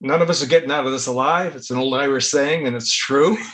none 0.00 0.22
of 0.22 0.30
us 0.30 0.42
are 0.42 0.48
getting 0.48 0.70
out 0.70 0.86
of 0.86 0.92
this 0.92 1.06
alive. 1.06 1.56
It's 1.56 1.70
an 1.70 1.78
old 1.78 1.94
Irish 1.94 2.28
saying, 2.28 2.66
and 2.66 2.76
it's 2.76 2.92
true. 2.92 3.36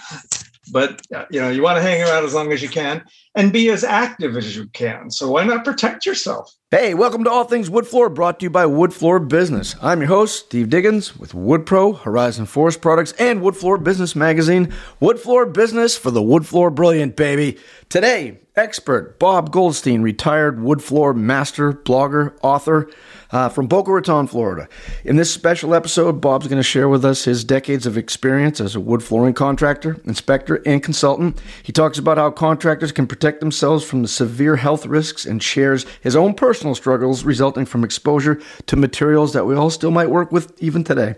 But 0.72 1.00
uh, 1.14 1.26
you 1.30 1.40
know, 1.40 1.48
you 1.48 1.62
want 1.62 1.76
to 1.76 1.82
hang 1.82 2.02
around 2.02 2.24
as 2.24 2.34
long 2.34 2.50
as 2.50 2.60
you 2.60 2.68
can 2.68 3.04
and 3.36 3.52
be 3.52 3.70
as 3.70 3.84
active 3.84 4.36
as 4.36 4.56
you 4.56 4.66
can. 4.68 5.10
So 5.10 5.30
why 5.30 5.44
not 5.44 5.64
protect 5.64 6.06
yourself? 6.06 6.56
Hey, 6.70 6.94
welcome 6.94 7.22
to 7.24 7.30
All 7.30 7.44
Things 7.44 7.70
Wood 7.70 7.86
Floor, 7.86 8.08
brought 8.08 8.40
to 8.40 8.46
you 8.46 8.50
by 8.50 8.66
Wood 8.66 8.92
Floor 8.92 9.20
Business. 9.20 9.76
I'm 9.80 10.00
your 10.00 10.08
host, 10.08 10.46
Steve 10.46 10.70
Diggins, 10.70 11.16
with 11.16 11.34
Wood 11.34 11.66
Pro, 11.66 11.92
Horizon 11.92 12.46
Forest 12.46 12.80
Products, 12.80 13.12
and 13.20 13.42
Wood 13.42 13.56
Floor 13.56 13.78
Business 13.78 14.16
Magazine. 14.16 14.72
Wood 14.98 15.20
Floor 15.20 15.46
Business 15.46 15.96
for 15.96 16.10
the 16.10 16.22
Wood 16.22 16.46
Floor 16.46 16.70
Brilliant, 16.70 17.14
baby. 17.14 17.58
Today, 17.88 18.40
expert 18.56 19.18
Bob 19.18 19.52
Goldstein, 19.52 20.02
retired 20.02 20.60
wood 20.60 20.82
floor 20.82 21.12
master, 21.12 21.72
blogger, 21.72 22.36
author 22.42 22.88
uh, 23.30 23.48
from 23.48 23.66
Boca 23.66 23.92
Raton, 23.92 24.26
Florida. 24.26 24.68
In 25.04 25.16
this 25.16 25.32
special 25.32 25.74
episode, 25.74 26.20
Bob's 26.20 26.48
going 26.48 26.58
to 26.58 26.62
share 26.62 26.88
with 26.88 27.04
us 27.04 27.24
his 27.24 27.44
decades 27.44 27.86
of 27.86 27.98
experience 27.98 28.60
as 28.60 28.74
a 28.74 28.80
wood 28.80 29.02
flooring 29.02 29.34
contractor, 29.34 30.00
inspector, 30.04 30.62
and 30.64 30.82
consultant. 30.82 31.40
He 31.62 31.72
talks 31.72 31.98
about 31.98 32.16
how 32.16 32.30
contractors 32.30 32.92
can 32.92 33.06
protect 33.06 33.25
themselves 33.40 33.84
from 33.84 34.02
the 34.02 34.08
severe 34.08 34.56
health 34.56 34.86
risks 34.86 35.26
and 35.26 35.42
shares 35.42 35.84
his 36.00 36.14
own 36.14 36.34
personal 36.34 36.74
struggles 36.74 37.24
resulting 37.24 37.66
from 37.66 37.84
exposure 37.84 38.40
to 38.66 38.76
materials 38.76 39.32
that 39.32 39.44
we 39.44 39.54
all 39.54 39.70
still 39.70 39.90
might 39.90 40.10
work 40.10 40.30
with 40.30 40.52
even 40.62 40.84
today. 40.84 41.16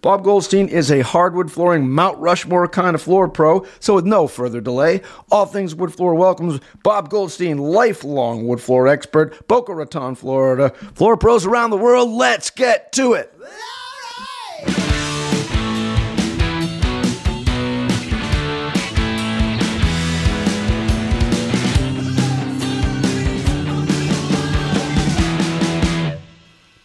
Bob 0.00 0.22
Goldstein 0.22 0.68
is 0.68 0.92
a 0.92 1.00
hardwood 1.00 1.50
flooring 1.50 1.90
Mount 1.90 2.18
Rushmore 2.18 2.68
kind 2.68 2.94
of 2.94 3.02
floor 3.02 3.28
pro, 3.28 3.66
so 3.80 3.96
with 3.96 4.04
no 4.04 4.28
further 4.28 4.60
delay, 4.60 5.02
All 5.30 5.46
Things 5.46 5.74
Wood 5.74 5.92
Floor 5.92 6.14
welcomes 6.14 6.60
Bob 6.84 7.10
Goldstein, 7.10 7.58
lifelong 7.58 8.46
wood 8.46 8.60
floor 8.60 8.86
expert, 8.86 9.48
Boca 9.48 9.74
Raton, 9.74 10.14
Florida. 10.14 10.70
Floor 10.94 11.16
pros 11.16 11.44
around 11.44 11.70
the 11.70 11.76
world, 11.76 12.10
let's 12.10 12.50
get 12.50 12.92
to 12.92 13.14
it. 13.14 13.34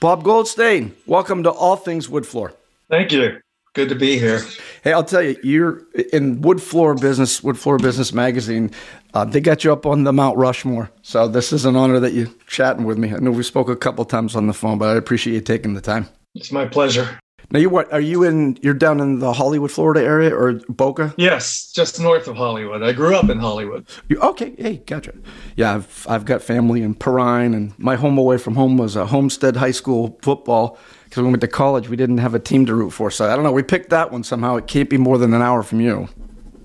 Bob 0.04 0.26
Goldstein, 0.26 0.94
welcome 1.06 1.44
to 1.44 1.50
All 1.50 1.78
Things 1.78 2.10
Wood 2.10 2.28
Floor. 2.28 2.54
Thank 2.90 3.14
you. 3.14 3.40
Good 3.72 3.88
to 3.88 3.96
be 3.96 4.20
here. 4.20 4.42
Hey, 4.84 4.92
I'll 4.92 5.06
tell 5.06 5.24
you, 5.24 5.38
you're 5.44 5.82
in 6.12 6.42
Wood 6.42 6.62
Floor 6.62 6.94
Business, 6.94 7.42
Wood 7.42 7.58
Floor 7.58 7.78
Business 7.78 8.12
Magazine. 8.12 8.72
Uh, 9.14 9.24
they 9.24 9.40
got 9.40 9.64
you 9.64 9.72
up 9.72 9.86
on 9.86 10.04
the 10.04 10.12
Mount 10.12 10.38
Rushmore, 10.38 10.92
so 11.04 11.30
this 11.30 11.54
is 11.54 11.64
an 11.64 11.78
honor 11.78 12.02
that 12.02 12.12
you're 12.12 12.28
chatting 12.48 12.84
with 12.84 12.98
me. 12.98 13.14
I 13.14 13.20
know 13.20 13.32
we 13.32 13.44
spoke 13.44 13.70
a 13.70 13.78
couple 13.78 14.04
times 14.04 14.36
on 14.36 14.48
the 14.48 14.54
phone, 14.54 14.78
but 14.78 14.90
I 14.90 14.98
appreciate 14.98 15.36
you 15.36 15.40
taking 15.40 15.74
the 15.74 15.80
time. 15.80 16.10
It's 16.36 16.52
my 16.52 16.66
pleasure. 16.66 17.18
Now, 17.52 17.60
you 17.60 17.70
what? 17.70 17.92
Are 17.94 18.02
you 18.02 18.24
in? 18.24 18.58
You're 18.62 18.74
down 18.74 19.00
in 19.00 19.20
the 19.20 19.34
Hollywood, 19.34 19.72
Florida 19.72 20.02
area, 20.02 20.36
or 20.36 20.54
Boca? 20.70 21.14
Yes, 21.18 21.72
just 21.72 22.00
north 22.00 22.28
of 22.28 22.36
Hollywood. 22.36 22.82
I 22.82 22.94
grew 22.94 23.16
up 23.16 23.30
in 23.30 23.40
Hollywood. 23.40 23.86
You, 24.10 24.20
okay, 24.20 24.54
hey, 24.58 24.78
gotcha. 24.78 25.14
Yeah, 25.56 25.76
I've 25.76 26.08
I've 26.10 26.26
got 26.26 26.42
family 26.42 26.82
in 26.82 26.96
Perrine, 26.96 27.54
and 27.54 27.78
my 27.78 27.96
home 27.96 28.18
away 28.18 28.38
from 28.38 28.56
home 28.56 28.78
was 28.78 28.96
a 28.96 29.06
Homestead 29.06 29.56
High 29.56 29.72
School 29.72 30.18
football 30.22 30.78
because 31.06 31.18
when 31.18 31.26
we 31.26 31.32
went 31.34 31.42
to 31.42 31.48
college, 31.48 31.90
we 31.90 31.96
didn't 31.96 32.18
have 32.18 32.34
a 32.34 32.40
team 32.40 32.66
to 32.66 32.74
root 32.74 32.92
for. 32.92 33.12
So 33.12 33.32
I 33.32 33.36
don't 33.36 33.44
know. 33.44 33.52
We 33.52 33.64
picked 33.64 33.92
that 33.92 34.12
one 34.12 34.24
somehow. 34.24 34.56
It 34.56 34.68
can't 34.68 34.90
be 34.90 34.98
more 34.98 35.18
than 35.18 35.34
an 35.34 35.42
hour 35.42 35.62
from 35.62 35.80
you. 35.80 36.10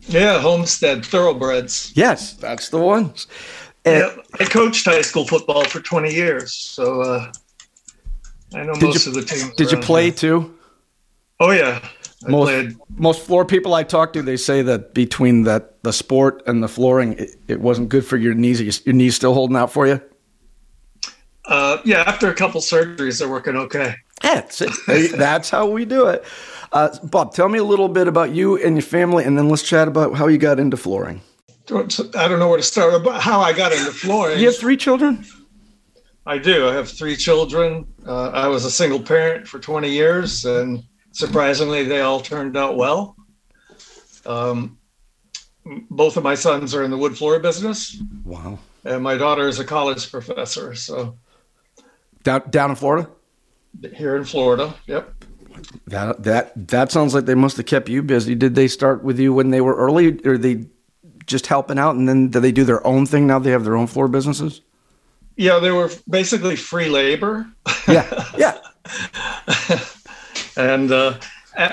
Yeah, 0.08 0.40
Homestead 0.40 1.04
Thoroughbreds. 1.04 1.92
Yes, 1.94 2.32
that's 2.32 2.70
the 2.70 2.78
one. 2.78 3.12
yeah, 3.84 4.16
I 4.40 4.44
coached 4.44 4.86
high 4.86 5.02
school 5.02 5.26
football 5.26 5.64
for 5.64 5.80
20 5.80 6.14
years, 6.14 6.54
so 6.54 7.02
uh, 7.02 7.32
I 8.54 8.62
know 8.62 8.72
most 8.80 9.04
you, 9.04 9.10
of 9.10 9.14
the 9.16 9.22
teams. 9.22 9.54
Did 9.56 9.70
you 9.70 9.78
play 9.78 10.04
here. 10.04 10.12
too? 10.12 10.57
Oh 11.40 11.50
yeah, 11.50 11.80
I 12.26 12.30
most 12.30 12.48
played. 12.48 12.76
most 12.96 13.24
floor 13.24 13.44
people 13.44 13.74
I 13.74 13.84
talk 13.84 14.12
to, 14.14 14.22
they 14.22 14.36
say 14.36 14.62
that 14.62 14.94
between 14.94 15.44
that 15.44 15.82
the 15.84 15.92
sport 15.92 16.42
and 16.46 16.62
the 16.62 16.68
flooring, 16.68 17.14
it, 17.14 17.30
it 17.46 17.60
wasn't 17.60 17.88
good 17.88 18.04
for 18.04 18.16
your 18.16 18.34
knees. 18.34 18.84
Your 18.84 18.94
knees 18.94 19.14
still 19.14 19.34
holding 19.34 19.56
out 19.56 19.72
for 19.72 19.86
you? 19.86 20.00
Uh, 21.44 21.78
yeah, 21.84 22.02
after 22.06 22.28
a 22.28 22.34
couple 22.34 22.60
surgeries, 22.60 23.18
they're 23.18 23.28
working 23.28 23.56
okay. 23.56 23.94
That's 24.20 24.60
it. 24.60 24.72
That's 25.16 25.48
how 25.48 25.66
we 25.66 25.84
do 25.84 26.06
it. 26.08 26.24
Uh, 26.72 26.90
Bob, 27.04 27.32
tell 27.32 27.48
me 27.48 27.58
a 27.58 27.64
little 27.64 27.88
bit 27.88 28.08
about 28.08 28.32
you 28.32 28.62
and 28.62 28.76
your 28.76 28.82
family, 28.82 29.24
and 29.24 29.38
then 29.38 29.48
let's 29.48 29.62
chat 29.62 29.88
about 29.88 30.14
how 30.14 30.26
you 30.26 30.38
got 30.38 30.58
into 30.58 30.76
flooring. 30.76 31.22
I 31.70 32.28
don't 32.28 32.38
know 32.38 32.48
where 32.48 32.56
to 32.56 32.62
start 32.62 32.94
about 32.94 33.22
how 33.22 33.40
I 33.40 33.52
got 33.52 33.72
into 33.72 33.92
flooring. 33.92 34.38
You 34.40 34.46
have 34.46 34.56
three 34.56 34.76
children? 34.76 35.24
I 36.26 36.38
do. 36.38 36.68
I 36.68 36.74
have 36.74 36.90
three 36.90 37.16
children. 37.16 37.86
Uh, 38.06 38.30
I 38.30 38.48
was 38.48 38.64
a 38.64 38.70
single 38.70 39.00
parent 39.00 39.46
for 39.46 39.58
20 39.58 39.88
years, 39.88 40.44
and 40.44 40.82
surprisingly, 41.18 41.82
they 41.84 42.00
all 42.00 42.20
turned 42.20 42.56
out 42.56 42.76
well. 42.76 43.16
Um, 44.24 44.78
both 45.90 46.16
of 46.16 46.22
my 46.22 46.36
sons 46.36 46.74
are 46.74 46.84
in 46.84 46.90
the 46.90 46.96
wood 46.96 47.18
floor 47.18 47.38
business. 47.40 48.00
Wow. 48.24 48.58
And 48.84 49.02
my 49.02 49.16
daughter 49.16 49.48
is 49.48 49.58
a 49.58 49.64
college 49.64 50.10
professor. 50.10 50.74
So 50.74 51.18
down 52.22 52.48
down 52.50 52.70
in 52.70 52.76
Florida. 52.76 53.10
Here 53.94 54.16
in 54.16 54.24
Florida. 54.24 54.74
Yep. 54.86 55.24
That 55.88 56.22
that 56.22 56.68
that 56.68 56.92
sounds 56.92 57.14
like 57.14 57.24
they 57.24 57.34
must 57.34 57.56
have 57.56 57.66
kept 57.66 57.88
you 57.88 58.02
busy. 58.02 58.34
Did 58.34 58.54
they 58.54 58.68
start 58.68 59.02
with 59.02 59.18
you 59.18 59.34
when 59.34 59.50
they 59.50 59.60
were 59.60 59.74
early, 59.74 60.24
or 60.24 60.38
they 60.38 60.66
just 61.26 61.48
helping 61.48 61.78
out, 61.78 61.96
and 61.96 62.08
then 62.08 62.28
do 62.28 62.38
they 62.38 62.52
do 62.52 62.64
their 62.64 62.86
own 62.86 63.06
thing 63.06 63.26
now? 63.26 63.40
They 63.40 63.50
have 63.50 63.64
their 63.64 63.76
own 63.76 63.88
floor 63.88 64.06
businesses. 64.06 64.60
Yeah, 65.36 65.58
they 65.58 65.72
were 65.72 65.90
basically 66.08 66.54
free 66.56 66.88
labor. 66.88 67.46
Yeah, 67.88 68.24
yeah. 68.38 68.58
and 70.58 70.90
uh, 70.90 71.18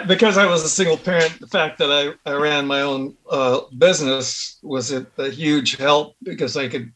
because 0.08 0.38
I 0.38 0.46
was 0.46 0.64
a 0.64 0.70
single 0.70 0.98
parent, 0.98 1.40
the 1.40 1.48
fact 1.48 1.80
that 1.80 1.92
I, 1.92 2.30
I 2.30 2.36
ran 2.36 2.68
my 2.68 2.82
own 2.82 3.18
uh, 3.30 3.62
business 3.78 4.60
was 4.62 4.92
a, 4.92 5.06
a, 5.18 5.30
huge 5.30 5.76
help 5.76 6.16
because 6.24 6.56
I 6.56 6.68
could 6.68 6.94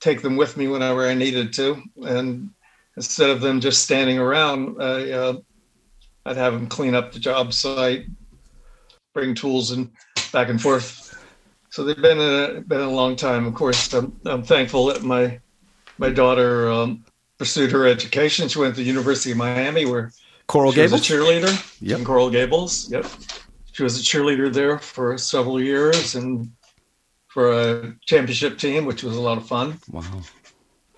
take 0.00 0.20
them 0.20 0.36
with 0.36 0.56
me 0.56 0.66
whenever 0.66 1.06
I 1.06 1.14
needed 1.14 1.52
to. 1.54 1.80
And 2.04 2.50
instead 2.96 3.30
of 3.30 3.40
them 3.40 3.60
just 3.60 3.82
standing 3.82 4.18
around, 4.18 4.82
I, 4.82 5.10
uh, 5.12 5.34
I'd 6.26 6.36
have 6.36 6.54
them 6.54 6.66
clean 6.66 6.94
up 6.94 7.12
the 7.12 7.20
job 7.20 7.52
site, 7.52 8.06
bring 9.14 9.34
tools 9.34 9.70
and 9.70 9.90
back 10.32 10.48
and 10.48 10.60
forth. 10.60 11.24
So 11.70 11.84
they've 11.84 11.96
been 11.96 12.18
a, 12.18 12.62
been 12.62 12.80
a 12.80 12.90
long 12.90 13.14
time. 13.14 13.46
Of 13.46 13.54
course, 13.54 13.92
I'm, 13.94 14.18
I'm 14.24 14.42
thankful 14.42 14.86
that 14.86 15.02
my 15.02 15.40
my 15.98 16.10
daughter 16.10 16.70
um, 16.70 17.04
pursued 17.38 17.72
her 17.72 17.86
education. 17.86 18.48
She 18.48 18.58
went 18.58 18.74
to 18.74 18.82
the 18.82 18.86
University 18.86 19.30
of 19.30 19.38
Miami, 19.38 19.86
where 19.86 20.12
Coral 20.46 20.72
she 20.72 20.76
Gables, 20.76 21.00
was 21.00 21.10
a 21.10 21.12
cheerleader 21.12 21.80
yep. 21.80 21.98
in 21.98 22.04
Coral 22.04 22.30
Gables. 22.30 22.90
Yep, 22.90 23.06
she 23.72 23.82
was 23.82 24.00
a 24.00 24.02
cheerleader 24.02 24.52
there 24.52 24.78
for 24.78 25.18
several 25.18 25.60
years 25.60 26.14
and 26.14 26.50
for 27.28 27.52
a 27.52 27.94
championship 28.06 28.58
team, 28.58 28.84
which 28.84 29.02
was 29.02 29.16
a 29.16 29.20
lot 29.20 29.38
of 29.38 29.46
fun. 29.46 29.78
Wow! 29.90 30.22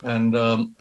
And 0.03 0.37
um, 0.37 0.77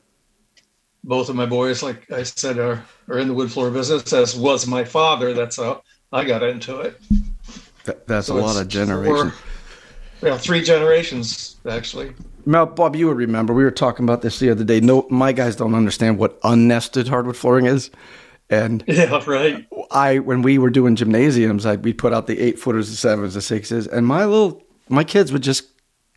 both 1.04 1.30
of 1.30 1.36
my 1.36 1.46
boys, 1.46 1.82
like 1.82 2.12
I 2.12 2.24
said, 2.24 2.60
are 2.60 2.84
are 3.08 3.18
in 3.18 3.28
the 3.28 3.34
wood 3.34 3.52
floor 3.52 3.72
business. 3.72 4.12
As 4.14 4.36
was 4.36 4.68
my 4.68 4.84
father. 4.84 5.34
That's 5.34 5.58
how 5.58 5.82
I 6.12 6.26
got 6.26 6.44
into 6.44 6.82
it. 6.82 7.00
That, 7.86 8.06
that's 8.06 8.28
so 8.28 8.38
a 8.38 8.40
lot 8.40 8.62
of 8.62 8.68
generations. 8.68 9.34
Yeah, 10.22 10.38
three 10.38 10.62
generations 10.62 11.58
actually. 11.70 12.14
Now, 12.46 12.66
Bob, 12.66 12.96
you 12.96 13.08
would 13.08 13.18
remember 13.18 13.54
we 13.54 13.64
were 13.64 13.72
talking 13.72 14.06
about 14.06 14.22
this 14.22 14.40
the 14.40 14.50
other 14.50 14.64
day. 14.64 14.80
No, 14.80 15.06
my 15.10 15.32
guys 15.32 15.56
don't 15.56 15.76
understand 15.76 16.18
what 16.18 16.40
unnested 16.42 17.08
hardwood 17.08 17.36
flooring 17.36 17.66
is, 17.66 17.92
and 18.50 18.84
yeah, 18.88 19.22
right. 19.26 19.68
I 19.92 20.20
when 20.20 20.42
we 20.42 20.58
were 20.58 20.70
doing 20.70 20.96
gymnasiums, 20.96 21.66
I 21.66 21.76
we 21.76 21.94
put 21.94 22.14
out 22.14 22.28
the 22.28 22.40
eight 22.40 22.60
footers, 22.60 22.90
the 22.90 22.96
sevens, 22.96 23.34
the 23.34 23.42
sixes, 23.42 23.88
and 23.88 24.06
my 24.06 24.26
little 24.26 24.64
my 24.90 25.04
kids 25.04 25.32
would 25.32 25.44
just 25.44 25.66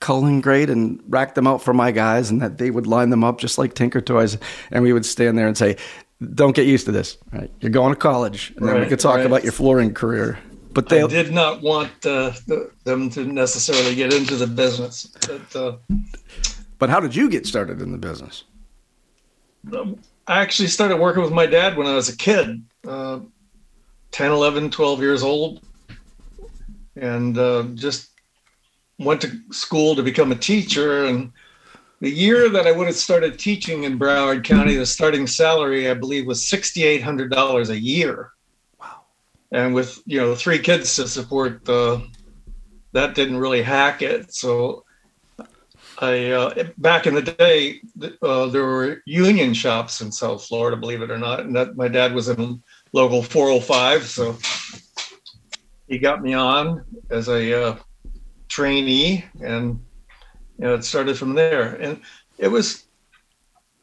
cull 0.01 0.25
and 0.25 0.43
grade 0.43 0.71
and 0.71 1.01
rack 1.09 1.35
them 1.35 1.47
out 1.47 1.63
for 1.63 1.75
my 1.75 1.93
guys, 1.93 2.31
and 2.31 2.41
that 2.41 2.59
they 2.59 2.71
would 2.71 2.87
line 2.87 3.11
them 3.11 3.23
up 3.23 3.39
just 3.39 3.59
like 3.59 3.75
Tinker 3.75 4.01
Toys, 4.01 4.39
and 4.71 4.83
we 4.83 4.93
would 4.93 5.07
stand 5.07 5.39
there 5.39 5.47
and 5.47 5.57
say, 5.57 5.77
"Don't 6.35 6.55
get 6.55 6.67
used 6.67 6.87
to 6.87 6.93
this. 6.93 7.19
Right? 7.33 7.51
You're 7.61 7.71
going 7.71 7.93
to 7.93 7.99
college, 7.99 8.53
and 8.57 8.67
then 8.67 8.77
right, 8.77 8.83
we 8.85 8.89
could 8.89 9.01
talk 9.01 9.17
right. 9.17 9.27
about 9.27 9.43
your 9.43 9.53
flooring 9.53 9.95
career." 9.95 10.39
But 10.73 10.89
they 10.89 11.03
I 11.03 11.07
did 11.09 11.33
not 11.33 11.63
want 11.63 11.91
uh, 12.07 12.33
the, 12.47 12.71
them 12.85 13.11
to 13.11 13.25
necessarily 13.25 13.95
get 13.97 14.13
into 14.13 14.37
the 14.37 14.47
business. 14.47 15.13
But, 15.27 15.57
uh, 15.57 15.77
but 16.79 16.91
how 16.91 17.01
did 17.01 17.15
you 17.15 17.29
get 17.29 17.45
started 17.45 17.83
in 17.83 17.91
the 17.91 17.99
business? 17.99 18.45
I 20.31 20.43
actually 20.43 20.69
started 20.69 20.99
working 20.99 21.25
with 21.25 21.33
my 21.33 21.47
dad 21.47 21.77
when 21.77 21.89
I 21.89 21.95
was 21.97 22.09
a 22.09 22.17
kid, 22.17 22.63
uh, 22.87 23.19
10, 24.13 24.31
11, 24.31 24.71
12 24.71 25.01
years 25.01 25.25
old, 25.25 25.61
and 26.95 27.37
uh, 27.37 27.65
just 27.75 28.11
went 29.01 29.23
to 29.23 29.41
school 29.51 29.97
to 29.97 30.05
become 30.05 30.31
a 30.31 30.37
teacher. 30.37 31.07
And 31.07 31.33
the 32.01 32.11
year 32.11 32.49
that 32.49 32.69
I 32.69 32.71
would 32.71 32.87
have 32.87 32.95
started 32.95 33.41
teaching 33.41 33.83
in 33.83 33.99
Broward 33.99 34.45
County, 34.45 34.77
the 34.77 34.87
starting 34.87 35.27
salary, 35.27 35.91
I 35.91 35.95
believe, 35.95 36.29
was 36.29 36.43
$6,800 36.43 37.69
a 37.69 37.81
year 37.81 38.31
Wow. 38.79 39.01
and 39.51 39.75
with 39.75 40.01
you 40.07 40.21
know 40.21 40.37
three 40.37 40.61
kids 40.61 40.95
to 40.95 41.09
support 41.09 41.69
uh, 41.69 41.99
that 42.93 43.17
didn't 43.17 43.39
really 43.39 43.63
hack 43.63 44.01
it 44.01 44.33
so 44.33 44.85
i 46.01 46.31
uh, 46.31 46.65
back 46.79 47.07
in 47.07 47.15
the 47.15 47.23
day 47.23 47.81
uh, 48.23 48.47
there 48.47 48.65
were 48.65 49.03
union 49.07 49.55
shops 49.55 50.01
in 50.01 50.11
south 50.11 50.45
florida 50.45 50.77
believe 50.77 51.03
it 51.03 51.11
or 51.11 51.19
not 51.19 51.41
and 51.41 51.55
that 51.55 51.77
my 51.77 51.89
dad 51.89 52.15
was 52.15 52.29
in 52.29 52.63
local 52.93 53.23
405. 53.23 54.07
So 54.07 54.37
he 55.89 55.99
got 55.99 56.23
me 56.23 56.35
on 56.35 56.85
as 57.11 57.29
a 57.29 57.69
uh, 57.69 57.77
trainee, 58.49 59.25
and 59.43 59.81
you 60.59 60.67
know, 60.67 60.75
it 60.75 60.85
started 60.85 61.19
from 61.19 61.35
there. 61.35 61.75
And 61.77 62.01
it 62.39 62.49
was, 62.49 62.85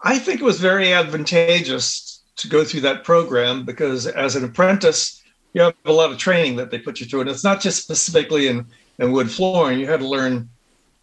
I 0.01 0.19
think, 0.19 0.41
it 0.41 0.45
was 0.45 0.59
very 0.59 0.93
advantageous 0.93 2.23
to 2.37 2.47
go 2.47 2.63
through 2.63 2.81
that 2.81 3.03
program 3.03 3.65
because 3.65 4.05
as 4.05 4.35
an 4.35 4.43
apprentice, 4.43 5.23
you 5.53 5.61
have 5.61 5.73
a 5.85 5.91
lot 5.91 6.11
of 6.11 6.17
training 6.17 6.55
that 6.57 6.69
they 6.69 6.77
put 6.77 6.99
you 6.99 7.05
through, 7.05 7.21
and 7.21 7.29
it's 7.29 7.43
not 7.43 7.61
just 7.61 7.83
specifically 7.83 8.47
in 8.47 8.65
in 8.99 9.11
wood 9.11 9.31
flooring. 9.31 9.79
You 9.79 9.87
had 9.87 10.01
to 10.01 10.07
learn 10.07 10.49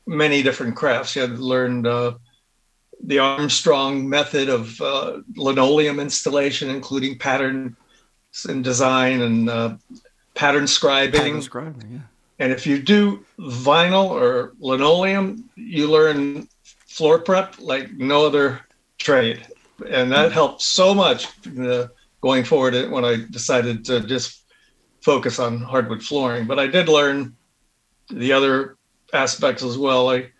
many 0.06 0.42
different 0.42 0.76
crafts. 0.76 1.16
You 1.16 1.22
had 1.22 1.38
learned 1.38 1.86
uh, 1.86 2.14
the 3.02 3.18
Armstrong 3.18 4.08
method 4.08 4.48
of 4.48 4.80
uh, 4.80 5.18
linoleum 5.36 6.00
installation, 6.00 6.70
including 6.70 7.18
pattern 7.18 7.76
and 8.48 8.64
design 8.64 9.20
and 9.20 9.50
uh, 9.50 9.76
pattern 10.34 10.64
scribing. 10.64 11.12
Pattern 11.12 11.40
scribing, 11.40 11.92
yeah. 11.92 11.98
And 12.38 12.52
if 12.52 12.66
you 12.66 12.82
do 12.82 13.24
vinyl 13.38 14.10
or 14.10 14.54
linoleum, 14.58 15.48
you 15.54 15.90
learn 15.90 16.48
floor 16.88 17.18
prep 17.20 17.56
like 17.60 17.92
no 17.92 18.26
other 18.26 18.60
trade, 18.98 19.46
and 19.88 20.10
that 20.10 20.32
helped 20.32 20.62
so 20.62 20.94
much 20.94 21.28
uh, 21.60 21.86
going 22.20 22.44
forward 22.44 22.90
when 22.90 23.04
I 23.04 23.24
decided 23.30 23.84
to 23.86 24.00
just 24.00 24.44
focus 25.02 25.38
on 25.38 25.58
hardwood 25.60 26.02
flooring. 26.02 26.46
But 26.46 26.58
I 26.58 26.66
did 26.66 26.88
learn 26.88 27.36
the 28.10 28.32
other 28.32 28.73
aspects 29.14 29.62
as 29.62 29.78
well. 29.78 30.10
I 30.10 30.30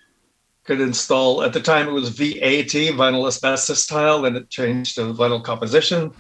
could 0.65 0.81
install 0.81 1.43
at 1.43 1.53
the 1.53 1.61
time 1.61 1.89
it 1.89 1.93
was 1.93 2.09
VAT 2.09 2.73
vinyl 2.73 3.27
asbestos 3.27 3.87
tile, 3.87 4.23
then 4.23 4.37
it 4.37 4.51
changed 4.51 4.97
to 4.97 5.15
vinyl 5.15 5.43
composition. 5.43 6.13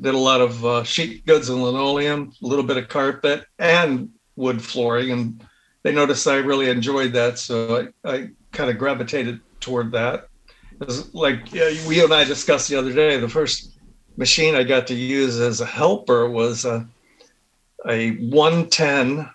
Did 0.00 0.14
a 0.14 0.18
lot 0.18 0.40
of 0.40 0.64
uh, 0.64 0.84
sheet 0.84 1.24
goods 1.26 1.48
and 1.48 1.62
linoleum, 1.62 2.32
a 2.42 2.46
little 2.46 2.64
bit 2.64 2.76
of 2.76 2.88
carpet 2.88 3.44
and 3.58 4.10
wood 4.36 4.62
flooring, 4.62 5.12
and 5.12 5.44
they 5.82 5.92
noticed 5.92 6.26
I 6.26 6.36
really 6.36 6.68
enjoyed 6.68 7.12
that, 7.12 7.38
so 7.38 7.88
I, 8.04 8.10
I 8.10 8.30
kind 8.52 8.70
of 8.70 8.78
gravitated 8.78 9.40
toward 9.60 9.92
that. 9.92 10.28
Was 10.80 11.14
like 11.14 11.52
we 11.52 12.02
and 12.02 12.12
I 12.12 12.24
discussed 12.24 12.68
the 12.68 12.76
other 12.76 12.92
day, 12.92 13.18
the 13.18 13.28
first 13.28 13.78
machine 14.16 14.54
I 14.54 14.64
got 14.64 14.86
to 14.88 14.94
use 14.94 15.38
as 15.38 15.60
a 15.60 15.66
helper 15.66 16.28
was 16.28 16.64
a, 16.64 16.86
a 17.88 18.12
110 18.16 19.30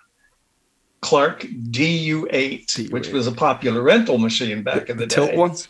Clarke 1.02 1.42
DU8, 1.42 2.66
DU8, 2.66 2.92
which 2.92 3.08
was 3.08 3.26
a 3.26 3.32
popular 3.32 3.82
rental 3.82 4.18
machine 4.18 4.62
back 4.62 4.86
the, 4.86 4.92
in 4.92 4.98
the, 4.98 5.06
the 5.06 5.14
tilt 5.14 5.34
ones. 5.34 5.68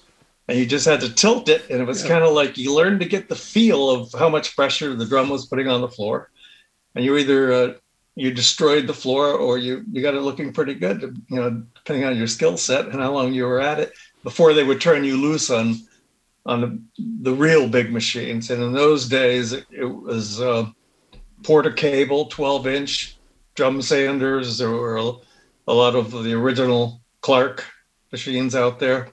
And 0.49 0.59
you 0.59 0.67
just 0.67 0.87
had 0.87 1.01
to 1.03 1.15
tilt 1.15 1.49
it, 1.49 1.71
and 1.71 1.81
it 1.81 1.85
was 1.85 2.03
yeah. 2.03 2.09
kind 2.09 2.25
of 2.25 2.33
like 2.33 2.59
you 2.59 2.75
learned 2.75 2.99
to 3.01 3.07
get 3.07 3.29
the 3.29 3.37
feel 3.37 3.89
of 3.89 4.13
how 4.19 4.29
much 4.29 4.57
pressure 4.57 4.95
the 4.97 5.07
drum 5.07 5.29
was 5.29 5.47
putting 5.47 5.69
on 5.69 5.81
the 5.81 5.89
floor, 5.89 6.31
and 6.97 7.05
you 7.05 7.17
either 7.17 7.53
uh, 7.53 7.73
you 8.17 8.33
destroyed 8.33 8.89
the 8.89 8.95
floor 8.95 9.33
or 9.33 9.59
you 9.59 9.85
you 9.93 10.03
got 10.03 10.15
it 10.15 10.23
looking 10.23 10.53
pretty 10.53 10.75
good, 10.75 11.03
you 11.29 11.37
know, 11.37 11.63
depending 11.77 12.05
on 12.05 12.17
your 12.17 12.27
skill 12.27 12.57
set 12.57 12.87
and 12.87 13.01
how 13.01 13.13
long 13.13 13.33
you 13.33 13.45
were 13.45 13.61
at 13.61 13.79
it 13.79 13.93
before 14.25 14.53
they 14.53 14.65
would 14.65 14.81
turn 14.81 15.05
you 15.05 15.17
loose 15.17 15.51
on 15.51 15.77
on 16.47 16.61
the, 16.61 16.83
the 17.23 17.33
real 17.33 17.69
big 17.69 17.93
machines. 17.93 18.51
And 18.51 18.63
in 18.63 18.73
those 18.73 19.09
days, 19.09 19.53
it, 19.53 19.67
it 19.71 19.85
was 19.85 20.41
uh, 20.41 20.67
Porter 21.45 21.71
cable, 21.71 22.27
12 22.27 22.67
inch 22.67 23.19
drum 23.55 23.83
sanders. 23.83 24.59
There 24.59 24.71
were 24.71 24.97
a, 24.97 25.73
lot 25.73 25.95
of 25.95 26.11
the 26.11 26.33
original 26.33 27.01
Clarke 27.21 27.65
machines 28.13 28.55
out 28.55 28.79
there. 28.79 29.09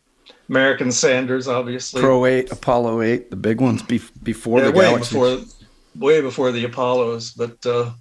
American 0.50 0.92
Sanders, 0.92 1.48
obviously. 1.48 2.02
Pro 2.02 2.26
8, 2.26 2.52
Apollo 2.52 3.02
8, 3.02 3.30
the 3.30 3.36
big 3.36 3.60
ones 3.60 3.82
be- 3.82 4.02
before 4.24 4.60
yeah, 4.60 4.66
the 4.66 4.72
way 4.72 4.86
Galaxies. 4.86 5.12
Before, 5.12 5.40
way 5.98 6.22
before 6.22 6.52
the 6.52 6.64
Apollos. 6.64 7.32
But 7.32 7.66
uh, 7.66 7.92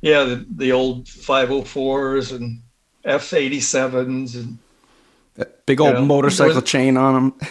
yeah, 0.00 0.24
the, 0.24 0.46
the 0.48 0.72
old 0.72 1.06
504s 1.06 2.34
and 2.34 2.62
F 3.04 3.30
87s 3.30 4.34
and 4.36 4.58
that 5.34 5.66
big 5.66 5.80
old 5.80 5.94
you 5.94 6.00
know, 6.00 6.04
motorcycle 6.04 6.54
was, 6.54 6.64
chain 6.64 6.96
on 6.96 7.14
them, 7.14 7.48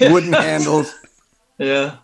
wooden 0.12 0.32
handles. 0.32 0.92
Yeah. 1.58 1.96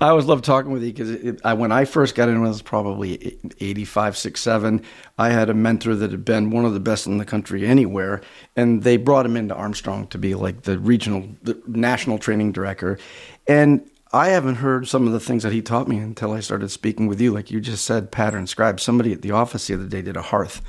I 0.00 0.08
always 0.08 0.24
love 0.24 0.42
talking 0.42 0.72
with 0.72 0.82
you 0.82 0.92
because 0.92 1.42
when 1.58 1.72
I 1.72 1.84
first 1.84 2.14
got 2.14 2.28
in, 2.28 2.36
it 2.36 2.40
was 2.40 2.62
probably 2.62 3.38
85, 3.60 4.16
6, 4.16 4.40
7. 4.40 4.82
I 5.18 5.30
had 5.30 5.50
a 5.50 5.54
mentor 5.54 5.94
that 5.94 6.10
had 6.10 6.24
been 6.24 6.50
one 6.50 6.64
of 6.64 6.72
the 6.72 6.80
best 6.80 7.06
in 7.06 7.18
the 7.18 7.24
country 7.24 7.66
anywhere. 7.66 8.22
And 8.56 8.82
they 8.82 8.96
brought 8.96 9.26
him 9.26 9.36
into 9.36 9.54
Armstrong 9.54 10.06
to 10.08 10.18
be 10.18 10.34
like 10.34 10.62
the 10.62 10.78
regional, 10.78 11.28
the 11.42 11.60
national 11.66 12.18
training 12.18 12.52
director. 12.52 12.98
And 13.46 13.88
I 14.12 14.28
haven't 14.28 14.56
heard 14.56 14.88
some 14.88 15.06
of 15.06 15.12
the 15.12 15.20
things 15.20 15.42
that 15.42 15.52
he 15.52 15.62
taught 15.62 15.88
me 15.88 15.98
until 15.98 16.32
I 16.32 16.40
started 16.40 16.70
speaking 16.70 17.06
with 17.06 17.20
you. 17.20 17.32
Like 17.32 17.50
you 17.50 17.60
just 17.60 17.84
said, 17.84 18.10
pattern 18.10 18.46
scribe. 18.46 18.80
Somebody 18.80 19.12
at 19.12 19.22
the 19.22 19.30
office 19.30 19.66
the 19.66 19.74
other 19.74 19.86
day 19.86 20.02
did 20.02 20.16
a 20.16 20.22
hearth. 20.22 20.62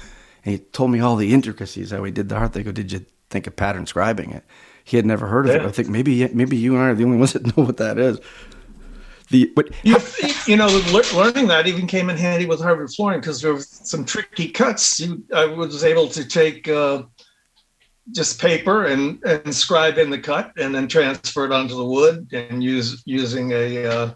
And 0.44 0.54
he 0.54 0.60
told 0.60 0.92
me 0.92 1.00
all 1.00 1.16
the 1.16 1.34
intricacies 1.34 1.92
how 1.92 2.04
he 2.04 2.12
did 2.12 2.30
the 2.30 2.38
hearth. 2.38 2.54
They 2.54 2.64
go, 2.64 2.72
Did 2.72 2.92
you 2.92 3.06
think 3.30 3.48
of 3.48 3.56
pattern 3.56 3.86
scribing 3.86 4.36
it? 4.36 4.44
He 4.84 4.98
had 4.98 5.06
never 5.06 5.28
heard 5.28 5.48
of 5.48 5.56
yeah. 5.56 5.64
it. 5.64 5.68
I 5.68 5.72
think 5.72 5.90
maybe 5.90 6.28
maybe 6.30 6.58
you 6.58 6.76
and 6.76 6.84
I 6.84 6.90
are 6.90 6.96
the 6.96 7.04
only 7.04 7.18
ones 7.18 7.34
that 7.34 7.46
know 7.58 7.64
what 7.64 7.78
that 7.78 7.98
is. 7.98 8.20
The 9.32 9.52
but 9.56 9.70
you, 9.84 9.96
you 10.46 10.58
know 10.58 10.68
learning 11.16 11.48
that 11.48 11.66
even 11.66 11.88
came 11.88 12.10
in 12.10 12.18
handy 12.18 12.46
with 12.46 12.62
hardwood 12.62 12.94
flooring 12.94 13.22
because 13.22 13.42
there 13.42 13.54
were 13.54 13.62
some 13.62 14.04
tricky 14.04 14.50
cuts. 14.50 15.00
You, 15.00 15.24
I 15.34 15.46
was 15.46 15.84
able 15.84 16.08
to 16.10 16.28
take 16.28 16.68
uh, 16.68 17.04
just 18.12 18.40
paper 18.42 18.88
and 18.88 19.24
and 19.24 19.56
scribe 19.56 19.98
in 19.98 20.10
the 20.10 20.20
cut 20.20 20.52
and 20.58 20.76
then 20.76 20.88
transfer 20.88 21.46
it 21.46 21.52
onto 21.52 21.76
the 21.76 21.86
wood 21.86 22.28
and 22.34 22.62
use 22.62 23.02
using 23.06 23.52
a 23.52 23.86
uh, 23.86 24.12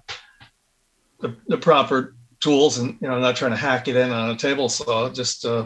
the, 1.22 1.36
the 1.48 1.58
proper 1.58 2.16
tools 2.42 2.78
and 2.78 2.98
you 3.02 3.08
know 3.08 3.20
not 3.20 3.36
trying 3.36 3.52
to 3.52 3.58
hack 3.58 3.88
it 3.88 3.96
in 3.96 4.12
on 4.12 4.32
a 4.32 4.36
table 4.36 4.68
saw 4.68 5.10
just 5.10 5.46
uh, 5.46 5.66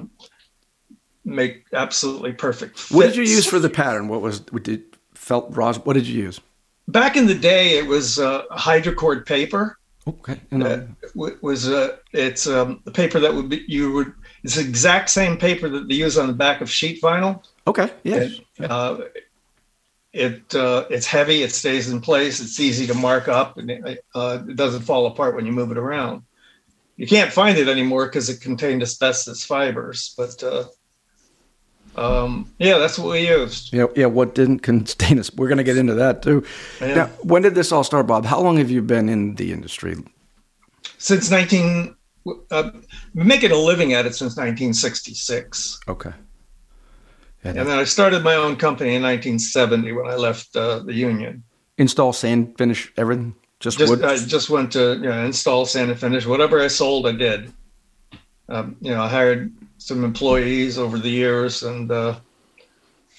make 1.26 1.66
absolutely 1.74 2.34
perfect. 2.34 2.78
Fits. 2.78 2.92
What 2.92 3.08
did 3.08 3.16
you 3.16 3.24
use 3.24 3.46
for 3.46 3.60
the 3.60 3.70
pattern? 3.70 4.08
What 4.08 4.22
was 4.22 4.44
what 4.52 4.64
did 4.64 4.84
felt? 5.14 5.50
What 5.50 5.94
did 5.94 6.08
you 6.08 6.24
use? 6.24 6.40
Back 6.92 7.16
in 7.16 7.28
the 7.28 7.36
day, 7.36 7.78
it 7.78 7.86
was 7.86 8.20
uh, 8.20 8.44
hydrocord 8.52 9.26
paper. 9.26 9.78
Okay. 10.08 10.40
Uh, 10.52 10.82
was 11.16 11.68
uh, 11.68 11.98
it's 12.14 12.48
um, 12.48 12.82
the 12.84 12.92
paper 12.92 13.20
that 13.20 13.34
would 13.34 13.50
be 13.50 13.64
you 13.68 13.92
would 13.94 14.14
it's 14.44 14.56
the 14.56 14.62
exact 14.62 15.10
same 15.10 15.38
paper 15.38 15.70
that 15.70 15.88
they 15.88 15.96
use 15.96 16.18
on 16.18 16.28
the 16.28 16.34
back 16.34 16.62
of 16.62 16.72
sheet 16.72 17.02
vinyl. 17.02 17.44
Okay. 17.68 17.92
It, 18.04 18.44
uh, 18.60 19.02
it 20.14 20.56
uh, 20.56 20.86
it's 20.90 21.06
heavy. 21.06 21.44
It 21.44 21.52
stays 21.52 21.92
in 21.92 22.02
place. 22.02 22.40
It's 22.40 22.60
easy 22.60 22.88
to 22.88 22.94
mark 22.94 23.28
up, 23.28 23.58
and 23.58 23.70
it, 23.70 24.04
uh, 24.16 24.40
it 24.48 24.56
doesn't 24.56 24.82
fall 24.82 25.06
apart 25.06 25.36
when 25.36 25.46
you 25.46 25.52
move 25.52 25.72
it 25.72 25.78
around. 25.78 26.24
You 26.96 27.06
can't 27.06 27.32
find 27.32 27.58
it 27.58 27.68
anymore 27.68 28.08
because 28.08 28.30
it 28.30 28.42
contained 28.42 28.82
asbestos 28.82 29.46
fibers, 29.46 30.14
but 30.18 30.42
uh, 30.44 30.66
um, 31.96 32.52
yeah, 32.60 32.78
that's 32.78 32.98
what 32.98 33.12
we 33.12 33.28
used. 33.28 33.74
Yeah, 33.74 33.88
yeah. 33.96 34.06
What 34.06 34.36
didn't 34.36 34.60
contain 34.60 35.20
us? 35.20 35.34
We're 35.34 35.48
going 35.48 35.58
to 35.58 35.64
get 35.64 35.78
into 35.78 35.96
that 35.96 36.22
too. 36.22 36.46
Yeah. 36.80 36.94
Now, 36.94 37.06
when 37.24 37.42
did 37.42 37.56
this 37.56 37.72
all 37.72 37.84
start, 37.84 38.08
Bob? 38.08 38.26
How 38.26 38.40
long 38.42 38.58
have 38.58 38.72
you 38.72 38.82
been 38.82 39.10
in 39.10 39.36
the 39.36 39.52
industry? 39.52 39.98
Since 40.98 41.30
19, 41.32 41.96
uh, 42.52 42.72
making 43.14 43.52
a 43.52 43.56
living 43.56 43.94
at 43.94 44.06
it 44.06 44.16
since 44.16 44.36
1966. 44.36 45.80
Okay. 45.88 46.12
and 47.44 47.58
then 47.58 47.70
I 47.70 47.84
started 47.86 48.24
my 48.24 48.36
own 48.36 48.56
company 48.56 48.96
in 48.96 49.02
1970 49.02 49.92
when 49.94 50.08
I 50.08 50.16
left 50.16 50.56
uh, 50.56 50.80
the 50.80 50.94
union. 50.94 51.44
Install, 51.78 52.14
sand, 52.14 52.58
finish, 52.58 52.92
everything. 52.98 53.36
Just, 53.60 53.78
just 53.78 53.90
wood. 53.90 54.04
I 54.04 54.18
just 54.18 54.50
went 54.50 54.72
to 54.74 54.96
you 54.96 55.10
know, 55.10 55.26
install, 55.26 55.66
sand, 55.66 55.92
and 55.92 56.00
finish. 56.00 56.26
Whatever 56.26 56.62
I 56.62 56.68
sold, 56.68 57.08
I 57.08 57.12
did. 57.12 57.52
Um, 58.48 58.78
you 58.82 58.92
know, 58.92 59.02
I 59.02 59.08
hired 59.08 59.54
some 59.80 60.04
employees 60.04 60.78
over 60.78 61.00
the 61.00 61.10
years, 61.10 61.64
and 61.64 61.92
uh, 61.92 62.20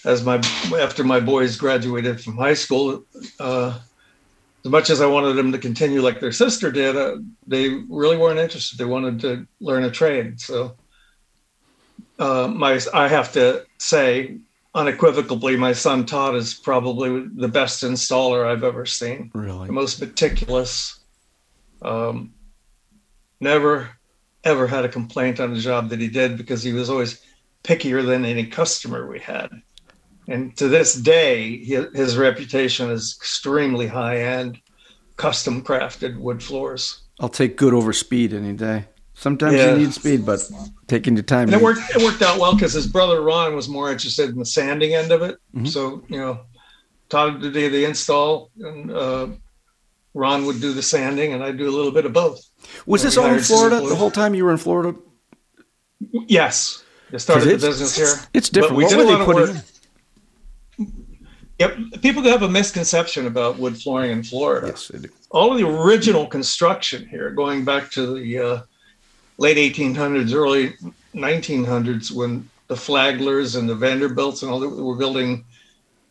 as 0.05 0.25
my 0.25 0.37
after 0.79 1.03
my 1.03 1.19
boys 1.19 1.57
graduated 1.57 2.21
from 2.21 2.37
high 2.37 2.55
school, 2.55 3.05
uh, 3.41 3.79
as 4.65 4.71
much 4.71 4.91
as 4.91 5.01
I 5.01 5.07
wanted 5.07 5.35
them 5.35 5.53
to 5.53 5.59
continue 5.59 6.03
like 6.03 6.21
their 6.21 6.33
sister 6.33 6.71
did, 6.71 6.97
uh, 6.97 7.17
they 7.47 7.69
really 7.89 8.17
weren't 8.17 8.39
interested. 8.39 8.79
They 8.79 8.85
wanted 8.85 9.21
to 9.21 9.47
learn 9.61 9.85
a 9.85 9.91
trade. 9.91 10.41
So 10.41 10.77
uh, 12.19 12.49
my 12.49 12.79
I 12.93 13.09
have 13.09 13.33
to 13.33 13.65
say 13.79 14.39
unequivocally, 14.75 15.57
my 15.57 15.73
son 15.73 16.05
Todd 16.05 16.37
is 16.37 16.55
probably 16.55 17.27
the 17.35 17.49
best 17.49 17.83
installer 17.83 18.47
I've 18.47 18.65
ever 18.65 18.85
seen. 18.85 19.31
Really, 19.35 19.67
the 19.67 19.73
most 19.73 20.01
meticulous. 20.01 21.01
Um, 21.83 22.35
never 23.41 23.89
ever 24.45 24.67
had 24.67 24.85
a 24.85 24.89
complaint 24.89 25.41
on 25.41 25.53
a 25.53 25.59
job 25.59 25.91
that 25.91 26.01
he 26.01 26.09
did 26.09 26.37
because 26.37 26.63
he 26.63 26.73
was 26.73 26.89
always 26.91 27.23
pickier 27.65 28.05
than 28.05 28.25
any 28.25 28.47
customer 28.47 29.07
we 29.07 29.19
had. 29.19 29.51
And 30.29 30.57
to 30.57 30.69
this 30.69 30.95
day, 30.95 31.59
his 31.59 32.17
reputation 32.17 32.91
is 32.91 33.17
extremely 33.19 33.87
high 33.87 34.19
end, 34.19 34.61
custom 35.17 35.63
crafted 35.63 36.19
wood 36.19 36.43
floors. 36.43 37.03
I'll 37.19 37.29
take 37.29 37.57
good 37.57 37.75
over 37.75 37.93
speed 37.93 38.33
any 38.33 38.53
day. 38.53 38.87
Sometimes 39.15 39.57
yeah. 39.57 39.73
you 39.73 39.79
need 39.79 39.93
speed, 39.93 40.25
but 40.25 40.41
taking 40.87 41.15
your 41.15 41.23
time. 41.23 41.49
And 41.49 41.55
it 41.55 41.63
worked. 41.63 41.83
It 41.95 42.03
worked 42.03 42.23
out 42.23 42.39
well 42.39 42.55
because 42.55 42.73
his 42.73 42.87
brother 42.87 43.21
Ron 43.21 43.55
was 43.55 43.69
more 43.69 43.93
interested 43.93 44.31
in 44.31 44.39
the 44.39 44.47
sanding 44.47 44.95
end 44.95 45.13
of 45.13 45.21
it. 45.21 45.37
Mm-hmm. 45.55 45.67
So 45.67 46.03
you 46.09 46.17
know, 46.17 46.41
Todd 47.11 47.43
did 47.43 47.53
the 47.53 47.85
install, 47.85 48.51
and 48.59 48.91
uh, 48.91 49.27
Ron 50.15 50.47
would 50.47 50.61
do 50.61 50.73
the 50.73 50.83
sanding, 50.83 51.33
and 51.33 51.43
I'd 51.43 51.57
do 51.57 51.69
a 51.69 51.75
little 51.75 51.93
bit 51.93 52.05
of 52.05 52.13
both. 52.13 52.45
Was 52.87 53.03
this 53.03 53.17
all 53.17 53.27
in 53.27 53.41
Florida 53.41 53.81
the 53.81 53.95
whole 53.95 54.11
time 54.11 54.35
you 54.35 54.45
were 54.45 54.51
in 54.51 54.57
Florida? 54.57 54.99
Yes, 56.13 56.85
I 57.13 57.19
started 57.19 57.61
the 57.61 57.67
business 57.67 57.97
here. 57.97 58.29
It's 58.35 58.49
different. 58.49 58.75
But 58.75 58.79
we 58.79 58.85
what 58.85 58.91
did 58.91 59.01
a 59.01 59.05
lot 59.05 59.21
of 59.21 59.27
work. 59.27 59.51
in? 59.51 59.63
Yep, 61.59 61.79
people 62.01 62.23
have 62.23 62.43
a 62.43 62.49
misconception 62.49 63.27
about 63.27 63.59
wood 63.59 63.77
flooring 63.77 64.13
in 64.13 64.23
Florida. 64.23 64.69
Yes, 64.69 64.89
they 64.89 64.99
do. 64.99 65.09
all 65.31 65.53
of 65.53 65.59
the 65.59 65.69
original 65.69 66.27
construction 66.27 67.07
here, 67.07 67.31
going 67.31 67.67
back 67.67 67.91
to 67.91 68.19
the 68.19 68.39
uh, 68.39 68.63
late 69.37 69.59
1800s, 69.59 70.33
early 70.33 70.73
1900s, 71.15 72.11
when 72.13 72.49
the 72.69 72.75
Flaglers 72.75 73.59
and 73.59 73.69
the 73.69 73.75
Vanderbilts 73.75 74.43
and 74.43 74.51
all 74.51 74.59
that 74.61 74.71
were 74.71 74.97
building 74.97 75.45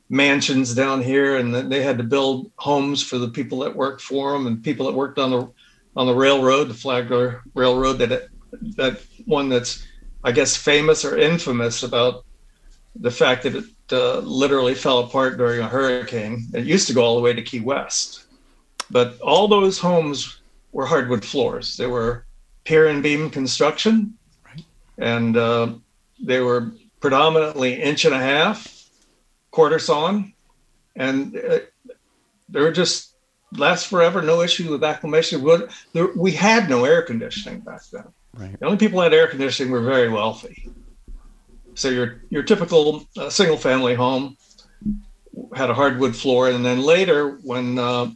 mansions 0.09 0.73
down 0.73 1.01
here, 1.01 1.37
and 1.37 1.53
they 1.53 1.81
had 1.81 1.97
to 1.97 2.03
build 2.03 2.51
homes 2.57 3.03
for 3.03 3.17
the 3.17 3.27
people 3.29 3.59
that 3.59 3.75
worked 3.75 4.01
for 4.01 4.33
them 4.33 4.47
and 4.47 4.63
people 4.63 4.85
that 4.87 4.93
worked 4.93 5.19
on 5.19 5.31
the 5.31 5.51
on 5.95 6.07
the 6.07 6.15
railroad, 6.15 6.65
the 6.69 6.73
Flagler 6.73 7.41
Railroad, 7.53 7.93
that 7.99 8.29
that 8.77 9.01
one 9.25 9.49
that's 9.49 9.85
I 10.23 10.31
guess 10.31 10.55
famous 10.55 11.05
or 11.05 11.17
infamous 11.17 11.83
about 11.83 12.25
the 12.95 13.11
fact 13.11 13.43
that 13.43 13.55
it 13.55 13.65
uh, 13.91 14.19
literally 14.19 14.75
fell 14.75 14.99
apart 14.99 15.37
during 15.37 15.61
a 15.61 15.67
hurricane. 15.67 16.47
It 16.53 16.65
used 16.65 16.87
to 16.87 16.93
go 16.93 17.03
all 17.03 17.15
the 17.15 17.21
way 17.21 17.33
to 17.33 17.41
Key 17.41 17.59
West 17.61 18.25
but 18.89 19.19
all 19.21 19.47
those 19.47 19.77
homes 19.77 20.39
were 20.71 20.85
hardwood 20.85 21.23
floors. 21.23 21.77
They 21.77 21.87
were 21.87 22.25
pier 22.63 22.87
and 22.87 23.01
beam 23.03 23.29
construction, 23.29 24.17
Right. 24.45 24.63
and 24.97 25.37
uh, 25.37 25.73
they 26.19 26.39
were 26.39 26.71
predominantly 26.99 27.81
inch 27.81 28.05
and 28.05 28.13
a 28.13 28.19
half, 28.19 28.78
quarter 29.51 29.79
sawn, 29.79 30.34
and 30.96 31.36
uh, 31.36 31.60
they 32.50 32.62
were 32.62 32.72
just 32.72 33.15
last 33.53 33.88
forever. 33.88 34.22
No 34.22 34.41
issue 34.41 34.72
with 34.72 34.84
acclimation. 34.84 35.44
We 36.15 36.32
had 36.32 36.70
no 36.70 36.86
air 36.86 37.01
conditioning 37.01 37.62
back 37.62 37.82
then. 37.91 38.06
Right. 38.34 38.60
The 38.60 38.65
only 38.65 38.77
people 38.77 39.00
who 39.00 39.03
had 39.03 39.13
air 39.13 39.27
conditioning 39.27 39.72
were 39.72 39.82
very 39.82 40.10
wealthy. 40.10 40.70
So 41.75 41.89
your 41.89 42.22
your 42.29 42.44
typical 42.44 43.08
uh, 43.18 43.29
single 43.29 43.58
family 43.58 43.96
home 43.96 44.38
had 45.56 45.70
a 45.70 45.74
hardwood 45.74 46.15
floor, 46.15 46.50
and 46.50 46.65
then 46.65 46.82
later 46.82 47.39
when 47.44 47.79
uh, 47.79 48.12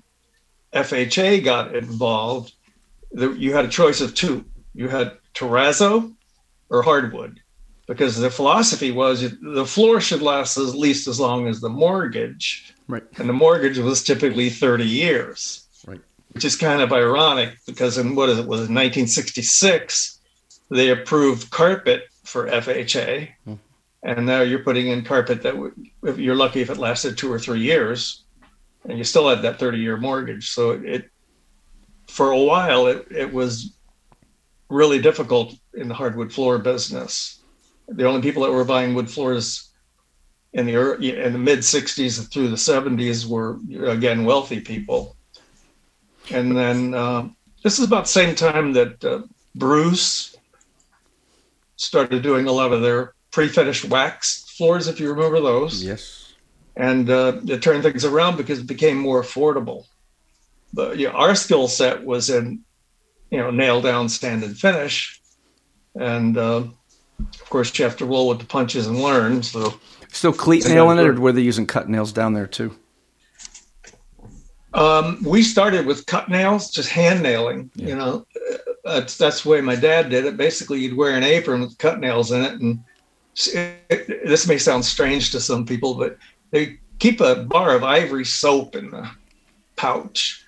FHA 0.74 1.44
got 1.44 1.76
involved, 1.76 2.54
the, 3.12 3.32
you 3.32 3.54
had 3.54 3.66
a 3.66 3.70
choice 3.70 4.02
of 4.02 4.16
two. 4.16 4.46
You 4.74 4.90
had 4.90 5.18
terrazzo 5.34 6.14
or 6.70 6.82
hardwood, 6.82 7.40
because 7.88 8.18
the 8.18 8.30
philosophy 8.30 8.92
was 8.92 9.22
the 9.42 9.66
floor 9.66 10.00
should 10.00 10.22
last 10.22 10.58
at 10.58 10.64
least 10.76 11.08
as 11.08 11.20
long 11.20 11.48
as 11.48 11.60
the 11.62 11.70
mortgage, 11.70 12.74
Right. 12.88 13.04
and 13.18 13.28
the 13.28 13.34
mortgage 13.34 13.78
was 13.78 14.04
typically 14.04 14.50
30 14.50 14.86
years. 14.86 15.68
Right. 15.86 16.00
Which 16.32 16.46
is 16.46 16.56
kind 16.56 16.82
of 16.82 16.92
ironic 16.94 17.58
because 17.66 17.98
in 17.98 18.16
what 18.16 18.30
is 18.30 18.40
it 18.40 18.48
was 18.48 18.62
it 18.62 18.72
1966 18.72 20.20
they 20.70 20.90
approved 20.90 21.52
carpet 21.52 22.06
for 22.24 22.48
FHA, 22.48 23.30
Hmm. 23.46 23.54
and 24.02 24.26
now 24.26 24.42
you're 24.42 24.64
putting 24.64 24.88
in 24.88 25.04
carpet 25.04 25.44
that 25.44 25.56
would, 25.58 25.74
if 26.04 26.18
you're 26.18 26.36
lucky 26.36 26.62
if 26.62 26.70
it 26.70 26.78
lasted 26.78 27.18
two 27.18 27.32
or 27.32 27.38
three 27.38 27.60
years, 27.60 28.24
and 28.88 28.98
you 28.98 29.04
still 29.04 29.30
had 29.30 29.42
that 29.44 29.60
30 29.60 29.78
year 29.78 29.98
mortgage. 29.98 30.50
So 30.52 30.72
it, 30.72 31.10
for 32.08 32.32
a 32.32 32.40
while, 32.40 32.88
it, 32.88 33.06
it 33.12 33.32
was 33.32 33.74
really 34.70 35.00
difficult 35.00 35.54
in 35.76 35.88
the 35.90 35.94
hardwood 35.94 36.34
floor 36.34 36.58
business. 36.58 37.40
The 37.88 38.06
only 38.08 38.22
people 38.22 38.44
that 38.44 38.52
were 38.52 38.64
buying 38.66 38.94
wood 38.94 39.10
floors 39.10 39.70
in 40.54 40.66
the 40.66 40.74
ear- 40.74 40.96
in 40.96 41.34
the 41.34 41.40
mid 41.40 41.60
60s 41.60 42.32
through 42.32 42.50
the 42.50 42.58
70s 42.58 43.28
were 43.28 43.58
again 43.90 44.26
wealthy 44.26 44.60
people. 44.60 45.16
And 46.32 46.56
then 46.56 46.94
uh, 46.94 47.30
this 47.64 47.80
is 47.80 47.86
about 47.86 48.06
the 48.06 48.10
same 48.10 48.36
time 48.36 48.74
that 48.74 49.04
uh, 49.04 49.22
Bruce 49.56 50.36
started 51.76 52.24
doing 52.24 52.48
a 52.48 52.52
lot 52.52 52.72
of 52.72 52.82
their 52.82 53.14
pre-finished 53.32 53.86
wax 53.86 54.46
floors, 54.58 54.88
if 54.88 55.00
you 55.00 55.10
remember 55.12 55.42
those 55.42 55.84
Yes. 55.84 56.34
and 56.76 57.10
uh, 57.10 57.42
it 57.46 57.62
turned 57.62 57.84
things 57.84 58.06
around 58.06 58.38
because 58.38 58.60
it 58.60 58.68
became 58.68 58.98
more 58.98 59.22
affordable. 59.22 59.86
But 60.72 60.98
you 60.98 61.08
know, 61.08 61.14
our 61.14 61.36
skill 61.36 61.68
set 61.68 62.04
was 62.06 62.30
in, 62.30 62.64
you 63.32 63.40
know, 63.40 63.52
nail 63.52 63.82
down, 63.82 64.10
stand 64.10 64.44
and 64.44 64.58
finish, 64.58 65.20
and 65.96 66.38
uh, 66.38 66.64
of 67.42 67.50
course 67.50 67.78
you 67.78 67.86
have 67.86 67.98
to 67.98 68.06
roll 68.06 68.28
with 68.30 68.40
the 68.40 68.46
punches 68.46 68.88
and 68.88 69.00
learn. 69.02 69.44
So 69.44 69.74
Still 70.12 70.34
cleat 70.34 70.66
I 70.66 70.70
nail 70.74 70.92
in 70.92 71.00
it, 71.00 71.04
it. 71.04 71.08
or 71.08 71.20
were 71.22 71.32
they 71.32 71.42
using 71.42 71.66
cut 71.66 71.90
nails 71.90 72.12
down 72.14 72.34
there 72.34 72.48
too? 72.48 72.76
um, 74.74 75.22
we 75.24 75.44
started 75.44 75.86
with 75.86 76.06
cut 76.08 76.30
nails, 76.30 76.72
just 76.72 76.90
hand 76.90 77.22
nailing. 77.22 77.70
Yeah. 77.76 77.88
You 77.90 77.96
know, 77.96 78.26
Uh, 78.86 78.96
that's 78.96 79.18
that's 79.18 79.44
the 79.44 79.50
way 79.50 79.62
my 79.62 79.76
dad 79.76 80.10
did 80.10 80.26
it. 80.26 80.36
Basically, 80.36 80.80
you'd 80.80 80.98
wear 80.98 81.16
an 81.16 81.24
apron 81.24 81.62
with 81.62 81.78
cut 81.78 82.00
nails 82.00 82.32
in 82.32 82.42
it, 82.42 82.60
and 82.60 82.80
it, 83.54 83.80
it- 83.90 84.28
this 84.28 84.48
may 84.48 84.58
sound 84.58 84.84
strange 84.84 85.32
to 85.32 85.40
some 85.40 85.66
people, 85.66 85.94
but 85.94 86.18
they 86.52 86.80
keep 87.00 87.22
a 87.22 87.36
bar 87.44 87.76
of 87.76 87.84
ivory 87.84 88.26
soap 88.26 88.76
in 88.76 88.90
the 88.92 89.10
pouch, 89.76 90.43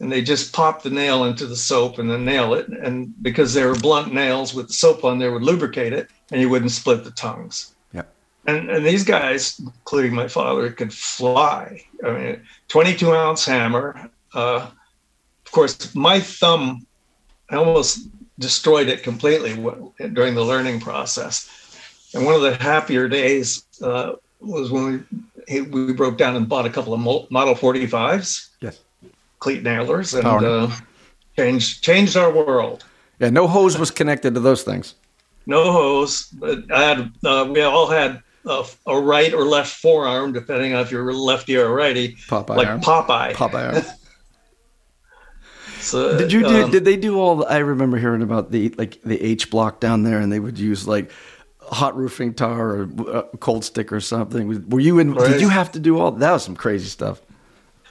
and 0.00 0.12
they 0.12 0.22
just 0.22 0.52
pop 0.52 0.82
the 0.82 0.90
nail 0.90 1.24
into 1.24 1.46
the 1.46 1.56
soap 1.56 1.98
and 1.98 2.10
then 2.10 2.24
nail 2.24 2.54
it. 2.54 2.68
And 2.68 3.14
because 3.22 3.54
they 3.54 3.64
were 3.64 3.74
blunt 3.74 4.12
nails 4.12 4.54
with 4.54 4.68
the 4.68 4.74
soap 4.74 5.04
on 5.04 5.18
there, 5.18 5.32
would 5.32 5.42
lubricate 5.42 5.92
it, 5.92 6.08
and 6.30 6.40
you 6.40 6.48
wouldn't 6.48 6.70
split 6.70 7.04
the 7.04 7.10
tongues. 7.12 7.74
Yeah. 7.92 8.02
And 8.46 8.70
and 8.70 8.84
these 8.84 9.04
guys, 9.04 9.58
including 9.58 10.14
my 10.14 10.28
father, 10.28 10.70
could 10.70 10.92
fly. 10.92 11.82
I 12.04 12.10
mean, 12.10 12.40
22 12.68 13.14
ounce 13.14 13.46
hammer. 13.46 14.10
Uh, 14.34 14.68
of 15.44 15.52
course, 15.52 15.94
my 15.94 16.20
thumb, 16.20 16.86
I 17.50 17.56
almost 17.56 18.08
destroyed 18.38 18.88
it 18.88 19.02
completely 19.02 19.54
during 20.12 20.34
the 20.34 20.44
learning 20.44 20.80
process. 20.80 21.50
And 22.12 22.26
one 22.26 22.34
of 22.34 22.42
the 22.42 22.54
happier 22.54 23.08
days 23.08 23.64
uh, 23.82 24.12
was 24.40 24.70
when 24.70 25.06
we 25.48 25.60
we 25.62 25.92
broke 25.92 26.18
down 26.18 26.36
and 26.36 26.48
bought 26.48 26.66
a 26.66 26.70
couple 26.70 26.92
of 26.92 27.00
Model 27.30 27.54
45s, 27.54 28.10
Yes. 28.12 28.45
Cleat 29.38 29.62
nailers, 29.62 30.14
and 30.14 30.26
uh, 30.26 30.70
changed 31.36 31.82
changed 31.82 32.16
our 32.16 32.32
world. 32.32 32.84
Yeah. 33.18 33.30
No 33.30 33.46
hose 33.48 33.78
was 33.78 33.90
connected 33.90 34.34
to 34.34 34.40
those 34.40 34.62
things. 34.62 34.94
No 35.46 35.72
hose, 35.72 36.24
but 36.32 36.70
I 36.72 36.82
had 36.82 37.12
uh, 37.24 37.48
we 37.50 37.62
all 37.62 37.86
had 37.88 38.22
a, 38.44 38.64
a 38.86 39.00
right 39.00 39.32
or 39.32 39.44
left 39.44 39.74
forearm, 39.76 40.32
depending 40.32 40.74
on 40.74 40.80
if 40.82 40.90
you're 40.90 41.12
lefty 41.12 41.56
or 41.56 41.72
righty, 41.74 42.16
Popeye 42.28 42.56
like 42.56 42.68
arm. 42.68 42.80
Popeye. 42.80 43.32
Popeye 43.32 43.74
arm. 43.74 43.84
So, 45.78 46.18
Did 46.18 46.32
you 46.32 46.40
do? 46.40 46.64
um, 46.64 46.70
did 46.72 46.84
they 46.84 46.96
do 46.96 47.20
all? 47.20 47.36
The, 47.36 47.44
I 47.46 47.58
remember 47.58 47.96
hearing 47.96 48.22
about 48.22 48.50
the 48.50 48.70
like 48.70 49.00
the 49.02 49.22
H 49.22 49.50
block 49.50 49.78
down 49.78 50.02
there, 50.02 50.18
and 50.18 50.32
they 50.32 50.40
would 50.40 50.58
use 50.58 50.88
like 50.88 51.12
hot 51.60 51.96
roofing 51.96 52.34
tar 52.34 52.70
or 52.70 52.88
uh, 53.08 53.22
cold 53.38 53.64
stick 53.64 53.92
or 53.92 54.00
something. 54.00 54.68
Were 54.68 54.80
you 54.80 54.98
in? 54.98 55.14
Did 55.14 55.40
you 55.40 55.48
have 55.48 55.70
to 55.72 55.78
do 55.78 56.00
all? 56.00 56.10
That 56.10 56.32
was 56.32 56.42
some 56.42 56.56
crazy 56.56 56.88
stuff. 56.88 57.20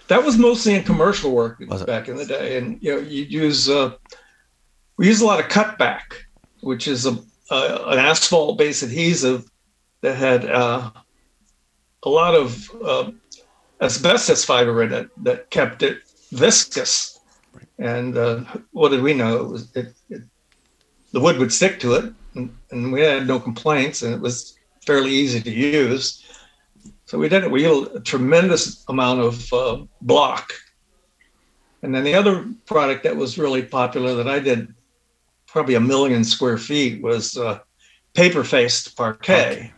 That 0.07 0.23
was 0.23 0.37
mostly 0.37 0.75
in 0.75 0.83
commercial 0.83 1.31
work 1.31 1.61
back 1.85 2.07
in 2.07 2.15
the 2.15 2.25
day, 2.25 2.57
and 2.57 2.81
you 2.81 2.95
know 2.95 3.01
you'd 3.01 3.31
use 3.31 3.69
uh, 3.69 3.93
we 4.97 5.07
use 5.07 5.21
a 5.21 5.25
lot 5.25 5.39
of 5.39 5.47
cutback, 5.47 6.01
which 6.61 6.87
is 6.87 7.05
a, 7.05 7.17
a 7.51 7.83
an 7.87 7.99
asphalt 7.99 8.57
based 8.57 8.83
adhesive 8.83 9.49
that 10.01 10.15
had 10.15 10.45
uh, 10.45 10.91
a 12.03 12.09
lot 12.09 12.35
of 12.35 12.69
uh, 12.83 13.11
asbestos 13.81 14.45
fiber 14.45 14.83
in 14.83 14.93
it 14.93 15.09
that 15.23 15.49
kept 15.49 15.83
it 15.83 15.99
viscous. 16.31 17.19
And 17.77 18.17
uh, 18.17 18.43
what 18.71 18.89
did 18.89 19.01
we 19.01 19.13
know? 19.13 19.41
It 19.41 19.49
was 19.49 19.75
it, 19.75 19.93
it, 20.09 20.21
the 21.11 21.19
wood 21.19 21.37
would 21.37 21.51
stick 21.51 21.79
to 21.79 21.93
it, 21.93 22.13
and, 22.35 22.55
and 22.71 22.91
we 22.91 23.01
had 23.01 23.27
no 23.27 23.39
complaints, 23.39 24.01
and 24.01 24.13
it 24.13 24.21
was 24.21 24.57
fairly 24.85 25.11
easy 25.11 25.41
to 25.41 25.51
use. 25.51 26.24
So 27.05 27.17
we 27.19 27.29
did 27.29 27.43
it. 27.43 27.51
We 27.51 27.63
used 27.63 27.95
a 27.95 27.99
tremendous 27.99 28.83
amount 28.89 29.19
of 29.19 29.53
uh, 29.53 29.83
block. 30.01 30.51
And 31.83 31.93
then 31.93 32.03
the 32.03 32.15
other 32.15 32.47
product 32.65 33.03
that 33.03 33.15
was 33.15 33.37
really 33.37 33.61
popular 33.61 34.15
that 34.15 34.27
I 34.27 34.39
did 34.39 34.73
probably 35.45 35.75
a 35.75 35.79
million 35.79 36.23
square 36.23 36.57
feet 36.57 37.01
was 37.01 37.37
uh, 37.37 37.59
paper 38.13 38.43
faced 38.43 38.97
parquet 38.97 39.71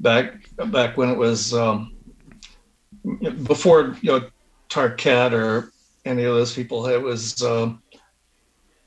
back 0.00 0.48
back 0.70 0.96
when 0.96 1.10
it 1.10 1.18
was 1.18 1.52
um, 1.52 1.94
before 3.44 3.96
you 4.00 4.12
know 4.12 4.28
Tarkett 4.70 5.32
or 5.32 5.72
any 6.04 6.24
of 6.24 6.34
those 6.34 6.54
people. 6.54 6.86
It 6.86 7.02
was 7.02 7.42
um, 7.42 7.82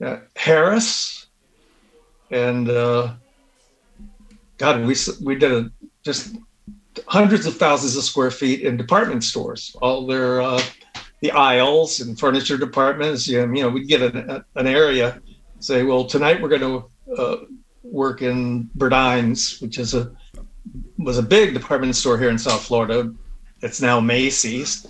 uh, 0.03 0.17
Harris 0.35 1.27
and 2.31 2.69
uh, 2.69 3.13
God, 4.57 4.85
we 4.85 4.95
we 5.23 5.35
did 5.35 5.51
a, 5.51 5.71
just 6.03 6.35
hundreds 7.07 7.45
of 7.45 7.57
thousands 7.57 7.95
of 7.95 8.03
square 8.03 8.31
feet 8.31 8.61
in 8.61 8.77
department 8.77 9.23
stores. 9.23 9.75
All 9.81 10.05
their 10.05 10.41
uh, 10.41 10.61
the 11.21 11.31
aisles 11.31 11.99
and 12.01 12.19
furniture 12.19 12.57
departments. 12.57 13.27
You 13.27 13.45
know, 13.45 13.53
you 13.53 13.63
know 13.63 13.69
we'd 13.69 13.87
get 13.87 14.01
an, 14.01 14.43
an 14.55 14.67
area, 14.67 15.21
say, 15.59 15.83
well, 15.83 16.05
tonight 16.05 16.41
we're 16.41 16.49
going 16.49 16.61
to 16.61 16.89
uh, 17.17 17.37
work 17.83 18.21
in 18.21 18.69
Burdines, 18.77 19.61
which 19.61 19.77
is 19.77 19.93
a 19.93 20.11
was 20.97 21.17
a 21.17 21.23
big 21.23 21.53
department 21.53 21.95
store 21.95 22.17
here 22.17 22.29
in 22.29 22.37
South 22.37 22.63
Florida. 22.63 23.13
It's 23.61 23.81
now 23.81 23.99
Macy's, 23.99 24.87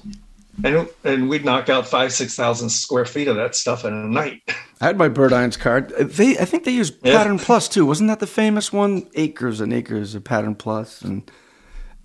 and 0.63 0.87
and 1.03 1.29
we'd 1.29 1.45
knock 1.45 1.69
out 1.69 1.87
five 1.87 2.13
six 2.13 2.35
thousand 2.35 2.69
square 2.69 3.05
feet 3.05 3.27
of 3.27 3.35
that 3.35 3.55
stuff 3.55 3.85
in 3.85 3.93
a 3.93 4.07
night. 4.07 4.41
I 4.79 4.85
had 4.87 4.97
my 4.97 5.09
Burdines 5.09 5.59
card. 5.59 5.89
They, 5.89 6.37
I 6.37 6.45
think 6.45 6.63
they 6.63 6.71
used 6.71 6.95
yeah. 7.03 7.17
Pattern 7.17 7.37
Plus 7.37 7.67
too. 7.67 7.85
Wasn't 7.85 8.07
that 8.07 8.19
the 8.19 8.27
famous 8.27 8.73
one? 8.73 9.09
Acres 9.13 9.61
and 9.61 9.73
acres 9.73 10.15
of 10.15 10.23
Pattern 10.23 10.55
Plus, 10.55 11.01
and 11.01 11.29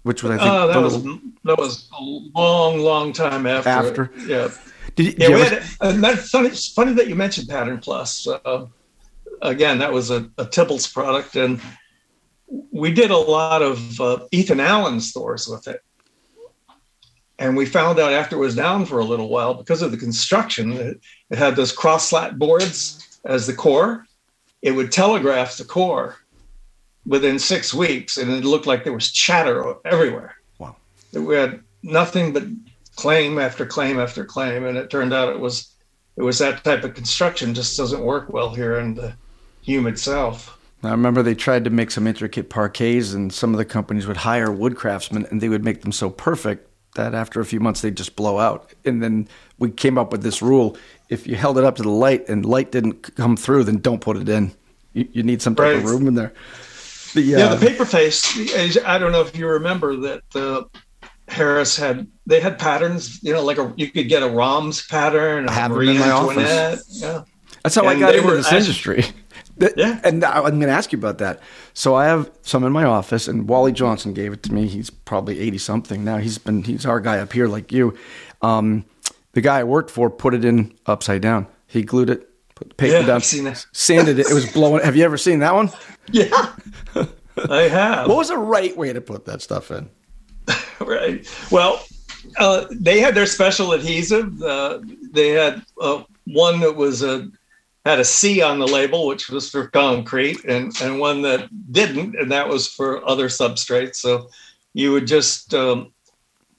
which 0.06 0.22
was 0.22 0.32
I 0.32 0.36
think 0.38 0.48
uh, 0.48 0.66
that 0.68 0.80
was 0.80 1.02
that 1.42 1.58
was 1.58 1.88
a 1.98 2.00
long, 2.00 2.78
long 2.78 3.12
time 3.12 3.44
after. 3.44 3.68
After, 3.68 4.10
yeah. 4.24 4.48
Did, 4.94 5.16
did 5.16 5.18
yeah, 5.18 5.28
we 5.28 5.42
ever... 5.42 5.54
had, 5.56 5.64
and 5.80 6.04
that's 6.04 6.30
funny. 6.30 6.48
It's 6.48 6.72
funny 6.72 6.92
that 6.92 7.08
you 7.08 7.16
mentioned 7.16 7.48
Pattern 7.48 7.78
Plus. 7.78 8.28
Uh, 8.28 8.66
again, 9.42 9.78
that 9.78 9.92
was 9.92 10.12
a, 10.12 10.30
a 10.38 10.44
Tibbals 10.44 10.92
product, 10.94 11.34
and 11.34 11.60
we 12.70 12.92
did 12.92 13.10
a 13.10 13.16
lot 13.16 13.62
of 13.62 14.00
uh, 14.00 14.20
Ethan 14.30 14.60
Allen 14.60 15.00
stores 15.00 15.48
with 15.48 15.66
it. 15.66 15.82
And 17.40 17.56
we 17.56 17.66
found 17.66 17.98
out 17.98 18.12
after 18.12 18.36
it 18.36 18.40
was 18.40 18.54
down 18.54 18.86
for 18.86 19.00
a 19.00 19.04
little 19.04 19.28
while 19.28 19.54
because 19.54 19.82
of 19.82 19.90
the 19.90 19.98
construction, 19.98 20.72
it, 20.72 21.00
it 21.30 21.36
had 21.36 21.56
those 21.56 21.72
cross 21.72 22.08
slat 22.08 22.38
boards 22.38 23.18
as 23.24 23.48
the 23.48 23.54
core. 23.54 24.06
It 24.62 24.70
would 24.70 24.92
telegraph 24.92 25.56
the 25.56 25.64
core 25.64 26.16
within 27.06 27.38
six 27.38 27.72
weeks, 27.72 28.16
and 28.16 28.30
it 28.30 28.44
looked 28.44 28.66
like 28.66 28.84
there 28.84 28.92
was 28.92 29.12
chatter 29.12 29.74
everywhere. 29.84 30.34
Wow. 30.58 30.76
We 31.12 31.34
had 31.34 31.60
nothing 31.82 32.32
but 32.32 32.44
claim 32.96 33.38
after 33.38 33.64
claim 33.64 34.00
after 34.00 34.24
claim, 34.24 34.64
and 34.64 34.76
it 34.76 34.90
turned 34.90 35.12
out 35.12 35.28
it 35.28 35.40
was 35.40 35.72
it 36.16 36.22
was 36.22 36.38
that 36.38 36.64
type 36.64 36.82
of 36.82 36.94
construction 36.94 37.54
just 37.54 37.76
doesn't 37.76 38.02
work 38.02 38.32
well 38.32 38.54
here 38.54 38.78
in 38.78 38.94
the 38.94 39.14
humid 39.62 39.98
south. 39.98 40.50
I 40.82 40.90
remember 40.90 41.22
they 41.22 41.34
tried 41.34 41.64
to 41.64 41.70
make 41.70 41.90
some 41.90 42.06
intricate 42.06 42.48
parquets, 42.48 43.12
and 43.12 43.32
some 43.32 43.52
of 43.52 43.58
the 43.58 43.64
companies 43.64 44.06
would 44.06 44.18
hire 44.18 44.50
wood 44.50 44.76
craftsmen, 44.76 45.26
and 45.30 45.40
they 45.40 45.48
would 45.48 45.64
make 45.64 45.82
them 45.82 45.92
so 45.92 46.10
perfect 46.10 46.68
that 46.94 47.14
after 47.14 47.40
a 47.40 47.44
few 47.44 47.60
months 47.60 47.82
they'd 47.82 47.96
just 47.96 48.16
blow 48.16 48.38
out. 48.38 48.72
And 48.84 49.02
then 49.02 49.28
we 49.58 49.70
came 49.70 49.98
up 49.98 50.12
with 50.12 50.22
this 50.22 50.42
rule: 50.42 50.76
if 51.08 51.26
you 51.26 51.36
held 51.36 51.58
it 51.58 51.64
up 51.64 51.76
to 51.76 51.82
the 51.82 51.90
light 51.90 52.28
and 52.28 52.44
light 52.44 52.72
didn't 52.72 53.14
come 53.14 53.36
through, 53.36 53.64
then 53.64 53.78
don't 53.78 54.00
put 54.00 54.16
it 54.16 54.28
in. 54.28 54.52
You, 54.92 55.08
you 55.12 55.22
need 55.22 55.42
some 55.42 55.54
type 55.54 55.64
right. 55.64 55.76
of 55.76 55.84
room 55.84 56.08
in 56.08 56.14
there. 56.14 56.32
The, 57.12 57.34
uh, 57.34 57.38
yeah, 57.38 57.54
the 57.54 57.66
paper 57.66 57.84
face. 57.84 58.24
I 58.84 58.98
don't 58.98 59.12
know 59.12 59.20
if 59.20 59.36
you 59.36 59.48
remember 59.48 59.96
that 59.96 60.22
uh, 60.34 60.64
Harris 61.28 61.76
had 61.76 62.06
they 62.26 62.40
had 62.40 62.58
patterns. 62.58 63.22
You 63.22 63.32
know, 63.32 63.44
like 63.44 63.58
a 63.58 63.72
you 63.76 63.90
could 63.90 64.08
get 64.08 64.22
a 64.22 64.26
Roms 64.26 64.88
pattern. 64.88 65.48
I 65.48 65.52
have 65.52 65.72
them 65.72 65.88
in 65.88 65.98
my 65.98 66.10
office. 66.10 67.00
Yeah, 67.00 67.22
that's 67.62 67.74
how 67.74 67.82
and 67.82 67.90
I 67.90 67.98
got 67.98 68.14
into 68.14 68.30
this 68.30 68.46
actually, 68.46 68.58
industry. 68.58 69.04
Yeah. 69.58 70.00
And 70.04 70.22
I'm 70.22 70.42
going 70.42 70.60
to 70.60 70.68
ask 70.68 70.92
you 70.92 70.98
about 70.98 71.18
that. 71.18 71.40
So 71.72 71.94
I 71.94 72.06
have 72.06 72.30
some 72.42 72.64
in 72.64 72.72
my 72.72 72.84
office, 72.84 73.26
and 73.26 73.48
Wally 73.48 73.72
Johnson 73.72 74.12
gave 74.12 74.32
it 74.32 74.42
to 74.44 74.52
me. 74.52 74.66
He's 74.66 74.90
probably 74.90 75.40
80 75.40 75.58
something 75.58 76.04
now. 76.04 76.18
He's 76.18 76.36
been, 76.36 76.62
he's 76.62 76.84
our 76.84 77.00
guy 77.00 77.18
up 77.18 77.32
here 77.32 77.48
like 77.48 77.72
you. 77.72 77.96
Um, 78.42 78.84
the 79.32 79.40
guy 79.40 79.60
I 79.60 79.64
worked 79.64 79.90
for 79.90 80.10
put 80.10 80.34
it 80.34 80.44
in 80.44 80.74
upside 80.86 81.22
down. 81.22 81.46
He 81.66 81.82
glued 81.82 82.10
it, 82.10 82.28
put 82.54 82.68
the 82.68 82.74
paper 82.74 83.00
yeah, 83.00 83.06
down, 83.06 83.20
sanded 83.20 84.18
it. 84.18 84.26
It 84.30 84.34
was 84.34 84.50
blowing. 84.52 84.82
Have 84.84 84.96
you 84.96 85.04
ever 85.04 85.18
seen 85.18 85.40
that 85.40 85.54
one? 85.54 85.70
Yeah. 86.12 86.52
I 87.50 87.62
have. 87.62 88.08
What 88.08 88.16
was 88.16 88.28
the 88.28 88.38
right 88.38 88.76
way 88.76 88.92
to 88.92 89.00
put 89.00 89.24
that 89.26 89.42
stuff 89.42 89.70
in? 89.70 89.88
right. 90.80 91.26
Well, 91.50 91.84
uh, 92.38 92.66
they 92.70 93.00
had 93.00 93.14
their 93.14 93.26
special 93.26 93.72
adhesive. 93.72 94.42
Uh, 94.42 94.80
they 95.12 95.30
had 95.30 95.62
uh, 95.80 96.02
one 96.24 96.60
that 96.60 96.76
was 96.76 97.02
a 97.02 97.28
had 97.84 98.00
a 98.00 98.04
C 98.04 98.42
on 98.42 98.58
the 98.58 98.66
label, 98.66 99.06
which 99.06 99.28
was 99.28 99.48
for 99.48 99.68
concrete, 99.68 100.44
and, 100.44 100.72
and 100.82 100.98
one 100.98 101.22
that 101.22 101.48
didn't, 101.72 102.16
and 102.16 102.32
that 102.32 102.48
was 102.48 102.66
for 102.66 103.08
other 103.08 103.28
substrates. 103.28 103.96
So 103.96 104.28
you 104.74 104.90
would 104.90 105.06
just 105.06 105.54
um, 105.54 105.92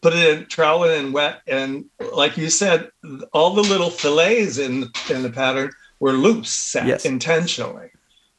put 0.02 0.14
it 0.14 0.38
in, 0.38 0.46
trowel 0.46 0.86
it 0.86 0.98
in 0.98 1.12
wet, 1.12 1.42
and 1.46 1.86
like 2.14 2.38
you 2.38 2.50
said, 2.50 2.90
all 3.34 3.54
the 3.54 3.62
little 3.62 3.90
fillets 3.90 4.58
in 4.58 4.90
in 5.10 5.22
the 5.22 5.30
pattern 5.30 5.72
were 6.00 6.14
loose, 6.14 6.50
set 6.50 6.88
yes. 6.88 7.06
intentionally. 7.06 7.90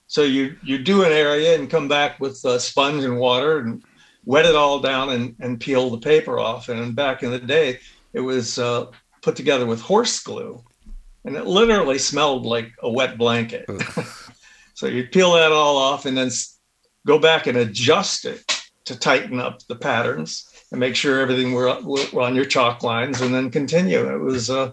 So 0.08 0.22
you 0.22 0.56
you 0.62 0.78
do 0.78 1.04
an 1.04 1.12
area 1.12 1.54
and 1.54 1.70
come 1.70 1.86
back 1.86 2.18
with 2.18 2.44
a 2.44 2.58
sponge 2.58 3.04
and 3.04 3.18
water 3.18 3.58
and 3.58 3.82
wet 4.24 4.46
it 4.46 4.56
all 4.56 4.80
down 4.80 5.10
and, 5.10 5.36
and 5.40 5.60
peel 5.60 5.88
the 5.90 5.98
paper 5.98 6.38
off. 6.38 6.68
And 6.68 6.96
back 6.96 7.22
in 7.22 7.30
the 7.30 7.38
day, 7.38 7.78
it 8.12 8.20
was 8.20 8.58
uh, 8.58 8.86
put 9.22 9.36
together 9.36 9.66
with 9.66 9.80
horse 9.80 10.18
glue 10.20 10.62
and 11.24 11.36
it 11.36 11.46
literally 11.46 11.98
smelled 11.98 12.46
like 12.46 12.72
a 12.82 12.90
wet 12.90 13.18
blanket. 13.18 13.68
so 14.74 14.86
you 14.86 15.06
peel 15.06 15.32
that 15.32 15.52
all 15.52 15.76
off 15.76 16.06
and 16.06 16.16
then 16.16 16.30
go 17.06 17.18
back 17.18 17.46
and 17.46 17.58
adjust 17.58 18.24
it 18.24 18.60
to 18.86 18.98
tighten 18.98 19.38
up 19.38 19.60
the 19.68 19.76
patterns 19.76 20.48
and 20.70 20.80
make 20.80 20.96
sure 20.96 21.20
everything 21.20 21.52
were, 21.52 21.78
were 21.82 22.22
on 22.22 22.34
your 22.34 22.44
chalk 22.44 22.82
lines 22.82 23.20
and 23.20 23.34
then 23.34 23.50
continue. 23.50 24.10
It 24.10 24.18
was 24.18 24.48
uh, 24.48 24.72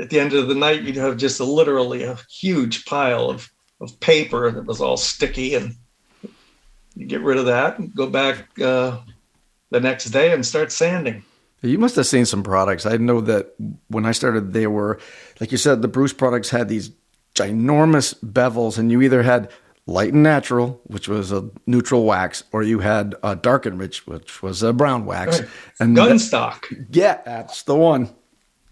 at 0.00 0.10
the 0.10 0.20
end 0.20 0.34
of 0.34 0.48
the 0.48 0.54
night, 0.54 0.82
you'd 0.82 0.96
have 0.96 1.16
just 1.16 1.40
a, 1.40 1.44
literally 1.44 2.04
a 2.04 2.18
huge 2.30 2.84
pile 2.84 3.30
of, 3.30 3.50
of 3.82 3.98
paper 4.00 4.50
that 4.50 4.64
was 4.64 4.80
all 4.80 4.96
sticky 4.96 5.54
and 5.54 5.74
you 6.94 7.06
get 7.06 7.20
rid 7.20 7.38
of 7.38 7.46
that 7.46 7.78
and 7.78 7.94
go 7.94 8.06
back 8.06 8.58
uh, 8.60 8.98
the 9.70 9.80
next 9.80 10.06
day 10.06 10.32
and 10.32 10.44
start 10.44 10.70
sanding. 10.70 11.24
You 11.62 11.78
must 11.78 11.96
have 11.96 12.06
seen 12.06 12.26
some 12.26 12.42
products. 12.42 12.86
I 12.86 12.96
know 12.96 13.20
that 13.20 13.54
when 13.88 14.04
I 14.04 14.12
started, 14.12 14.52
they 14.52 14.66
were, 14.66 14.98
like 15.40 15.52
you 15.52 15.58
said, 15.58 15.80
the 15.80 15.88
Bruce 15.88 16.12
products 16.12 16.50
had 16.50 16.68
these 16.68 16.90
ginormous 17.34 18.14
bevels, 18.20 18.78
and 18.78 18.90
you 18.90 19.00
either 19.00 19.22
had 19.22 19.50
light 19.86 20.12
and 20.12 20.24
natural, 20.24 20.80
which 20.84 21.08
was 21.08 21.30
a 21.30 21.48
neutral 21.66 22.04
wax, 22.04 22.42
or 22.52 22.64
you 22.64 22.80
had 22.80 23.14
a 23.22 23.36
dark 23.36 23.64
and 23.64 23.78
rich, 23.78 24.06
which 24.06 24.42
was 24.42 24.62
a 24.62 24.72
brown 24.72 25.06
wax. 25.06 25.40
Right. 25.40 25.48
And 25.78 25.96
Gunstock. 25.96 26.68
That, 26.68 26.86
yeah, 26.90 27.20
that's 27.24 27.62
the 27.62 27.76
one. 27.76 28.10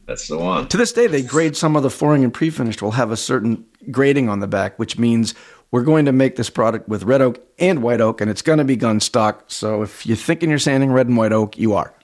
That's 0.07 0.27
the 0.27 0.39
one. 0.39 0.67
To 0.69 0.77
this 0.77 0.93
day, 0.93 1.07
they 1.07 1.23
grade 1.23 1.57
some 1.57 1.77
of 1.77 1.85
the 1.85 1.91
flooring 1.91 2.25
and 2.25 2.35
pre-finished 2.35 2.83
will 2.83 2.91
have 2.91 3.13
a 3.13 3.17
certain 3.17 3.65
grading 3.91 4.29
on 4.29 4.41
the 4.41 4.47
back, 4.47 4.79
which 4.79 4.99
means 4.99 5.35
we're 5.71 5.85
going 5.85 6.05
to 6.05 6.13
make 6.13 6.37
this 6.37 6.51
product 6.51 6.89
with 6.89 7.05
red 7.05 7.23
oak 7.23 7.41
and 7.59 7.83
white 7.83 8.01
oak, 8.01 8.21
and 8.21 8.31
it's 8.31 8.43
going 8.43 8.59
to 8.59 8.65
be 8.65 8.77
gun 8.77 9.01
stock. 9.01 9.45
So 9.49 9.83
if 9.83 10.05
you're 10.05 10.17
thinking 10.17 10.51
you're 10.51 10.59
sanding 10.59 10.93
red 10.93 11.07
and 11.07 11.17
white 11.17 11.33
oak, 11.33 11.57
you 11.59 11.75
are. 11.75 11.95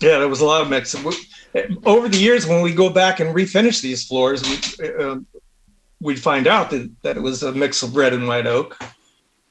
Yeah, 0.00 0.18
there 0.18 0.28
was 0.28 0.40
a 0.40 0.44
lot 0.44 0.62
of 0.62 0.68
mix. 0.68 0.94
Over 1.84 2.08
the 2.08 2.16
years, 2.16 2.46
when 2.46 2.62
we 2.62 2.74
go 2.74 2.90
back 2.90 3.20
and 3.20 3.34
refinish 3.34 3.80
these 3.80 4.04
floors, 4.04 4.42
we, 4.42 4.88
uh, 4.88 5.18
we'd 6.00 6.20
find 6.20 6.46
out 6.46 6.70
that, 6.70 6.90
that 7.02 7.16
it 7.16 7.20
was 7.20 7.42
a 7.42 7.52
mix 7.52 7.82
of 7.82 7.94
red 7.94 8.12
and 8.12 8.26
white 8.26 8.46
oak. 8.46 8.78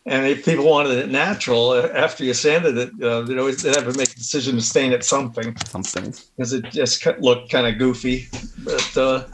And 0.06 0.26
if 0.26 0.44
people 0.44 0.66
wanted 0.66 0.98
it 0.98 1.12
natural, 1.12 1.70
uh, 1.70 1.90
after 1.94 2.24
you 2.24 2.34
sanded 2.34 2.76
it, 2.78 3.04
uh, 3.04 3.22
they'd 3.22 3.38
always 3.38 3.62
they'd 3.62 3.76
have 3.76 3.92
to 3.92 3.98
make 3.98 4.12
a 4.12 4.16
decision 4.16 4.56
to 4.56 4.62
stain 4.62 4.94
it 4.94 5.04
something. 5.04 5.56
Something. 5.68 6.14
Because 6.36 6.54
it 6.54 6.66
just 6.72 7.06
looked 7.20 7.52
kind 7.52 7.68
of 7.68 7.78
goofy. 7.78 8.28
But 8.64 8.98
uh, 8.98 9.26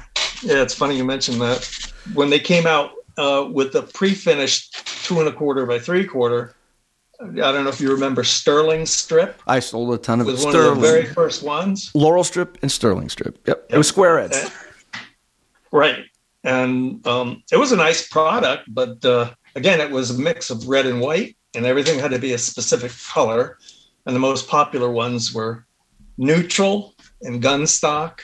yeah, 0.44 0.62
it's 0.62 0.74
funny 0.74 0.98
you 0.98 1.06
mentioned 1.06 1.40
that. 1.40 1.94
When 2.14 2.30
they 2.30 2.40
came 2.40 2.68
out 2.68 2.92
uh, 3.18 3.48
with 3.52 3.74
the 3.74 3.84
pre-finished 3.84 5.06
two 5.06 5.20
and 5.20 5.28
a 5.28 5.32
quarter 5.32 5.66
by 5.66 5.80
three 5.80 6.06
quarter, 6.06 6.56
I 7.20 7.26
don't 7.26 7.64
know 7.64 7.70
if 7.70 7.82
you 7.82 7.92
remember 7.92 8.24
Sterling 8.24 8.86
Strip. 8.86 9.42
I 9.48 9.60
sold 9.60 9.94
a 9.94 9.98
ton 9.98 10.22
of 10.22 10.28
it. 10.28 10.34
Was 10.34 10.46
one 10.46 10.56
of 10.56 10.76
the 10.76 10.82
very 10.82 11.06
first 11.06 11.42
ones. 11.42 11.92
Laurel 11.96 12.24
Strip 12.24 12.60
and 12.62 12.72
Sterling 12.72 13.10
Strip. 13.10 13.40
Yep, 13.48 13.58
yep. 13.58 13.66
it 13.70 13.78
was 13.78 13.88
square 13.88 14.20
edge. 14.20 14.36
right, 15.72 16.06
and 16.44 17.06
um, 17.08 17.44
it 17.52 17.58
was 17.58 17.72
a 17.72 17.76
nice 17.76 18.08
product, 18.08 18.66
but 18.68 19.04
uh, 19.04 19.32
again, 19.56 19.82
it 19.82 19.90
was 19.90 20.12
a 20.12 20.22
mix 20.22 20.52
of 20.52 20.68
red 20.68 20.86
and 20.86 21.02
white, 21.02 21.36
and 21.56 21.66
everything 21.66 21.98
had 21.98 22.12
to 22.12 22.20
be 22.20 22.34
a 22.34 22.38
specific 22.38 22.92
color. 23.12 23.58
And 24.06 24.16
the 24.16 24.20
most 24.20 24.48
popular 24.48 24.90
ones 24.90 25.34
were 25.34 25.66
neutral 26.18 26.94
and 27.24 27.42
gunstock, 27.44 28.20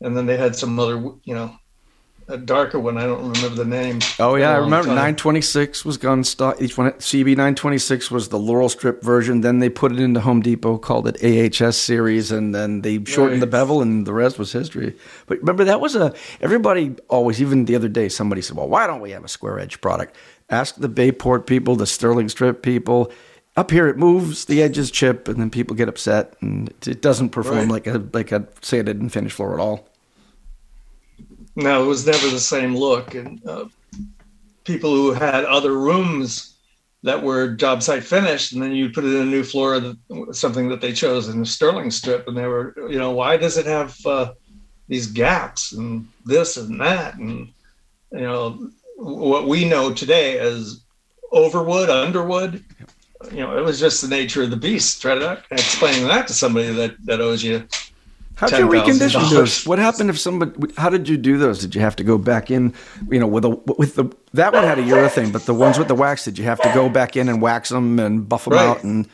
and 0.00 0.16
then 0.16 0.26
they 0.26 0.36
had 0.36 0.56
some 0.56 0.78
other, 0.80 0.96
you 1.24 1.34
know, 1.34 1.54
a 2.28 2.36
darker 2.36 2.78
one. 2.78 2.98
I 2.98 3.04
don't 3.04 3.32
remember 3.32 3.56
the 3.56 3.64
name. 3.64 4.00
Oh 4.18 4.34
yeah, 4.34 4.50
I 4.50 4.56
remember. 4.56 4.94
Nine 4.94 5.14
twenty 5.16 5.40
six 5.40 5.84
was 5.84 5.96
gun 5.96 6.24
stock. 6.24 6.60
Each 6.60 6.76
one 6.76 6.90
CB 6.92 7.36
nine 7.36 7.54
twenty 7.54 7.78
six 7.78 8.10
was 8.10 8.28
the 8.28 8.38
Laurel 8.38 8.68
Strip 8.68 9.02
version. 9.02 9.42
Then 9.42 9.60
they 9.60 9.68
put 9.68 9.92
it 9.92 10.00
into 10.00 10.20
Home 10.20 10.40
Depot, 10.40 10.78
called 10.78 11.06
it 11.08 11.62
AHS 11.62 11.76
series, 11.76 12.32
and 12.32 12.54
then 12.54 12.82
they 12.82 13.02
shortened 13.04 13.34
right. 13.34 13.40
the 13.40 13.46
bevel, 13.46 13.80
and 13.80 14.06
the 14.06 14.12
rest 14.12 14.38
was 14.38 14.52
history. 14.52 14.96
But 15.26 15.38
remember, 15.38 15.64
that 15.64 15.80
was 15.80 15.94
a 15.94 16.14
everybody 16.40 16.96
always. 17.08 17.40
Even 17.40 17.66
the 17.66 17.76
other 17.76 17.88
day, 17.88 18.08
somebody 18.08 18.42
said, 18.42 18.56
"Well, 18.56 18.68
why 18.68 18.86
don't 18.86 19.00
we 19.00 19.12
have 19.12 19.24
a 19.24 19.28
square 19.28 19.58
edge 19.58 19.80
product?" 19.80 20.16
Ask 20.48 20.76
the 20.76 20.88
Bayport 20.88 21.46
people, 21.46 21.76
the 21.76 21.86
Sterling 21.86 22.28
Strip 22.28 22.62
people. 22.62 23.12
Up 23.56 23.70
here, 23.70 23.88
it 23.88 23.96
moves, 23.96 24.44
the 24.44 24.62
edges 24.62 24.90
chip, 24.90 25.28
and 25.28 25.40
then 25.40 25.48
people 25.48 25.74
get 25.74 25.88
upset, 25.88 26.34
and 26.42 26.74
it 26.86 27.00
doesn't 27.00 27.30
perform 27.30 27.58
right. 27.58 27.68
like 27.68 27.86
a 27.86 28.04
like 28.12 28.32
a 28.32 28.46
say 28.62 28.78
it 28.78 28.84
didn't 28.86 29.10
finish 29.10 29.32
floor 29.32 29.54
at 29.54 29.60
all. 29.60 29.88
No, 31.56 31.82
it 31.82 31.86
was 31.86 32.06
never 32.06 32.28
the 32.28 32.38
same 32.38 32.76
look. 32.76 33.14
And 33.14 33.44
uh, 33.48 33.66
people 34.64 34.94
who 34.94 35.12
had 35.12 35.44
other 35.46 35.72
rooms 35.72 36.58
that 37.02 37.22
were 37.22 37.54
job 37.54 37.82
site 37.82 38.04
finished, 38.04 38.52
and 38.52 38.62
then 38.62 38.72
you 38.72 38.90
put 38.90 39.04
it 39.04 39.14
in 39.14 39.22
a 39.22 39.30
new 39.30 39.42
floor, 39.42 39.94
something 40.32 40.68
that 40.68 40.80
they 40.80 40.92
chose 40.92 41.28
in 41.28 41.40
the 41.40 41.46
Sterling 41.46 41.90
strip, 41.90 42.28
and 42.28 42.36
they 42.36 42.46
were, 42.46 42.74
you 42.90 42.98
know, 42.98 43.12
why 43.12 43.36
does 43.36 43.56
it 43.56 43.66
have 43.66 43.96
uh, 44.04 44.32
these 44.88 45.06
gaps 45.06 45.72
and 45.72 46.06
this 46.24 46.56
and 46.56 46.80
that, 46.80 47.14
and 47.16 47.48
you 48.12 48.20
know, 48.20 48.70
what 48.96 49.48
we 49.48 49.64
know 49.64 49.92
today 49.92 50.38
as 50.38 50.84
overwood, 51.32 51.90
underwood. 51.90 52.64
You 53.30 53.38
know, 53.38 53.56
it 53.56 53.64
was 53.64 53.80
just 53.80 54.02
the 54.02 54.08
nature 54.08 54.42
of 54.42 54.50
the 54.50 54.56
beast. 54.56 55.00
Try 55.00 55.14
to 55.14 55.42
explain 55.50 56.06
that 56.06 56.26
to 56.26 56.34
somebody 56.34 56.72
that 56.72 56.96
that 57.06 57.20
owes 57.20 57.42
you 57.42 57.66
How'd 58.36 58.52
you 58.52 58.68
recondition 58.68 59.30
those? 59.30 59.66
What 59.66 59.78
happened 59.78 60.10
if 60.10 60.18
somebody? 60.18 60.72
How 60.76 60.90
did 60.90 61.08
you 61.08 61.16
do 61.16 61.38
those? 61.38 61.58
Did 61.58 61.74
you 61.74 61.80
have 61.80 61.96
to 61.96 62.04
go 62.04 62.18
back 62.18 62.50
in? 62.50 62.74
You 63.10 63.18
know, 63.18 63.26
with 63.26 63.46
a 63.46 63.50
with 63.78 63.94
the 63.94 64.14
that 64.34 64.52
one 64.52 64.62
had 64.62 64.78
a 64.78 64.82
urethane, 64.82 65.32
but 65.32 65.46
the 65.46 65.54
ones 65.54 65.78
with 65.78 65.88
the 65.88 65.94
wax, 65.94 66.26
did 66.26 66.36
you 66.36 66.44
have 66.44 66.60
to 66.60 66.70
go 66.74 66.90
back 66.90 67.16
in 67.16 67.30
and 67.30 67.40
wax 67.40 67.70
them 67.70 67.98
and 67.98 68.28
buff 68.28 68.44
them 68.44 68.52
right. 68.52 68.66
out? 68.66 68.84
And 68.84 69.08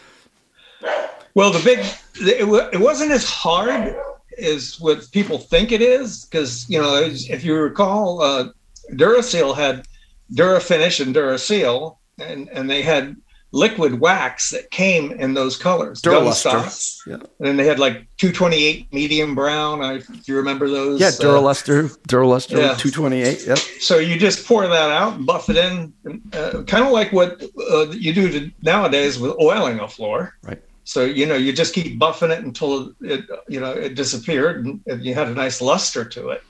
well, 1.34 1.52
the 1.52 1.62
big 1.64 1.78
it, 2.16 2.72
it 2.74 2.80
wasn't 2.80 3.12
as 3.12 3.24
hard 3.24 3.94
as 4.38 4.80
what 4.80 5.08
people 5.12 5.38
think 5.38 5.70
it 5.70 5.82
is 5.82 6.24
because 6.24 6.68
you 6.68 6.80
know 6.80 7.00
if 7.04 7.44
you 7.44 7.56
recall, 7.56 8.20
uh, 8.22 8.48
Duraseal 8.90 9.54
had 9.54 9.86
Durafinish 10.34 11.00
and 11.00 11.14
Duraseal, 11.14 11.96
and 12.18 12.48
and 12.48 12.68
they 12.68 12.82
had 12.82 13.16
liquid 13.52 14.00
wax 14.00 14.50
that 14.50 14.70
came 14.70 15.12
in 15.12 15.34
those 15.34 15.56
colors. 15.56 16.00
Duralustr. 16.00 17.06
Yeah. 17.06 17.14
And 17.14 17.26
then 17.38 17.56
they 17.56 17.66
had 17.66 17.78
like 17.78 18.06
228 18.16 18.92
medium 18.92 19.34
brown. 19.34 19.82
I, 19.82 19.98
do 19.98 20.04
you 20.24 20.36
remember 20.36 20.68
those? 20.68 21.00
Yeah, 21.00 21.08
Duralustr, 21.08 21.90
uh, 21.90 21.96
Duralustr 22.08 22.52
yeah. 22.52 22.74
228. 22.74 23.46
Yep. 23.46 23.58
So 23.58 23.98
you 23.98 24.18
just 24.18 24.46
pour 24.46 24.66
that 24.66 24.90
out 24.90 25.14
and 25.14 25.26
buff 25.26 25.50
it 25.50 25.56
in, 25.56 25.92
uh, 26.32 26.62
kind 26.66 26.84
of 26.84 26.92
like 26.92 27.12
what 27.12 27.42
uh, 27.70 27.90
you 27.90 28.12
do 28.14 28.30
to, 28.30 28.50
nowadays 28.62 29.18
with 29.18 29.32
oiling 29.38 29.78
a 29.80 29.88
floor. 29.88 30.34
Right. 30.42 30.62
So 30.84 31.04
you 31.04 31.26
know 31.26 31.36
you 31.36 31.52
just 31.52 31.74
keep 31.74 32.00
buffing 32.00 32.36
it 32.36 32.44
until 32.44 32.92
it 33.00 33.24
you 33.48 33.60
know 33.60 33.70
it 33.70 33.94
disappeared 33.94 34.66
and, 34.66 34.80
and 34.88 35.04
you 35.04 35.14
had 35.14 35.28
a 35.28 35.34
nice 35.34 35.60
luster 35.60 36.04
to 36.04 36.30
it. 36.30 36.42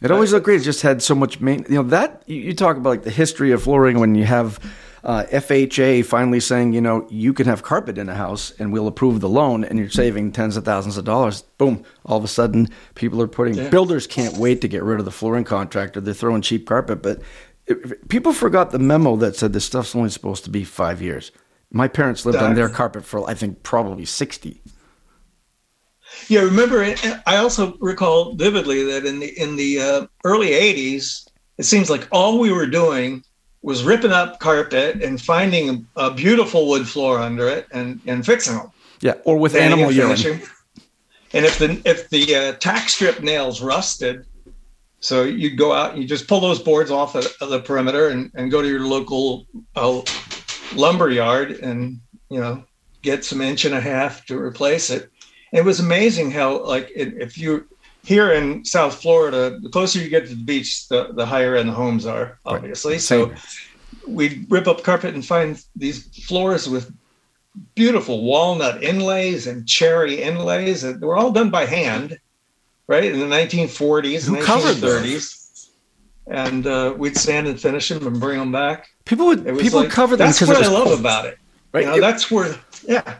It 0.00 0.10
always 0.10 0.32
looked 0.32 0.44
great. 0.44 0.62
It 0.62 0.64
just 0.64 0.80
had 0.80 1.02
so 1.02 1.14
much 1.14 1.40
main. 1.40 1.66
You 1.68 1.82
know 1.82 1.88
that 1.90 2.22
you 2.26 2.54
talk 2.54 2.78
about 2.78 2.88
like 2.88 3.02
the 3.02 3.10
history 3.10 3.50
of 3.52 3.62
flooring 3.62 3.98
when 3.98 4.14
you 4.14 4.24
have 4.24 4.58
uh, 5.04 5.24
FHA 5.30 6.04
finally 6.04 6.40
saying, 6.40 6.72
you 6.72 6.80
know, 6.80 7.06
you 7.10 7.32
can 7.32 7.46
have 7.46 7.62
carpet 7.62 7.98
in 7.98 8.08
a 8.08 8.14
house 8.14 8.52
and 8.58 8.72
we'll 8.72 8.86
approve 8.86 9.20
the 9.20 9.28
loan 9.28 9.64
and 9.64 9.78
you're 9.78 9.90
saving 9.90 10.32
tens 10.32 10.56
of 10.56 10.64
thousands 10.64 10.96
of 10.96 11.04
dollars. 11.04 11.42
Boom. 11.58 11.84
All 12.04 12.18
of 12.18 12.24
a 12.24 12.28
sudden, 12.28 12.68
people 12.94 13.20
are 13.22 13.28
putting, 13.28 13.54
yeah. 13.54 13.68
builders 13.68 14.06
can't 14.06 14.36
wait 14.36 14.60
to 14.60 14.68
get 14.68 14.82
rid 14.82 14.98
of 14.98 15.04
the 15.04 15.10
flooring 15.10 15.44
contractor. 15.44 16.00
They're 16.00 16.14
throwing 16.14 16.42
cheap 16.42 16.66
carpet. 16.66 17.02
But 17.02 17.20
it, 17.66 18.08
people 18.08 18.32
forgot 18.32 18.70
the 18.70 18.78
memo 18.78 19.16
that 19.16 19.36
said 19.36 19.52
this 19.52 19.64
stuff's 19.64 19.94
only 19.94 20.10
supposed 20.10 20.44
to 20.44 20.50
be 20.50 20.64
five 20.64 21.00
years. 21.00 21.30
My 21.70 21.86
parents 21.86 22.24
lived 22.24 22.38
on 22.38 22.54
their 22.54 22.70
carpet 22.70 23.04
for, 23.04 23.28
I 23.28 23.34
think, 23.34 23.62
probably 23.62 24.06
60. 24.06 24.62
Yeah, 26.28 26.40
remember, 26.40 26.82
I 27.26 27.36
also 27.36 27.76
recall 27.78 28.34
vividly 28.34 28.82
that 28.84 29.04
in 29.04 29.20
the 29.20 29.38
in 29.38 29.56
the 29.56 29.80
uh, 29.80 30.06
early 30.24 30.48
'80s, 30.48 31.28
it 31.58 31.64
seems 31.64 31.90
like 31.90 32.08
all 32.10 32.38
we 32.38 32.50
were 32.50 32.66
doing 32.66 33.22
was 33.68 33.84
ripping 33.84 34.12
up 34.12 34.40
carpet 34.40 35.02
and 35.02 35.20
finding 35.20 35.86
a, 35.94 36.10
beautiful 36.10 36.66
wood 36.68 36.88
floor 36.88 37.18
under 37.18 37.46
it 37.46 37.66
and, 37.70 38.00
and 38.06 38.24
fixing 38.24 38.56
them. 38.56 38.72
Yeah, 39.02 39.12
or 39.24 39.36
with 39.36 39.54
animal 39.54 39.92
urine. 39.92 40.40
And 41.34 41.44
if 41.44 41.58
the 41.58 41.78
if 41.84 42.08
the 42.08 42.34
uh, 42.34 42.52
tack 42.54 42.88
strip 42.88 43.22
nails 43.22 43.60
rusted, 43.60 44.24
so 45.00 45.24
you'd 45.24 45.58
go 45.58 45.74
out 45.74 45.92
and 45.92 46.02
you 46.02 46.08
just 46.08 46.26
pull 46.26 46.40
those 46.40 46.58
boards 46.58 46.90
off 46.90 47.14
of, 47.14 47.26
of 47.42 47.50
the 47.50 47.60
perimeter 47.60 48.08
and, 48.08 48.30
and 48.34 48.50
go 48.50 48.62
to 48.62 48.68
your 48.68 48.80
local 48.80 49.46
uh, 49.76 50.00
lumber 50.74 51.10
yard 51.10 51.50
and 51.50 52.00
you 52.30 52.40
know 52.40 52.64
get 53.02 53.22
some 53.22 53.42
inch 53.42 53.66
and 53.66 53.74
a 53.74 53.80
half 53.82 54.24
to 54.24 54.38
replace 54.38 54.88
it. 54.88 55.10
It 55.52 55.62
was 55.62 55.78
amazing 55.78 56.30
how 56.30 56.64
like 56.64 56.90
it, 56.96 57.20
if 57.20 57.36
you 57.36 57.68
here 58.04 58.32
in 58.32 58.64
South 58.64 59.00
Florida, 59.00 59.58
the 59.60 59.68
closer 59.68 59.98
you 59.98 60.08
get 60.08 60.26
to 60.28 60.34
the 60.34 60.44
beach, 60.44 60.88
the, 60.88 61.12
the 61.12 61.26
higher 61.26 61.56
end 61.56 61.68
the 61.68 61.74
homes 61.74 62.06
are, 62.06 62.38
obviously. 62.46 62.94
Right. 62.94 63.00
So 63.00 63.34
we 64.06 64.46
rip 64.48 64.66
up 64.66 64.82
carpet 64.82 65.14
and 65.14 65.24
find 65.24 65.62
these 65.76 66.06
floors 66.26 66.68
with 66.68 66.92
beautiful 67.74 68.24
walnut 68.24 68.82
inlays 68.82 69.46
and 69.46 69.66
cherry 69.68 70.22
inlays. 70.22 70.84
And 70.84 71.00
they 71.00 71.06
were 71.06 71.16
all 71.16 71.32
done 71.32 71.50
by 71.50 71.66
hand, 71.66 72.18
right? 72.86 73.04
In 73.04 73.18
the 73.18 73.26
1940s 73.26 74.26
Who 74.26 74.36
and 74.36 74.44
1930s. 74.44 75.68
And 76.26 76.66
uh, 76.66 76.94
we'd 76.96 77.16
sand 77.16 77.46
and 77.46 77.58
finish 77.58 77.88
them 77.88 78.06
and 78.06 78.20
bring 78.20 78.38
them 78.38 78.52
back. 78.52 78.88
People 79.06 79.26
would 79.26 79.44
people 79.58 79.80
like, 79.80 79.90
cover 79.90 80.14
them. 80.14 80.26
That's 80.26 80.40
what 80.42 80.62
I 80.62 80.68
love 80.68 80.84
cold. 80.84 81.00
about 81.00 81.24
it. 81.24 81.38
Right. 81.72 81.84
You 81.84 81.90
know, 81.90 81.96
it, 81.96 82.00
that's 82.00 82.30
where, 82.30 82.54
yeah, 82.86 83.16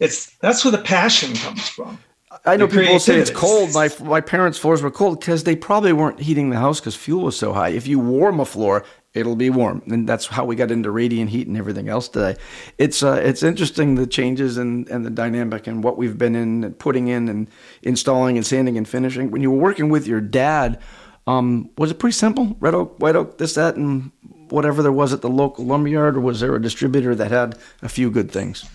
it's 0.00 0.36
that's 0.38 0.64
where 0.64 0.72
the 0.72 0.78
passion 0.78 1.34
comes 1.34 1.68
from. 1.68 1.98
I 2.44 2.56
know 2.56 2.68
people 2.68 2.98
say 2.98 3.18
it's 3.18 3.30
cold. 3.30 3.72
My 3.72 3.88
my 4.00 4.20
parents' 4.20 4.58
floors 4.58 4.82
were 4.82 4.90
cold 4.90 5.20
because 5.20 5.44
they 5.44 5.56
probably 5.56 5.92
weren't 5.92 6.20
heating 6.20 6.50
the 6.50 6.58
house 6.58 6.78
because 6.78 6.94
fuel 6.94 7.24
was 7.24 7.38
so 7.38 7.52
high. 7.52 7.70
If 7.70 7.86
you 7.86 7.98
warm 7.98 8.38
a 8.38 8.44
floor, 8.44 8.84
it'll 9.14 9.36
be 9.36 9.48
warm, 9.48 9.82
and 9.86 10.06
that's 10.06 10.26
how 10.26 10.44
we 10.44 10.54
got 10.54 10.70
into 10.70 10.90
radiant 10.90 11.30
heat 11.30 11.46
and 11.46 11.56
everything 11.56 11.88
else 11.88 12.08
today. 12.08 12.36
It's 12.76 13.02
uh, 13.02 13.20
it's 13.24 13.42
interesting 13.42 13.94
the 13.94 14.06
changes 14.06 14.58
and 14.58 14.86
and 14.88 15.06
the 15.06 15.10
dynamic 15.10 15.66
and 15.66 15.82
what 15.82 15.96
we've 15.96 16.18
been 16.18 16.36
in 16.36 16.64
and 16.64 16.78
putting 16.78 17.08
in 17.08 17.28
and 17.28 17.48
installing 17.82 18.36
and 18.36 18.46
sanding 18.46 18.76
and 18.76 18.86
finishing. 18.86 19.30
When 19.30 19.40
you 19.40 19.50
were 19.50 19.58
working 19.58 19.88
with 19.88 20.06
your 20.06 20.20
dad, 20.20 20.80
um, 21.26 21.70
was 21.78 21.90
it 21.90 21.98
pretty 21.98 22.14
simple? 22.14 22.56
Red 22.60 22.74
oak, 22.74 22.98
white 22.98 23.16
oak, 23.16 23.38
this, 23.38 23.54
that, 23.54 23.76
and 23.76 24.12
whatever 24.50 24.82
there 24.82 24.92
was 24.92 25.14
at 25.14 25.22
the 25.22 25.30
local 25.30 25.64
lumberyard, 25.64 26.16
or 26.16 26.20
was 26.20 26.40
there 26.40 26.54
a 26.54 26.60
distributor 26.60 27.14
that 27.14 27.30
had 27.30 27.58
a 27.80 27.88
few 27.88 28.10
good 28.10 28.30
things? 28.30 28.68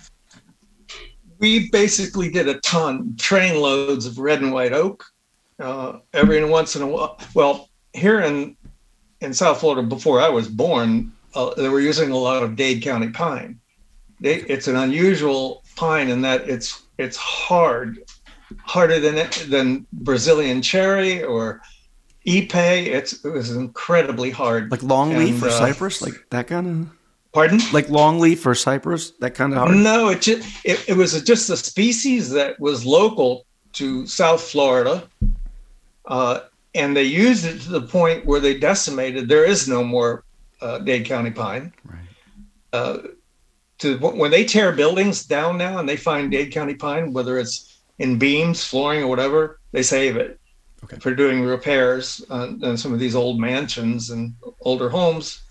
We 1.39 1.69
basically 1.69 2.29
did 2.29 2.47
a 2.47 2.59
ton, 2.61 3.15
train 3.17 3.61
loads 3.61 4.05
of 4.05 4.17
red 4.17 4.41
and 4.41 4.53
white 4.53 4.73
oak. 4.73 5.05
Uh, 5.59 5.99
every 6.13 6.43
once 6.43 6.75
in 6.75 6.81
a 6.81 6.87
while, 6.87 7.19
well, 7.33 7.69
here 7.93 8.21
in 8.21 8.57
in 9.21 9.33
South 9.33 9.59
Florida, 9.59 9.83
before 9.83 10.19
I 10.19 10.29
was 10.29 10.47
born, 10.47 11.11
uh, 11.35 11.53
they 11.55 11.69
were 11.69 11.79
using 11.79 12.11
a 12.11 12.17
lot 12.17 12.43
of 12.43 12.55
Dade 12.55 12.81
County 12.81 13.09
pine. 13.09 13.59
They, 14.19 14.35
it's 14.41 14.67
an 14.67 14.75
unusual 14.75 15.63
pine 15.75 16.09
in 16.09 16.21
that 16.21 16.49
it's 16.49 16.83
it's 16.97 17.17
hard, 17.17 17.99
harder 18.61 18.99
than 18.99 19.17
it, 19.17 19.47
than 19.49 19.85
Brazilian 19.93 20.61
cherry 20.61 21.23
or 21.23 21.61
ipe. 22.27 22.55
It's 22.55 23.23
it 23.23 23.29
was 23.29 23.51
incredibly 23.51 24.31
hard, 24.31 24.71
like 24.71 24.81
longleaf 24.81 25.41
or 25.41 25.47
uh, 25.47 25.51
cypress, 25.51 26.01
like 26.01 26.25
that 26.29 26.47
kind 26.47 26.67
of. 26.67 26.97
Pardon? 27.33 27.59
Like 27.71 27.87
longleaf 27.87 28.45
or 28.45 28.53
cypress, 28.53 29.11
that 29.19 29.33
kind 29.33 29.53
of 29.53 29.59
hard? 29.59 29.75
No, 29.75 30.09
it, 30.09 30.21
just, 30.21 30.63
it, 30.63 30.87
it 30.87 30.93
was 30.93 31.19
just 31.23 31.49
a 31.49 31.57
species 31.57 32.29
that 32.29 32.59
was 32.59 32.85
local 32.85 33.45
to 33.73 34.05
South 34.05 34.41
Florida. 34.41 35.07
Uh, 36.05 36.41
and 36.75 36.95
they 36.95 37.03
used 37.03 37.45
it 37.45 37.59
to 37.61 37.69
the 37.69 37.81
point 37.81 38.25
where 38.25 38.39
they 38.39 38.57
decimated. 38.57 39.27
There 39.27 39.45
is 39.45 39.67
no 39.67 39.83
more 39.83 40.23
uh, 40.61 40.79
Dade 40.79 41.05
County 41.05 41.31
pine. 41.31 41.73
Right. 41.83 41.99
Uh, 42.71 42.97
to 43.79 43.97
when 43.97 44.31
they 44.31 44.45
tear 44.45 44.71
buildings 44.71 45.25
down 45.25 45.57
now 45.57 45.79
and 45.79 45.89
they 45.89 45.97
find 45.97 46.31
Dade 46.31 46.51
County 46.51 46.75
pine, 46.75 47.13
whether 47.13 47.39
it's 47.39 47.81
in 47.97 48.19
beams, 48.19 48.63
flooring, 48.63 49.03
or 49.03 49.07
whatever, 49.07 49.59
they 49.71 49.83
save 49.83 50.17
it 50.17 50.39
okay. 50.83 50.97
for 50.99 51.13
doing 51.13 51.41
repairs 51.41 52.23
on, 52.29 52.63
on, 52.63 52.77
some 52.77 52.93
of 52.93 52.99
these 52.99 53.15
old 53.15 53.39
mansions 53.39 54.09
and 54.09 54.33
older 54.61 54.89
homes 54.89 55.41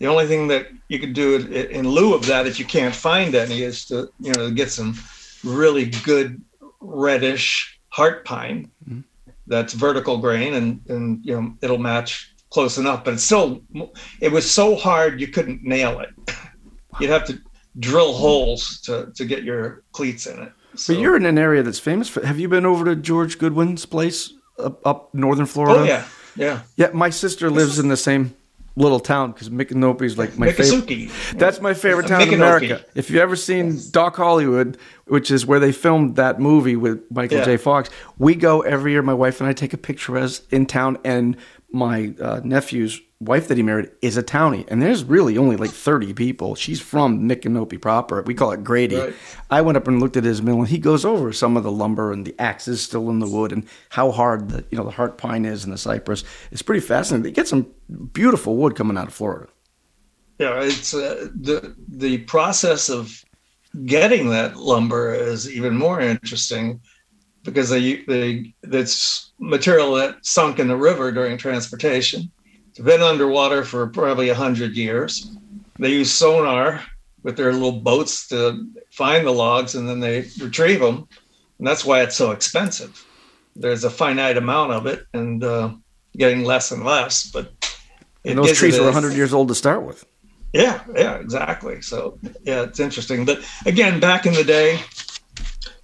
the 0.00 0.06
only 0.06 0.26
thing 0.26 0.48
that 0.48 0.68
you 0.88 0.98
could 0.98 1.12
do 1.12 1.36
in 1.36 1.86
lieu 1.86 2.14
of 2.14 2.26
that, 2.26 2.46
if 2.46 2.58
you 2.58 2.64
can't 2.64 2.94
find 2.94 3.34
any, 3.34 3.62
is 3.62 3.84
to 3.86 4.10
you 4.18 4.32
know 4.32 4.50
get 4.50 4.70
some 4.70 4.98
really 5.44 5.86
good 6.04 6.42
reddish 6.80 7.78
heart 7.90 8.24
pine 8.24 8.70
mm-hmm. 8.88 9.00
that's 9.46 9.74
vertical 9.74 10.16
grain, 10.16 10.54
and 10.54 10.80
and 10.88 11.24
you 11.24 11.34
know 11.34 11.54
it'll 11.60 11.78
match 11.78 12.34
close 12.48 12.78
enough. 12.78 13.04
But 13.04 13.14
it's 13.14 13.24
still 13.24 13.62
it 14.20 14.32
was 14.32 14.50
so 14.50 14.74
hard 14.74 15.20
you 15.20 15.28
couldn't 15.28 15.62
nail 15.62 16.00
it. 16.00 16.10
You'd 16.98 17.10
have 17.10 17.26
to 17.26 17.38
drill 17.78 18.14
holes 18.14 18.80
to 18.86 19.12
to 19.14 19.24
get 19.26 19.44
your 19.44 19.82
cleats 19.92 20.26
in 20.26 20.40
it. 20.40 20.52
So 20.76 20.94
but 20.94 21.00
you're 21.02 21.16
in 21.16 21.26
an 21.26 21.36
area 21.36 21.62
that's 21.62 21.78
famous 21.78 22.08
for. 22.08 22.24
Have 22.26 22.40
you 22.40 22.48
been 22.48 22.64
over 22.64 22.86
to 22.86 22.96
George 22.96 23.38
Goodwin's 23.38 23.84
place 23.84 24.32
up, 24.58 24.84
up 24.86 25.14
northern 25.14 25.44
Florida? 25.44 25.80
Oh 25.80 25.84
yeah, 25.84 26.04
yeah. 26.36 26.62
Yeah, 26.76 26.88
my 26.94 27.10
sister 27.10 27.50
lives 27.50 27.78
in 27.78 27.88
the 27.88 27.98
same 27.98 28.34
little 28.76 29.00
town 29.00 29.32
because 29.32 29.50
Micanopy 29.50 30.02
is 30.02 30.16
like 30.16 30.38
my 30.38 30.52
favorite. 30.52 31.10
That's 31.34 31.60
my 31.60 31.74
favorite 31.74 32.06
town 32.06 32.22
in 32.22 32.34
America. 32.34 32.84
If 32.94 33.10
you've 33.10 33.20
ever 33.20 33.36
seen 33.36 33.78
Doc 33.90 34.16
Hollywood, 34.16 34.78
which 35.06 35.30
is 35.30 35.44
where 35.44 35.60
they 35.60 35.72
filmed 35.72 36.16
that 36.16 36.40
movie 36.40 36.76
with 36.76 37.02
Michael 37.10 37.38
yeah. 37.38 37.44
J. 37.44 37.56
Fox, 37.56 37.90
we 38.18 38.34
go 38.34 38.62
every 38.62 38.92
year. 38.92 39.02
My 39.02 39.14
wife 39.14 39.40
and 39.40 39.48
I 39.48 39.52
take 39.52 39.72
a 39.72 39.78
picture 39.78 40.16
of 40.16 40.22
us 40.22 40.42
in 40.50 40.66
town, 40.66 40.98
and 41.04 41.36
my 41.72 42.14
uh, 42.20 42.40
nephew's 42.44 43.00
wife 43.20 43.48
that 43.48 43.58
he 43.58 43.62
married 43.62 43.90
is 44.00 44.16
a 44.16 44.22
townie, 44.22 44.64
and 44.68 44.80
there's 44.80 45.04
really 45.04 45.36
only 45.36 45.56
like 45.56 45.70
30 45.70 46.14
people. 46.14 46.54
She's 46.54 46.80
from 46.80 47.28
Micanopy 47.28 47.80
proper. 47.80 48.22
We 48.22 48.34
call 48.34 48.52
it 48.52 48.64
Grady. 48.64 48.96
Right. 48.96 49.14
I 49.50 49.60
went 49.60 49.76
up 49.76 49.86
and 49.86 50.00
looked 50.00 50.16
at 50.16 50.24
his 50.24 50.40
mill, 50.40 50.60
and 50.60 50.68
he 50.68 50.78
goes 50.78 51.04
over 51.04 51.32
some 51.32 51.56
of 51.56 51.62
the 51.62 51.70
lumber 51.70 52.12
and 52.12 52.26
the 52.26 52.34
axes 52.38 52.82
still 52.82 53.10
in 53.10 53.18
the 53.18 53.28
wood, 53.28 53.52
and 53.52 53.66
how 53.90 54.10
hard 54.10 54.48
the 54.48 54.64
you 54.70 54.78
know 54.78 54.84
the 54.84 54.90
heart 54.90 55.18
pine 55.18 55.44
is 55.44 55.64
and 55.64 55.72
the 55.72 55.78
cypress. 55.78 56.24
It's 56.50 56.62
pretty 56.62 56.80
fascinating. 56.80 57.24
They 57.24 57.32
get 57.32 57.48
some 57.48 57.66
beautiful 58.12 58.56
wood 58.56 58.74
coming 58.74 58.96
out 58.96 59.08
of 59.08 59.14
Florida. 59.14 59.48
Yeah, 60.38 60.62
it's 60.62 60.94
uh, 60.94 61.28
the 61.34 61.76
the 61.88 62.18
process 62.18 62.88
of 62.88 63.22
getting 63.84 64.30
that 64.30 64.56
lumber 64.56 65.14
is 65.14 65.48
even 65.48 65.76
more 65.76 66.00
interesting 66.00 66.80
because 67.44 67.68
they 67.68 67.96
they 68.02 68.54
that's 68.62 69.32
material 69.38 69.94
that 69.94 70.24
sunk 70.24 70.58
in 70.58 70.68
the 70.68 70.76
river 70.76 71.12
during 71.12 71.36
transportation 71.36 72.30
it's 72.70 72.78
been 72.78 73.02
underwater 73.02 73.64
for 73.64 73.88
probably 73.88 74.28
a 74.28 74.34
hundred 74.34 74.76
years. 74.76 75.36
They 75.78 75.90
use 75.90 76.12
sonar 76.12 76.82
with 77.24 77.36
their 77.36 77.52
little 77.52 77.80
boats 77.80 78.28
to 78.28 78.66
find 78.92 79.26
the 79.26 79.32
logs, 79.32 79.74
and 79.74 79.88
then 79.88 79.98
they 79.98 80.26
retrieve 80.40 80.80
them, 80.80 81.08
and 81.58 81.66
that's 81.66 81.84
why 81.84 82.02
it's 82.02 82.16
so 82.16 82.30
expensive. 82.30 83.04
there's 83.56 83.82
a 83.82 83.90
finite 83.90 84.36
amount 84.36 84.72
of 84.72 84.86
it 84.86 85.04
and 85.12 85.42
uh, 85.42 85.74
getting 86.16 86.44
less 86.44 86.70
and 86.70 86.84
less. 86.84 87.28
But 87.28 87.52
and 88.24 88.38
those 88.38 88.56
trees 88.56 88.78
were 88.78 88.84
100 88.84 89.14
years 89.14 89.34
old 89.34 89.48
to 89.48 89.54
start 89.54 89.82
with. 89.82 90.04
Yeah, 90.52 90.82
yeah, 90.94 91.16
exactly. 91.16 91.82
So 91.82 92.18
yeah, 92.44 92.62
it's 92.62 92.78
interesting. 92.78 93.24
But 93.24 93.44
again, 93.66 93.98
back 93.98 94.26
in 94.26 94.34
the 94.34 94.44
day, 94.44 94.80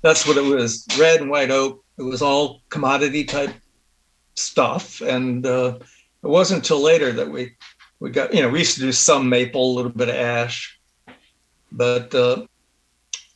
that's 0.03 0.27
what 0.27 0.37
it 0.37 0.45
was: 0.45 0.87
red 0.99 1.21
and 1.21 1.31
white 1.31 1.51
oak. 1.51 1.85
It 1.99 2.03
was 2.03 2.23
all 2.23 2.63
commodity 2.69 3.25
type 3.25 3.55
stuff, 4.35 5.01
and 5.01 5.45
uh, 5.45 5.79
it 6.23 6.29
wasn't 6.29 6.59
until 6.59 6.81
later 6.81 7.13
that 7.13 7.31
we 7.31 7.57
we 8.01 8.11
got 8.11 8.35
you 8.35 8.43
know 8.43 8.49
we 8.49 8.61
used 8.61 8.75
to 8.77 8.81
do 8.81 8.93
some 8.93 9.29
maple, 9.29 9.73
a 9.73 9.75
little 9.75 9.91
bit 9.91 10.09
of 10.09 10.15
ash, 10.15 10.79
but 11.73 12.15
uh, 12.15 12.47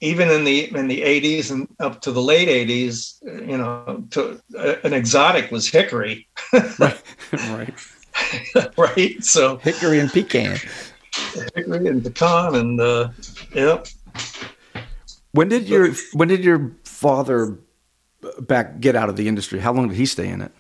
even 0.01 0.31
in 0.31 0.45
the 0.45 0.75
in 0.75 0.88
the 0.88 1.03
80s 1.03 1.51
and 1.51 1.69
up 1.79 2.01
to 2.03 2.12
the 2.12 2.23
late 2.23 2.49
80s, 2.49 3.23
you 3.49 3.57
know, 3.57 4.05
to, 4.11 4.40
uh, 4.59 4.77
an 4.85 4.93
exotic 4.93 5.51
was 5.51 5.69
hickory. 5.69 6.29
right, 6.79 7.03
right, 7.33 7.75
right. 8.77 9.25
So 9.25 9.57
hickory 9.59 9.99
and 9.99 10.12
pecan 10.12 10.59
hickory 11.55 11.87
and 11.87 12.03
pecan 12.03 12.55
and 12.55 12.81
uh, 12.81 13.11
yeah. 13.55 13.83
When 15.33 15.49
did 15.49 15.69
your 15.69 15.93
when 16.12 16.29
did 16.29 16.45
your 16.45 16.73
father 16.85 17.59
back 18.40 18.81
get 18.81 18.97
out 18.97 19.09
of 19.09 19.16
the 19.16 19.29
industry? 19.29 19.61
How 19.61 19.73
long 19.73 19.88
did 19.88 19.97
he 19.97 20.07
stay 20.07 20.29
in 20.29 20.40
it? 20.40 20.53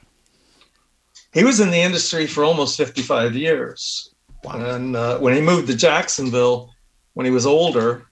He 1.32 1.44
was 1.44 1.60
in 1.60 1.70
the 1.70 1.80
industry 1.80 2.26
for 2.26 2.44
almost 2.44 2.76
55 2.76 3.36
years. 3.36 4.14
Wow. 4.42 4.74
And 4.74 4.96
uh, 4.96 5.18
when 5.18 5.34
he 5.34 5.40
moved 5.40 5.68
to 5.68 5.76
Jacksonville, 5.76 6.70
when 7.14 7.26
he 7.26 7.32
was 7.32 7.46
older, 7.46 8.06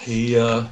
he 0.00 0.36
uh, 0.38 0.66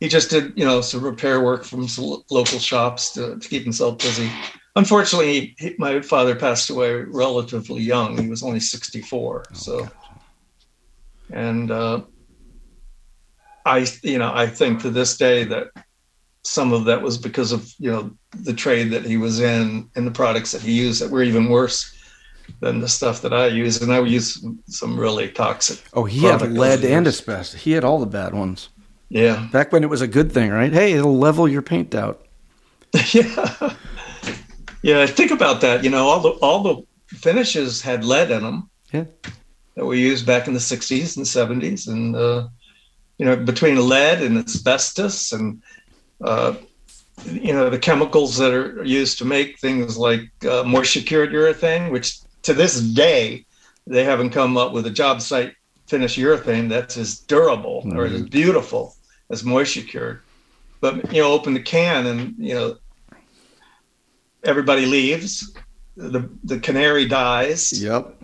he 0.00 0.08
just 0.08 0.30
did 0.30 0.52
you 0.56 0.64
know 0.64 0.80
some 0.80 1.02
repair 1.02 1.40
work 1.40 1.64
from 1.64 1.88
some 1.88 2.22
local 2.30 2.58
shops 2.58 3.12
to, 3.12 3.38
to 3.38 3.48
keep 3.48 3.62
himself 3.62 3.98
busy 3.98 4.30
unfortunately, 4.76 5.54
he, 5.58 5.74
my 5.78 6.00
father 6.00 6.34
passed 6.34 6.70
away 6.70 6.94
relatively 6.94 7.82
young. 7.82 8.18
He 8.18 8.28
was 8.28 8.42
only 8.42 8.60
64. 8.60 9.44
Oh, 9.46 9.54
so, 9.54 9.88
and 11.30 11.70
uh, 11.70 12.02
I, 13.64 13.86
you 14.02 14.18
know, 14.18 14.32
I 14.34 14.46
think 14.46 14.82
to 14.82 14.90
this 14.90 15.16
day 15.16 15.44
that 15.44 15.68
some 16.42 16.72
of 16.72 16.84
that 16.86 17.02
was 17.02 17.18
because 17.18 17.52
of 17.52 17.72
you 17.78 17.90
know 17.90 18.10
the 18.40 18.52
trade 18.52 18.90
that 18.90 19.04
he 19.04 19.16
was 19.16 19.40
in 19.40 19.88
and 19.94 20.06
the 20.06 20.10
products 20.10 20.52
that 20.52 20.62
he 20.62 20.72
used 20.72 21.00
that 21.00 21.10
were 21.10 21.22
even 21.22 21.48
worse 21.48 21.96
than 22.60 22.80
the 22.80 22.88
stuff 22.88 23.22
that 23.22 23.32
I 23.32 23.46
use, 23.46 23.80
and 23.80 23.92
I 23.92 24.00
use 24.00 24.40
some, 24.40 24.58
some 24.66 24.98
really 24.98 25.28
toxic. 25.28 25.80
Oh, 25.92 26.04
he 26.04 26.20
had 26.24 26.42
lead 26.42 26.84
and 26.84 27.06
asbestos. 27.06 27.60
He 27.60 27.72
had 27.72 27.84
all 27.84 27.98
the 27.98 28.06
bad 28.06 28.34
ones. 28.34 28.68
Yeah, 29.08 29.48
back 29.52 29.72
when 29.72 29.84
it 29.84 29.90
was 29.90 30.00
a 30.00 30.08
good 30.08 30.32
thing, 30.32 30.50
right? 30.50 30.72
Hey, 30.72 30.92
it'll 30.94 31.18
level 31.18 31.46
your 31.46 31.62
paint 31.62 31.94
out. 31.94 32.26
yeah. 33.12 33.74
Yeah, 34.82 35.06
think 35.06 35.30
about 35.30 35.60
that. 35.60 35.84
You 35.84 35.90
know, 35.90 36.08
all 36.08 36.20
the 36.20 36.30
all 36.30 36.62
the 36.62 37.16
finishes 37.16 37.80
had 37.80 38.04
lead 38.04 38.30
in 38.30 38.42
them. 38.42 38.70
Yeah. 38.92 39.04
That 39.76 39.86
we 39.86 40.00
used 40.00 40.26
back 40.26 40.48
in 40.48 40.54
the 40.54 40.60
'60s 40.60 41.16
and 41.16 41.24
'70s, 41.24 41.88
and 41.88 42.16
uh, 42.16 42.48
you 43.18 43.24
know, 43.24 43.36
between 43.36 43.88
lead 43.88 44.22
and 44.22 44.38
asbestos, 44.38 45.32
and 45.32 45.62
uh, 46.22 46.54
you 47.26 47.52
know, 47.52 47.70
the 47.70 47.78
chemicals 47.78 48.36
that 48.38 48.52
are 48.52 48.84
used 48.84 49.18
to 49.18 49.24
make 49.24 49.58
things 49.58 49.96
like 49.96 50.30
uh, 50.48 50.62
moisture 50.64 51.00
cured 51.00 51.30
urethane, 51.30 51.90
which 51.90 52.20
to 52.42 52.54
this 52.54 52.80
day 52.80 53.44
they 53.86 54.04
haven't 54.04 54.30
come 54.30 54.56
up 54.56 54.72
with 54.72 54.86
a 54.86 54.90
job 54.90 55.20
site 55.20 55.54
finished 55.86 56.18
urethane 56.18 56.68
that's 56.68 56.96
as 56.96 57.18
durable 57.20 57.82
mm-hmm. 57.82 57.98
or 57.98 58.04
as 58.04 58.22
beautiful 58.22 58.94
as 59.30 59.44
moisture 59.44 59.82
cured. 59.82 60.20
But 60.80 61.12
you 61.12 61.22
know, 61.22 61.32
open 61.32 61.54
the 61.54 61.62
can 61.62 62.06
and 62.06 62.34
you 62.38 62.54
know 62.54 62.76
everybody 64.42 64.86
leaves. 64.86 65.54
The 65.96 66.28
the 66.44 66.58
canary 66.58 67.06
dies. 67.06 67.82
Yep. 67.82 68.22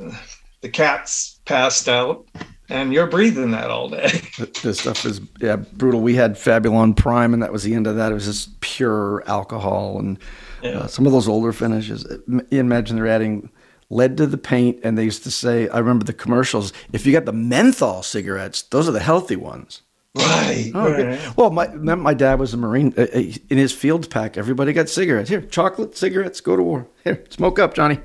The 0.61 0.69
cat's 0.69 1.41
passed 1.45 1.89
out, 1.89 2.27
and 2.69 2.93
you're 2.93 3.07
breathing 3.07 3.53
that 3.53 3.71
all 3.71 3.89
day. 3.89 4.21
this 4.63 4.81
stuff 4.81 5.05
is 5.05 5.21
yeah 5.41 5.57
brutal. 5.57 6.01
We 6.01 6.15
had 6.15 6.35
Fabulon 6.35 6.97
Prime, 6.97 7.35
and 7.35 7.43
that 7.43 7.53
was 7.53 7.63
the 7.63 7.75
end 7.75 7.87
of 7.87 7.97
that. 7.97 8.13
It 8.13 8.15
was 8.15 8.27
just 8.27 8.61
pure 8.61 9.23
alcohol, 9.27 9.99
and 9.99 10.19
yeah. 10.63 10.81
uh, 10.81 10.87
some 10.87 11.07
of 11.07 11.13
those 11.13 11.29
older 11.29 11.53
finishes. 11.53 12.07
You 12.29 12.61
imagine 12.61 12.97
they're 12.97 13.07
adding 13.07 13.51
lead 13.91 14.17
to 14.19 14.27
the 14.27 14.39
paint, 14.39 14.81
and 14.83 14.99
they 14.99 15.05
used 15.05 15.25
to 15.25 15.31
say, 15.31 15.69
I 15.69 15.79
remember 15.79 16.05
the 16.05 16.13
commercials. 16.13 16.73
If 16.93 17.07
you 17.07 17.13
got 17.13 17.25
the 17.25 17.33
menthol 17.33 18.03
cigarettes, 18.03 18.63
those 18.63 18.89
are 18.89 18.93
the 18.93 19.01
healthy 19.01 19.37
ones. 19.37 19.83
Right. 20.15 20.73
Oh, 20.75 20.91
right. 20.91 21.37
Well, 21.37 21.51
my 21.51 21.69
my 21.69 22.15
dad 22.15 22.39
was 22.41 22.53
a 22.53 22.57
Marine. 22.57 22.93
Uh, 22.97 23.03
uh, 23.03 23.19
in 23.51 23.59
his 23.59 23.73
field 23.73 24.11
pack, 24.11 24.37
everybody 24.37 24.73
got 24.73 24.89
cigarettes. 24.89 25.29
Here, 25.29 25.43
chocolate, 25.43 25.97
cigarettes, 25.97 26.41
go 26.41 26.57
to 26.57 26.63
war. 26.63 26.89
Here, 27.05 27.25
smoke 27.31 27.59
up, 27.59 27.75
Johnny. 27.75 28.01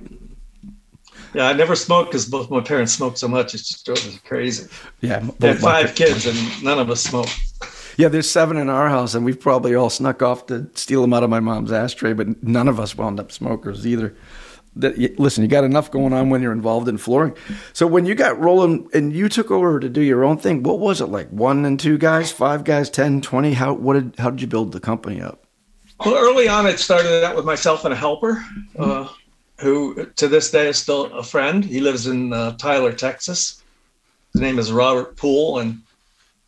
Yeah, 1.34 1.48
I 1.48 1.54
never 1.54 1.76
smoked 1.76 2.12
because 2.12 2.26
both 2.26 2.50
my 2.50 2.62
parents 2.62 2.94
smoked 2.94 3.18
so 3.18 3.28
much. 3.28 3.56
It 3.56 3.60
just 3.60 3.86
drove 3.86 4.06
me 4.06 4.20
crazy. 4.26 4.70
Yeah. 5.02 5.28
I 5.42 5.46
had 5.48 5.60
five 5.60 5.96
kids 5.96 6.26
and 6.26 6.64
none 6.64 6.80
of 6.80 6.90
us 6.90 7.02
smoked. 7.02 7.38
Yeah, 7.98 8.08
there's 8.08 8.30
seven 8.30 8.58
in 8.58 8.70
our 8.70 8.90
house, 8.90 9.14
and 9.14 9.24
we've 9.24 9.40
probably 9.40 9.76
all 9.76 9.90
snuck 9.90 10.24
off 10.24 10.48
to 10.48 10.68
steal 10.74 11.02
them 11.02 11.14
out 11.14 11.22
of 11.24 11.30
my 11.30 11.40
mom's 11.40 11.72
ashtray, 11.72 12.14
but 12.14 12.42
none 12.44 12.68
of 12.68 12.80
us 12.80 12.98
wound 12.98 13.20
up 13.20 13.32
smokers 13.32 13.86
either 13.86 14.16
that 14.76 15.20
listen, 15.20 15.44
you 15.44 15.48
got 15.48 15.64
enough 15.64 15.92
going 15.92 16.14
on 16.14 16.30
when 16.30 16.42
you're 16.42 16.52
involved 16.52 16.88
in 16.88 16.98
flooring. 16.98 17.36
So 17.74 17.86
when 17.86 18.06
you 18.06 18.16
got 18.16 18.40
rolling 18.40 18.90
and 18.94 19.14
you 19.14 19.30
took 19.30 19.52
over 19.52 19.80
to 19.80 19.90
do 19.90 20.02
your 20.02 20.24
own 20.24 20.38
thing, 20.38 20.64
what 20.64 20.80
was 20.80 21.02
it 21.02 21.08
like? 21.08 21.30
One 21.30 21.66
and 21.66 21.80
two 21.80 21.98
guys, 21.98 22.32
five 22.32 22.64
guys, 22.64 22.90
10, 22.90 23.22
20? 23.22 23.54
How 23.54 23.74
what 23.74 23.94
did 23.94 24.16
how 24.18 24.30
did 24.30 24.42
you 24.42 24.48
build 24.48 24.72
the 24.72 24.80
company 24.80 25.22
up? 25.22 25.46
Well, 26.04 26.16
early 26.18 26.48
on, 26.48 26.66
it 26.66 26.80
started 26.80 27.24
out 27.24 27.36
with 27.36 27.46
myself 27.46 27.86
and 27.86 27.94
a 27.94 27.98
helper, 27.98 28.44
uh, 28.78 29.08
who 29.64 30.06
to 30.18 30.28
this 30.28 30.52
day 30.52 30.68
is 30.68 30.78
still 30.78 31.06
a 31.06 31.24
friend. 31.24 31.64
He 31.64 31.80
lives 31.80 32.06
in 32.06 32.34
uh, 32.34 32.56
Tyler, 32.58 32.94
Texas. 32.94 33.64
His 34.34 34.42
name 34.42 34.60
is 34.60 34.72
Robert 34.72 35.16
Poole, 35.16 35.60
and 35.60 35.82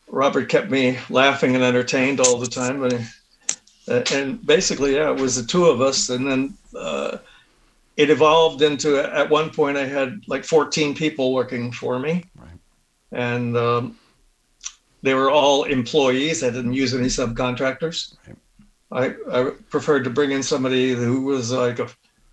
Robert 0.07 0.49
kept 0.49 0.69
me 0.69 0.97
laughing 1.09 1.55
and 1.55 1.63
entertained 1.63 2.19
all 2.19 2.37
the 2.37 2.47
time. 2.47 2.83
And, 2.83 3.07
uh, 3.87 4.03
and 4.13 4.45
basically, 4.45 4.95
yeah, 4.95 5.11
it 5.11 5.19
was 5.19 5.35
the 5.35 5.47
two 5.47 5.65
of 5.65 5.81
us, 5.81 6.09
and 6.09 6.29
then 6.29 6.53
uh, 6.77 7.17
it 7.97 8.09
evolved 8.09 8.61
into 8.61 8.97
at 8.97 9.29
one 9.29 9.49
point 9.49 9.77
I 9.77 9.85
had 9.85 10.21
like 10.27 10.43
14 10.43 10.95
people 10.95 11.33
working 11.33 11.71
for 11.71 11.97
me, 11.97 12.25
right. 12.35 12.59
and 13.11 13.55
um, 13.55 13.97
they 15.01 15.13
were 15.13 15.31
all 15.31 15.63
employees. 15.63 16.43
I 16.43 16.49
didn't 16.49 16.73
use 16.73 16.93
any 16.93 17.07
subcontractors. 17.07 18.15
Right. 18.27 18.37
I, 18.91 19.39
I 19.39 19.51
preferred 19.69 20.03
to 20.03 20.09
bring 20.09 20.31
in 20.31 20.43
somebody 20.43 20.93
who 20.93 21.21
was 21.21 21.51
like 21.51 21.79
a, 21.79 21.89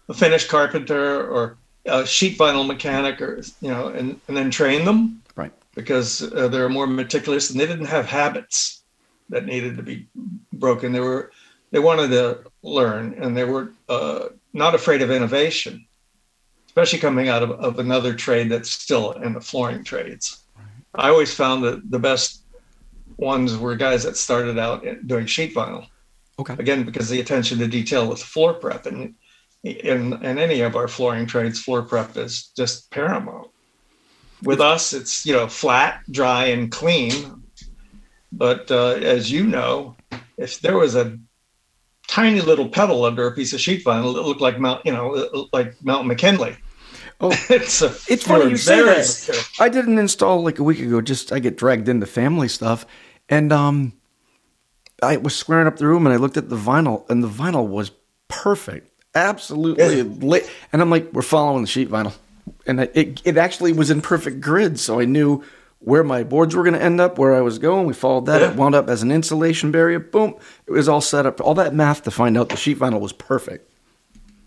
a 0.09 0.15
finished 0.15 0.49
carpenter 0.49 1.27
or 1.27 1.57
a 1.87 2.07
sheet 2.07 2.39
vinyl 2.39 2.67
mechanic, 2.67 3.21
or 3.21 3.43
you 3.61 3.69
know, 3.69 3.89
and 3.89 4.21
and 4.29 4.37
then 4.37 4.51
train 4.51 4.85
them. 4.85 5.23
Right. 5.37 5.53
Because 5.75 6.33
uh, 6.33 6.49
they're 6.49 6.69
more 6.69 6.87
meticulous 6.87 7.51
and 7.51 7.59
they 7.59 7.67
didn't 7.67 7.87
have 7.87 8.07
habits 8.07 8.83
that 9.31 9.47
needed 9.47 9.77
to 9.77 9.83
be 9.83 10.07
broken. 10.53 10.93
They 10.93 11.01
were 11.01 11.33
they 11.71 11.79
wanted 11.79 12.09
to 12.11 12.45
learn 12.63 13.15
and 13.15 13.37
they 13.37 13.45
were 13.45 13.73
uh, 13.89 14.29
not 14.53 14.75
afraid 14.75 15.03
of 15.03 15.11
innovation, 15.11 15.87
especially 16.67 16.99
coming 16.99 17.29
out 17.29 17.43
of, 17.43 17.51
of 17.53 17.79
another 17.79 18.15
trade 18.15 18.51
that's 18.51 18.71
still 18.71 19.13
in 19.13 19.33
the 19.33 19.41
flooring 19.41 19.83
trades. 19.83 20.45
I 20.95 21.09
always 21.09 21.35
found 21.35 21.65
that 21.65 21.91
the 21.91 21.99
best 21.99 22.43
ones 23.17 23.57
were 23.57 23.77
guys 23.77 24.03
that 24.03 24.17
started 24.17 24.59
out 24.59 24.85
doing 25.07 25.27
sheet 25.27 25.55
vinyl. 25.55 25.87
Okay. 26.39 26.55
Again, 26.59 26.85
because 26.85 27.09
the 27.09 27.21
attention 27.21 27.59
to 27.59 27.67
detail 27.67 28.09
with 28.09 28.23
floor 28.23 28.55
prep 28.55 28.87
and 28.87 29.15
in, 29.63 30.15
in 30.25 30.39
any 30.39 30.61
of 30.61 30.77
our 30.77 30.89
flooring 30.89 31.27
trades, 31.27 31.61
floor 31.61 31.83
prep 31.83 32.17
is 32.17 32.51
just 32.57 32.91
paramount. 32.91 33.49
With 34.43 34.61
us, 34.61 34.93
it's 34.93 35.25
you 35.25 35.33
know 35.33 35.47
flat, 35.47 36.03
dry, 36.11 36.47
and 36.47 36.71
clean. 36.71 37.43
But 38.33 38.71
uh, 38.71 38.95
as 38.95 39.31
you 39.31 39.47
know, 39.47 39.95
if 40.37 40.61
there 40.61 40.77
was 40.77 40.97
a 40.97 41.17
tiny 42.09 42.41
little 42.41 42.69
pebble 42.69 43.05
under 43.05 43.27
a 43.27 43.33
piece 43.33 43.53
of 43.53 43.61
sheet 43.61 43.85
vinyl 43.85 44.15
that 44.15 44.23
looked 44.23 44.41
like 44.41 44.59
Mount, 44.59 44.85
you 44.85 44.93
know, 44.93 45.49
like 45.53 45.75
Mount 45.83 46.07
McKinley. 46.07 46.57
Oh, 47.21 47.31
it's 47.49 47.83
a, 47.83 47.87
it's 48.09 48.27
funny 48.27 48.51
you 48.51 48.57
say 48.57 48.83
that. 48.83 49.49
I 49.61 49.69
did 49.69 49.87
an 49.87 49.99
install 49.99 50.43
like 50.43 50.59
a 50.59 50.63
week 50.63 50.81
ago. 50.81 51.01
Just 51.01 51.33
I 51.33 51.39
get 51.39 51.57
dragged 51.57 51.89
into 51.89 52.07
family 52.07 52.49
stuff, 52.49 52.85
and 53.29 53.53
um, 53.53 53.93
I 55.03 55.17
was 55.17 55.35
squaring 55.35 55.67
up 55.67 55.77
the 55.77 55.87
room 55.87 56.07
and 56.07 56.13
I 56.13 56.17
looked 56.17 56.37
at 56.37 56.49
the 56.49 56.57
vinyl, 56.57 57.09
and 57.09 57.23
the 57.23 57.29
vinyl 57.29 57.67
was 57.67 57.93
perfect, 58.29 58.92
absolutely 59.15 59.99
yeah. 59.99 60.03
lit. 60.03 60.51
And 60.73 60.83
I'm 60.83 60.91
like, 60.91 61.13
we're 61.13 61.23
following 61.23 61.63
the 61.63 61.69
sheet 61.69 61.91
vinyl, 61.91 62.15
and 62.67 62.81
it 62.81 63.21
it 63.25 63.37
actually 63.37 63.73
was 63.73 63.91
in 63.91 64.01
perfect 64.01 64.41
grid, 64.41 64.79
so 64.79 65.01
I 65.01 65.05
knew 65.05 65.43
where 65.85 66.05
my 66.05 66.23
boards 66.23 66.55
were 66.55 66.63
going 66.63 66.75
to 66.75 66.83
end 66.83 67.01
up, 67.01 67.19
where 67.19 67.35
I 67.35 67.41
was 67.41 67.59
going. 67.59 67.87
We 67.87 67.95
followed 67.95 68.27
that. 68.27 68.41
Yeah. 68.41 68.51
It 68.51 68.57
wound 68.57 68.75
up 68.75 68.89
as 68.89 69.03
an 69.03 69.11
insulation 69.11 69.73
barrier. 69.73 69.99
Boom. 69.99 70.35
It 70.67 70.71
was 70.71 70.89
all 70.89 71.01
set 71.01 71.27
up. 71.27 71.41
All 71.41 71.55
that 71.55 71.75
math 71.75 72.05
to 72.05 72.11
find 72.11 72.39
out 72.39 72.51
the 72.51 72.57
sheet 72.57 72.79
vinyl 72.79 73.01
was 73.01 73.13
perfect. 73.13 73.69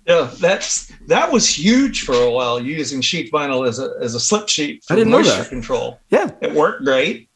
Yeah, 0.07 0.31
that's 0.39 0.91
that 1.07 1.31
was 1.31 1.47
huge 1.49 2.03
for 2.03 2.13
a 2.13 2.29
while 2.29 2.59
using 2.59 3.01
sheet 3.01 3.31
vinyl 3.31 3.67
as 3.67 3.79
a 3.79 3.95
as 3.99 4.13
a 4.13 4.19
slip 4.19 4.49
sheet 4.49 4.83
for 4.83 4.93
I 4.93 4.97
didn't 4.97 5.11
moisture 5.11 5.31
know 5.31 5.37
that. 5.39 5.49
control. 5.49 5.99
Yeah, 6.09 6.31
it 6.41 6.53
worked 6.53 6.85
great. 6.85 7.27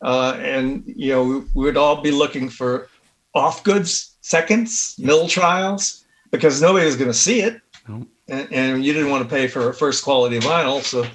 Uh, 0.00 0.38
and 0.40 0.84
you 0.86 1.08
know 1.08 1.24
we, 1.24 1.38
we 1.54 1.64
would 1.64 1.76
all 1.76 2.02
be 2.02 2.12
looking 2.12 2.48
for 2.48 2.88
off 3.34 3.64
goods 3.64 4.16
seconds, 4.20 4.94
mill 4.98 5.26
trials, 5.26 6.03
because 6.34 6.60
nobody 6.60 6.84
was 6.84 6.96
going 6.96 7.10
to 7.10 7.14
see 7.16 7.42
it. 7.42 7.60
Nope. 7.88 8.08
And, 8.26 8.52
and, 8.52 8.84
you 8.84 8.92
didn't 8.92 9.10
want 9.10 9.22
to 9.22 9.32
pay 9.32 9.46
for 9.46 9.68
a 9.68 9.74
first 9.74 10.02
quality 10.02 10.40
vinyl. 10.40 10.82
So 10.82 11.06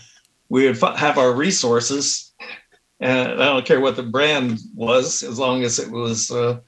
we 0.47 0.65
would 0.65 0.77
have 0.77 1.17
our 1.17 1.33
resources. 1.33 2.31
And 3.01 3.41
I 3.41 3.45
don't 3.45 3.65
care 3.65 3.81
what 3.81 3.95
the 3.95 4.03
brand 4.03 4.59
was, 4.75 5.23
as 5.23 5.37
long 5.37 5.63
as 5.63 5.79
it 5.79 5.91
was, 5.91 6.31
uh, 6.31 6.59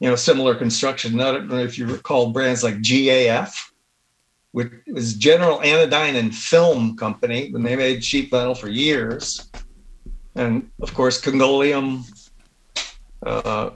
you 0.00 0.08
know, 0.08 0.16
similar 0.16 0.54
construction. 0.54 1.16
Not 1.16 1.50
if 1.52 1.78
you 1.78 1.86
recall 1.86 2.30
brands 2.30 2.62
like 2.62 2.76
GAF, 2.76 3.52
which 4.52 4.70
was 4.86 5.14
General 5.14 5.60
Aniline 5.62 6.16
and 6.16 6.34
Film 6.34 6.96
Company, 6.96 7.50
when 7.52 7.62
they 7.62 7.74
made 7.74 8.04
sheet 8.04 8.30
vinyl 8.30 8.56
for 8.56 8.68
years. 8.68 9.50
And 10.34 10.70
of 10.80 10.94
course, 10.94 11.20
Congoleum, 11.20 12.04
uh, 13.24 13.70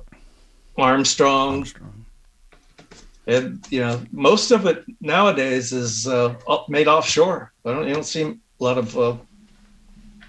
Armstrong. 0.77 1.59
Armstrong. 1.59 2.02
And 3.27 3.65
you 3.71 3.81
know, 3.81 4.03
most 4.11 4.51
of 4.51 4.67
it 4.67 4.85
nowadays 5.01 5.73
is 5.73 6.07
uh, 6.07 6.35
made 6.69 6.89
offshore. 6.89 7.53
I 7.65 7.73
don't, 7.73 7.87
you 7.87 7.95
don't 7.95 8.05
see 8.05 8.23
a 8.23 8.37
lot 8.59 8.79
of 8.79 8.99
uh, 8.99 9.17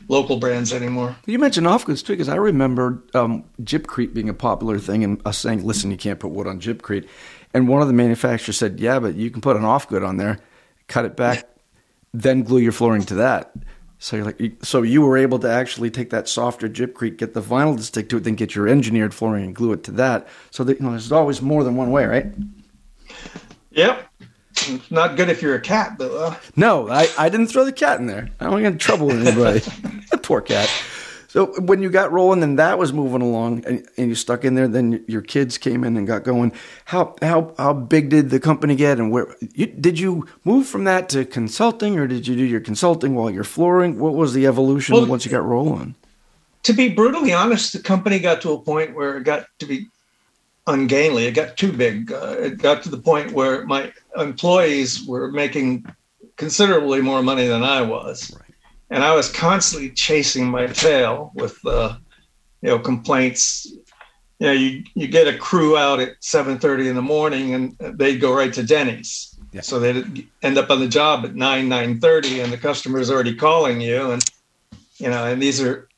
local 0.07 0.37
brands 0.37 0.73
anymore. 0.73 1.15
You 1.25 1.39
mentioned 1.39 1.67
off 1.67 1.85
goods 1.85 2.03
too, 2.03 2.13
because 2.13 2.29
I 2.29 2.35
remember 2.35 3.03
um, 3.13 3.45
Gypcrete 3.61 4.13
being 4.13 4.29
a 4.29 4.33
popular 4.33 4.77
thing, 4.77 5.03
and 5.03 5.21
us 5.25 5.39
saying, 5.39 5.65
"Listen, 5.65 5.91
you 5.91 5.97
can't 5.97 6.19
put 6.19 6.31
wood 6.31 6.47
on 6.47 6.59
Gypcrete." 6.59 7.07
And 7.53 7.67
one 7.67 7.81
of 7.81 7.87
the 7.87 7.93
manufacturers 7.93 8.57
said, 8.57 8.79
"Yeah, 8.79 8.99
but 8.99 9.15
you 9.15 9.31
can 9.31 9.41
put 9.41 9.57
an 9.57 9.65
off 9.65 9.87
good 9.87 10.03
on 10.03 10.17
there, 10.17 10.39
cut 10.87 11.05
it 11.05 11.15
back, 11.15 11.47
then 12.13 12.43
glue 12.43 12.59
your 12.59 12.71
flooring 12.71 13.03
to 13.03 13.15
that." 13.15 13.53
So 13.97 14.17
you're 14.17 14.25
like, 14.25 14.41
so 14.63 14.81
you 14.81 15.01
were 15.01 15.15
able 15.17 15.39
to 15.39 15.49
actually 15.49 15.89
take 15.89 16.09
that 16.09 16.27
softer 16.27 16.67
Gypcrete, 16.67 17.15
get 17.15 17.33
the 17.33 17.41
vinyl 17.41 17.77
to 17.77 17.83
stick 17.83 18.09
to 18.09 18.17
it, 18.17 18.25
then 18.25 18.35
get 18.35 18.53
your 18.53 18.67
engineered 18.67 19.13
flooring 19.13 19.45
and 19.45 19.55
glue 19.55 19.71
it 19.71 19.83
to 19.85 19.91
that. 19.91 20.27
So 20.51 20.65
that 20.65 20.77
you 20.77 20.85
know, 20.85 20.91
there's 20.91 21.13
always 21.13 21.41
more 21.41 21.63
than 21.63 21.77
one 21.77 21.89
way, 21.89 22.05
right? 22.05 22.25
Yep. 23.71 24.07
not 24.89 25.17
good 25.17 25.29
if 25.29 25.41
you're 25.41 25.55
a 25.55 25.61
cat, 25.61 25.97
though. 25.97 26.27
Uh. 26.27 26.35
No, 26.55 26.89
I, 26.89 27.07
I 27.17 27.29
didn't 27.29 27.47
throw 27.47 27.65
the 27.65 27.71
cat 27.71 27.99
in 27.99 28.07
there. 28.07 28.29
I 28.39 28.45
don't 28.45 28.61
get 28.61 28.73
in 28.73 28.77
trouble 28.77 29.07
with 29.07 29.25
anybody. 29.25 29.61
Poor 30.23 30.41
cat. 30.41 30.69
So 31.33 31.47
when 31.61 31.81
you 31.81 31.89
got 31.89 32.11
rolling 32.11 32.43
and 32.43 32.59
that 32.59 32.77
was 32.77 32.93
moving 32.93 33.23
along 33.23 33.65
and, 33.65 33.87
and, 33.97 34.07
you 34.07 34.13
stuck 34.13 34.45
in 34.45 34.53
there, 34.53 34.67
then 34.67 35.03
your 35.07 35.23
kids 35.23 35.57
came 35.57 35.83
in 35.83 35.97
and 35.97 36.05
got 36.05 36.23
going. 36.23 36.51
How 36.85 37.15
how 37.23 37.55
how 37.57 37.73
big 37.73 38.09
did 38.09 38.29
the 38.29 38.39
company 38.39 38.75
get, 38.75 38.99
and 38.99 39.11
where 39.11 39.35
you, 39.55 39.65
did 39.65 39.97
you 39.97 40.27
move 40.43 40.67
from 40.67 40.83
that 40.83 41.09
to 41.09 41.25
consulting, 41.25 41.97
or 41.97 42.05
did 42.05 42.27
you 42.27 42.35
do 42.35 42.43
your 42.43 42.59
consulting 42.59 43.15
while 43.15 43.31
you're 43.31 43.43
flooring? 43.43 43.97
What 43.97 44.13
was 44.13 44.35
the 44.35 44.45
evolution 44.45 44.93
well, 44.93 45.07
once 45.07 45.25
you 45.25 45.31
got 45.31 45.43
rolling? 45.43 45.95
To 46.63 46.73
be 46.73 46.89
brutally 46.89 47.33
honest, 47.33 47.73
the 47.73 47.79
company 47.79 48.19
got 48.19 48.39
to 48.43 48.51
a 48.51 48.59
point 48.59 48.93
where 48.93 49.17
it 49.17 49.23
got 49.23 49.47
to 49.57 49.65
be 49.65 49.87
ungainly. 50.67 51.25
It 51.25 51.31
got 51.33 51.57
too 51.57 51.71
big. 51.71 52.11
Uh, 52.11 52.35
it 52.39 52.57
got 52.57 52.83
to 52.83 52.89
the 52.89 52.97
point 52.97 53.31
where 53.31 53.65
my 53.65 53.91
employees 54.17 55.05
were 55.05 55.31
making 55.31 55.85
considerably 56.37 57.01
more 57.01 57.21
money 57.21 57.47
than 57.47 57.63
I 57.63 57.81
was. 57.81 58.31
Right 58.35 58.53
and 58.93 59.03
I 59.03 59.15
was 59.15 59.31
constantly 59.31 59.89
chasing 59.89 60.47
my 60.47 60.67
tail 60.67 61.31
with 61.33 61.65
uh, 61.65 61.97
you 62.61 62.69
know 62.69 62.79
complaints. 62.79 63.65
You 64.39 64.47
know, 64.47 64.51
you, 64.51 64.83
you 64.93 65.07
get 65.07 65.27
a 65.27 65.37
crew 65.37 65.75
out 65.77 65.99
at 65.99 66.11
seven 66.19 66.59
thirty 66.59 66.87
in 66.87 66.95
the 66.95 67.01
morning, 67.01 67.55
and 67.55 67.75
they'd 67.79 68.19
go 68.19 68.31
right 68.31 68.53
to 68.53 68.61
Denny's. 68.61 69.35
Yeah. 69.51 69.61
So 69.61 69.79
they'd 69.79 70.27
end 70.43 70.57
up 70.59 70.69
on 70.69 70.79
the 70.79 70.87
job 70.87 71.25
at 71.25 71.33
nine 71.33 71.67
nine 71.69 71.99
thirty, 71.99 72.39
and 72.39 72.53
the 72.53 72.57
customer's 72.57 73.09
already 73.09 73.35
calling 73.35 73.81
you, 73.81 74.11
and 74.11 74.23
you 74.97 75.09
know, 75.09 75.25
and 75.25 75.41
these 75.41 75.59
are 75.59 75.89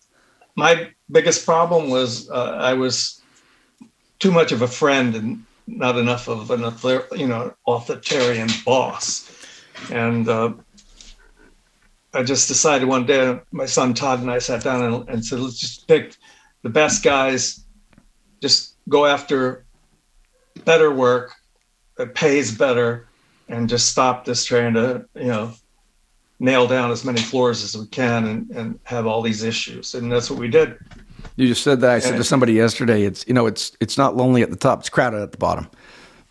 my 0.56 0.90
biggest 1.12 1.46
problem 1.46 1.90
was 1.90 2.30
uh, 2.30 2.58
I 2.62 2.74
was 2.76 3.15
too 4.20 4.32
much 4.32 4.52
of 4.52 4.62
a 4.62 4.68
friend 4.68 5.16
and 5.16 5.46
not 5.68 5.98
enough 5.98 6.28
of 6.28 6.52
an 6.52 6.62
you 7.20 7.28
know 7.28 7.54
authoritarian 7.68 8.50
boss, 8.66 9.30
and 9.92 10.28
uh, 10.30 10.54
I 12.16 12.24
just 12.24 12.48
decided 12.48 12.88
one 12.88 13.06
day, 13.06 13.40
my 13.52 13.66
son 13.66 13.94
Todd 13.94 14.22
and 14.22 14.32
I 14.32 14.40
sat 14.40 14.64
down 14.64 14.82
and, 14.82 15.10
and 15.10 15.26
said, 15.26 15.40
let's 15.40 15.60
just 15.60 15.86
pick 15.88 16.16
the 16.62 16.70
best 16.70 17.04
guys, 17.04 17.66
just 18.42 18.78
go 18.88 19.06
after 19.06 19.66
better 20.64 20.94
work 20.94 21.34
that 21.98 22.16
pays 22.16 22.58
better, 22.58 23.08
and 23.50 23.68
just 23.68 23.90
stop 23.90 24.24
this 24.24 24.46
trying 24.46 24.74
to, 24.76 25.06
you 25.16 25.26
know, 25.26 25.54
nail 26.40 26.68
down 26.68 26.90
as 26.90 27.04
many 27.04 27.22
floors 27.22 27.64
as 27.64 27.78
we 27.78 27.86
can 27.88 28.26
and, 28.26 28.52
and 28.52 28.80
have 28.84 29.06
all 29.06 29.22
these 29.22 29.44
issues. 29.44 29.94
And 29.94 30.10
that's 30.12 30.30
what 30.30 30.40
we 30.40 30.48
did. 30.48 30.78
You 31.36 31.48
just 31.48 31.64
said 31.64 31.82
that. 31.82 31.92
I 31.92 32.00
said 32.00 32.18
to 32.18 32.24
somebody 32.24 32.54
yesterday, 32.54 33.04
it's, 33.04 33.28
you 33.28 33.34
know, 33.34 33.46
it's, 33.46 33.76
it's 33.82 33.98
not 33.98 34.16
lonely 34.16 34.42
at 34.42 34.50
the 34.50 34.56
top, 34.56 34.80
it's 34.80 34.90
crowded 34.90 35.22
at 35.22 35.32
the 35.32 35.38
bottom. 35.38 35.70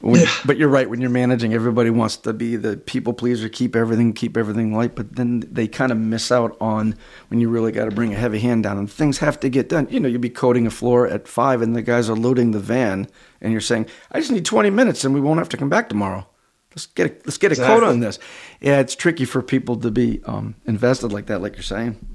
When, 0.04 0.20
yeah. 0.20 0.30
But 0.44 0.58
you're 0.58 0.68
right. 0.68 0.88
When 0.88 1.00
you're 1.00 1.08
managing, 1.08 1.54
everybody 1.54 1.88
wants 1.88 2.18
to 2.18 2.34
be 2.34 2.56
the 2.56 2.76
people 2.76 3.14
pleaser, 3.14 3.48
keep 3.48 3.74
everything, 3.74 4.12
keep 4.12 4.36
everything 4.36 4.74
light. 4.74 4.94
But 4.94 5.16
then 5.16 5.40
they 5.50 5.66
kind 5.66 5.90
of 5.90 5.96
miss 5.96 6.30
out 6.30 6.58
on 6.60 6.94
when 7.28 7.40
you 7.40 7.48
really 7.48 7.72
got 7.72 7.86
to 7.86 7.90
bring 7.90 8.12
a 8.12 8.16
heavy 8.16 8.38
hand 8.38 8.64
down 8.64 8.76
and 8.76 8.90
things 8.90 9.16
have 9.18 9.40
to 9.40 9.48
get 9.48 9.70
done. 9.70 9.88
You 9.90 10.00
know, 10.00 10.08
you'll 10.08 10.20
be 10.20 10.28
coating 10.28 10.66
a 10.66 10.70
floor 10.70 11.08
at 11.08 11.26
five, 11.26 11.62
and 11.62 11.74
the 11.74 11.80
guys 11.80 12.10
are 12.10 12.16
loading 12.16 12.50
the 12.50 12.60
van, 12.60 13.08
and 13.40 13.50
you're 13.50 13.62
saying, 13.62 13.86
"I 14.10 14.20
just 14.20 14.30
need 14.30 14.44
20 14.44 14.68
minutes, 14.68 15.04
and 15.04 15.14
we 15.14 15.22
won't 15.22 15.38
have 15.38 15.48
to 15.50 15.56
come 15.56 15.70
back 15.70 15.88
tomorrow." 15.88 16.26
Let's 16.72 16.86
get 16.86 17.10
a, 17.10 17.14
let's 17.24 17.38
get 17.38 17.52
a 17.52 17.54
exactly. 17.54 17.78
quote 17.78 17.88
on 17.88 18.00
this. 18.00 18.18
Yeah, 18.60 18.80
it's 18.80 18.94
tricky 18.94 19.24
for 19.24 19.40
people 19.40 19.76
to 19.76 19.90
be 19.90 20.20
um, 20.24 20.56
invested 20.66 21.12
like 21.12 21.26
that, 21.26 21.40
like 21.40 21.54
you're 21.54 21.62
saying. 21.62 22.13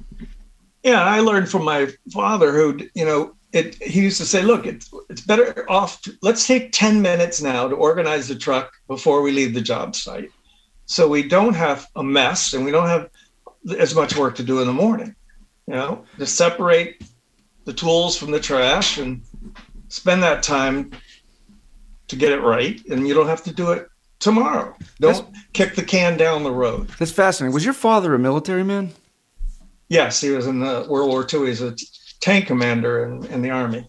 Yeah, 0.83 1.03
I 1.03 1.19
learned 1.19 1.49
from 1.49 1.65
my 1.65 1.89
father, 2.11 2.51
who 2.51 2.79
you 2.95 3.05
know 3.05 3.35
it, 3.51 3.81
he 3.81 4.01
used 4.01 4.17
to 4.17 4.25
say, 4.25 4.41
look, 4.41 4.65
it's, 4.65 4.91
it's 5.09 5.21
better 5.21 5.69
off. 5.69 6.01
To, 6.03 6.13
let's 6.21 6.45
take 6.45 6.71
10 6.71 7.01
minutes 7.01 7.41
now 7.41 7.67
to 7.67 7.75
organize 7.75 8.27
the 8.27 8.35
truck 8.35 8.71
before 8.87 9.21
we 9.21 9.31
leave 9.31 9.53
the 9.53 9.61
job 9.61 9.95
site. 9.95 10.29
So 10.85 11.07
we 11.07 11.27
don't 11.27 11.55
have 11.55 11.87
a 11.95 12.03
mess 12.03 12.53
and 12.53 12.63
we 12.63 12.71
don't 12.71 12.87
have 12.87 13.09
as 13.77 13.95
much 13.95 14.15
work 14.15 14.35
to 14.35 14.43
do 14.43 14.61
in 14.61 14.67
the 14.67 14.73
morning. 14.73 15.15
You 15.67 15.75
know, 15.75 16.05
to 16.17 16.25
separate 16.25 17.03
the 17.65 17.73
tools 17.73 18.17
from 18.17 18.31
the 18.31 18.39
trash 18.39 18.97
and 18.97 19.21
spend 19.87 20.23
that 20.23 20.41
time 20.41 20.91
to 22.07 22.15
get 22.15 22.31
it 22.31 22.41
right. 22.41 22.83
And 22.87 23.07
you 23.07 23.13
don't 23.13 23.27
have 23.27 23.43
to 23.43 23.53
do 23.53 23.71
it 23.71 23.87
tomorrow. 24.19 24.75
Don't 24.99 25.13
that's, 25.13 25.45
kick 25.53 25.75
the 25.75 25.83
can 25.83 26.17
down 26.17 26.43
the 26.43 26.51
road. 26.51 26.89
That's 26.99 27.11
fascinating. 27.11 27.53
Was 27.53 27.65
your 27.65 27.73
father 27.73 28.13
a 28.15 28.19
military 28.19 28.63
man? 28.63 28.93
Yes, 29.89 30.21
he 30.21 30.29
was 30.29 30.47
in 30.47 30.59
the 30.59 30.85
World 30.87 31.09
War 31.09 31.27
II. 31.31 31.47
He's 31.47 31.61
a 31.61 31.75
tank 32.19 32.47
commander 32.47 33.03
in, 33.03 33.25
in 33.25 33.41
the 33.41 33.49
army. 33.49 33.87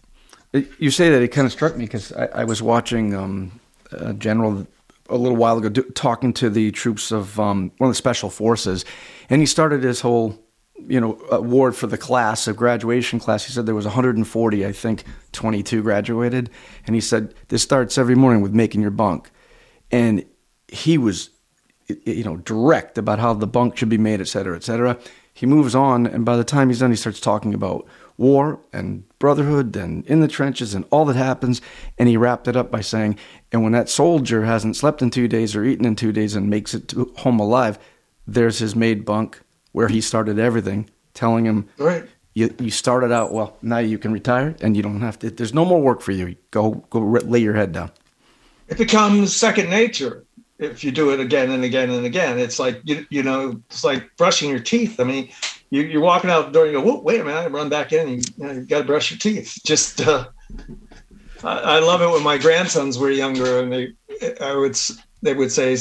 You 0.51 0.91
say 0.91 1.09
that 1.09 1.21
it 1.21 1.29
kind 1.29 1.45
of 1.45 1.51
struck 1.53 1.77
me 1.77 1.85
because 1.85 2.11
I, 2.11 2.25
I, 2.25 2.43
was 2.43 2.61
watching 2.61 3.13
um, 3.13 3.61
a 3.91 4.13
general 4.13 4.67
a 5.09 5.15
little 5.15 5.37
while 5.37 5.57
ago 5.57 5.69
do, 5.69 5.83
talking 5.91 6.33
to 6.33 6.49
the 6.49 6.71
troops 6.71 7.11
of 7.11 7.39
um, 7.39 7.71
one 7.77 7.87
of 7.87 7.91
the 7.91 7.97
special 7.97 8.29
forces, 8.29 8.83
and 9.29 9.41
he 9.41 9.45
started 9.45 9.83
his 9.83 10.01
whole 10.01 10.37
you 10.87 10.99
know 10.99 11.21
award 11.31 11.75
for 11.75 11.87
the 11.87 11.97
class 11.97 12.47
of 12.47 12.57
graduation 12.57 13.17
class. 13.17 13.45
He 13.45 13.53
said 13.53 13.65
there 13.65 13.75
was 13.75 13.85
140, 13.85 14.65
I 14.65 14.71
think 14.73 15.05
22 15.31 15.83
graduated, 15.83 16.49
and 16.85 16.95
he 16.95 17.01
said 17.01 17.33
this 17.47 17.61
starts 17.61 17.97
every 17.97 18.15
morning 18.15 18.41
with 18.41 18.53
making 18.53 18.81
your 18.81 18.91
bunk, 18.91 19.31
and 19.89 20.25
he 20.67 20.97
was 20.97 21.29
you 21.87 22.23
know 22.25 22.37
direct 22.37 22.97
about 22.97 23.19
how 23.19 23.33
the 23.33 23.47
bunk 23.47 23.77
should 23.77 23.89
be 23.89 23.97
made, 23.97 24.19
et 24.19 24.27
cetera, 24.27 24.55
et 24.55 24.63
cetera. 24.63 24.97
He 25.33 25.45
moves 25.45 25.73
on, 25.73 26.05
and 26.05 26.25
by 26.25 26.35
the 26.35 26.43
time 26.43 26.69
he's 26.69 26.79
done, 26.79 26.91
he 26.91 26.97
starts 26.97 27.19
talking 27.19 27.53
about 27.53 27.87
war 28.17 28.59
and 28.71 29.03
brotherhood 29.17 29.75
and 29.75 30.05
in 30.05 30.19
the 30.19 30.27
trenches 30.27 30.75
and 30.75 30.85
all 30.91 31.05
that 31.05 31.15
happens. 31.15 31.61
And 31.97 32.07
he 32.07 32.17
wrapped 32.17 32.47
it 32.47 32.55
up 32.55 32.69
by 32.69 32.81
saying, 32.81 33.17
and 33.51 33.63
when 33.63 33.71
that 33.71 33.89
soldier 33.89 34.43
hasn't 34.43 34.75
slept 34.75 35.01
in 35.01 35.09
two 35.09 35.27
days 35.27 35.55
or 35.55 35.63
eaten 35.63 35.85
in 35.85 35.95
two 35.95 36.11
days 36.11 36.35
and 36.35 36.49
makes 36.49 36.73
it 36.73 36.87
to 36.89 37.11
home 37.17 37.39
alive, 37.39 37.79
there's 38.27 38.59
his 38.59 38.75
made 38.75 39.05
bunk 39.05 39.41
where 39.71 39.87
he 39.87 40.01
started 40.01 40.37
everything, 40.37 40.89
telling 41.13 41.45
him, 41.45 41.67
right. 41.77 42.05
You, 42.33 42.53
you 42.59 42.71
started 42.71 43.11
out 43.11 43.33
well. 43.33 43.57
Now 43.61 43.79
you 43.79 43.97
can 43.97 44.13
retire, 44.13 44.55
and 44.61 44.77
you 44.77 44.81
don't 44.81 45.01
have 45.01 45.19
to. 45.19 45.29
There's 45.29 45.53
no 45.53 45.65
more 45.65 45.81
work 45.81 45.99
for 45.99 46.13
you. 46.13 46.37
Go 46.51 46.85
go 46.89 47.01
lay 47.01 47.39
your 47.39 47.55
head 47.55 47.73
down. 47.73 47.91
It 48.69 48.77
becomes 48.77 49.35
second 49.35 49.69
nature 49.69 50.23
if 50.61 50.83
you 50.83 50.91
do 50.91 51.09
it 51.11 51.19
again 51.19 51.49
and 51.51 51.63
again 51.63 51.89
and 51.89 52.05
again. 52.05 52.39
It's 52.39 52.59
like 52.59 52.79
you 52.83 53.05
you 53.09 53.23
know, 53.23 53.61
it's 53.69 53.83
like 53.83 54.15
brushing 54.15 54.49
your 54.49 54.59
teeth. 54.59 54.99
I 54.99 55.03
mean, 55.03 55.29
you, 55.71 55.99
are 55.99 56.03
walking 56.03 56.29
out 56.29 56.47
the 56.47 56.51
door 56.51 56.65
and 56.65 56.73
you 56.73 56.81
go, 56.81 56.99
wait 56.99 57.19
a 57.19 57.23
minute, 57.23 57.39
I 57.39 57.47
run 57.47 57.69
back 57.69 57.91
in. 57.93 58.07
And 58.07 58.37
you, 58.37 58.47
you, 58.47 58.53
you 58.53 58.61
got 58.61 58.79
to 58.79 58.83
brush 58.85 59.09
your 59.09 59.17
teeth. 59.17 59.57
Just, 59.65 60.01
uh, 60.01 60.27
I, 61.43 61.57
I, 61.57 61.79
love 61.79 62.01
it 62.01 62.09
when 62.09 62.23
my 62.23 62.37
grandsons 62.37 62.99
were 62.99 63.09
younger 63.09 63.59
and 63.59 63.71
they, 63.71 63.93
I 64.41 64.53
would, 64.53 64.77
they 65.21 65.33
would 65.33 65.51
say, 65.51 65.77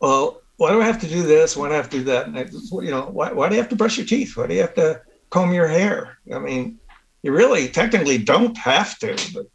well, 0.00 0.40
why 0.56 0.70
do 0.70 0.80
I 0.80 0.86
have 0.86 1.00
to 1.02 1.06
do 1.06 1.22
this? 1.22 1.56
Why 1.56 1.68
do 1.68 1.74
I 1.74 1.76
have 1.76 1.90
to 1.90 1.98
do 1.98 2.04
that? 2.04 2.26
And 2.26 2.38
I, 2.38 2.46
you 2.82 2.90
know, 2.90 3.10
why, 3.12 3.30
why 3.32 3.48
do 3.48 3.54
you 3.54 3.60
have 3.60 3.70
to 3.70 3.76
brush 3.76 3.98
your 3.98 4.06
teeth? 4.06 4.36
Why 4.36 4.46
do 4.46 4.54
you 4.54 4.62
have 4.62 4.74
to 4.74 5.02
comb 5.28 5.52
your 5.52 5.68
hair? 5.68 6.18
I 6.34 6.38
mean, 6.38 6.78
you 7.22 7.32
really 7.32 7.68
technically 7.68 8.16
don't 8.16 8.56
have 8.56 8.98
to, 9.00 9.16
but 9.34 9.46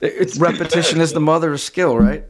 it's 0.00 0.38
repetition 0.38 1.00
is 1.00 1.12
the 1.12 1.20
mother 1.20 1.52
of 1.52 1.60
skill, 1.60 1.96
right? 1.96 2.24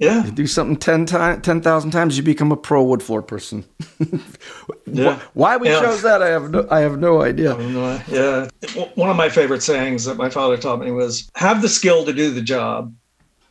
Yeah. 0.00 0.24
You 0.24 0.30
do 0.30 0.46
something 0.46 0.76
10 0.76 1.04
times, 1.04 1.42
10,000 1.42 1.90
times, 1.90 2.16
you 2.16 2.22
become 2.22 2.50
a 2.50 2.56
pro 2.56 2.82
wood 2.82 3.02
floor 3.02 3.20
person. 3.20 3.66
yeah. 4.86 5.20
Why 5.34 5.58
we 5.58 5.68
yeah. 5.68 5.82
chose 5.82 6.00
that, 6.02 6.22
I 6.22 6.28
have 6.28 6.50
no, 6.50 6.66
I 6.70 6.80
have 6.80 6.98
no 6.98 7.20
idea. 7.20 7.54
Yeah. 8.08 8.48
One 8.94 9.10
of 9.10 9.16
my 9.16 9.28
favorite 9.28 9.62
sayings 9.62 10.06
that 10.06 10.16
my 10.16 10.30
father 10.30 10.56
taught 10.56 10.80
me 10.80 10.90
was 10.90 11.30
have 11.34 11.60
the 11.60 11.68
skill 11.68 12.06
to 12.06 12.14
do 12.14 12.30
the 12.30 12.40
job 12.40 12.94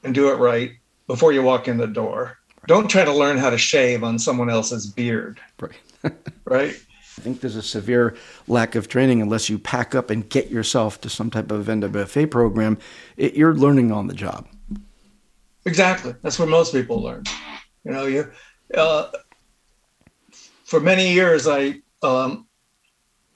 and 0.04 0.16
do 0.16 0.30
it 0.32 0.38
right 0.38 0.72
before 1.06 1.32
you 1.34 1.44
walk 1.44 1.68
in 1.68 1.78
the 1.78 1.88
door. 1.88 2.40
Don't 2.66 2.90
try 2.90 3.06
to 3.06 3.14
learn 3.14 3.38
how 3.38 3.52
to 3.52 3.58
shave 3.58 4.04
on 4.04 4.18
someone 4.18 4.50
else's 4.50 4.88
beard. 4.88 5.40
Right. 5.60 6.14
right. 6.46 6.74
I 7.20 7.22
think 7.22 7.42
there's 7.42 7.58
a 7.58 7.62
severe 7.62 8.16
lack 8.48 8.74
of 8.74 8.88
training 8.88 9.22
unless 9.22 9.50
you 9.50 9.60
pack 9.60 9.94
up 9.94 10.10
and 10.10 10.28
get 10.28 10.50
yourself 10.50 11.00
to 11.02 11.10
some 11.10 11.30
type 11.30 11.52
of 11.52 11.68
NWFA 11.68 12.32
program. 12.32 12.80
It, 13.18 13.36
you're 13.36 13.54
learning 13.54 13.92
on 13.92 14.08
the 14.08 14.14
job. 14.16 14.48
Exactly. 15.66 16.16
That's 16.22 16.40
where 16.40 16.48
most 16.48 16.74
people 16.74 17.02
learn. 17.02 17.24
You 17.84 17.92
know, 17.92 18.06
you. 18.06 18.32
Uh, 18.76 19.10
for 20.64 20.80
many 20.80 21.12
years, 21.12 21.48
I 21.48 21.82
um, 22.04 22.48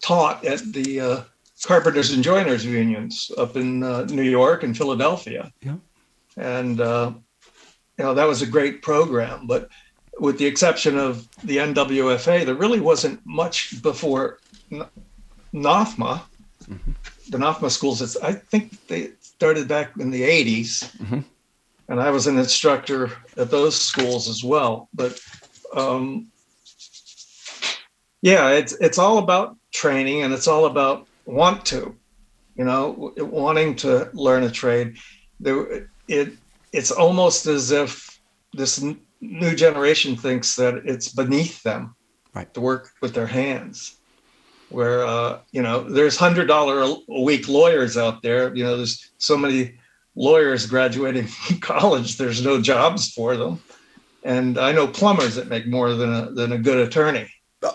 taught 0.01 0.45
at 0.45 0.61
the 0.71 0.99
uh, 0.99 1.21
carpenters 1.63 2.11
and 2.11 2.24
joiners 2.24 2.65
unions 2.65 3.32
up 3.38 3.55
in 3.55 3.84
uh, 3.84 4.05
New 4.05 4.24
York 4.24 4.63
and 4.63 4.78
Philadelphia. 4.78 5.51
Yeah. 5.61 5.78
And 6.38 6.80
uh, 6.80 7.13
you 7.97 8.03
know 8.03 8.13
that 8.13 8.26
was 8.28 8.41
a 8.41 8.47
great 8.47 8.82
program, 8.82 9.47
but 9.47 9.69
with 10.19 10.38
the 10.38 10.45
exception 10.45 10.97
of 10.97 11.28
the 11.43 11.57
NWFA, 11.57 12.45
there 12.45 12.55
really 12.55 12.80
wasn't 12.80 13.19
much 13.26 13.82
before 13.82 14.39
NOFMA. 15.53 16.21
Mm-hmm. 16.65 16.91
The 17.30 17.38
NOFMA 17.38 17.71
schools, 17.71 18.17
I 18.17 18.34
think 18.34 18.88
they 18.88 19.11
started 19.21 19.67
back 19.67 19.91
in 19.97 20.11
the 20.11 20.21
80s. 20.21 20.95
Mm-hmm. 20.97 21.19
And 21.90 22.00
I 22.00 22.10
was 22.10 22.28
an 22.28 22.38
instructor 22.38 23.12
at 23.38 23.52
those 23.52 23.80
schools 23.80 24.28
as 24.28 24.44
well. 24.44 24.90
But 24.94 25.20
um, 25.76 26.28
yeah, 28.22 28.50
it's, 28.50 28.74
it's 28.74 28.98
all 28.98 29.18
about 29.18 29.58
training 29.72 30.24
and 30.24 30.34
it's 30.34 30.48
all 30.48 30.66
about 30.66 31.08
want 31.26 31.66
to, 31.68 31.96
you 32.56 32.64
know, 32.64 33.14
wanting 33.18 33.76
to 33.78 34.10
learn 34.14 34.44
a 34.44 34.52
trade. 34.52 34.98
There, 35.40 35.90
it, 36.08 36.34
it's 36.72 36.92
almost 36.92 37.46
as 37.46 37.72
if 37.72 38.20
this 38.54 38.84
new 39.22 39.56
generation 39.56 40.16
thinks 40.16 40.56
that 40.56 40.76
it's 40.86 41.10
beneath 41.10 41.64
them 41.64 41.96
right. 42.34 42.54
to 42.54 42.62
work 42.62 42.92
with 43.02 43.14
their 43.14 43.28
hands. 43.28 43.98
Where 44.70 45.06
uh, 45.06 45.40
you 45.52 45.62
know 45.62 45.84
there's 45.84 46.18
hundred 46.18 46.48
dollar 46.48 46.82
a 46.82 47.22
week 47.22 47.48
lawyers 47.48 47.96
out 47.96 48.24
there. 48.24 48.56
You 48.56 48.64
know 48.64 48.78
there's 48.78 49.12
so 49.20 49.38
many 49.38 49.78
lawyers 50.16 50.66
graduating 50.66 51.28
from 51.28 51.59
college. 51.59 52.18
There's 52.18 52.43
no 52.43 52.61
jobs 52.61 53.11
for 53.11 53.38
them, 53.38 53.61
and 54.24 54.57
I 54.57 54.72
know 54.72 54.88
plumbers 54.88 55.36
that 55.36 55.47
make 55.47 55.68
more 55.68 55.93
than 55.93 56.14
a 56.14 56.32
than 56.32 56.51
a 56.51 56.57
good 56.57 56.80
attorney. 56.80 57.28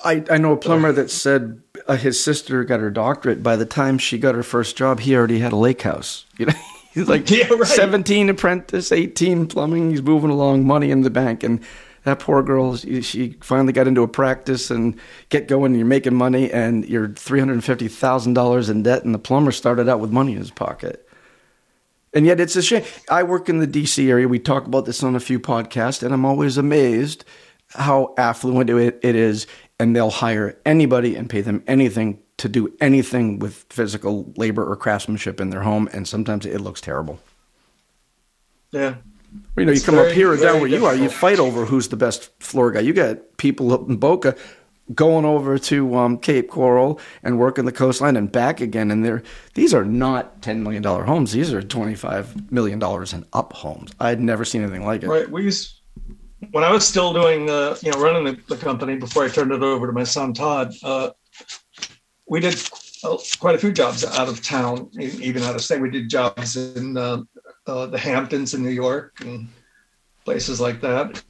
I, 0.04 0.22
I 0.30 0.36
know 0.36 0.52
a 0.52 0.56
plumber 0.56 0.92
that 0.92 1.10
said 1.10 1.62
uh, 1.86 1.96
his 1.96 2.22
sister 2.22 2.62
got 2.62 2.80
her 2.80 2.90
doctorate. 2.90 3.42
By 3.42 3.56
the 3.56 3.64
time 3.64 3.96
she 3.96 4.18
got 4.18 4.34
her 4.34 4.42
first 4.42 4.76
job, 4.76 5.00
he 5.00 5.16
already 5.16 5.38
had 5.38 5.52
a 5.52 5.56
lake 5.56 5.82
house. 5.82 6.24
You 6.38 6.46
know. 6.46 6.52
He's 6.98 7.08
like 7.08 7.30
yeah, 7.30 7.46
right. 7.48 7.66
17 7.66 8.28
apprentice, 8.28 8.92
18 8.92 9.46
plumbing. 9.46 9.90
He's 9.90 10.02
moving 10.02 10.30
along, 10.30 10.66
money 10.66 10.90
in 10.90 11.02
the 11.02 11.10
bank. 11.10 11.42
And 11.42 11.60
that 12.04 12.18
poor 12.18 12.42
girl, 12.42 12.76
she 12.76 13.36
finally 13.40 13.72
got 13.72 13.86
into 13.86 14.02
a 14.02 14.08
practice 14.08 14.70
and 14.70 14.98
get 15.28 15.48
going. 15.48 15.72
And 15.72 15.76
you're 15.76 15.86
making 15.86 16.14
money 16.14 16.50
and 16.50 16.84
you're 16.88 17.08
$350,000 17.08 18.70
in 18.70 18.82
debt. 18.82 19.04
And 19.04 19.14
the 19.14 19.18
plumber 19.18 19.52
started 19.52 19.88
out 19.88 20.00
with 20.00 20.10
money 20.10 20.32
in 20.32 20.38
his 20.38 20.50
pocket. 20.50 21.07
And 22.14 22.26
yet 22.26 22.40
it's 22.40 22.56
a 22.56 22.62
shame. 22.62 22.84
I 23.10 23.22
work 23.22 23.48
in 23.48 23.58
the 23.58 23.66
DC 23.66 24.08
area. 24.08 24.28
We 24.28 24.38
talk 24.38 24.66
about 24.66 24.86
this 24.86 25.02
on 25.02 25.14
a 25.14 25.20
few 25.20 25.38
podcasts, 25.38 26.02
and 26.02 26.12
I'm 26.14 26.24
always 26.24 26.56
amazed 26.56 27.24
how 27.70 28.14
affluent 28.16 28.70
it, 28.70 28.98
is. 29.02 29.46
And 29.78 29.94
they'll 29.94 30.10
hire 30.10 30.58
anybody 30.66 31.14
and 31.14 31.30
pay 31.30 31.40
them 31.40 31.62
anything 31.66 32.20
to 32.38 32.48
do 32.48 32.74
anything 32.80 33.38
with 33.38 33.66
physical 33.70 34.32
labor 34.36 34.64
or 34.64 34.76
craftsmanship 34.76 35.40
in 35.40 35.50
their 35.50 35.62
home, 35.62 35.88
and 35.92 36.08
sometimes 36.08 36.46
it 36.46 36.60
looks 36.60 36.80
terrible. 36.80 37.20
Yeah. 38.70 38.96
You 39.56 39.66
know, 39.66 39.72
it's 39.72 39.82
you 39.82 39.86
come 39.86 39.96
very, 39.96 40.08
up 40.08 40.14
here 40.14 40.32
or 40.32 40.36
down 40.36 40.60
where 40.60 40.68
difficult. 40.68 40.96
you 40.96 41.02
are, 41.02 41.04
you 41.04 41.10
fight 41.10 41.38
over 41.38 41.64
who's 41.64 41.88
the 41.88 41.96
best 41.96 42.30
floor 42.42 42.70
guy. 42.70 42.80
You 42.80 42.92
got 42.92 43.36
people 43.36 43.72
up 43.72 43.88
in 43.88 43.96
Boca 43.96 44.36
going 44.94 45.24
over 45.24 45.58
to 45.58 45.96
um, 45.96 46.18
Cape 46.18 46.48
Coral 46.48 47.00
and 47.22 47.38
working 47.38 47.64
the 47.64 47.72
coastline 47.72 48.16
and 48.16 48.30
back 48.30 48.60
again, 48.60 48.90
and 48.90 49.04
they're 49.04 49.22
these 49.54 49.74
are 49.74 49.84
not 49.84 50.42
ten 50.42 50.62
million 50.62 50.82
dollar 50.82 51.04
homes. 51.04 51.32
These 51.32 51.52
are 51.52 51.62
twenty 51.62 51.94
five 51.94 52.50
million 52.52 52.78
dollars 52.78 53.12
and 53.12 53.24
up 53.32 53.52
homes. 53.52 53.92
I'd 54.00 54.20
never 54.20 54.44
seen 54.44 54.62
anything 54.62 54.84
like 54.84 55.02
it. 55.02 55.08
Right. 55.08 55.30
We 55.30 55.44
used 55.44 55.80
when 56.52 56.64
I 56.64 56.70
was 56.70 56.86
still 56.86 57.12
doing, 57.12 57.50
uh, 57.50 57.76
you 57.82 57.90
know, 57.90 58.00
running 58.00 58.24
the, 58.24 58.54
the, 58.54 58.56
company 58.56 58.96
before 58.96 59.24
I 59.24 59.28
turned 59.28 59.52
it 59.52 59.62
over 59.62 59.86
to 59.86 59.92
my 59.92 60.04
son 60.04 60.32
Todd. 60.32 60.72
Uh, 60.82 61.10
we 62.26 62.40
did 62.40 62.54
uh, 63.02 63.16
quite 63.38 63.54
a 63.54 63.58
few 63.58 63.72
jobs 63.72 64.04
out 64.04 64.28
of 64.28 64.42
town, 64.42 64.90
even 64.98 65.42
out 65.42 65.54
of 65.54 65.62
state. 65.62 65.80
We 65.80 65.90
did 65.90 66.08
jobs 66.08 66.56
in 66.56 66.96
uh, 66.96 67.22
uh, 67.66 67.86
the 67.86 67.98
Hamptons 67.98 68.54
in 68.54 68.62
New 68.62 68.70
York 68.70 69.20
and 69.20 69.48
places 70.24 70.60
like 70.60 70.80
that. 70.80 71.22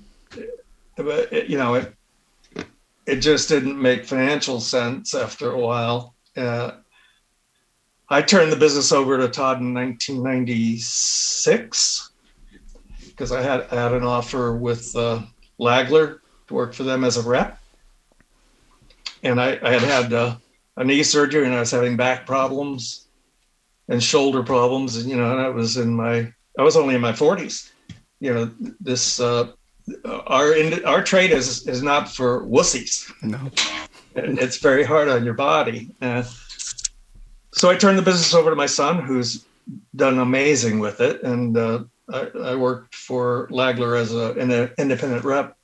But 0.96 1.48
you 1.48 1.56
know, 1.56 1.74
it 1.74 1.94
it 3.08 3.16
just 3.16 3.48
didn't 3.48 3.80
make 3.80 4.04
financial 4.04 4.60
sense 4.60 5.14
after 5.14 5.50
a 5.50 5.58
while. 5.58 6.14
Uh, 6.36 6.72
I 8.10 8.20
turned 8.20 8.52
the 8.52 8.56
business 8.56 8.92
over 8.92 9.16
to 9.16 9.28
Todd 9.28 9.60
in 9.60 9.72
1996 9.72 12.10
because 13.06 13.32
I 13.32 13.40
had 13.40 13.64
had 13.70 13.94
an 13.94 14.02
offer 14.02 14.54
with 14.54 14.94
uh, 14.94 15.22
Lagler 15.58 16.18
to 16.48 16.54
work 16.54 16.74
for 16.74 16.82
them 16.82 17.02
as 17.02 17.16
a 17.16 17.22
rep, 17.22 17.58
and 19.22 19.40
I, 19.40 19.58
I 19.62 19.72
had 19.72 19.82
had 19.82 20.12
uh, 20.12 20.36
a 20.76 20.84
knee 20.84 21.02
surgery 21.02 21.46
and 21.46 21.54
I 21.54 21.60
was 21.60 21.70
having 21.70 21.96
back 21.96 22.26
problems 22.26 23.06
and 23.88 24.02
shoulder 24.02 24.42
problems. 24.42 24.98
And, 24.98 25.08
you 25.08 25.16
know, 25.16 25.32
and 25.32 25.40
I 25.40 25.48
was 25.48 25.78
in 25.78 25.94
my, 25.94 26.30
I 26.58 26.62
was 26.62 26.76
only 26.76 26.94
in 26.94 27.00
my 27.00 27.12
40s. 27.12 27.70
You 28.20 28.34
know, 28.34 28.50
this, 28.80 29.18
uh, 29.18 29.52
our 30.26 30.54
our 30.86 31.02
trade 31.02 31.30
is 31.30 31.66
is 31.66 31.82
not 31.82 32.08
for 32.08 32.44
wussies. 32.46 33.10
No, 33.22 33.50
And 34.14 34.38
it's 34.38 34.58
very 34.58 34.84
hard 34.84 35.08
on 35.08 35.24
your 35.24 35.34
body. 35.34 35.90
Uh, 36.00 36.24
so 37.52 37.70
I 37.70 37.76
turned 37.76 37.98
the 37.98 38.02
business 38.02 38.34
over 38.34 38.50
to 38.50 38.56
my 38.56 38.66
son, 38.66 39.00
who's 39.00 39.44
done 39.96 40.18
amazing 40.18 40.78
with 40.78 41.00
it, 41.00 41.22
and 41.22 41.56
uh, 41.56 41.84
I, 42.12 42.28
I, 42.42 42.54
worked 42.54 42.94
for 42.94 43.48
Lagler 43.50 43.98
as 43.98 44.14
a, 44.14 44.32
an 44.34 44.70
independent 44.78 45.24
rep 45.24 45.56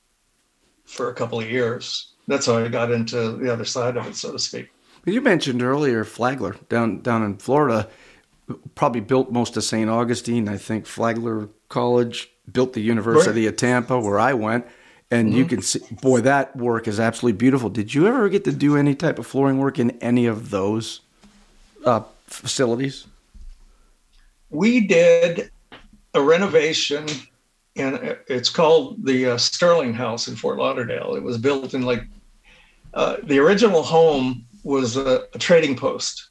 for 0.85 1.09
a 1.09 1.13
couple 1.13 1.39
of 1.39 1.49
years. 1.49 2.13
That's 2.27 2.45
how 2.45 2.57
I 2.57 2.67
got 2.67 2.91
into 2.91 3.31
the 3.37 3.51
other 3.51 3.65
side 3.65 3.97
of 3.97 4.07
it, 4.07 4.15
so 4.15 4.31
to 4.31 4.39
speak. 4.39 4.69
You 5.05 5.21
mentioned 5.21 5.61
earlier 5.61 6.03
Flagler 6.03 6.55
down 6.69 7.01
down 7.01 7.23
in 7.23 7.37
Florida, 7.37 7.87
probably 8.75 9.01
built 9.01 9.31
most 9.31 9.55
of 9.57 9.63
St. 9.63 9.89
Augustine. 9.89 10.49
I 10.49 10.57
think 10.57 10.85
Flagler 10.85 11.49
College 11.69 12.34
built 12.51 12.73
the 12.73 12.81
University 12.81 13.45
right. 13.45 13.49
of 13.49 13.57
Tampa, 13.57 13.99
where 13.99 14.19
I 14.19 14.33
went. 14.33 14.65
And 15.11 15.29
mm-hmm. 15.29 15.37
you 15.37 15.45
can 15.45 15.61
see, 15.61 15.81
boy, 16.01 16.21
that 16.21 16.55
work 16.55 16.87
is 16.87 16.99
absolutely 16.99 17.37
beautiful. 17.37 17.69
Did 17.69 17.93
you 17.93 18.07
ever 18.07 18.27
get 18.29 18.43
to 18.45 18.51
do 18.51 18.75
any 18.75 18.95
type 18.95 19.19
of 19.19 19.27
flooring 19.27 19.59
work 19.59 19.77
in 19.77 19.91
any 20.01 20.25
of 20.25 20.49
those 20.49 21.01
uh, 21.85 22.01
facilities? 22.25 23.05
We 24.49 24.81
did 24.81 25.51
a 26.13 26.21
renovation, 26.21 27.05
and 27.75 28.17
it's 28.27 28.49
called 28.49 29.05
the 29.05 29.31
uh, 29.31 29.35
Stranahan 29.35 29.93
House 29.93 30.27
in 30.27 30.35
Fort 30.35 30.57
Lauderdale. 30.57 31.15
It 31.15 31.23
was 31.23 31.37
built 31.37 31.73
in 31.73 31.83
like 31.83 32.03
uh, 32.93 33.17
the 33.23 33.37
original 33.37 33.83
home 33.83 34.45
was 34.63 34.97
a, 34.97 35.27
a 35.33 35.37
trading 35.37 35.75
post 35.75 36.29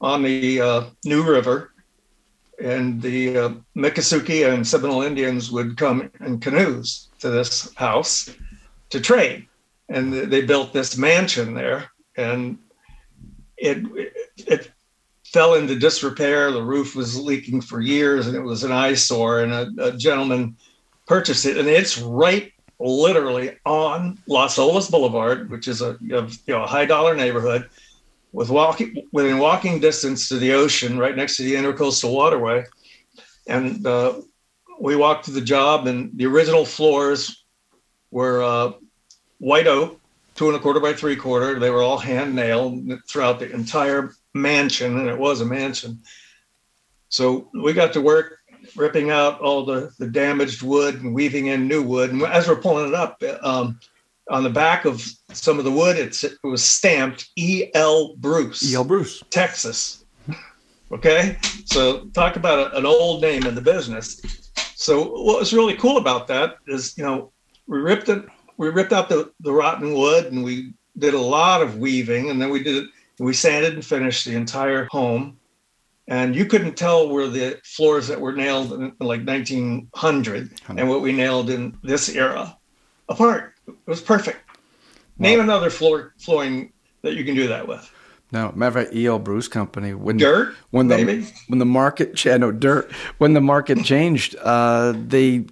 on 0.00 0.22
the 0.22 0.60
uh, 0.60 0.84
New 1.04 1.22
River, 1.28 1.71
and 2.62 3.02
the 3.02 3.36
uh, 3.36 3.50
Miccosukee 3.76 4.52
and 4.52 4.66
Seminole 4.66 5.02
Indians 5.02 5.50
would 5.50 5.76
come 5.76 6.10
in 6.20 6.38
canoes 6.38 7.08
to 7.18 7.30
this 7.30 7.74
house 7.74 8.30
to 8.90 9.00
trade, 9.00 9.46
and 9.88 10.12
they 10.12 10.42
built 10.42 10.72
this 10.72 10.96
mansion 10.96 11.54
there, 11.54 11.90
and 12.16 12.58
it 13.56 13.84
it 14.36 14.70
fell 15.24 15.54
into 15.54 15.78
disrepair. 15.78 16.52
The 16.52 16.62
roof 16.62 16.94
was 16.94 17.18
leaking 17.18 17.62
for 17.62 17.80
years, 17.80 18.26
and 18.26 18.36
it 18.36 18.42
was 18.42 18.64
an 18.64 18.72
eyesore. 18.72 19.40
And 19.40 19.52
a, 19.52 19.88
a 19.88 19.96
gentleman 19.96 20.56
purchased 21.06 21.46
it, 21.46 21.56
and 21.56 21.68
it's 21.68 21.98
right 21.98 22.52
literally 22.78 23.56
on 23.64 24.18
Las 24.26 24.56
Olas 24.58 24.90
Boulevard, 24.90 25.50
which 25.50 25.68
is 25.68 25.82
a 25.82 25.96
you 26.00 26.28
know 26.48 26.62
a 26.62 26.66
high 26.66 26.86
dollar 26.86 27.14
neighborhood, 27.16 27.68
with 28.32 28.48
walking 28.48 29.08
within 29.12 29.38
walking 29.38 29.78
distance 29.78 30.28
to 30.28 30.38
the 30.38 30.52
ocean, 30.52 30.98
right 30.98 31.16
next 31.16 31.36
to 31.36 31.42
the 31.42 31.54
Intercoastal 31.54 32.12
Waterway, 32.12 32.64
and 33.46 33.86
uh, 33.86 34.14
we 34.80 34.96
walked 34.96 35.26
to 35.26 35.30
the 35.30 35.40
job, 35.40 35.86
and 35.86 36.10
the 36.16 36.26
original 36.26 36.64
floors 36.64 37.44
were 38.10 38.42
uh, 38.42 38.72
white 39.38 39.66
oak, 39.66 40.00
two 40.34 40.48
and 40.48 40.56
a 40.56 40.60
quarter 40.60 40.80
by 40.80 40.92
three 40.92 41.16
quarter. 41.16 41.58
They 41.58 41.70
were 41.70 41.82
all 41.82 41.98
hand 41.98 42.34
nailed 42.34 42.90
throughout 43.08 43.38
the 43.38 43.50
entire 43.52 44.14
mansion, 44.34 44.98
and 44.98 45.08
it 45.08 45.18
was 45.18 45.40
a 45.40 45.46
mansion. 45.46 46.00
So 47.08 47.50
we 47.52 47.74
got 47.74 47.92
to 47.92 48.00
work 48.00 48.38
ripping 48.76 49.10
out 49.10 49.40
all 49.40 49.64
the, 49.64 49.90
the 49.98 50.06
damaged 50.06 50.62
wood 50.62 51.02
and 51.02 51.14
weaving 51.14 51.46
in 51.46 51.68
new 51.68 51.82
wood. 51.82 52.12
And 52.12 52.22
as 52.22 52.48
we're 52.48 52.56
pulling 52.56 52.88
it 52.88 52.94
up, 52.94 53.22
um, 53.42 53.78
on 54.32 54.42
the 54.42 54.50
back 54.50 54.86
of 54.86 55.06
some 55.32 55.58
of 55.58 55.64
the 55.64 55.70
wood, 55.70 55.98
it 55.98 56.24
was 56.42 56.64
stamped 56.64 57.28
E.L. 57.36 58.16
Bruce. 58.16 58.62
E.L. 58.72 58.82
Bruce. 58.82 59.22
Texas. 59.30 60.04
Okay. 60.90 61.36
So 61.66 62.06
talk 62.06 62.36
about 62.36 62.72
a, 62.72 62.78
an 62.78 62.86
old 62.86 63.20
name 63.20 63.46
in 63.46 63.54
the 63.54 63.60
business. 63.60 64.20
So 64.74 65.02
what 65.22 65.38
was 65.38 65.52
really 65.52 65.76
cool 65.76 65.98
about 65.98 66.26
that 66.28 66.56
is, 66.66 66.96
you 66.96 67.04
know, 67.04 67.30
we 67.66 67.78
ripped 67.78 68.08
it, 68.08 68.24
we 68.56 68.68
ripped 68.68 68.92
out 68.92 69.08
the, 69.08 69.30
the 69.40 69.52
rotten 69.52 69.94
wood 69.94 70.32
and 70.32 70.42
we 70.42 70.72
did 70.98 71.14
a 71.14 71.20
lot 71.20 71.62
of 71.62 71.78
weaving 71.78 72.30
and 72.30 72.40
then 72.40 72.50
we 72.50 72.62
did 72.62 72.84
we 73.18 73.32
sanded 73.32 73.74
and 73.74 73.84
finished 73.84 74.24
the 74.24 74.34
entire 74.34 74.86
home 74.90 75.38
and 76.08 76.34
you 76.34 76.44
couldn't 76.44 76.74
tell 76.74 77.08
where 77.08 77.28
the 77.28 77.60
floors 77.64 78.08
that 78.08 78.20
were 78.20 78.32
nailed 78.32 78.72
in 78.72 78.92
like 78.98 79.24
1900 79.24 80.50
and 80.68 80.88
what 80.88 81.00
we 81.00 81.12
nailed 81.12 81.48
in 81.48 81.76
this 81.82 82.08
era 82.08 82.56
apart. 83.08 83.51
It 83.66 83.74
was 83.86 84.00
perfect. 84.00 84.38
Name 85.18 85.40
another 85.40 85.70
floor 85.70 86.14
flooring 86.18 86.72
that 87.02 87.14
you 87.14 87.24
can 87.24 87.34
do 87.34 87.48
that 87.48 87.68
with. 87.68 87.90
No, 88.32 88.50
matter 88.54 88.80
of 88.80 88.86
fact, 88.86 88.96
E.L. 88.96 89.18
Bruce 89.18 89.46
Company 89.46 89.92
when 89.92 90.16
dirt 90.16 90.54
when 90.70 90.88
the 90.88 90.96
maybe? 90.96 91.26
when 91.48 91.58
the 91.58 91.66
market 91.66 92.24
no 92.24 92.50
dirt 92.50 92.90
when 93.18 93.34
the 93.34 93.40
market 93.42 93.84
changed, 93.84 94.34
uh, 94.40 94.94
they 94.96 95.46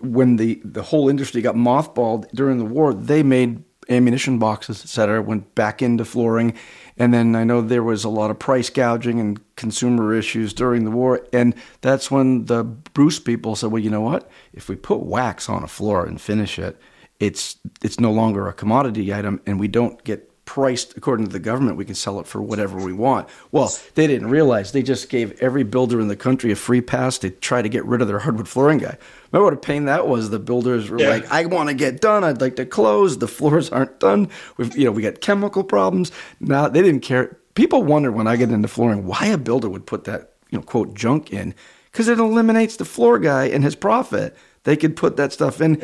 when 0.00 0.36
the 0.36 0.60
the 0.64 0.82
whole 0.82 1.08
industry 1.08 1.42
got 1.42 1.54
mothballed 1.54 2.28
during 2.30 2.58
the 2.58 2.64
war, 2.64 2.94
they 2.94 3.22
made 3.22 3.62
ammunition 3.90 4.38
boxes, 4.38 4.82
et 4.82 4.88
cetera, 4.88 5.20
went 5.20 5.54
back 5.54 5.82
into 5.82 6.04
flooring. 6.04 6.54
And 6.96 7.12
then 7.12 7.34
I 7.34 7.44
know 7.44 7.60
there 7.60 7.82
was 7.82 8.04
a 8.04 8.08
lot 8.08 8.30
of 8.30 8.38
price 8.38 8.70
gouging 8.70 9.20
and 9.20 9.40
consumer 9.56 10.14
issues 10.14 10.52
during 10.52 10.84
the 10.84 10.90
war. 10.90 11.26
And 11.32 11.54
that's 11.80 12.10
when 12.10 12.46
the 12.46 12.64
Bruce 12.64 13.18
people 13.18 13.56
said, 13.56 13.72
well, 13.72 13.82
you 13.82 13.90
know 13.90 14.00
what? 14.00 14.30
If 14.52 14.68
we 14.68 14.76
put 14.76 15.00
wax 15.00 15.48
on 15.48 15.62
a 15.62 15.68
floor 15.68 16.06
and 16.06 16.20
finish 16.20 16.58
it, 16.58 16.80
it's 17.20 17.56
it's 17.82 18.00
no 18.00 18.12
longer 18.12 18.48
a 18.48 18.52
commodity 18.52 19.12
item 19.12 19.40
and 19.46 19.60
we 19.60 19.68
don't 19.68 20.02
get 20.04 20.30
priced 20.44 20.96
according 20.96 21.26
to 21.26 21.32
the 21.32 21.38
government, 21.38 21.76
we 21.76 21.84
can 21.84 21.94
sell 21.94 22.20
it 22.20 22.26
for 22.26 22.42
whatever 22.42 22.78
we 22.78 22.92
want. 22.92 23.28
Well, 23.50 23.74
they 23.94 24.06
didn't 24.06 24.28
realize 24.28 24.72
they 24.72 24.82
just 24.82 25.08
gave 25.08 25.40
every 25.40 25.64
builder 25.64 26.00
in 26.00 26.08
the 26.08 26.16
country 26.16 26.52
a 26.52 26.56
free 26.56 26.80
pass 26.80 27.18
to 27.18 27.30
try 27.30 27.62
to 27.62 27.68
get 27.68 27.84
rid 27.84 28.02
of 28.02 28.08
their 28.08 28.18
hardwood 28.18 28.48
flooring 28.48 28.78
guy. 28.78 28.98
Remember 29.32 29.44
what 29.46 29.54
a 29.54 29.58
pain 29.58 29.86
that 29.86 30.06
was? 30.06 30.30
The 30.30 30.38
builders 30.38 30.90
were 30.90 31.00
yeah. 31.00 31.08
like, 31.08 31.30
"I 31.30 31.46
want 31.46 31.70
to 31.70 31.74
get 31.74 32.00
done. 32.00 32.24
I'd 32.24 32.40
like 32.40 32.56
to 32.56 32.66
close. 32.66 33.18
The 33.18 33.28
floors 33.28 33.70
aren't 33.70 33.98
done. 34.00 34.28
We've 34.56 34.76
you 34.76 34.84
know 34.84 34.92
we 34.92 35.02
got 35.02 35.20
chemical 35.20 35.64
problems." 35.64 36.12
Now 36.40 36.68
they 36.68 36.82
didn't 36.82 37.02
care. 37.02 37.38
People 37.54 37.82
wonder 37.82 38.12
when 38.12 38.26
I 38.26 38.36
get 38.36 38.50
into 38.50 38.68
flooring 38.68 39.06
why 39.06 39.26
a 39.26 39.38
builder 39.38 39.68
would 39.68 39.86
put 39.86 40.04
that 40.04 40.32
you 40.50 40.58
know 40.58 40.64
quote 40.64 40.94
junk 40.94 41.32
in 41.32 41.54
because 41.90 42.08
it 42.08 42.18
eliminates 42.18 42.76
the 42.76 42.84
floor 42.84 43.18
guy 43.18 43.46
and 43.46 43.64
his 43.64 43.74
profit. 43.74 44.36
They 44.64 44.76
could 44.76 44.96
put 44.96 45.16
that 45.16 45.32
stuff 45.32 45.60
in. 45.60 45.80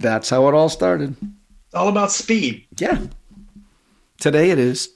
That's 0.00 0.30
how 0.30 0.48
it 0.48 0.54
all 0.54 0.68
started. 0.68 1.16
It's 1.20 1.74
all 1.74 1.88
about 1.88 2.12
speed. 2.12 2.66
Yeah. 2.76 3.06
Today 4.18 4.50
it 4.50 4.58
is 4.58 4.90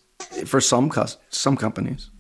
for 0.46 0.60
some 0.60 0.90
some 1.30 1.56
companies. 1.56 2.10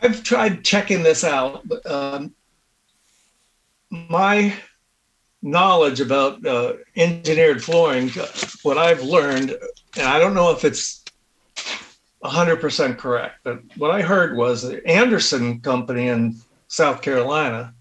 I've 0.00 0.22
tried 0.22 0.64
checking 0.64 1.02
this 1.02 1.24
out, 1.24 1.66
but 1.66 1.84
um, 1.90 2.34
my 3.90 4.54
knowledge 5.42 6.00
about 6.00 6.44
uh, 6.46 6.74
engineered 6.96 7.62
flooring, 7.62 8.10
what 8.62 8.78
I've 8.78 9.02
learned, 9.02 9.56
and 9.96 10.06
I 10.06 10.18
don't 10.18 10.34
know 10.34 10.50
if 10.50 10.64
it's 10.64 11.04
100% 12.24 12.98
correct, 12.98 13.40
but 13.44 13.60
what 13.76 13.90
I 13.90 14.02
heard 14.02 14.36
was 14.36 14.62
the 14.62 14.84
Anderson 14.86 15.60
Company 15.60 16.08
in 16.08 16.36
South 16.68 17.02
Carolina, 17.02 17.74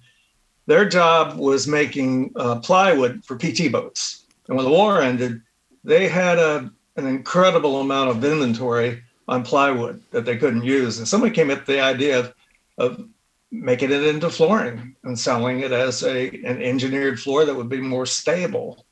their 0.68 0.88
job 0.88 1.38
was 1.38 1.68
making 1.68 2.32
uh, 2.36 2.60
plywood 2.60 3.26
for 3.26 3.38
PT 3.38 3.72
boats. 3.72 4.26
And 4.48 4.56
when 4.56 4.66
the 4.66 4.72
war 4.72 5.02
ended, 5.02 5.42
they 5.84 6.08
had 6.08 6.38
a 6.38 6.72
an 6.98 7.06
incredible 7.06 7.80
amount 7.80 8.10
of 8.10 8.24
inventory 8.26 9.04
on 9.28 9.44
plywood 9.44 10.02
that 10.12 10.26
they 10.26 10.36
couldn't 10.36 10.64
use. 10.64 10.98
And 10.98 11.08
somebody 11.08 11.34
came 11.34 11.52
up 11.52 11.60
with 11.60 11.68
the 11.68 11.80
idea 11.80 12.20
of, 12.20 12.34
of 12.80 13.08
making 13.52 13.92
it 13.92 14.04
into 14.04 14.30
flooring 14.30 14.96
and 15.04 15.18
selling 15.18 15.60
it 15.60 15.72
as 15.72 16.04
a 16.04 16.30
an 16.44 16.62
engineered 16.62 17.20
floor 17.20 17.46
that 17.46 17.56
would 17.56 17.70
be 17.70 17.80
more 17.80 18.06
stable. 18.06 18.86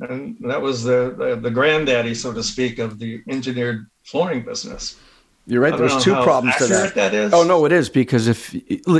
And 0.00 0.36
that 0.40 0.60
was 0.60 0.82
the, 0.82 1.14
the, 1.16 1.36
the 1.36 1.50
granddaddy, 1.50 2.14
so 2.14 2.32
to 2.32 2.42
speak, 2.42 2.78
of 2.78 2.98
the 2.98 3.22
engineered 3.28 3.86
flooring 4.04 4.44
business. 4.44 4.98
You're 5.46 5.62
right. 5.62 5.76
There's 5.76 6.02
two 6.02 6.14
problems 6.14 6.56
to 6.56 6.66
that. 6.66 6.94
that 6.96 7.14
is. 7.14 7.32
Oh 7.32 7.44
no, 7.44 7.64
it 7.64 7.72
is 7.72 7.88
because 7.88 8.26
if 8.26 8.54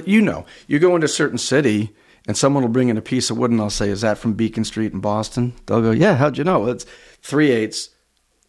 you 0.07 0.23
know, 0.23 0.47
you 0.69 0.79
go 0.79 0.95
into 0.95 1.07
a 1.07 1.09
certain 1.09 1.39
city 1.39 1.93
and 2.27 2.37
someone 2.37 2.63
will 2.63 2.71
bring 2.71 2.89
in 2.89 2.97
a 2.97 3.03
piece 3.03 3.31
of 3.31 3.39
wood 3.39 3.51
and 3.51 3.61
I'll 3.61 3.71
say, 3.71 3.89
"Is 3.89 4.01
that 4.01 4.19
from 4.19 4.35
Beacon 4.35 4.65
Street 4.65 4.93
in 4.93 5.01
Boston?" 5.01 5.55
They'll 5.67 5.83
go, 5.83 5.91
"Yeah." 5.91 6.17
How'd 6.17 6.39
you 6.39 6.45
know? 6.45 6.67
It's 6.67 6.87
three 7.23 7.51
eighths 7.51 7.91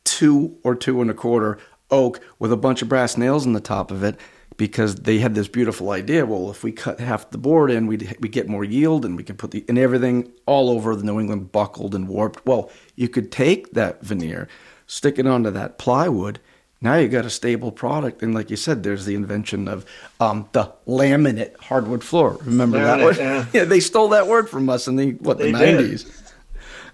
two 0.07 0.57
or 0.63 0.73
two 0.73 1.01
and 1.01 1.11
a 1.11 1.13
quarter 1.13 1.59
oak 1.91 2.21
with 2.39 2.51
a 2.51 2.57
bunch 2.57 2.81
of 2.81 2.89
brass 2.89 3.17
nails 3.17 3.45
in 3.45 3.53
the 3.53 3.59
top 3.59 3.91
of 3.91 4.03
it 4.03 4.17
because 4.55 4.95
they 4.95 5.19
had 5.19 5.35
this 5.35 5.47
beautiful 5.47 5.91
idea. 5.91 6.25
Well, 6.25 6.49
if 6.49 6.63
we 6.63 6.71
cut 6.71 6.99
half 6.99 7.29
the 7.29 7.37
board 7.37 7.69
in, 7.69 7.87
we 7.87 7.97
we 8.19 8.29
get 8.29 8.49
more 8.49 8.63
yield, 8.63 9.05
and 9.05 9.15
we 9.15 9.23
can 9.23 9.35
put 9.35 9.51
the 9.51 9.63
and 9.67 9.77
everything 9.77 10.31
all 10.45 10.69
over 10.69 10.95
the 10.95 11.03
New 11.03 11.19
England 11.19 11.51
buckled 11.51 11.93
and 11.93 12.07
warped. 12.07 12.45
Well, 12.45 12.71
you 12.95 13.09
could 13.09 13.31
take 13.31 13.73
that 13.73 14.01
veneer, 14.01 14.47
stick 14.87 15.19
it 15.19 15.27
onto 15.27 15.51
that 15.51 15.77
plywood. 15.77 16.39
Now 16.79 16.95
you 16.95 17.07
got 17.07 17.25
a 17.25 17.29
stable 17.29 17.71
product, 17.71 18.21
and 18.21 18.35
like 18.35 18.51
you 18.51 18.55
said, 18.55 18.83
there's 18.83 19.05
the 19.05 19.15
invention 19.15 19.67
of 19.67 19.85
um, 20.19 20.47
the 20.51 20.71
laminate 20.87 21.57
hardwood 21.59 22.03
floor. 22.03 22.37
Remember 22.43 22.77
laminate, 22.77 22.97
that 22.97 23.03
word? 23.03 23.17
Yeah. 23.17 23.45
yeah. 23.53 23.63
they 23.63 23.79
stole 23.79 24.09
that 24.09 24.27
word 24.27 24.47
from 24.49 24.69
us 24.69 24.87
in 24.87 24.95
the 24.95 25.11
what 25.13 25.39
the 25.39 25.51
nineties 25.51 26.27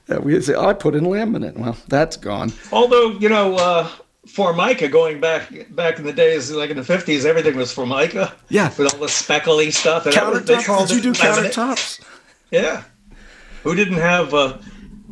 that 0.08 0.24
we 0.24 0.40
say, 0.42 0.56
I 0.56 0.74
put 0.74 0.96
in 0.96 1.06
laminate. 1.06 1.58
Well, 1.58 1.78
that's 1.88 2.18
gone. 2.18 2.52
Although, 2.72 3.12
you 3.12 3.30
know, 3.30 3.56
uh, 3.56 3.90
Formica 4.28 4.88
going 4.88 5.20
back 5.20 5.50
back 5.76 6.00
in 6.00 6.06
the 6.06 6.14
days, 6.14 6.52
like 6.52 6.70
in 6.70 6.78
the 6.78 6.84
50s, 6.84 7.26
everything 7.26 7.56
was 7.56 7.72
Formica. 7.72 8.34
Yeah. 8.50 8.70
With 8.78 8.94
all 8.94 9.00
the 9.00 9.10
speckly 9.10 9.72
stuff. 9.72 10.06
And 10.06 10.16
countertops? 10.16 10.88
Did 10.88 10.98
you 10.98 11.14
do 11.14 11.14
countertops? 11.14 12.02
Yeah. 12.52 12.84
Who 13.64 13.76
didn't 13.76 14.00
have 14.00 14.34
a, 14.34 14.60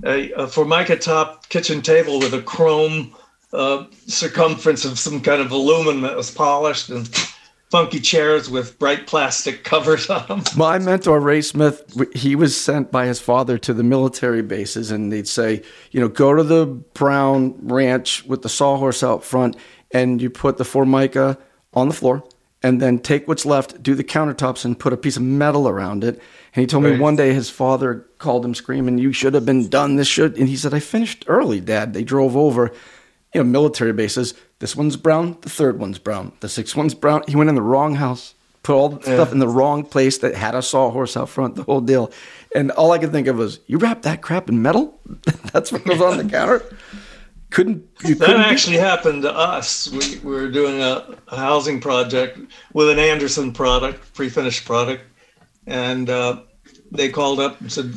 a, 0.03 0.31
a, 0.33 0.47
Formica 0.47 0.97
top 0.97 1.47
kitchen 1.47 1.81
table 1.81 2.19
with 2.19 2.33
a 2.33 2.41
chrome 2.41 3.15
uh, 3.53 3.85
circumference 4.07 4.85
of 4.85 4.97
some 4.97 5.21
kind 5.21 5.41
of 5.41 5.51
aluminum 5.51 6.01
that 6.01 6.15
was 6.15 6.31
polished 6.31 6.89
and 6.89 7.07
funky 7.69 8.01
chairs 8.01 8.49
with 8.49 8.77
bright 8.79 9.07
plastic 9.07 9.63
covers 9.63 10.09
on 10.09 10.27
them. 10.27 10.43
My 10.57 10.77
mentor, 10.77 11.19
Ray 11.21 11.41
Smith, 11.41 11.83
he 12.13 12.35
was 12.35 12.59
sent 12.59 12.91
by 12.91 13.05
his 13.05 13.21
father 13.21 13.57
to 13.59 13.73
the 13.73 13.83
military 13.83 14.41
bases, 14.41 14.91
and 14.91 15.11
they'd 15.11 15.27
say, 15.27 15.63
you 15.91 16.01
know, 16.01 16.09
go 16.09 16.33
to 16.33 16.43
the 16.43 16.65
Brown 16.65 17.55
Ranch 17.61 18.25
with 18.25 18.41
the 18.41 18.49
sawhorse 18.49 19.03
out 19.03 19.23
front, 19.23 19.55
and 19.91 20.21
you 20.21 20.29
put 20.29 20.57
the 20.57 20.65
formica 20.65 21.37
on 21.73 21.87
the 21.87 21.93
floor, 21.93 22.23
and 22.61 22.81
then 22.81 22.99
take 22.99 23.25
what's 23.27 23.45
left, 23.45 23.81
do 23.81 23.95
the 23.95 24.03
countertops, 24.03 24.65
and 24.65 24.77
put 24.77 24.91
a 24.91 24.97
piece 24.97 25.15
of 25.15 25.23
metal 25.23 25.67
around 25.67 26.03
it. 26.03 26.21
And 26.53 26.61
he 26.61 26.67
told 26.67 26.83
right. 26.83 26.95
me 26.95 26.99
one 26.99 27.15
day 27.15 27.33
his 27.33 27.49
father 27.49 28.05
called 28.17 28.43
him 28.43 28.53
screaming, 28.53 28.97
"You 28.97 29.13
should 29.13 29.33
have 29.33 29.45
been 29.45 29.69
done. 29.69 29.95
This 29.95 30.09
should." 30.09 30.37
And 30.37 30.49
he 30.49 30.57
said, 30.57 30.73
"I 30.73 30.79
finished 30.79 31.23
early, 31.27 31.61
Dad." 31.61 31.93
They 31.93 32.03
drove 32.03 32.35
over 32.35 32.73
you 33.33 33.43
know, 33.43 33.49
military 33.49 33.93
bases. 33.93 34.33
This 34.59 34.75
one's 34.75 34.95
brown, 34.95 35.37
the 35.41 35.49
third 35.49 35.79
one's 35.79 35.99
brown, 35.99 36.33
the 36.39 36.49
sixth 36.49 36.75
one's 36.75 36.93
brown. 36.93 37.23
He 37.27 37.35
went 37.35 37.49
in 37.49 37.55
the 37.55 37.61
wrong 37.61 37.95
house, 37.95 38.35
put 38.63 38.73
all 38.73 38.89
the 38.89 38.97
yeah. 38.97 39.15
stuff 39.15 39.31
in 39.31 39.39
the 39.39 39.47
wrong 39.47 39.83
place 39.83 40.19
that 40.19 40.35
had 40.35 40.55
a 40.55 40.61
sawhorse 40.61 41.17
out 41.17 41.29
front, 41.29 41.55
the 41.55 41.63
whole 41.63 41.81
deal. 41.81 42.11
And 42.53 42.71
all 42.71 42.91
I 42.91 42.99
could 42.99 43.11
think 43.11 43.27
of 43.27 43.37
was, 43.37 43.59
you 43.67 43.77
wrap 43.77 44.03
that 44.03 44.21
crap 44.21 44.49
in 44.49 44.61
metal? 44.61 44.99
That's 45.53 45.71
what 45.71 45.85
was 45.85 46.01
on 46.01 46.17
the 46.17 46.25
counter? 46.25 46.63
Couldn't 47.49 47.85
you? 48.05 48.15
That 48.15 48.27
couldn't 48.27 48.41
actually 48.43 48.77
be- 48.77 48.81
happened 48.81 49.23
to 49.23 49.33
us. 49.33 49.89
We, 49.89 50.19
we 50.19 50.31
were 50.31 50.49
doing 50.49 50.81
a, 50.81 51.17
a, 51.27 51.35
housing 51.35 51.81
project 51.81 52.39
with 52.73 52.89
an 52.89 52.97
Anderson 52.97 53.51
product, 53.51 54.13
pre-finished 54.13 54.63
product, 54.63 55.03
and 55.67 56.09
uh, 56.09 56.43
they 56.91 57.09
called 57.09 57.41
up 57.41 57.59
and 57.59 57.69
said, 57.69 57.93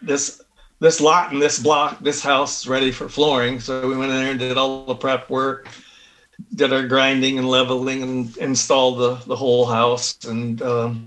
"This 0.00 0.40
this 0.78 1.00
lot 1.00 1.32
and 1.32 1.40
this 1.40 1.58
block, 1.58 1.98
this 2.00 2.22
house 2.22 2.60
is 2.60 2.68
ready 2.68 2.92
for 2.92 3.08
flooring. 3.08 3.60
So 3.60 3.88
we 3.88 3.96
went 3.96 4.12
in 4.12 4.18
there 4.18 4.30
and 4.30 4.38
did 4.38 4.58
all 4.58 4.84
the 4.84 4.94
prep 4.94 5.30
work, 5.30 5.68
did 6.54 6.72
our 6.72 6.86
grinding 6.86 7.38
and 7.38 7.48
leveling 7.48 8.02
and 8.02 8.36
installed 8.36 8.98
the, 8.98 9.14
the 9.26 9.36
whole 9.36 9.64
house. 9.66 10.18
And 10.24 10.60
um, 10.62 11.06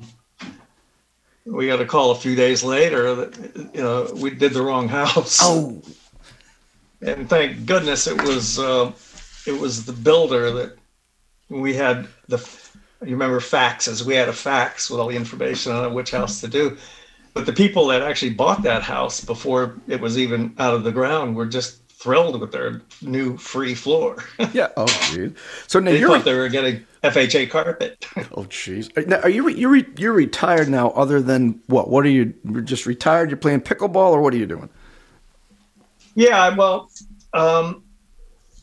we 1.46 1.68
got 1.68 1.82
a 1.82 1.86
call 1.86 2.12
a 2.12 2.16
few 2.16 2.36
days 2.36 2.64
later 2.64 3.14
that, 3.16 3.72
you 3.74 3.82
know, 3.82 4.12
we 4.16 4.32
did 4.32 4.54
the 4.54 4.62
wrong 4.62 4.88
house. 5.00 5.40
Oh. 5.42 5.82
And 7.02 7.30
thank 7.30 7.66
goodness 7.66 8.08
it 8.08 8.22
was, 8.24 8.60
uh, 8.60 8.92
it 9.46 9.58
was 9.58 9.86
the 9.86 9.94
builder 9.94 10.52
that 10.52 10.78
we 11.48 11.74
had 11.74 12.08
the, 12.28 12.38
you 13.02 13.12
remember 13.12 13.40
faxes, 13.40 14.04
we 14.04 14.16
had 14.16 14.28
a 14.28 14.34
fax 14.34 14.90
with 14.90 15.00
all 15.00 15.08
the 15.08 15.16
information 15.16 15.72
on 15.72 15.94
which 15.94 16.12
house 16.12 16.42
to 16.42 16.48
do 16.48 16.78
but 17.34 17.46
the 17.46 17.54
people 17.54 17.88
that 17.88 18.02
actually 18.02 18.34
bought 18.34 18.64
that 18.64 18.82
house 18.82 19.24
before 19.24 19.78
it 19.88 20.02
was 20.02 20.18
even 20.18 20.54
out 20.58 20.74
of 20.74 20.84
the 20.84 20.92
ground 20.92 21.36
were 21.36 21.46
just 21.46 21.82
thrilled 22.00 22.40
with 22.40 22.52
their 22.52 22.82
new 23.02 23.38
free 23.38 23.76
floor. 23.76 24.24
yeah. 24.54 24.70
Oh, 24.78 24.88
geez. 25.12 25.32
So 25.68 25.80
now 25.80 25.92
they 25.92 26.00
you're 26.00 26.10
thought 26.10 26.26
they 26.26 26.34
were 26.34 26.50
getting 26.50 26.86
FHA 27.04 27.50
carpet. 27.50 28.06
oh, 28.18 28.44
jeez. 28.46 29.08
Now, 29.08 29.20
are 29.22 29.30
you 29.30 29.48
you're 29.50 29.76
you're 29.76 30.14
retired 30.14 30.70
now? 30.70 30.90
Other 30.92 31.22
than 31.22 31.62
what? 31.68 31.90
What 31.90 32.06
are 32.06 32.10
you? 32.10 32.34
You're 32.50 32.62
just 32.62 32.86
retired? 32.86 33.30
You're 33.30 33.38
playing 33.38 33.62
pickleball, 33.62 34.12
or 34.12 34.22
what 34.22 34.34
are 34.34 34.38
you 34.38 34.46
doing? 34.46 34.70
Yeah. 36.16 36.56
Well, 36.56 36.90
um, 37.34 37.84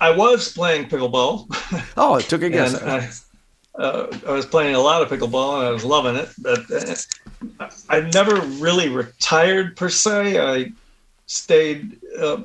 I 0.00 0.10
was 0.10 0.52
playing 0.52 0.88
pickleball. 0.88 1.46
Oh, 1.96 2.16
it 2.16 2.24
took 2.24 2.42
a 2.42 2.50
guess. 2.50 3.25
Uh, 3.78 4.06
I 4.26 4.32
was 4.32 4.46
playing 4.46 4.74
a 4.74 4.80
lot 4.80 5.02
of 5.02 5.08
pickleball 5.08 5.58
and 5.58 5.68
I 5.68 5.70
was 5.70 5.84
loving 5.84 6.16
it. 6.16 6.28
But 6.38 6.70
uh, 6.70 7.68
I 7.88 8.00
never 8.00 8.36
really 8.58 8.88
retired 8.88 9.76
per 9.76 9.88
se. 9.88 10.40
I 10.40 10.72
stayed 11.26 11.98
uh, 12.18 12.42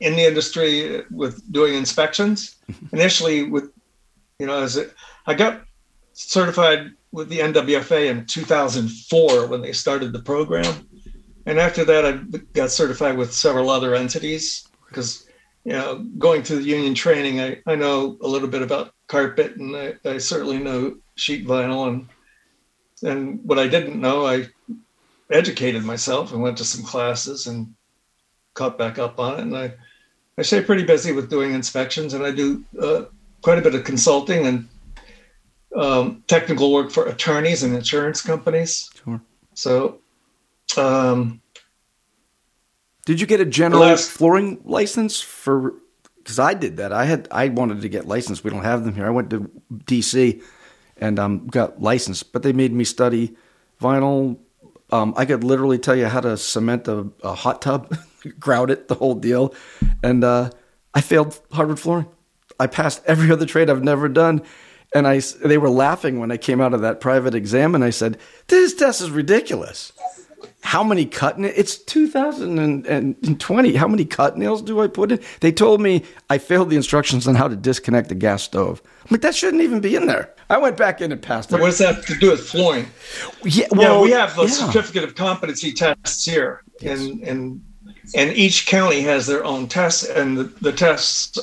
in 0.00 0.16
the 0.16 0.24
industry 0.24 1.02
with 1.10 1.40
doing 1.52 1.74
inspections. 1.74 2.56
Initially, 2.92 3.44
with 3.44 3.70
you 4.38 4.46
know, 4.46 4.62
as 4.62 4.76
it, 4.76 4.94
I 5.26 5.34
got 5.34 5.62
certified 6.12 6.90
with 7.12 7.28
the 7.28 7.38
NWFA 7.38 8.10
in 8.10 8.26
2004 8.26 9.46
when 9.46 9.62
they 9.62 9.72
started 9.72 10.12
the 10.12 10.20
program, 10.20 10.86
and 11.46 11.58
after 11.58 11.84
that, 11.84 12.04
I 12.04 12.12
got 12.52 12.70
certified 12.70 13.16
with 13.16 13.32
several 13.32 13.70
other 13.70 13.94
entities 13.94 14.68
because 14.86 15.26
you 15.64 15.72
know, 15.72 15.98
going 16.18 16.44
through 16.44 16.58
the 16.58 16.68
union 16.68 16.94
training, 16.94 17.40
I, 17.40 17.60
I 17.66 17.74
know 17.74 18.16
a 18.22 18.28
little 18.28 18.48
bit 18.48 18.62
about 18.62 18.94
carpet 19.08 19.56
and 19.56 19.76
I, 19.76 19.94
I 20.04 20.18
certainly 20.18 20.58
know 20.58 20.96
sheet 21.14 21.46
vinyl 21.46 21.88
and 21.88 22.08
and 23.02 23.40
what 23.44 23.58
I 23.58 23.68
didn't 23.68 24.00
know, 24.00 24.26
I 24.26 24.48
educated 25.30 25.84
myself 25.84 26.32
and 26.32 26.40
went 26.40 26.56
to 26.58 26.64
some 26.64 26.84
classes 26.84 27.46
and 27.46 27.74
caught 28.54 28.78
back 28.78 28.98
up 28.98 29.20
on 29.20 29.34
it. 29.34 29.42
And 29.42 29.56
I, 29.56 29.74
I 30.38 30.42
stay 30.42 30.62
pretty 30.62 30.84
busy 30.84 31.12
with 31.12 31.28
doing 31.28 31.52
inspections 31.52 32.14
and 32.14 32.24
I 32.24 32.30
do 32.30 32.64
uh, 32.80 33.04
quite 33.42 33.58
a 33.58 33.62
bit 33.62 33.74
of 33.74 33.84
consulting 33.84 34.46
and 34.46 34.68
um, 35.76 36.24
technical 36.26 36.72
work 36.72 36.90
for 36.90 37.06
attorneys 37.06 37.62
and 37.62 37.74
insurance 37.74 38.22
companies. 38.22 38.90
Sure. 39.04 39.20
So 39.52 39.98
um, 40.78 41.42
Did 43.04 43.20
you 43.20 43.26
get 43.26 43.40
a 43.40 43.44
general 43.44 43.82
Last- 43.82 44.10
flooring 44.10 44.60
license 44.64 45.20
for? 45.20 45.74
Because 46.26 46.40
I 46.40 46.54
did 46.54 46.78
that. 46.78 46.92
I 46.92 47.04
had 47.04 47.28
I 47.30 47.46
wanted 47.50 47.82
to 47.82 47.88
get 47.88 48.08
licensed. 48.08 48.42
We 48.42 48.50
don't 48.50 48.64
have 48.64 48.84
them 48.84 48.96
here. 48.96 49.06
I 49.06 49.10
went 49.10 49.30
to 49.30 49.48
DC 49.84 50.42
and 50.96 51.20
um, 51.20 51.46
got 51.46 51.80
licensed, 51.80 52.32
but 52.32 52.42
they 52.42 52.52
made 52.52 52.72
me 52.72 52.82
study 52.82 53.36
vinyl. 53.80 54.36
Um, 54.90 55.14
I 55.16 55.24
could 55.24 55.44
literally 55.44 55.78
tell 55.78 55.94
you 55.94 56.06
how 56.06 56.18
to 56.18 56.36
cement 56.36 56.88
a, 56.88 57.06
a 57.22 57.32
hot 57.32 57.62
tub, 57.62 57.96
grout 58.40 58.70
it, 58.70 58.88
the 58.88 58.96
whole 58.96 59.14
deal, 59.14 59.54
and 60.02 60.24
uh, 60.24 60.50
I 60.92 61.00
failed 61.00 61.40
hardwood 61.52 61.78
flooring. 61.78 62.08
I 62.58 62.66
passed 62.66 63.04
every 63.06 63.30
other 63.30 63.46
trade 63.46 63.70
I've 63.70 63.84
never 63.84 64.08
done, 64.08 64.42
and 64.96 65.06
I 65.06 65.20
they 65.44 65.58
were 65.58 65.70
laughing 65.70 66.18
when 66.18 66.32
I 66.32 66.38
came 66.38 66.60
out 66.60 66.74
of 66.74 66.80
that 66.80 67.00
private 67.00 67.36
exam, 67.36 67.76
and 67.76 67.84
I 67.84 67.90
said, 67.90 68.18
"This 68.48 68.74
test 68.74 69.00
is 69.00 69.10
ridiculous." 69.12 69.92
How 70.66 70.82
many 70.82 71.06
cut 71.06 71.38
nails? 71.38 71.54
It's 71.56 71.78
2020. 71.78 73.74
How 73.76 73.86
many 73.86 74.04
cut 74.04 74.36
nails 74.36 74.60
do 74.62 74.80
I 74.80 74.88
put 74.88 75.12
in? 75.12 75.20
They 75.40 75.52
told 75.52 75.80
me 75.80 76.02
I 76.28 76.38
failed 76.38 76.70
the 76.70 76.76
instructions 76.76 77.28
on 77.28 77.36
how 77.36 77.46
to 77.46 77.54
disconnect 77.54 78.08
the 78.08 78.16
gas 78.16 78.42
stove. 78.42 78.82
I'm 79.02 79.08
like, 79.12 79.20
that 79.20 79.36
shouldn't 79.36 79.62
even 79.62 79.78
be 79.80 79.94
in 79.94 80.06
there. 80.06 80.34
I 80.50 80.58
went 80.58 80.76
back 80.76 81.00
in 81.00 81.12
and 81.12 81.22
passed 81.22 81.52
it. 81.52 81.60
what 81.60 81.66
does 81.66 81.78
that 81.78 81.94
have 81.94 82.06
to 82.06 82.16
do 82.16 82.32
with 82.32 82.40
flooring? 82.40 82.86
Yeah, 83.44 83.66
yeah, 83.70 83.78
well, 83.78 84.02
we 84.02 84.10
have 84.10 84.34
the 84.34 84.42
yeah. 84.42 84.48
certificate 84.48 85.04
of 85.04 85.14
competency 85.14 85.72
tests 85.72 86.24
here, 86.24 86.64
and 86.84 87.22
and 87.22 87.64
and 88.16 88.32
each 88.36 88.66
county 88.66 89.02
has 89.02 89.28
their 89.28 89.44
own 89.44 89.68
tests, 89.68 90.04
and 90.04 90.36
the, 90.36 90.44
the 90.62 90.72
tests 90.72 91.38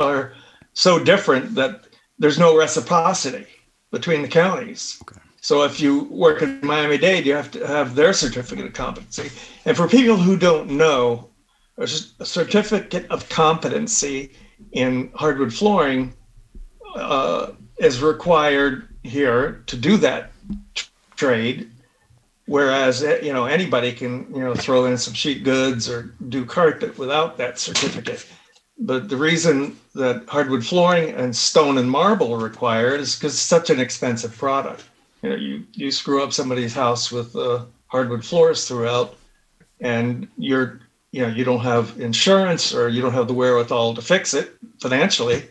are 0.00 0.32
so 0.72 0.98
different 1.02 1.54
that 1.54 1.84
there's 2.18 2.40
no 2.40 2.56
reciprocity 2.56 3.46
between 3.92 4.22
the 4.22 4.28
counties. 4.28 5.00
So 5.44 5.62
if 5.62 5.78
you 5.78 6.04
work 6.04 6.40
in 6.40 6.58
Miami 6.62 6.96
Dade, 6.96 7.26
you 7.26 7.34
have 7.34 7.50
to 7.50 7.66
have 7.66 7.94
their 7.94 8.14
certificate 8.14 8.64
of 8.64 8.72
competency. 8.72 9.30
And 9.66 9.76
for 9.76 9.86
people 9.86 10.16
who 10.16 10.38
don't 10.38 10.70
know, 10.70 11.28
a 11.76 11.86
certificate 11.86 13.06
of 13.10 13.28
competency 13.28 14.32
in 14.72 15.10
hardwood 15.14 15.52
flooring 15.52 16.14
uh, 16.96 17.48
is 17.76 18.00
required 18.00 18.88
here 19.02 19.62
to 19.66 19.76
do 19.76 19.98
that 19.98 20.32
t- 20.74 20.86
trade 21.14 21.70
whereas 22.46 23.02
eh, 23.02 23.18
you 23.22 23.32
know 23.32 23.44
anybody 23.44 23.92
can 23.92 24.26
you 24.34 24.40
know 24.40 24.54
throw 24.54 24.86
in 24.86 24.96
some 24.96 25.12
sheet 25.12 25.44
goods 25.44 25.90
or 25.90 26.14
do 26.28 26.44
carpet 26.44 26.96
without 26.96 27.36
that 27.36 27.58
certificate 27.58 28.24
but 28.78 29.08
the 29.08 29.16
reason 29.16 29.76
that 29.94 30.24
hardwood 30.28 30.64
flooring 30.64 31.10
and 31.14 31.34
stone 31.34 31.76
and 31.78 31.90
marble 31.90 32.32
are 32.32 32.38
required 32.38 33.00
is 33.00 33.14
because 33.14 33.32
it's 33.34 33.42
such 33.42 33.68
an 33.68 33.80
expensive 33.80 34.36
product 34.38 34.84
you 35.24 35.30
know 35.30 35.36
you 35.36 35.64
you 35.72 35.92
screw 35.92 36.22
up 36.22 36.34
somebody's 36.34 36.74
house 36.74 37.12
with 37.12 37.36
uh, 37.36 37.66
hardwood 37.88 38.24
floors 38.24 38.68
throughout 38.68 39.16
and 39.80 40.28
you're 40.38 40.80
you 41.12 41.22
know 41.22 41.28
you 41.28 41.44
don't 41.44 41.60
have 41.60 42.00
insurance 42.00 42.74
or 42.74 42.90
you 42.90 43.02
don't 43.02 43.14
have 43.14 43.28
the 43.28 43.34
wherewithal 43.34 43.94
to 43.94 44.02
fix 44.02 44.34
it 44.34 44.56
financially 44.82 45.44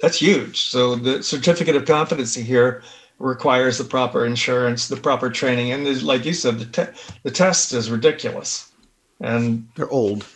that's 0.00 0.18
huge 0.18 0.62
so 0.64 0.96
the 0.96 1.22
certificate 1.22 1.76
of 1.76 1.86
competency 1.86 2.42
here 2.42 2.82
requires 3.20 3.78
the 3.78 3.84
proper 3.84 4.26
insurance, 4.26 4.88
the 4.88 4.96
proper 4.96 5.30
training, 5.30 5.72
and 5.72 6.02
like 6.02 6.24
you 6.24 6.34
said, 6.34 6.58
the 6.58 6.64
te- 6.64 6.98
the 7.22 7.30
test 7.30 7.72
is 7.74 7.90
ridiculous. 7.90 8.72
And 9.20 9.68
They're 9.76 9.90
old. 9.90 10.26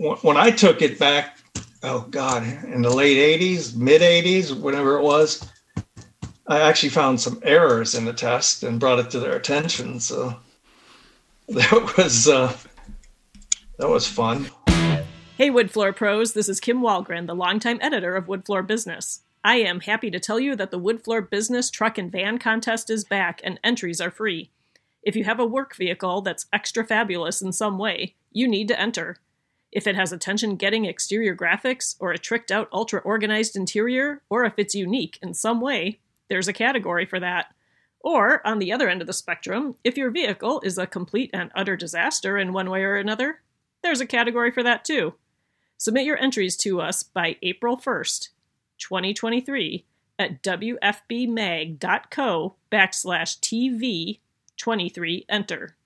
w- 0.00 0.20
when 0.22 0.36
I 0.36 0.50
took 0.50 0.82
it 0.82 0.98
back, 0.98 1.38
oh 1.84 2.06
God, 2.10 2.42
in 2.64 2.82
the 2.82 2.90
late 2.94 3.40
'80s, 3.40 3.76
mid 3.76 4.02
'80s, 4.02 4.58
whatever 4.58 4.98
it 4.98 5.02
was, 5.02 5.48
I 6.46 6.60
actually 6.60 6.90
found 6.90 7.20
some 7.20 7.40
errors 7.42 7.94
in 7.94 8.04
the 8.04 8.12
test 8.12 8.62
and 8.62 8.78
brought 8.78 8.98
it 8.98 9.10
to 9.10 9.20
their 9.20 9.34
attention. 9.34 9.98
So 9.98 10.36
that 11.48 11.94
was 11.96 12.28
uh, 12.28 12.54
that 13.78 13.88
was 13.88 14.06
fun. 14.06 14.50
Hey, 15.36 15.50
Wood 15.50 15.70
Floor 15.70 15.92
Pros, 15.92 16.32
this 16.32 16.48
is 16.48 16.60
Kim 16.60 16.80
Wahlgren, 16.80 17.26
the 17.26 17.34
longtime 17.34 17.78
editor 17.80 18.14
of 18.14 18.28
Wood 18.28 18.44
Floor 18.44 18.62
Business. 18.62 19.22
I 19.42 19.56
am 19.56 19.80
happy 19.80 20.10
to 20.10 20.20
tell 20.20 20.38
you 20.38 20.54
that 20.56 20.70
the 20.70 20.78
Wood 20.78 21.02
Floor 21.02 21.20
Business 21.20 21.70
Truck 21.70 21.98
and 21.98 22.12
Van 22.12 22.38
Contest 22.38 22.88
is 22.88 23.04
back 23.04 23.40
and 23.42 23.58
entries 23.64 24.00
are 24.00 24.10
free. 24.10 24.50
If 25.02 25.16
you 25.16 25.24
have 25.24 25.40
a 25.40 25.46
work 25.46 25.74
vehicle 25.76 26.20
that's 26.22 26.46
extra 26.52 26.84
fabulous 26.84 27.42
in 27.42 27.52
some 27.52 27.78
way, 27.78 28.14
you 28.32 28.46
need 28.46 28.68
to 28.68 28.80
enter. 28.80 29.16
If 29.72 29.86
it 29.86 29.96
has 29.96 30.12
attention 30.12 30.56
getting 30.56 30.84
exterior 30.84 31.34
graphics, 31.34 31.96
or 31.98 32.12
a 32.12 32.18
tricked 32.18 32.52
out 32.52 32.68
ultra 32.72 33.00
organized 33.00 33.56
interior, 33.56 34.22
or 34.30 34.44
if 34.44 34.54
it's 34.56 34.74
unique 34.74 35.18
in 35.20 35.34
some 35.34 35.60
way, 35.60 35.98
there's 36.28 36.48
a 36.48 36.52
category 36.52 37.06
for 37.06 37.20
that. 37.20 37.54
Or, 38.00 38.46
on 38.46 38.58
the 38.58 38.72
other 38.72 38.88
end 38.88 39.00
of 39.00 39.06
the 39.06 39.12
spectrum, 39.12 39.76
if 39.82 39.96
your 39.96 40.10
vehicle 40.10 40.60
is 40.62 40.76
a 40.76 40.86
complete 40.86 41.30
and 41.32 41.50
utter 41.54 41.76
disaster 41.76 42.36
in 42.36 42.52
one 42.52 42.68
way 42.68 42.82
or 42.82 42.96
another, 42.96 43.40
there's 43.82 44.00
a 44.00 44.06
category 44.06 44.50
for 44.50 44.62
that 44.62 44.84
too. 44.84 45.14
Submit 45.78 46.04
your 46.04 46.18
entries 46.18 46.56
to 46.58 46.80
us 46.80 47.02
by 47.02 47.36
April 47.42 47.76
1st, 47.76 48.28
2023 48.78 49.84
at 50.18 50.42
wfbmag.co 50.42 50.94
backslash 52.70 53.38
TV 53.40 54.20
23 54.56 55.26
enter. 55.28 55.76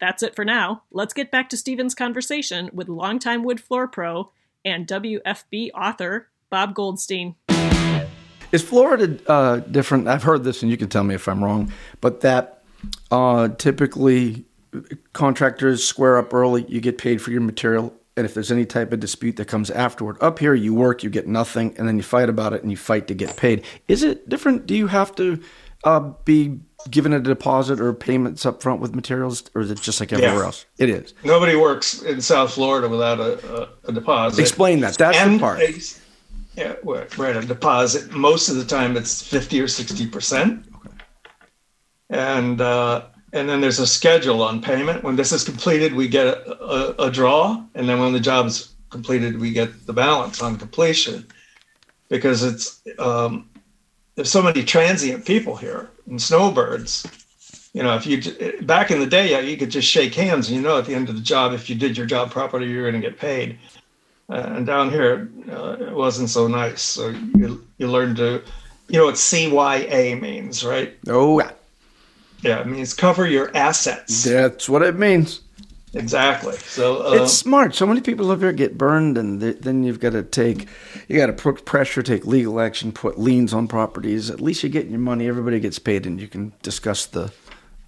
That's 0.00 0.22
it 0.22 0.34
for 0.34 0.44
now. 0.44 0.82
Let's 0.90 1.14
get 1.14 1.30
back 1.30 1.48
to 1.50 1.56
Steven's 1.56 1.94
conversation 1.94 2.70
with 2.72 2.88
longtime 2.88 3.44
wood 3.44 3.60
floor 3.60 3.86
pro 3.86 4.32
and 4.64 4.86
WFB 4.86 5.70
author 5.74 6.28
Bob 6.50 6.74
Goldstein. 6.74 7.36
Is 8.52 8.62
Florida 8.62 9.18
uh, 9.26 9.56
different? 9.60 10.08
I've 10.08 10.22
heard 10.22 10.44
this, 10.44 10.62
and 10.62 10.70
you 10.70 10.76
can 10.76 10.88
tell 10.88 11.04
me 11.04 11.14
if 11.14 11.26
I'm 11.26 11.42
wrong, 11.42 11.72
but 12.00 12.20
that 12.20 12.62
uh, 13.10 13.48
typically 13.48 14.44
contractors 15.12 15.84
square 15.84 16.18
up 16.18 16.32
early, 16.32 16.64
you 16.68 16.80
get 16.80 16.98
paid 16.98 17.20
for 17.20 17.30
your 17.30 17.40
material, 17.40 17.94
and 18.16 18.26
if 18.26 18.34
there's 18.34 18.52
any 18.52 18.64
type 18.66 18.92
of 18.92 19.00
dispute 19.00 19.36
that 19.36 19.46
comes 19.46 19.70
afterward, 19.70 20.16
up 20.20 20.38
here 20.38 20.54
you 20.54 20.74
work, 20.74 21.02
you 21.02 21.10
get 21.10 21.26
nothing, 21.26 21.74
and 21.78 21.88
then 21.88 21.96
you 21.96 22.02
fight 22.02 22.28
about 22.28 22.52
it 22.52 22.62
and 22.62 22.70
you 22.70 22.76
fight 22.76 23.06
to 23.08 23.14
get 23.14 23.36
paid. 23.36 23.64
Is 23.88 24.02
it 24.02 24.28
different? 24.28 24.66
Do 24.66 24.74
you 24.74 24.86
have 24.86 25.14
to 25.16 25.40
uh, 25.84 26.12
be 26.24 26.60
given 26.90 27.12
a 27.12 27.20
deposit 27.20 27.80
or 27.80 27.92
payments 27.94 28.44
up 28.44 28.62
front 28.62 28.80
with 28.80 28.94
materials, 28.94 29.44
or 29.54 29.62
is 29.62 29.70
it 29.70 29.80
just 29.80 30.00
like 30.00 30.12
everywhere 30.12 30.40
Yeah. 30.40 30.44
else? 30.46 30.66
It 30.78 30.90
is. 30.90 31.14
Nobody 31.24 31.56
works 31.56 32.02
in 32.02 32.20
South 32.20 32.52
Florida 32.52 32.88
without 32.88 33.20
a, 33.20 33.62
a, 33.62 33.68
a 33.88 33.92
deposit. 33.92 34.40
Explain 34.40 34.80
that. 34.80 34.98
That's 34.98 35.16
the 35.16 35.24
and 35.24 35.40
part. 35.40 35.60
Yeah, 36.56 36.74
well, 36.82 37.06
right. 37.16 37.36
A 37.36 37.42
deposit. 37.42 38.12
Most 38.12 38.48
of 38.48 38.56
the 38.56 38.64
time, 38.64 38.96
it's 38.96 39.26
fifty 39.26 39.60
or 39.60 39.68
sixty 39.68 40.06
percent. 40.06 40.66
And 42.10 42.60
uh, 42.60 43.06
and 43.32 43.48
then 43.48 43.60
there's 43.60 43.78
a 43.78 43.86
schedule 43.86 44.42
on 44.42 44.60
payment. 44.60 45.02
When 45.02 45.16
this 45.16 45.32
is 45.32 45.44
completed, 45.44 45.94
we 45.94 46.08
get 46.08 46.26
a, 46.26 46.64
a, 46.64 47.06
a 47.06 47.10
draw, 47.10 47.64
and 47.74 47.88
then 47.88 48.00
when 48.00 48.12
the 48.12 48.20
job's 48.20 48.74
completed, 48.90 49.40
we 49.40 49.52
get 49.52 49.86
the 49.86 49.92
balance 49.94 50.42
on 50.42 50.58
completion. 50.58 51.26
Because 52.10 52.42
it's 52.42 52.82
um, 52.98 53.48
there's 54.14 54.30
so 54.30 54.42
many 54.42 54.62
transient 54.62 55.24
people 55.24 55.56
here 55.56 55.88
and 56.06 56.20
snowbirds. 56.20 57.06
You 57.72 57.82
know, 57.82 57.96
if 57.96 58.06
you 58.06 58.20
back 58.64 58.90
in 58.90 59.00
the 59.00 59.06
day, 59.06 59.30
yeah, 59.30 59.40
you 59.40 59.56
could 59.56 59.70
just 59.70 59.88
shake 59.88 60.14
hands, 60.14 60.48
and 60.48 60.56
you 60.56 60.62
know, 60.62 60.76
at 60.76 60.84
the 60.84 60.94
end 60.94 61.08
of 61.08 61.14
the 61.14 61.22
job, 61.22 61.54
if 61.54 61.70
you 61.70 61.76
did 61.76 61.96
your 61.96 62.04
job 62.04 62.30
properly, 62.30 62.68
you're 62.68 62.90
going 62.90 63.00
to 63.00 63.08
get 63.08 63.18
paid. 63.18 63.58
Uh, 64.28 64.54
and 64.56 64.66
down 64.66 64.90
here, 64.90 65.30
uh, 65.50 65.76
it 65.80 65.92
wasn't 65.92 66.30
so 66.30 66.46
nice. 66.46 66.80
So 66.82 67.08
you, 67.08 67.66
you 67.78 67.88
learn 67.88 68.14
to, 68.16 68.42
you 68.88 68.98
know 68.98 69.06
what 69.06 69.16
CYA 69.16 70.20
means, 70.20 70.64
right? 70.64 70.96
Oh, 71.08 71.40
yeah. 71.40 71.52
Yeah, 72.42 72.60
it 72.60 72.66
means 72.66 72.94
cover 72.94 73.26
your 73.26 73.54
assets. 73.56 74.24
That's 74.24 74.68
what 74.68 74.82
it 74.82 74.96
means. 74.96 75.40
Exactly. 75.94 76.56
So 76.56 77.06
uh, 77.06 77.22
It's 77.22 77.32
smart. 77.32 77.74
So 77.74 77.86
many 77.86 78.00
people 78.00 78.30
up 78.30 78.40
here 78.40 78.52
get 78.52 78.78
burned, 78.78 79.18
and 79.18 79.40
th- 79.40 79.58
then 79.60 79.84
you've 79.84 80.00
got 80.00 80.12
to 80.12 80.22
take, 80.22 80.66
you 81.06 81.18
got 81.18 81.26
to 81.26 81.34
put 81.34 81.64
pressure, 81.66 82.02
take 82.02 82.24
legal 82.24 82.58
action, 82.60 82.92
put 82.92 83.18
liens 83.18 83.52
on 83.52 83.68
properties. 83.68 84.30
At 84.30 84.40
least 84.40 84.62
you're 84.62 84.70
getting 84.72 84.90
your 84.90 85.00
money. 85.00 85.28
Everybody 85.28 85.60
gets 85.60 85.78
paid, 85.78 86.06
and 86.06 86.20
you 86.20 86.28
can 86.28 86.52
discuss 86.62 87.06
the 87.06 87.32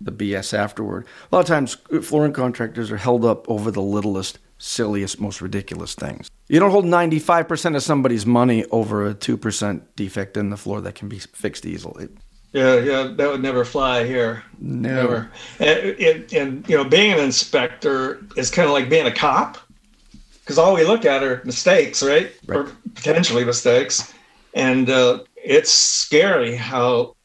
the 0.01 0.13
BS 0.13 0.53
afterward. 0.53 1.07
A 1.33 1.35
lot 1.35 1.41
of 1.41 1.47
times, 1.47 1.75
flooring 2.03 2.35
contractors 2.35 2.91
are 2.91 2.99
held 2.99 3.25
up 3.25 3.49
over 3.49 3.71
the 3.71 3.81
littlest, 3.81 4.39
silliest, 4.65 5.21
most 5.21 5.41
ridiculous 5.41 5.95
things. 5.95 6.31
You 6.49 6.59
don't 6.59 6.71
hold 6.71 6.87
95% 6.87 7.77
of 7.77 7.83
somebody's 7.83 8.27
money 8.27 8.65
over 8.71 9.07
a 9.07 9.15
2% 9.15 9.83
defect 9.97 10.37
in 10.37 10.51
the 10.51 10.57
floor 10.57 10.81
that 10.81 10.95
can 10.95 11.09
be 11.09 11.19
fixed 11.19 11.67
easily. 11.67 12.09
Yeah, 12.53 12.77
yeah, 12.77 13.13
that 13.17 13.31
would 13.31 13.43
never 13.43 13.65
fly 13.65 14.05
here. 14.05 14.45
No. 14.61 14.89
Never. 14.89 15.31
And, 15.59 15.79
and, 16.01 16.33
and 16.33 16.69
you 16.69 16.77
know, 16.77 16.85
being 16.85 17.13
an 17.13 17.19
inspector 17.19 18.25
is 18.37 18.51
kind 18.51 18.67
of 18.67 18.73
like 18.73 18.89
being 18.89 19.07
a 19.07 19.13
cop, 19.13 19.59
because 20.41 20.57
all 20.59 20.75
we 20.75 20.85
look 20.85 21.05
at 21.05 21.23
are 21.23 21.43
mistakes, 21.45 22.03
right? 22.03 22.33
Right. 22.47 22.59
Or 22.59 22.73
potentially 22.95 23.45
mistakes, 23.45 24.13
and 24.55 24.89
uh, 24.89 25.25
it's 25.37 25.73
scary 25.73 26.55
how, 26.55 27.17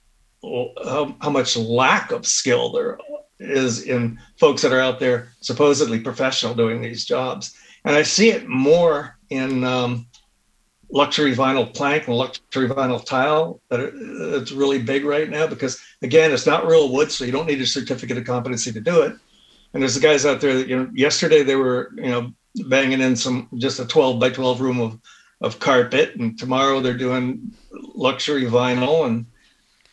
how 0.42 1.16
how 1.22 1.30
much 1.30 1.56
lack 1.58 2.12
of 2.12 2.26
skill 2.26 2.72
there 2.72 2.98
is 3.40 3.84
in 3.84 4.20
folks 4.40 4.62
that 4.62 4.72
are 4.72 4.80
out 4.80 5.00
there 5.00 5.34
supposedly 5.42 6.00
professional 6.00 6.56
doing 6.56 6.82
these 6.82 7.06
jobs, 7.06 7.56
and 7.86 7.96
I 7.96 8.04
see 8.04 8.30
it 8.30 8.48
more 8.48 9.18
in. 9.30 9.64
Um, 9.64 10.06
luxury 10.92 11.36
vinyl 11.36 11.72
plank 11.72 12.08
and 12.08 12.18
luxury 12.18 12.68
vinyl 12.68 13.04
tile 13.06 13.62
that 13.70 13.80
it's 14.40 14.52
really 14.52 14.80
big 14.82 15.06
right 15.06 15.30
now 15.30 15.46
because 15.46 15.80
again 16.02 16.32
it's 16.32 16.48
not 16.48 16.66
real 16.66 16.92
wood 16.92 17.12
so 17.12 17.24
you 17.24 17.32
don't 17.32 17.46
need 17.46 17.62
a 17.62 17.66
certificate 17.66 18.18
of 18.18 18.26
competency 18.26 18.72
to 18.72 18.82
do 18.82 19.02
it 19.02 19.16
and 19.74 19.84
there's 19.84 19.96
the 19.96 20.02
guys 20.02 20.26
out 20.26 20.42
there 20.42 20.56
that 20.56 20.68
you 20.68 20.76
know 20.76 20.90
yesterday 20.94 21.44
they 21.44 21.56
were 21.56 21.92
you 21.96 22.10
know 22.10 22.32
banging 22.68 23.02
in 23.02 23.16
some 23.16 23.48
just 23.58 23.80
a 23.80 23.86
12 23.86 24.20
by 24.20 24.30
12 24.30 24.62
room 24.62 24.80
of 24.80 25.00
of 25.42 25.60
carpet 25.60 26.16
and 26.16 26.38
tomorrow 26.38 26.82
they're 26.82 26.98
doing 26.98 27.52
luxury 27.94 28.46
vinyl 28.46 29.06
and 29.06 29.26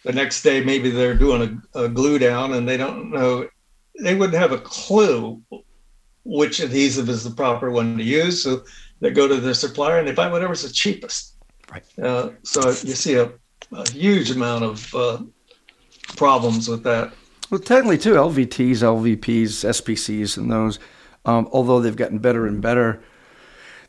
the 0.04 0.12
next 0.12 0.42
day 0.42 0.64
maybe 0.64 0.90
they're 0.90 1.14
doing 1.14 1.62
a, 1.74 1.84
a 1.84 1.88
glue 1.88 2.18
down 2.18 2.54
and 2.54 2.66
they 2.66 2.76
don't 2.76 3.10
know 3.10 3.46
they 4.00 4.14
wouldn't 4.14 4.38
have 4.38 4.52
a 4.52 4.58
clue 4.58 5.42
which 6.24 6.60
adhesive 6.60 7.08
is 7.08 7.24
the 7.24 7.30
proper 7.30 7.70
one 7.70 7.96
to 7.96 8.04
use 8.04 8.42
so 8.42 8.62
they 9.00 9.10
go 9.10 9.28
to 9.28 9.36
their 9.36 9.54
supplier 9.54 9.98
and 9.98 10.08
they 10.08 10.12
buy 10.12 10.30
whatever's 10.30 10.62
the 10.62 10.70
cheapest. 10.70 11.34
Right. 11.70 11.84
Uh, 12.00 12.30
so 12.42 12.68
you 12.68 12.94
see 12.94 13.14
a, 13.14 13.32
a 13.72 13.90
huge 13.90 14.30
amount 14.30 14.64
of 14.64 14.94
uh, 14.94 15.18
problems 16.16 16.68
with 16.68 16.82
that. 16.84 17.12
Well, 17.50 17.60
technically, 17.60 17.98
too, 17.98 18.14
LVTs, 18.14 18.78
LVPs, 18.78 19.64
SPCs, 19.64 20.36
and 20.36 20.50
those, 20.50 20.78
um, 21.24 21.48
although 21.52 21.80
they've 21.80 21.94
gotten 21.94 22.18
better 22.18 22.46
and 22.46 22.60
better, 22.60 23.02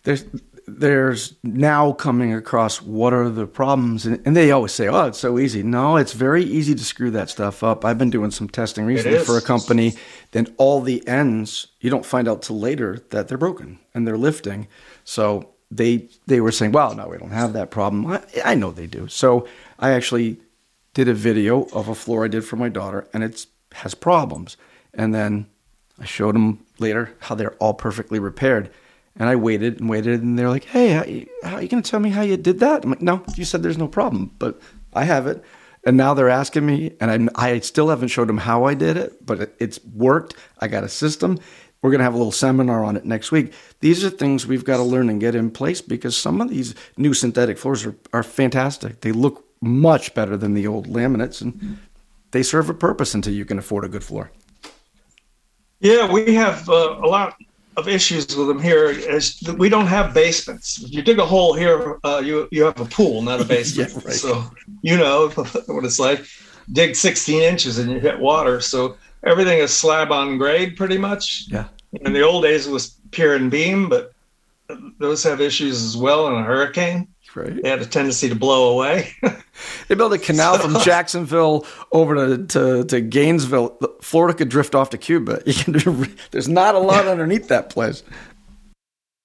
there's 0.04 0.26
there's 0.68 1.34
now 1.44 1.94
coming 1.94 2.34
across 2.34 2.82
what 2.82 3.14
are 3.14 3.30
the 3.30 3.48
problems, 3.48 4.06
and, 4.06 4.22
and 4.26 4.36
they 4.36 4.52
always 4.52 4.74
say, 4.74 4.88
"Oh, 4.88 5.06
it's 5.06 5.18
so 5.18 5.40
easy." 5.40 5.64
No, 5.64 5.96
it's 5.96 6.12
very 6.12 6.44
easy 6.44 6.76
to 6.76 6.84
screw 6.84 7.10
that 7.12 7.30
stuff 7.30 7.64
up. 7.64 7.86
I've 7.86 7.98
been 7.98 8.10
doing 8.10 8.32
some 8.32 8.50
testing 8.50 8.86
recently 8.86 9.20
for 9.20 9.38
a 9.38 9.42
company. 9.42 9.94
Then 10.32 10.54
all 10.58 10.82
the 10.82 11.08
ends 11.08 11.68
you 11.80 11.90
don't 11.90 12.06
find 12.06 12.28
out 12.28 12.42
till 12.42 12.60
later 12.60 13.02
that 13.12 13.30
they're 13.30 13.38
broken 13.38 13.80
and 13.94 14.06
they're 14.06 14.18
lifting. 14.18 14.68
So 15.06 15.54
they 15.72 16.10
they 16.28 16.42
were 16.42 16.52
saying, 16.52 16.74
"Well, 16.74 16.94
no, 16.94 17.08
we 17.08 17.18
don't 17.18 17.32
have 17.32 17.54
that 17.54 17.72
problem." 17.72 18.06
I, 18.06 18.22
I 18.44 18.56
know 18.56 18.72
they 18.72 18.88
do. 18.88 19.08
So 19.08 19.48
I 19.80 19.92
actually 19.92 20.38
did 20.94 21.08
a 21.08 21.14
video 21.14 21.64
of 21.74 21.88
a 21.88 21.96
floor 21.96 22.26
I 22.26 22.28
did 22.28 22.44
for 22.44 22.58
my 22.58 22.70
daughter, 22.70 23.08
and 23.14 23.24
it 23.24 23.46
has 23.72 23.96
problems. 23.96 24.58
And 24.94 25.16
then 25.16 25.48
I 25.98 26.06
showed 26.06 26.36
them 26.36 26.66
later 26.78 27.16
how 27.20 27.36
they're 27.36 27.56
all 27.56 27.74
perfectly 27.74 28.20
repaired. 28.20 28.70
And 29.20 29.28
I 29.30 29.36
waited 29.36 29.80
and 29.80 29.90
waited, 29.90 30.22
and 30.22 30.38
they're 30.38 30.50
like, 30.50 30.66
"Hey, 30.66 30.90
how, 30.90 31.50
how 31.50 31.56
are 31.58 31.62
you 31.62 31.68
going 31.68 31.82
to 31.82 31.90
tell 31.90 32.00
me 32.00 32.10
how 32.10 32.22
you 32.22 32.38
did 32.38 32.60
that?" 32.60 32.84
I'm 32.84 32.92
like, 32.92 33.02
"No, 33.02 33.24
you 33.36 33.46
said 33.46 33.64
there's 33.64 33.78
no 33.78 33.88
problem, 33.88 34.32
but 34.40 34.60
I 34.94 35.06
have 35.06 35.28
it." 35.28 35.44
And 35.84 35.96
now 35.96 36.14
they're 36.14 36.30
asking 36.30 36.66
me, 36.66 36.96
and 37.00 37.32
I, 37.38 37.54
I 37.54 37.60
still 37.60 37.90
haven't 37.90 38.10
showed 38.10 38.28
them 38.28 38.40
how 38.40 38.66
I 38.66 38.74
did 38.74 38.98
it, 38.98 39.26
but 39.26 39.40
it, 39.40 39.56
it's 39.60 39.84
worked. 39.86 40.36
I 40.60 40.68
got 40.68 40.84
a 40.84 40.90
system. 40.90 41.40
We're 41.82 41.92
going 41.92 42.00
to 42.00 42.04
have 42.04 42.14
a 42.14 42.18
little 42.18 42.32
seminar 42.32 42.84
on 42.84 42.98
it 42.98 43.06
next 43.06 43.32
week. 43.32 43.54
These 43.80 44.04
are 44.04 44.10
things 44.10 44.46
we've 44.46 44.66
got 44.66 44.78
to 44.78 44.84
learn 44.84 45.10
and 45.10 45.22
get 45.22 45.36
in 45.36 45.50
place 45.52 45.80
because 45.80 46.18
some 46.18 46.42
of 46.42 46.50
these 46.50 46.76
new 46.98 47.14
synthetic 47.14 47.58
floors 47.58 47.86
are, 47.86 47.96
are 48.12 48.24
fantastic. 48.24 49.02
They 49.02 49.12
look 49.12 49.46
much 49.62 50.14
better 50.14 50.36
than 50.36 50.54
the 50.54 50.68
old 50.68 50.88
laminates, 50.88 51.42
and 51.42 51.78
they 52.32 52.44
serve 52.44 52.70
a 52.70 52.74
purpose 52.74 53.14
until 53.14 53.34
you 53.34 53.46
can 53.46 53.58
afford 53.58 53.86
a 53.86 53.90
good 53.90 54.04
floor. 54.04 54.32
Yeah, 55.80 56.12
we 56.12 56.34
have 56.34 56.68
uh, 56.68 57.00
a 57.02 57.08
lot 57.08 57.38
of 57.78 57.88
issues 57.88 58.36
with 58.36 58.48
them 58.48 58.62
here 58.62 58.90
is 58.90 59.40
that 59.42 59.58
we 59.58 59.70
don't 59.70 59.86
have 59.86 60.14
basements. 60.14 60.84
If 60.84 60.94
you 60.94 61.04
dig 61.04 61.20
a 61.20 61.26
hole 61.26 61.54
here, 61.54 62.00
uh, 62.04 62.22
you 62.26 62.50
you 62.52 62.64
have 62.64 62.82
a 62.82 62.86
pool, 62.86 63.22
not 63.22 63.40
a 63.40 63.46
basement. 63.56 63.92
yeah, 63.92 64.02
right. 64.04 64.14
So 64.14 64.44
you 64.82 64.98
know 64.98 65.30
what 65.68 65.86
it's 65.86 66.00
like. 66.00 66.26
Dig 66.74 66.98
16 66.98 67.42
inches 67.42 67.78
and 67.78 67.90
you 67.90 68.00
hit 68.00 68.20
water. 68.20 68.60
So 68.60 68.98
everything 69.24 69.60
is 69.60 69.72
slab 69.74 70.12
on 70.12 70.38
grade, 70.38 70.76
pretty 70.76 70.98
much. 70.98 71.46
Yeah. 71.50 71.66
In 72.02 72.12
the 72.12 72.24
old 72.24 72.44
days, 72.44 72.68
it 72.68 72.72
was 72.72 72.98
pier 73.12 73.36
and 73.36 73.50
beam, 73.50 73.88
but 73.88 74.12
those 75.00 75.24
have 75.24 75.40
issues 75.40 75.82
as 75.82 75.96
well 75.96 76.28
in 76.28 76.34
a 76.34 76.44
hurricane. 76.44 77.08
Right. 77.38 77.62
They 77.62 77.70
had 77.70 77.82
a 77.82 77.86
tendency 77.86 78.30
to 78.30 78.36
blow 78.36 78.72
away. 78.72 79.14
They 79.88 79.96
built 79.96 80.12
a 80.12 80.18
canal 80.18 80.58
from 80.60 80.80
Jacksonville 80.82 81.68
over 81.92 82.16
to, 82.16 82.46
to, 82.48 82.84
to 82.86 83.02
Gainesville. 83.02 83.78
Florida 84.02 84.36
could 84.36 84.50
drift 84.50 84.74
off 84.74 84.90
to 84.92 84.98
Cuba. 84.98 85.42
You 85.46 86.08
there's 86.32 86.50
not 86.50 86.74
a 86.74 86.80
lot 86.80 87.08
underneath 87.08 87.48
that 87.50 87.70
place. 87.70 88.02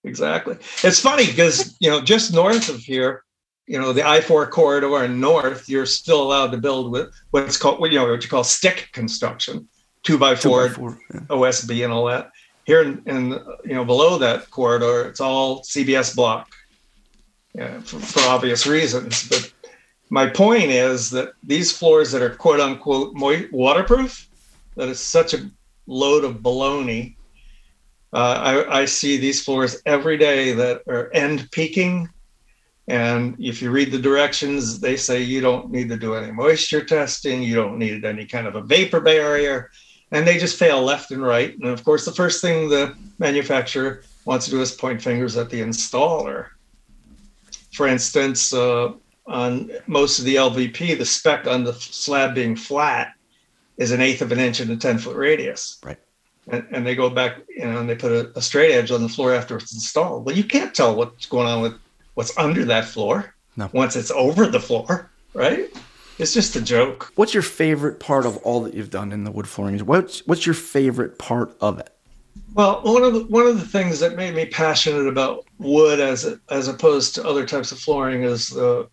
Exactly. 0.05 0.57
It's 0.83 1.01
funny 1.01 1.27
because, 1.27 1.75
you 1.81 1.89
know, 1.89 2.03
just 2.03 2.35
north 2.35 2.69
of 2.69 2.81
here, 2.81 3.25
you 3.67 3.81
know, 3.81 3.93
the 3.93 4.07
I 4.07 4.21
4 4.21 4.47
corridor 4.49 5.05
and 5.05 5.21
north, 5.21 5.69
you're 5.69 5.87
still 5.87 6.23
allowed 6.23 6.51
to 6.53 6.59
build 6.59 6.93
with 6.93 7.15
what's 7.31 7.57
called, 7.57 7.81
you 7.91 7.99
know, 7.99 8.11
what 8.11 8.23
you 8.23 8.29
call 8.29 8.45
stick 8.45 8.91
construction, 8.93 9.69
two 10.03 10.19
by 10.19 10.35
four, 10.35 10.69
Two 10.69 10.75
by 10.75 10.75
four, 10.75 10.99
yeah. 11.15 11.21
OSB 11.31 11.85
and 11.85 11.93
all 11.93 12.05
that. 12.07 12.31
Here 12.65 12.83
in, 12.83 13.03
in, 13.07 13.31
you 13.65 13.75
know, 13.75 13.85
below 13.85 14.19
that 14.19 14.51
corridor, 14.51 15.09
it's 15.09 15.21
all 15.21 15.63
CBS 15.63 16.15
block 16.15 16.49
for, 17.57 17.99
for 18.01 18.21
obvious 18.29 18.67
reasons. 18.67 19.29
But 19.29 19.53
my 20.11 20.27
point 20.27 20.71
is 20.71 21.11
that 21.11 21.33
these 21.43 21.77
floors 21.77 22.13
that 22.13 22.23
are 22.23 22.31
quote 22.31 22.61
unquote 22.61 23.15
waterproof, 23.53 24.29
that 24.77 24.89
is 24.89 25.01
such 25.01 25.35
a 25.35 25.51
load 25.87 26.25
of 26.25 26.37
baloney. 26.37 27.17
Uh, 28.13 28.65
I, 28.71 28.81
I 28.81 28.85
see 28.85 29.17
these 29.17 29.43
floors 29.43 29.81
every 29.87 30.19
day 30.19 30.53
that 30.53 30.83
are 30.87 31.11
end 31.15 31.51
peaking. 31.51 32.09
And 32.89 33.37
if 33.39 33.63
you 33.63 33.71
read 33.71 33.93
the 33.93 33.99
directions, 33.99 34.81
they 34.81 34.97
say 34.97 35.23
you 35.23 35.41
don't 35.41 35.71
need 35.71 35.89
to 35.89 35.97
do 35.97 36.15
any 36.15 36.33
moisture 36.33 36.85
testing, 36.85 37.43
you 37.43 37.55
don't 37.55 37.79
need 37.79 38.05
any 38.05 38.27
kind 38.27 38.47
of 38.47 38.57
a 38.57 38.61
vapor 38.61 39.01
barrier, 39.01 39.71
and 40.11 40.27
they 40.27 40.37
just 40.37 40.59
fail 40.59 40.83
left 40.83 41.11
and 41.11 41.23
right. 41.23 41.57
And 41.59 41.69
of 41.69 41.85
course, 41.85 42.05
the 42.05 42.13
first 42.13 42.43
thing 42.43 42.69
the 42.69 42.95
manufacturer 43.19 44.03
wants 44.25 44.47
to 44.47 44.51
do 44.51 44.61
is 44.61 44.73
point 44.73 45.01
fingers 45.01 45.37
at 45.37 45.49
the 45.49 45.61
installer. 45.61 46.49
For 47.73 47.87
instance, 47.87 48.53
uh, 48.53 48.93
on 49.27 49.71
most 49.87 50.19
of 50.19 50.25
the 50.25 50.37
LVP, 50.37 50.99
the 50.99 51.05
spec 51.05 51.47
on 51.47 51.65
the 51.65 51.73
slab 51.75 52.35
being 52.35 52.57
flat 52.57 53.15
is 53.79 53.91
an 53.93 54.01
eighth 54.01 54.21
of 54.23 54.33
an 54.33 54.39
inch 54.39 54.61
in 54.61 54.71
a 54.71 54.77
10 54.77 54.99
foot 54.99 55.17
radius. 55.17 55.79
Right. 55.85 55.99
And, 56.49 56.67
and 56.73 56.87
they 56.87 56.95
go 56.95 57.09
back, 57.09 57.39
you 57.49 57.65
know, 57.65 57.79
and 57.79 57.89
they 57.89 57.95
put 57.95 58.13
a, 58.13 58.37
a 58.37 58.43
straight 58.43 58.73
edge 58.73 58.91
on 58.91 59.03
the 59.03 59.09
floor 59.09 59.33
after 59.33 59.57
it's 59.57 59.73
installed. 59.75 60.27
Well, 60.27 60.37
you 60.37 60.45
can't 60.45 60.75
tell 60.75 60.95
what's 60.97 61.27
going 61.27 61.47
on 61.47 61.63
with 61.63 61.75
what's 62.15 62.37
under 62.37 62.65
that 62.67 62.85
floor 62.85 63.35
No. 63.57 63.71
once 63.73 63.97
it's 63.97 64.11
over 64.11 64.47
the 64.47 64.61
floor, 64.61 65.11
right? 65.35 65.71
It's 66.19 66.35
just 66.35 66.57
a 66.57 66.61
joke. 66.61 67.13
What's 67.15 67.33
your 67.33 67.43
favorite 67.43 68.01
part 68.01 68.27
of 68.27 68.37
all 68.39 68.61
that 68.63 68.75
you've 68.75 68.91
done 68.91 69.13
in 69.13 69.25
the 69.25 69.31
wood 69.31 69.49
flooring? 69.49 69.79
What's 69.79 70.27
what's 70.27 70.45
your 70.45 70.55
favorite 70.55 71.19
part 71.19 71.57
of 71.61 71.79
it? 71.79 71.91
Well, 72.55 72.83
one 72.83 73.03
of 73.03 73.15
the 73.15 73.25
one 73.25 73.47
of 73.47 73.59
the 73.59 73.67
things 73.67 73.99
that 74.01 74.17
made 74.17 74.35
me 74.35 74.47
passionate 74.47 75.07
about 75.07 75.47
wood 75.59 76.01
as 76.01 76.27
a, 76.27 76.39
as 76.51 76.69
opposed 76.69 77.15
to 77.15 77.27
other 77.27 77.47
types 77.47 77.73
of 77.73 77.79
flooring 77.79 78.25
is 78.25 78.57
uh, 78.57 78.85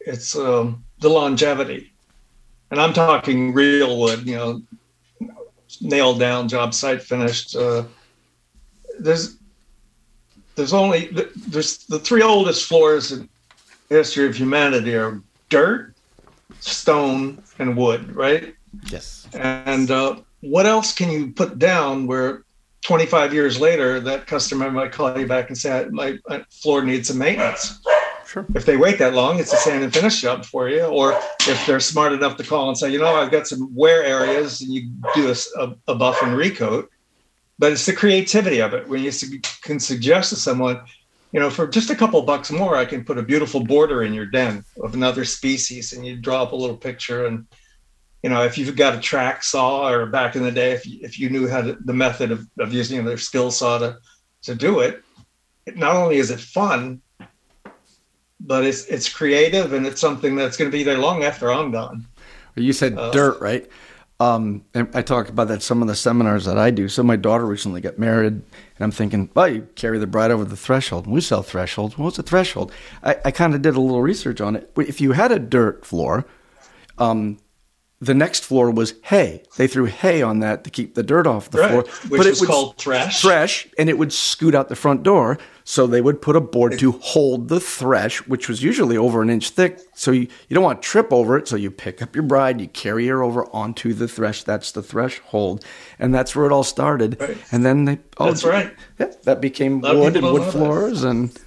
it's 0.00 0.36
um, 0.36 0.84
the 1.00 1.08
longevity, 1.08 1.92
and 2.70 2.80
I'm 2.80 2.92
talking 2.92 3.52
real 3.52 3.98
wood. 3.98 4.26
You 4.26 4.36
know, 4.36 4.62
nailed 5.80 6.20
down, 6.20 6.48
job 6.48 6.74
site 6.74 7.02
finished. 7.02 7.56
Uh, 7.56 7.84
there's 9.00 9.36
there's 10.54 10.72
only 10.72 11.10
there's 11.48 11.78
the 11.86 11.98
three 11.98 12.22
oldest 12.22 12.66
floors 12.66 13.12
in 13.12 13.28
the 13.88 13.96
history 13.96 14.26
of 14.26 14.36
humanity 14.36 14.94
are 14.94 15.20
dirt, 15.48 15.94
stone, 16.60 17.42
and 17.58 17.76
wood, 17.76 18.14
right? 18.14 18.54
Yes. 18.90 19.26
And 19.34 19.90
uh, 19.90 20.16
what 20.40 20.66
else 20.66 20.94
can 20.94 21.10
you 21.10 21.32
put 21.32 21.58
down 21.58 22.06
where 22.06 22.44
25 22.82 23.32
years 23.32 23.60
later, 23.60 24.00
that 24.00 24.26
customer 24.26 24.70
might 24.70 24.92
call 24.92 25.16
you 25.18 25.26
back 25.26 25.48
and 25.48 25.56
say, 25.56 25.86
my, 25.90 26.18
my 26.28 26.44
floor 26.50 26.82
needs 26.82 27.08
some 27.08 27.18
maintenance. 27.18 27.80
Sure. 28.26 28.46
If 28.54 28.64
they 28.64 28.76
wait 28.76 28.98
that 28.98 29.14
long, 29.14 29.38
it's 29.38 29.52
a 29.52 29.56
sand 29.56 29.84
and 29.84 29.92
finish 29.92 30.20
job 30.20 30.44
for 30.44 30.68
you. 30.68 30.82
Or 30.84 31.12
if 31.46 31.66
they're 31.66 31.80
smart 31.80 32.12
enough 32.12 32.36
to 32.38 32.44
call 32.44 32.68
and 32.68 32.78
say, 32.78 32.90
you 32.90 32.98
know, 32.98 33.14
I've 33.14 33.30
got 33.30 33.46
some 33.46 33.72
wear 33.74 34.02
areas, 34.02 34.62
and 34.62 34.72
you 34.72 34.90
do 35.14 35.30
a, 35.30 35.36
a, 35.62 35.74
a 35.88 35.94
buff 35.94 36.22
and 36.22 36.32
recoat. 36.32 36.88
But 37.58 37.72
it's 37.72 37.86
the 37.86 37.92
creativity 37.92 38.60
of 38.60 38.74
it 38.74 38.88
when 38.88 39.02
you 39.02 39.12
can 39.60 39.78
suggest 39.78 40.30
to 40.30 40.36
someone, 40.36 40.80
you 41.32 41.40
know, 41.40 41.50
for 41.50 41.66
just 41.66 41.90
a 41.90 41.94
couple 41.94 42.20
bucks 42.22 42.50
more, 42.50 42.76
I 42.76 42.84
can 42.84 43.04
put 43.04 43.18
a 43.18 43.22
beautiful 43.22 43.62
border 43.62 44.02
in 44.02 44.14
your 44.14 44.26
den 44.26 44.64
of 44.82 44.94
another 44.94 45.24
species, 45.24 45.92
and 45.92 46.04
you 46.04 46.16
draw 46.16 46.42
up 46.42 46.52
a 46.52 46.56
little 46.56 46.76
picture. 46.76 47.26
And 47.26 47.46
you 48.22 48.30
know, 48.30 48.44
if 48.44 48.56
you've 48.56 48.76
got 48.76 48.94
a 48.94 49.00
track 49.00 49.42
saw, 49.42 49.88
or 49.88 50.06
back 50.06 50.36
in 50.36 50.42
the 50.42 50.52
day, 50.52 50.72
if 50.72 50.86
you, 50.86 51.00
if 51.02 51.18
you 51.18 51.28
knew 51.28 51.48
how 51.48 51.62
to, 51.62 51.76
the 51.84 51.92
method 51.92 52.30
of, 52.30 52.46
of 52.58 52.72
using 52.72 53.04
their 53.04 53.18
skill 53.18 53.50
saw 53.50 53.78
to 53.78 53.98
to 54.42 54.54
do 54.54 54.80
it, 54.80 55.02
it, 55.66 55.76
not 55.76 55.94
only 55.94 56.16
is 56.16 56.30
it 56.30 56.40
fun, 56.40 57.00
but 58.40 58.64
it's 58.64 58.86
it's 58.86 59.08
creative 59.08 59.72
and 59.72 59.86
it's 59.86 60.00
something 60.00 60.36
that's 60.36 60.56
going 60.56 60.70
to 60.70 60.76
be 60.76 60.84
there 60.84 60.98
long 60.98 61.24
after 61.24 61.52
I'm 61.52 61.70
gone. 61.70 62.06
You 62.54 62.72
said 62.72 62.96
uh, 62.98 63.10
dirt, 63.10 63.40
right? 63.40 63.68
Um, 64.20 64.64
and 64.72 64.88
I 64.94 65.02
talk 65.02 65.28
about 65.28 65.48
that 65.48 65.62
some 65.62 65.82
of 65.82 65.88
the 65.88 65.96
seminars 65.96 66.44
that 66.44 66.56
I 66.56 66.70
do. 66.70 66.86
So 66.88 67.02
my 67.02 67.16
daughter 67.16 67.44
recently 67.44 67.80
got 67.80 67.98
married, 67.98 68.34
and 68.34 68.44
I'm 68.78 68.92
thinking, 68.92 69.30
well, 69.34 69.48
you 69.48 69.66
carry 69.74 69.98
the 69.98 70.06
bride 70.06 70.30
over 70.30 70.44
the 70.44 70.56
threshold. 70.56 71.08
We 71.08 71.20
sell 71.20 71.42
thresholds. 71.42 71.98
What's 71.98 72.20
a 72.20 72.22
threshold? 72.22 72.70
I, 73.02 73.16
I 73.24 73.30
kind 73.32 73.52
of 73.52 73.62
did 73.62 73.74
a 73.74 73.80
little 73.80 74.02
research 74.02 74.40
on 74.40 74.54
it. 74.54 74.70
If 74.76 75.00
you 75.00 75.10
had 75.12 75.32
a 75.32 75.40
dirt 75.40 75.84
floor, 75.84 76.24
um, 76.98 77.38
the 78.02 78.14
next 78.14 78.44
floor 78.44 78.68
was 78.68 78.94
hay. 79.02 79.44
They 79.56 79.68
threw 79.68 79.84
hay 79.84 80.22
on 80.22 80.40
that 80.40 80.64
to 80.64 80.70
keep 80.70 80.94
the 80.94 81.04
dirt 81.04 81.24
off 81.24 81.50
the 81.50 81.60
right. 81.60 81.70
floor. 81.70 81.82
Which 82.08 82.18
but 82.18 82.26
it 82.26 82.30
was 82.30 82.44
called 82.44 82.76
thresh. 82.76 83.22
Thresh, 83.22 83.68
and 83.78 83.88
it 83.88 83.96
would 83.96 84.12
scoot 84.12 84.56
out 84.56 84.68
the 84.68 84.74
front 84.74 85.04
door. 85.04 85.38
So 85.62 85.86
they 85.86 86.00
would 86.00 86.20
put 86.20 86.34
a 86.34 86.40
board 86.40 86.76
to 86.80 86.90
hold 86.90 87.46
the 87.46 87.60
thresh, 87.60 88.18
which 88.26 88.48
was 88.48 88.64
usually 88.64 88.96
over 88.96 89.22
an 89.22 89.30
inch 89.30 89.50
thick. 89.50 89.78
So 89.94 90.10
you, 90.10 90.22
you 90.48 90.54
don't 90.54 90.64
want 90.64 90.82
to 90.82 90.88
trip 90.88 91.12
over 91.12 91.38
it. 91.38 91.46
So 91.46 91.54
you 91.54 91.70
pick 91.70 92.02
up 92.02 92.16
your 92.16 92.24
bride, 92.24 92.60
you 92.60 92.66
carry 92.66 93.06
her 93.06 93.22
over 93.22 93.46
onto 93.54 93.92
the 93.92 94.08
thresh. 94.08 94.42
That's 94.42 94.72
the 94.72 94.82
threshold. 94.82 95.64
And 96.00 96.12
that's 96.12 96.34
where 96.34 96.46
it 96.46 96.50
all 96.50 96.64
started. 96.64 97.20
Right. 97.20 97.38
And 97.52 97.64
then 97.64 97.84
they, 97.84 98.00
oh, 98.18 98.26
that's 98.26 98.42
right. 98.42 98.74
Yeah, 98.98 99.12
that 99.22 99.40
became 99.40 99.80
wood 99.80 100.16
and 100.16 100.26
wood 100.26 100.50
floors. 100.50 101.02
That. 101.02 101.10
And 101.10 101.40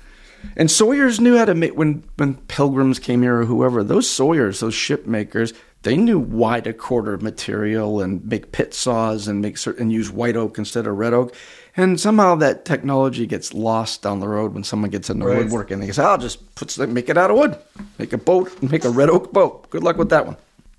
and 0.56 0.70
Sawyer's 0.72 1.20
knew 1.20 1.38
how 1.38 1.45
to 1.45 1.56
make, 1.56 1.76
when, 1.76 2.03
when 2.16 2.36
pilgrims 2.36 2.99
came 2.99 3.22
here 3.22 3.41
or 3.41 3.45
whoever, 3.45 3.84
those 3.84 4.10
Sawyers, 4.10 4.60
those 4.60 4.74
ship 4.74 5.06
makers, 5.06 5.53
they 5.86 5.95
knew 5.95 6.17
why 6.17 6.59
to 6.61 6.73
quarter 6.73 7.15
material 7.19 8.01
and 8.01 8.25
make 8.25 8.51
pit 8.51 8.73
saws 8.73 9.27
and 9.27 9.39
make 9.39 9.55
certain 9.55 9.83
and 9.83 9.91
use 9.93 10.09
white 10.09 10.36
oak 10.36 10.57
instead 10.57 10.88
of 10.88 10.97
red 10.97 11.13
oak. 11.13 11.36
And 11.77 11.99
somehow 11.99 12.33
that 12.36 12.65
technology 12.65 13.27
gets 13.27 13.53
lost 13.53 14.01
down 14.01 14.19
the 14.19 14.27
road 14.27 14.55
when 14.55 14.63
someone 14.63 14.89
gets 14.89 15.11
into 15.11 15.27
right. 15.27 15.38
woodworking. 15.38 15.79
They 15.79 15.91
say, 15.91 16.03
"I'll 16.03 16.17
just 16.17 16.55
put 16.55 16.75
make 16.89 17.07
it 17.07 17.17
out 17.17 17.29
of 17.29 17.38
wood, 17.38 17.55
make 17.99 18.13
a 18.13 18.17
boat, 18.17 18.51
make 18.63 18.83
a 18.83 18.89
red 18.89 19.09
oak 19.09 19.31
boat." 19.31 19.69
Good 19.69 19.83
luck 19.83 19.97
with 19.97 20.09
that 20.09 20.25
one. 20.25 20.38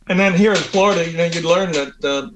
And 0.09 0.19
then 0.19 0.35
here 0.35 0.51
in 0.51 0.59
Florida, 0.59 1.09
you 1.09 1.17
know, 1.17 1.25
you'd 1.25 1.45
learn 1.45 1.71
that 1.73 2.05
uh, 2.05 2.31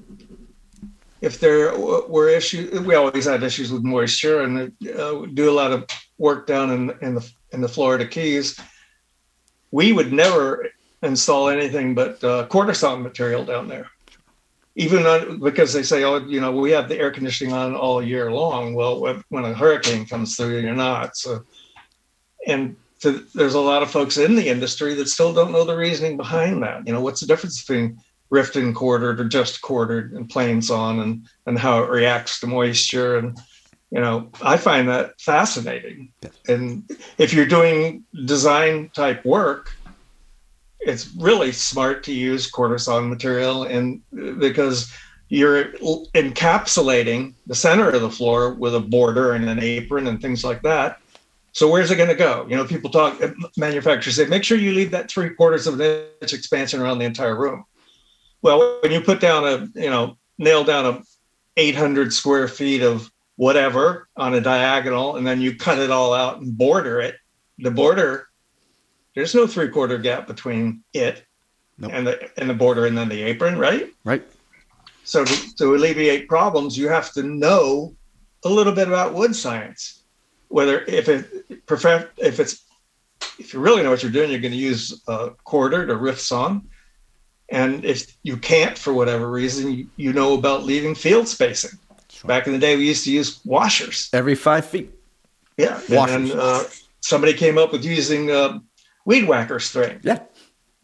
if 1.19 1.41
there 1.41 1.77
were 1.77 2.29
issues, 2.29 2.79
we 2.81 2.95
always 2.95 3.25
had 3.25 3.43
issues 3.43 3.71
with 3.73 3.83
moisture, 3.83 4.41
and 4.41 4.71
uh, 4.97 5.25
do 5.33 5.49
a 5.49 5.55
lot 5.61 5.73
of 5.73 5.85
work 6.19 6.47
down 6.47 6.71
in 6.71 6.93
in 7.01 7.15
the 7.15 7.31
in 7.51 7.59
the 7.59 7.69
Florida 7.69 8.07
Keys. 8.07 8.57
We 9.71 9.91
would 9.91 10.13
never 10.13 10.69
install 11.01 11.49
anything 11.49 11.95
but 11.95 12.23
uh, 12.23 12.45
quarter 12.47 12.73
sawn 12.73 13.01
material 13.01 13.45
down 13.45 13.67
there. 13.67 13.87
Even 14.75 15.05
on, 15.05 15.39
because 15.39 15.73
they 15.73 15.83
say, 15.83 16.03
oh, 16.03 16.19
you 16.19 16.39
know, 16.39 16.51
we 16.51 16.71
have 16.71 16.87
the 16.87 16.97
air 16.97 17.11
conditioning 17.11 17.53
on 17.53 17.75
all 17.75 18.01
year 18.01 18.31
long. 18.31 18.73
Well, 18.73 19.21
when 19.29 19.43
a 19.43 19.53
hurricane 19.53 20.05
comes 20.05 20.35
through, 20.37 20.59
you're 20.59 20.73
not. 20.73 21.17
So, 21.17 21.43
and 22.47 22.77
to, 23.01 23.25
there's 23.35 23.55
a 23.55 23.59
lot 23.59 23.83
of 23.83 23.91
folks 23.91 24.17
in 24.17 24.35
the 24.35 24.47
industry 24.47 24.93
that 24.93 25.09
still 25.09 25.33
don't 25.33 25.51
know 25.51 25.65
the 25.65 25.75
reasoning 25.75 26.15
behind 26.15 26.63
that. 26.63 26.87
You 26.87 26.93
know, 26.93 27.01
what's 27.01 27.19
the 27.19 27.27
difference 27.27 27.61
between 27.61 27.99
rift 28.31 28.55
and 28.55 28.73
quartered 28.73 29.19
or 29.19 29.25
just 29.25 29.61
quartered 29.61 30.13
and 30.13 30.29
plain 30.29 30.61
sawn 30.61 30.99
and, 30.99 31.27
and 31.45 31.59
how 31.59 31.83
it 31.83 31.89
reacts 31.89 32.39
to 32.39 32.47
moisture 32.47 33.17
and 33.17 33.37
you 33.91 33.99
know 33.99 34.31
i 34.41 34.55
find 34.55 34.87
that 34.87 35.19
fascinating 35.19 36.11
and 36.47 36.89
if 37.17 37.33
you're 37.33 37.45
doing 37.45 38.03
design 38.25 38.89
type 38.93 39.23
work 39.25 39.73
it's 40.81 41.13
really 41.15 41.51
smart 41.51 42.03
to 42.03 42.13
use 42.13 42.49
quarter 42.49 42.77
sawn 42.77 43.09
material 43.09 43.63
and 43.63 44.01
because 44.39 44.91
you're 45.29 45.71
encapsulating 46.13 47.33
the 47.47 47.55
center 47.55 47.89
of 47.89 48.01
the 48.01 48.09
floor 48.09 48.53
with 48.53 48.75
a 48.75 48.79
border 48.79 49.33
and 49.33 49.47
an 49.47 49.59
apron 49.63 50.07
and 50.07 50.21
things 50.21 50.43
like 50.43 50.61
that. 50.63 50.99
So 51.53 51.69
where's 51.69 51.91
it 51.91 51.95
going 51.97 52.09
to 52.09 52.15
go? 52.15 52.45
You 52.49 52.55
know, 52.55 52.65
people 52.65 52.89
talk, 52.89 53.21
manufacturers 53.57 54.15
say, 54.15 54.25
make 54.25 54.43
sure 54.43 54.57
you 54.57 54.73
leave 54.73 54.91
that 54.91 55.09
three 55.09 55.29
quarters 55.29 55.67
of 55.67 55.79
an 55.79 56.05
inch 56.21 56.33
expansion 56.33 56.81
around 56.81 56.99
the 56.99 57.05
entire 57.05 57.37
room. 57.37 57.63
Well, 58.41 58.79
when 58.81 58.91
you 58.91 59.01
put 59.01 59.19
down 59.19 59.45
a, 59.45 59.79
you 59.79 59.89
know, 59.89 60.17
nail 60.37 60.63
down 60.63 60.85
a 60.85 61.01
800 61.57 62.11
square 62.11 62.47
feet 62.47 62.81
of 62.81 63.09
whatever 63.35 64.07
on 64.17 64.33
a 64.33 64.41
diagonal, 64.41 65.15
and 65.15 65.25
then 65.25 65.39
you 65.41 65.55
cut 65.55 65.79
it 65.79 65.91
all 65.91 66.13
out 66.13 66.41
and 66.41 66.57
border 66.57 66.99
it, 66.99 67.15
the 67.59 67.71
border 67.71 68.27
there's 69.15 69.35
no 69.35 69.47
three 69.47 69.69
quarter 69.69 69.97
gap 69.97 70.27
between 70.27 70.83
it 70.93 71.25
nope. 71.77 71.91
and 71.93 72.07
the 72.07 72.39
and 72.39 72.49
the 72.49 72.53
border 72.53 72.85
and 72.85 72.97
then 72.97 73.09
the 73.09 73.21
apron, 73.21 73.57
right? 73.57 73.89
Right. 74.03 74.23
So 75.03 75.25
to, 75.25 75.55
to 75.55 75.75
alleviate 75.75 76.27
problems, 76.27 76.77
you 76.77 76.87
have 76.87 77.11
to 77.13 77.23
know 77.23 77.95
a 78.45 78.49
little 78.49 78.73
bit 78.73 78.87
about 78.87 79.13
wood 79.13 79.35
science. 79.35 80.03
Whether 80.47 80.83
if 80.83 81.09
it 81.09 81.45
if 81.49 82.39
it's 82.39 82.65
if 83.39 83.53
you 83.53 83.59
really 83.59 83.83
know 83.83 83.89
what 83.89 84.03
you're 84.03 84.11
doing, 84.11 84.31
you're 84.31 84.39
going 84.39 84.51
to 84.51 84.57
use 84.57 85.01
a 85.07 85.31
quartered 85.43 85.89
or 85.89 85.97
rift 85.97 86.21
sawn. 86.21 86.67
And 87.49 87.83
if 87.83 88.15
you 88.23 88.37
can't, 88.37 88.77
for 88.77 88.93
whatever 88.93 89.29
reason, 89.29 89.73
you, 89.73 89.87
you 89.97 90.13
know 90.13 90.35
about 90.35 90.63
leaving 90.63 90.95
field 90.95 91.27
spacing. 91.27 91.77
Sure. 92.09 92.27
Back 92.27 92.47
in 92.47 92.53
the 92.53 92.59
day, 92.59 92.77
we 92.77 92.87
used 92.87 93.03
to 93.05 93.11
use 93.11 93.41
washers 93.43 94.09
every 94.13 94.35
five 94.35 94.65
feet. 94.65 94.91
Yeah, 95.57 95.79
washers. 95.89 96.15
and 96.15 96.27
then 96.29 96.39
uh, 96.39 96.63
somebody 97.01 97.33
came 97.33 97.57
up 97.57 97.71
with 97.71 97.83
using 97.83 98.31
uh, 98.31 98.59
weed 99.05 99.27
whacker 99.27 99.59
string. 99.59 99.99
Yeah. 100.03 100.19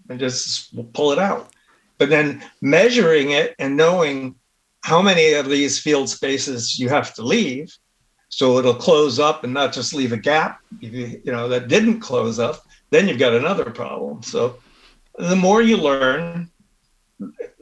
And 0.09 0.19
just 0.19 0.73
pull 0.93 1.11
it 1.11 1.19
out. 1.19 1.51
But 1.97 2.09
then 2.09 2.43
measuring 2.61 3.31
it 3.31 3.55
and 3.59 3.75
knowing 3.75 4.35
how 4.81 5.01
many 5.01 5.33
of 5.33 5.49
these 5.49 5.79
field 5.79 6.09
spaces 6.09 6.79
you 6.79 6.89
have 6.89 7.13
to 7.15 7.21
leave 7.21 7.75
so 8.29 8.57
it'll 8.57 8.75
close 8.75 9.19
up 9.19 9.43
and 9.43 9.53
not 9.53 9.73
just 9.73 9.93
leave 9.93 10.11
a 10.11 10.17
gap 10.17 10.59
you, 10.79 11.21
know 11.25 11.49
that 11.49 11.67
didn't 11.67 11.99
close 11.99 12.39
up 12.39 12.63
then 12.89 13.07
you've 13.07 13.19
got 13.19 13.33
another 13.33 13.65
problem 13.65 14.21
so 14.21 14.57
the 15.17 15.35
more 15.35 15.61
you 15.61 15.77
learn 15.77 16.49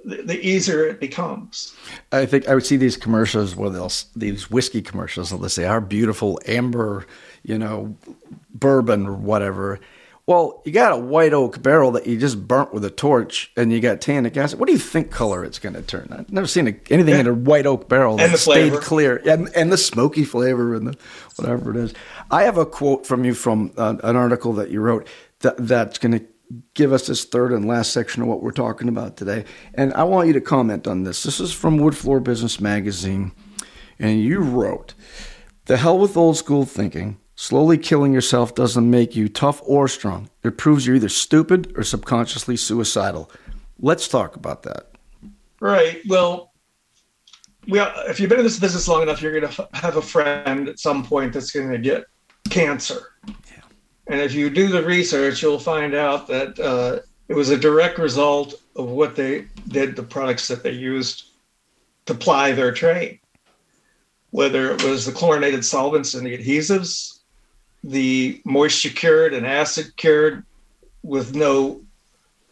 the 0.06 0.40
easier 0.40 0.86
it 0.86 1.00
becomes. 1.00 1.74
I 2.12 2.26
think 2.26 2.48
I 2.48 2.54
would 2.54 2.66
see 2.66 2.78
these 2.78 2.96
commercials 2.96 3.56
where 3.56 3.70
they'll 3.70 3.92
these 4.16 4.52
whiskey 4.52 4.82
commercials. 4.82 5.32
and 5.32 5.42
They'll 5.42 5.50
say 5.50 5.66
our 5.66 5.82
beautiful 5.82 6.40
amber, 6.48 7.08
you 7.44 7.58
know, 7.58 7.96
bourbon 8.54 9.08
or 9.08 9.14
whatever, 9.14 9.80
well, 10.28 10.64
you 10.66 10.72
got 10.72 10.92
a 10.92 10.98
white 10.98 11.34
oak 11.34 11.62
barrel 11.62 11.92
that 11.92 12.08
you 12.08 12.18
just 12.18 12.48
burnt 12.48 12.74
with 12.74 12.84
a 12.84 12.90
torch, 12.90 13.52
and 13.56 13.72
you 13.72 13.80
got 13.80 14.02
tannic 14.02 14.36
acid. 14.36 14.58
What 14.60 14.66
do 14.66 14.74
you 14.74 14.80
think 14.80 15.12
color 15.12 15.44
it's 15.44 15.60
going 15.60 15.76
to 15.76 15.84
turn? 15.84 16.08
I've 16.12 16.32
never 16.32 16.48
seen 16.48 16.68
a, 16.68 16.76
anything 16.90 17.14
yeah. 17.14 17.20
in 17.20 17.28
a 17.28 17.34
white 17.34 17.68
oak 17.68 17.88
barrel 17.88 18.18
that 18.18 18.40
stayed 18.40 18.74
clear, 18.74 19.22
and, 19.26 19.50
and 19.56 19.72
the 19.72 19.78
smoky 19.78 20.24
flavor 20.24 20.74
and 20.74 20.88
the 20.88 20.98
whatever 21.36 21.70
it 21.70 21.78
is. 21.78 21.94
I 22.32 22.44
have 22.44 22.58
a 22.58 22.66
quote 22.66 23.06
from 23.06 23.24
you 23.24 23.36
from 23.36 23.72
uh, 23.78 23.98
an 24.04 24.16
article 24.16 24.54
that 24.54 24.72
you 24.72 24.82
wrote 24.82 25.08
that 25.42 25.58
that's 25.58 26.00
going 26.00 26.20
to 26.20 26.26
give 26.74 26.92
us 26.92 27.06
this 27.06 27.24
third 27.24 27.52
and 27.52 27.68
last 27.68 27.92
section 27.92 28.24
of 28.24 28.28
what 28.28 28.42
we're 28.42 28.52
talking 28.52 28.88
about 28.90 29.18
today, 29.18 29.46
and 29.76 29.94
I 29.94 30.06
want 30.06 30.26
you 30.26 30.34
to 30.34 30.42
comment 30.42 30.88
on 30.88 31.04
this. 31.04 31.22
This 31.22 31.40
is 31.40 31.54
from 31.54 31.78
Wood 31.78 31.96
Floor 31.96 32.20
Business 32.20 32.60
Magazine, 32.60 33.32
and 34.00 34.20
you 34.20 34.40
wrote, 34.40 34.96
"The 35.66 35.78
hell 35.78 36.00
with 36.00 36.18
old 36.18 36.38
school 36.38 36.66
thinking." 36.66 37.18
Slowly 37.36 37.78
killing 37.78 38.14
yourself 38.14 38.56
doesn't 38.56 38.90
make 38.90 39.16
you 39.16 39.28
tough 39.28 39.62
or 39.66 39.88
strong. 39.88 40.30
It 40.44 40.58
proves 40.58 40.88
you're 40.88 40.96
either 40.96 41.10
stupid 41.10 41.74
or 41.76 41.84
subconsciously 41.84 42.56
suicidal. 42.56 43.30
Let's 43.80 44.08
talk 44.08 44.38
about 44.38 44.64
that. 44.64 44.92
Right. 45.60 46.02
Well, 46.08 46.54
we 47.68 47.80
if 47.80 48.20
you've 48.20 48.30
been 48.30 48.40
in 48.40 48.46
this 48.46 48.60
business 48.60 48.88
long 48.88 49.02
enough, 49.02 49.22
you're 49.22 49.38
going 49.38 49.52
to 49.52 49.70
have 49.74 49.98
a 49.98 50.02
friend 50.02 50.70
at 50.70 50.80
some 50.80 51.04
point 51.04 51.34
that's 51.34 51.52
going 51.52 51.70
to 51.72 51.78
get 51.78 52.06
cancer. 52.50 53.12
Yeah. 53.28 53.62
And 54.08 54.22
if 54.22 54.34
you 54.34 54.50
do 54.50 54.68
the 54.68 54.84
research, 54.84 55.42
you'll 55.42 55.60
find 55.60 55.94
out 55.94 56.28
that 56.28 56.58
uh, 56.60 57.00
it 57.28 57.34
was 57.34 57.50
a 57.50 57.58
direct 57.58 57.98
result 57.98 58.54
of 58.76 58.90
what 58.90 59.16
they 59.16 59.48
did, 59.68 59.96
the 59.96 60.04
products 60.04 60.48
that 60.48 60.64
they 60.64 60.72
used 60.72 61.32
to 62.06 62.14
ply 62.14 62.54
their 62.54 62.72
trade. 62.72 63.20
Whether 64.30 64.72
it 64.72 64.84
was 64.84 65.06
the 65.06 65.12
chlorinated 65.12 65.66
solvents 65.66 66.14
and 66.14 66.26
the 66.26 66.38
adhesives, 66.38 67.15
the 67.86 68.42
moisture 68.46 68.90
cured 68.90 69.34
and 69.34 69.46
acid 69.46 69.96
cured 69.96 70.44
with 71.04 71.36
no 71.36 71.82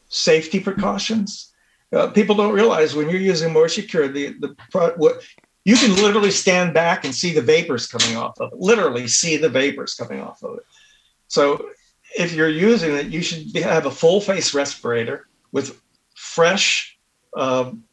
safety 0.09 0.59
precautions. 0.59 1.51
Uh, 1.91 2.07
people 2.07 2.35
don't 2.35 2.53
realize 2.53 2.95
when 2.95 3.09
you're 3.09 3.19
using 3.19 3.51
moisture 3.51 3.81
cured, 3.81 4.13
the, 4.13 4.33
the 4.39 4.55
what 4.97 5.23
you 5.65 5.75
can 5.75 5.95
literally 5.95 6.31
stand 6.31 6.73
back 6.73 7.03
and 7.03 7.15
see 7.15 7.33
the 7.33 7.41
vapors 7.41 7.87
coming 7.87 8.15
off 8.15 8.39
of 8.39 8.51
it. 8.51 8.59
Literally 8.59 9.07
see 9.07 9.37
the 9.37 9.49
vapors 9.49 9.95
coming 9.95 10.21
off 10.21 10.43
of 10.43 10.57
it. 10.57 10.63
So 11.27 11.69
if 12.17 12.33
you're 12.33 12.49
using 12.49 12.95
it, 12.95 13.07
you 13.07 13.21
should 13.21 13.55
have 13.63 13.85
a 13.85 13.91
full 13.91 14.21
face 14.21 14.53
respirator 14.53 15.27
with 15.51 15.81
fresh 16.15 16.97
um, 17.35 17.83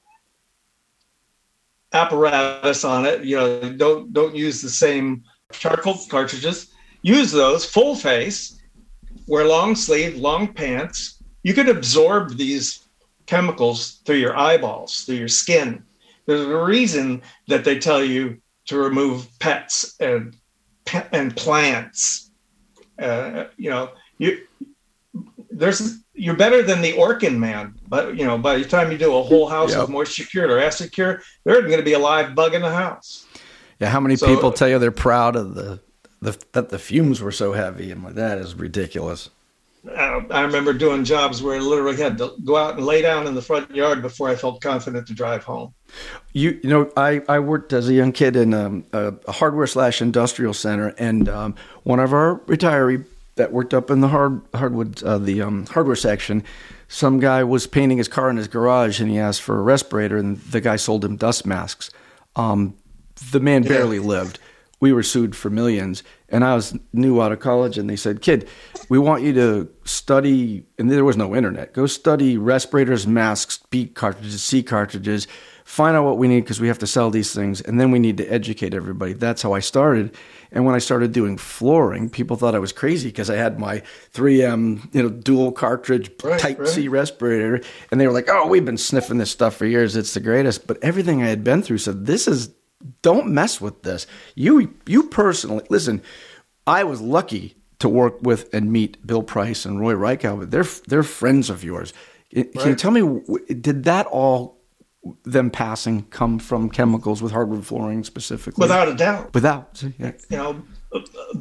apparatus 1.92 2.84
on 2.84 3.06
it. 3.06 3.24
You 3.24 3.36
know, 3.36 3.72
don't 3.72 4.12
don't 4.12 4.34
use 4.34 4.60
the 4.60 4.68
same 4.68 5.24
charcoal 5.52 5.98
cartridges. 6.08 6.69
Use 7.02 7.32
those 7.32 7.64
full 7.64 7.94
face. 7.94 8.60
Wear 9.26 9.46
long 9.46 9.74
sleeve, 9.76 10.16
long 10.16 10.52
pants. 10.52 11.22
You 11.42 11.54
can 11.54 11.68
absorb 11.68 12.36
these 12.36 12.86
chemicals 13.26 14.00
through 14.04 14.16
your 14.16 14.36
eyeballs, 14.36 15.04
through 15.04 15.16
your 15.16 15.28
skin. 15.28 15.82
There's 16.26 16.40
a 16.40 16.56
reason 16.56 17.22
that 17.48 17.64
they 17.64 17.78
tell 17.78 18.04
you 18.04 18.40
to 18.66 18.78
remove 18.78 19.26
pets 19.38 19.96
and 20.00 20.36
and 21.12 21.36
plants. 21.36 22.30
Uh, 22.98 23.44
you 23.56 23.70
know, 23.70 23.90
you 24.18 24.46
there's 25.50 26.00
you're 26.14 26.36
better 26.36 26.62
than 26.62 26.82
the 26.82 26.92
Orkin 26.92 27.38
man. 27.38 27.74
But 27.88 28.16
you 28.16 28.24
know, 28.24 28.36
by 28.36 28.58
the 28.58 28.64
time 28.64 28.92
you 28.92 28.98
do 28.98 29.16
a 29.16 29.22
whole 29.22 29.48
house 29.48 29.70
yep. 29.70 29.82
with 29.82 29.90
moisture 29.90 30.24
cured 30.24 30.50
or 30.50 30.58
acid 30.58 30.92
cure, 30.92 31.22
there 31.44 31.54
isn't 31.54 31.68
going 31.68 31.80
to 31.80 31.84
be 31.84 31.94
a 31.94 31.98
live 31.98 32.34
bug 32.34 32.54
in 32.54 32.62
the 32.62 32.72
house. 32.72 33.26
Yeah, 33.78 33.88
how 33.88 34.00
many 34.00 34.16
so, 34.16 34.26
people 34.26 34.52
tell 34.52 34.68
you 34.68 34.78
they're 34.78 34.90
proud 34.90 35.36
of 35.36 35.54
the, 35.54 35.80
the 36.20 36.38
that 36.52 36.68
the 36.68 36.78
fumes 36.78 37.20
were 37.20 37.32
so 37.32 37.52
heavy? 37.52 37.90
and 37.90 38.04
like, 38.04 38.14
that 38.14 38.38
is 38.38 38.54
ridiculous. 38.54 39.30
Uh, 39.88 40.20
I 40.30 40.42
remember 40.42 40.74
doing 40.74 41.04
jobs 41.04 41.42
where 41.42 41.56
I 41.56 41.58
literally 41.58 41.96
had 41.96 42.18
to 42.18 42.34
go 42.44 42.56
out 42.56 42.76
and 42.76 42.84
lay 42.84 43.00
down 43.00 43.26
in 43.26 43.34
the 43.34 43.40
front 43.40 43.74
yard 43.74 44.02
before 44.02 44.28
I 44.28 44.36
felt 44.36 44.60
confident 44.60 45.06
to 45.06 45.14
drive 45.14 45.42
home. 45.42 45.72
You, 46.34 46.60
you 46.62 46.68
know, 46.68 46.92
I, 46.98 47.22
I 47.28 47.38
worked 47.38 47.72
as 47.72 47.88
a 47.88 47.94
young 47.94 48.12
kid 48.12 48.36
in 48.36 48.52
um, 48.52 48.84
a, 48.92 49.14
a 49.26 49.32
hardware 49.32 49.66
slash 49.66 50.02
industrial 50.02 50.52
center, 50.52 50.88
and 50.98 51.30
um, 51.30 51.54
one 51.84 51.98
of 51.98 52.12
our 52.12 52.40
retiree 52.40 53.06
that 53.36 53.52
worked 53.52 53.72
up 53.72 53.90
in 53.90 54.00
the 54.00 54.08
hard 54.08 54.42
hardwood 54.54 55.02
uh, 55.02 55.16
the 55.16 55.40
um, 55.40 55.66
hardware 55.66 55.96
section. 55.96 56.44
Some 56.88 57.20
guy 57.20 57.42
was 57.44 57.66
painting 57.66 57.98
his 57.98 58.08
car 58.08 58.28
in 58.28 58.36
his 58.36 58.48
garage, 58.48 59.00
and 59.00 59.10
he 59.10 59.18
asked 59.18 59.40
for 59.40 59.58
a 59.58 59.62
respirator, 59.62 60.18
and 60.18 60.36
the 60.38 60.60
guy 60.60 60.76
sold 60.76 61.04
him 61.04 61.16
dust 61.16 61.46
masks. 61.46 61.90
Um, 62.36 62.76
the 63.30 63.40
man 63.40 63.62
barely 63.62 63.98
lived. 63.98 64.38
We 64.80 64.92
were 64.92 65.02
sued 65.02 65.36
for 65.36 65.50
millions, 65.50 66.02
and 66.28 66.44
I 66.44 66.54
was 66.54 66.76
new 66.92 67.20
out 67.20 67.32
of 67.32 67.40
college, 67.40 67.78
and 67.78 67.88
they 67.88 67.96
said, 67.96 68.22
"Kid, 68.22 68.48
we 68.88 68.98
want 68.98 69.22
you 69.22 69.32
to 69.34 69.68
study." 69.84 70.64
And 70.78 70.90
there 70.90 71.04
was 71.04 71.16
no 71.16 71.36
internet. 71.36 71.72
Go 71.72 71.86
study 71.86 72.38
respirators, 72.38 73.06
masks, 73.06 73.60
B 73.70 73.86
cartridges, 73.86 74.42
C 74.42 74.62
cartridges. 74.62 75.26
Find 75.64 75.96
out 75.96 76.04
what 76.04 76.18
we 76.18 76.26
need 76.26 76.40
because 76.40 76.60
we 76.60 76.68
have 76.68 76.78
to 76.80 76.86
sell 76.86 77.10
these 77.10 77.32
things, 77.32 77.60
and 77.60 77.78
then 77.78 77.90
we 77.90 77.98
need 77.98 78.16
to 78.16 78.26
educate 78.26 78.74
everybody. 78.74 79.12
That's 79.12 79.42
how 79.42 79.52
I 79.52 79.60
started 79.60 80.16
and 80.52 80.64
when 80.64 80.74
I 80.74 80.78
started 80.78 81.12
doing 81.12 81.36
flooring, 81.36 82.10
people 82.10 82.36
thought 82.36 82.54
I 82.54 82.58
was 82.58 82.72
crazy 82.72 83.08
because 83.08 83.30
I 83.30 83.36
had 83.36 83.58
my 83.58 83.82
3M, 84.12 84.92
you 84.92 85.02
know, 85.02 85.08
dual 85.08 85.52
cartridge 85.52 86.10
right, 86.24 86.40
Type 86.40 86.58
right. 86.58 86.68
C 86.68 86.88
respirator, 86.88 87.60
and 87.90 88.00
they 88.00 88.06
were 88.06 88.12
like, 88.12 88.28
"Oh, 88.28 88.46
we've 88.46 88.64
been 88.64 88.76
sniffing 88.76 89.18
this 89.18 89.30
stuff 89.30 89.56
for 89.56 89.66
years. 89.66 89.96
It's 89.96 90.14
the 90.14 90.20
greatest." 90.20 90.66
But 90.66 90.78
everything 90.82 91.22
I 91.22 91.28
had 91.28 91.44
been 91.44 91.62
through 91.62 91.78
said, 91.78 92.06
"This 92.06 92.26
is 92.26 92.50
don't 93.02 93.28
mess 93.28 93.60
with 93.60 93.82
this." 93.82 94.06
You 94.34 94.74
you 94.86 95.04
personally 95.04 95.64
listen. 95.70 96.02
I 96.66 96.84
was 96.84 97.00
lucky 97.00 97.56
to 97.80 97.88
work 97.88 98.18
with 98.22 98.52
and 98.52 98.70
meet 98.70 99.04
Bill 99.06 99.22
Price 99.22 99.64
and 99.64 99.80
Roy 99.80 99.94
Reichow, 99.94 100.38
but 100.38 100.50
they're 100.50 100.66
they're 100.86 101.02
friends 101.02 101.50
of 101.50 101.64
yours. 101.64 101.92
Can 102.32 102.48
right. 102.54 102.66
you 102.66 102.74
tell 102.76 102.92
me, 102.92 103.22
did 103.60 103.84
that 103.84 104.06
all 104.06 104.60
them 105.24 105.50
passing 105.50 106.04
come 106.04 106.38
from 106.38 106.70
chemicals 106.70 107.22
with 107.22 107.32
hardwood 107.32 107.66
flooring 107.66 108.04
specifically? 108.04 108.62
Without 108.62 108.88
a 108.88 108.94
doubt. 108.94 109.34
Without, 109.34 109.82
yeah. 109.98 110.12
You 110.28 110.36
know, 110.36 110.62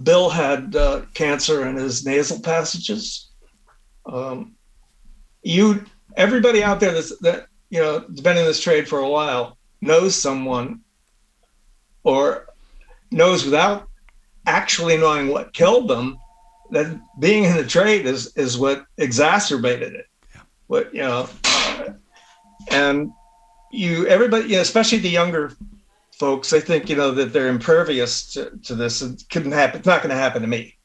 Bill 0.03 0.29
had 0.29 0.75
uh, 0.75 1.01
cancer 1.13 1.67
in 1.67 1.75
his 1.75 2.05
nasal 2.05 2.39
passages. 2.39 3.29
Um, 4.05 4.55
you, 5.43 5.85
everybody 6.15 6.63
out 6.63 6.79
there 6.79 6.93
that's 6.93 7.17
that 7.19 7.47
you 7.69 7.79
know 7.79 7.99
has 7.99 8.21
been 8.21 8.37
in 8.37 8.45
this 8.45 8.59
trade 8.59 8.87
for 8.87 8.99
a 8.99 9.09
while 9.09 9.57
knows 9.81 10.15
someone, 10.15 10.81
or 12.03 12.47
knows 13.11 13.45
without 13.45 13.87
actually 14.45 14.97
knowing 14.97 15.27
what 15.29 15.53
killed 15.53 15.87
them 15.87 16.17
that 16.71 16.99
being 17.19 17.43
in 17.43 17.55
the 17.55 17.65
trade 17.65 18.05
is 18.05 18.35
is 18.35 18.57
what 18.57 18.85
exacerbated 18.97 19.93
it. 19.93 20.07
Yeah. 20.33 20.41
What 20.67 20.93
you 20.93 21.01
know, 21.01 21.29
and 22.71 23.11
you 23.71 24.07
everybody, 24.07 24.49
you 24.49 24.55
know, 24.55 24.61
especially 24.61 24.99
the 24.99 25.09
younger 25.09 25.53
folks, 26.11 26.49
they 26.49 26.61
think 26.61 26.89
you 26.89 26.95
know 26.95 27.11
that 27.11 27.33
they're 27.33 27.47
impervious 27.47 28.33
to, 28.33 28.51
to 28.63 28.75
this. 28.75 29.01
It 29.01 29.23
couldn't 29.29 29.51
happen. 29.51 29.79
It's 29.79 29.87
not 29.87 30.01
going 30.01 30.11
to 30.11 30.15
happen 30.15 30.41
to 30.41 30.47
me. 30.47 30.75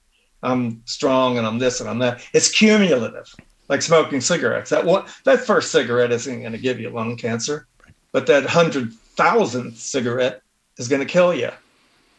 I'm 0.43 0.83
strong 0.85 1.39
and 1.39 1.47
I'm 1.47 1.59
this 1.59 1.81
and 1.81 1.89
I'm 1.89 1.99
that. 2.01 2.23
It's 2.33 2.51
cumulative, 2.51 3.35
like 3.69 3.83
smoking 3.83 4.21
cigarettes. 4.21 4.71
That 4.71 4.85
one, 4.85 5.07
that 5.25 5.41
first 5.41 5.73
cigarette 5.73 6.13
isn't 6.13 6.41
going 6.41 6.53
to 6.53 6.59
give 6.59 6.79
you 6.79 6.91
lung 6.91 7.17
cancer, 7.17 7.67
but 8.13 8.27
that 8.27 8.45
hundred 8.45 8.93
thousandth 8.93 9.79
cigarette 9.79 10.43
is 10.79 10.89
going 10.89 11.01
to 11.01 11.07
kill 11.07 11.35
you. 11.35 11.51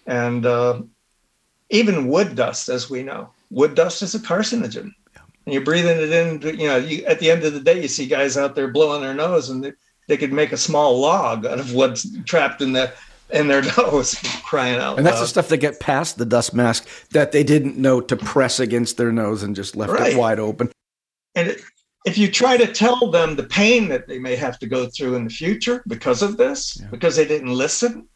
And 0.05 0.45
uh, 0.45 0.81
even 1.69 2.07
wood 2.07 2.35
dust, 2.35 2.69
as 2.69 2.89
we 2.89 3.03
know, 3.03 3.29
wood 3.49 3.75
dust 3.75 4.01
is 4.01 4.15
a 4.15 4.19
carcinogen. 4.19 4.91
And 5.45 5.53
you're 5.53 5.63
breathing 5.63 5.97
it 5.97 6.11
in. 6.11 6.41
You 6.59 6.67
know, 6.67 6.77
you, 6.77 7.05
at 7.05 7.19
the 7.19 7.29
end 7.29 7.43
of 7.43 7.53
the 7.53 7.59
day, 7.59 7.81
you 7.81 7.87
see 7.87 8.07
guys 8.07 8.35
out 8.35 8.55
there 8.55 8.67
blowing 8.67 9.01
their 9.01 9.13
nose, 9.13 9.49
and 9.49 9.73
they 10.07 10.17
could 10.17 10.33
make 10.33 10.51
a 10.51 10.57
small 10.57 10.99
log 10.99 11.45
out 11.45 11.59
of 11.59 11.73
what's 11.73 12.07
trapped 12.23 12.61
in 12.61 12.73
the 12.73 12.91
in 13.31 13.47
their 13.47 13.61
nose 13.77 14.15
crying 14.43 14.79
out 14.79 14.99
and 14.99 15.05
that's 15.05 15.19
the 15.19 15.25
stuff 15.25 15.47
that 15.47 15.57
get 15.57 15.79
past 15.79 16.19
the 16.19 16.25
dust 16.27 16.53
mask 16.53 16.87
that 17.09 17.31
they 17.31 17.43
didn't 17.43 17.75
know 17.75 17.99
to 17.99 18.15
press 18.15 18.59
against 18.59 18.97
their 18.97 19.11
nose 19.11 19.41
and 19.41 19.55
just 19.55 19.75
left 19.75 19.91
right. 19.91 20.13
it 20.13 20.17
wide 20.17 20.39
open 20.39 20.69
and 21.33 21.47
it, 21.47 21.61
if 22.05 22.19
you 22.19 22.31
try 22.31 22.55
to 22.55 22.71
tell 22.71 23.09
them 23.09 23.35
the 23.35 23.43
pain 23.43 23.89
that 23.89 24.07
they 24.07 24.19
may 24.19 24.35
have 24.35 24.59
to 24.59 24.67
go 24.67 24.85
through 24.85 25.15
in 25.15 25.23
the 25.25 25.29
future 25.29 25.83
because 25.87 26.21
of 26.21 26.37
this 26.37 26.79
yeah. 26.79 26.87
because 26.91 27.15
they 27.15 27.27
didn't 27.27 27.53
listen. 27.53 28.07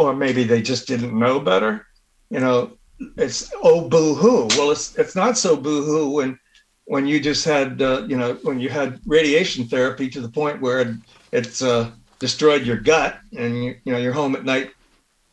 Or 0.00 0.16
maybe 0.16 0.44
they 0.44 0.62
just 0.62 0.88
didn't 0.88 1.18
know 1.18 1.38
better. 1.38 1.86
You 2.30 2.40
know 2.40 2.78
it's 3.16 3.50
oh 3.62 3.88
boo 3.88 4.14
hoo 4.14 4.46
well 4.56 4.70
it's 4.70 4.96
it's 4.96 5.16
not 5.16 5.38
so 5.38 5.56
boo 5.56 5.84
hoo 5.84 6.10
when 6.10 6.38
when 6.84 7.06
you 7.06 7.20
just 7.20 7.44
had 7.44 7.80
uh, 7.80 8.04
you 8.08 8.16
know 8.16 8.34
when 8.42 8.60
you 8.60 8.68
had 8.68 9.00
radiation 9.06 9.66
therapy 9.66 10.08
to 10.08 10.20
the 10.20 10.28
point 10.28 10.60
where 10.60 10.80
it, 10.80 10.96
it's 11.32 11.62
uh, 11.62 11.90
destroyed 12.18 12.66
your 12.66 12.76
gut 12.76 13.18
and 13.36 13.64
you, 13.64 13.74
you 13.84 13.92
know 13.92 13.98
you're 13.98 14.12
home 14.12 14.34
at 14.36 14.44
night 14.44 14.70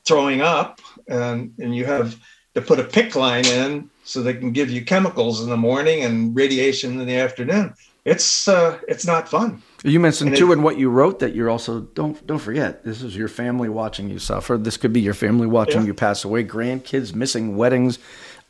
throwing 0.06 0.42
up 0.42 0.80
and 1.08 1.54
and 1.60 1.76
you 1.76 1.86
have 1.86 2.16
to 2.56 2.62
put 2.62 2.80
a 2.80 2.84
PICC 2.84 3.16
line 3.16 3.46
in 3.46 3.90
so 4.04 4.22
they 4.22 4.34
can 4.34 4.52
give 4.52 4.70
you 4.70 4.84
chemicals 4.84 5.44
in 5.44 5.50
the 5.50 5.58
morning 5.58 6.04
and 6.04 6.36
radiation 6.36 7.00
in 7.00 7.08
the 7.08 7.18
afternoon 7.18 7.74
it's 8.08 8.48
uh, 8.48 8.80
it's 8.88 9.06
not 9.06 9.30
fun 9.30 9.62
you 9.84 10.00
mentioned 10.00 10.30
and 10.30 10.38
too 10.38 10.52
it, 10.52 10.54
in 10.54 10.64
what 10.64 10.78
you 10.78 10.90
wrote 10.90 11.20
that 11.20 11.36
you're 11.36 11.50
also 11.50 11.82
don't 11.82 12.26
don't 12.26 12.40
forget 12.40 12.84
this 12.84 13.04
is 13.04 13.16
your 13.16 13.28
family 13.28 13.70
watching 13.70 14.10
you 14.10 14.18
suffer 14.18 14.58
this 14.58 14.78
could 14.78 14.94
be 14.94 15.02
your 15.02 15.14
family 15.14 15.46
watching 15.46 15.82
yeah. 15.82 15.88
you 15.88 15.94
pass 15.94 16.24
away 16.24 16.44
grandkids 16.44 17.14
missing 17.14 17.56
weddings 17.56 18.00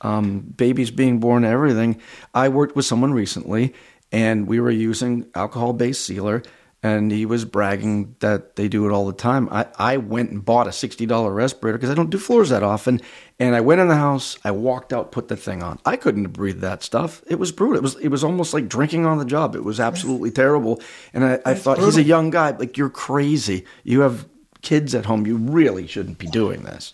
um, 0.01 0.41
babies 0.41 0.91
being 0.91 1.20
born, 1.20 1.43
everything. 1.43 1.99
I 2.34 2.49
worked 2.49 2.76
with 2.76 2.86
someone 2.86 3.14
recently, 3.14 3.74
and 4.12 4.47
we 4.47 4.60
were 4.60 4.72
using 4.72 5.26
alcohol-based 5.36 6.03
sealer, 6.03 6.43
and 6.84 7.11
he 7.11 7.25
was 7.25 7.43
bragging 7.43 8.15
that 8.19 8.55
they 8.55 8.67
do 8.67 8.88
it 8.88 8.91
all 8.91 9.07
the 9.07 9.13
time. 9.13 9.49
I, 9.51 9.67
I 9.78 9.97
went 9.97 10.32
and 10.32 10.45
bought 10.45 10.67
a 10.67 10.71
$60 10.71 11.36
respirator 11.36 11.78
because 11.78 11.89
I 11.89 11.95
don't 11.95 12.09
do 12.09 12.17
floors 12.17 12.49
that 12.49 12.63
often. 12.63 13.01
And 13.39 13.55
I 13.55 13.61
went 13.61 13.82
in 13.82 13.88
the 13.88 13.95
house, 13.95 14.38
I 14.43 14.51
walked 14.51 14.93
out, 14.93 15.11
put 15.11 15.28
the 15.28 15.36
thing 15.36 15.63
on. 15.63 15.80
I 15.86 15.95
couldn't 15.95 16.28
breathe 16.28 16.61
that 16.61 16.84
stuff. 16.84 17.23
It 17.28 17.39
was 17.39 17.51
brutal. 17.51 17.78
It 17.78 17.84
was 17.84 17.95
it 17.95 18.09
was 18.09 18.23
almost 18.23 18.53
like 18.53 18.67
drinking 18.67 19.05
on 19.05 19.17
the 19.17 19.25
job. 19.25 19.55
It 19.55 19.63
was 19.63 19.80
absolutely 19.80 20.32
terrible. 20.32 20.82
And 21.13 21.23
I, 21.23 21.39
I 21.45 21.53
thought, 21.53 21.78
brutal. 21.78 21.86
he's 21.86 21.97
a 21.97 22.03
young 22.03 22.30
guy. 22.30 22.51
Like, 22.51 22.78
you're 22.78 22.89
crazy. 22.89 23.65
You 23.84 24.01
have 24.01 24.28
kids 24.61 24.95
at 24.95 25.05
home. 25.05 25.28
You 25.28 25.38
really 25.38 25.88
shouldn't 25.88 26.17
be 26.17 26.28
doing 26.28 26.63
this 26.63 26.93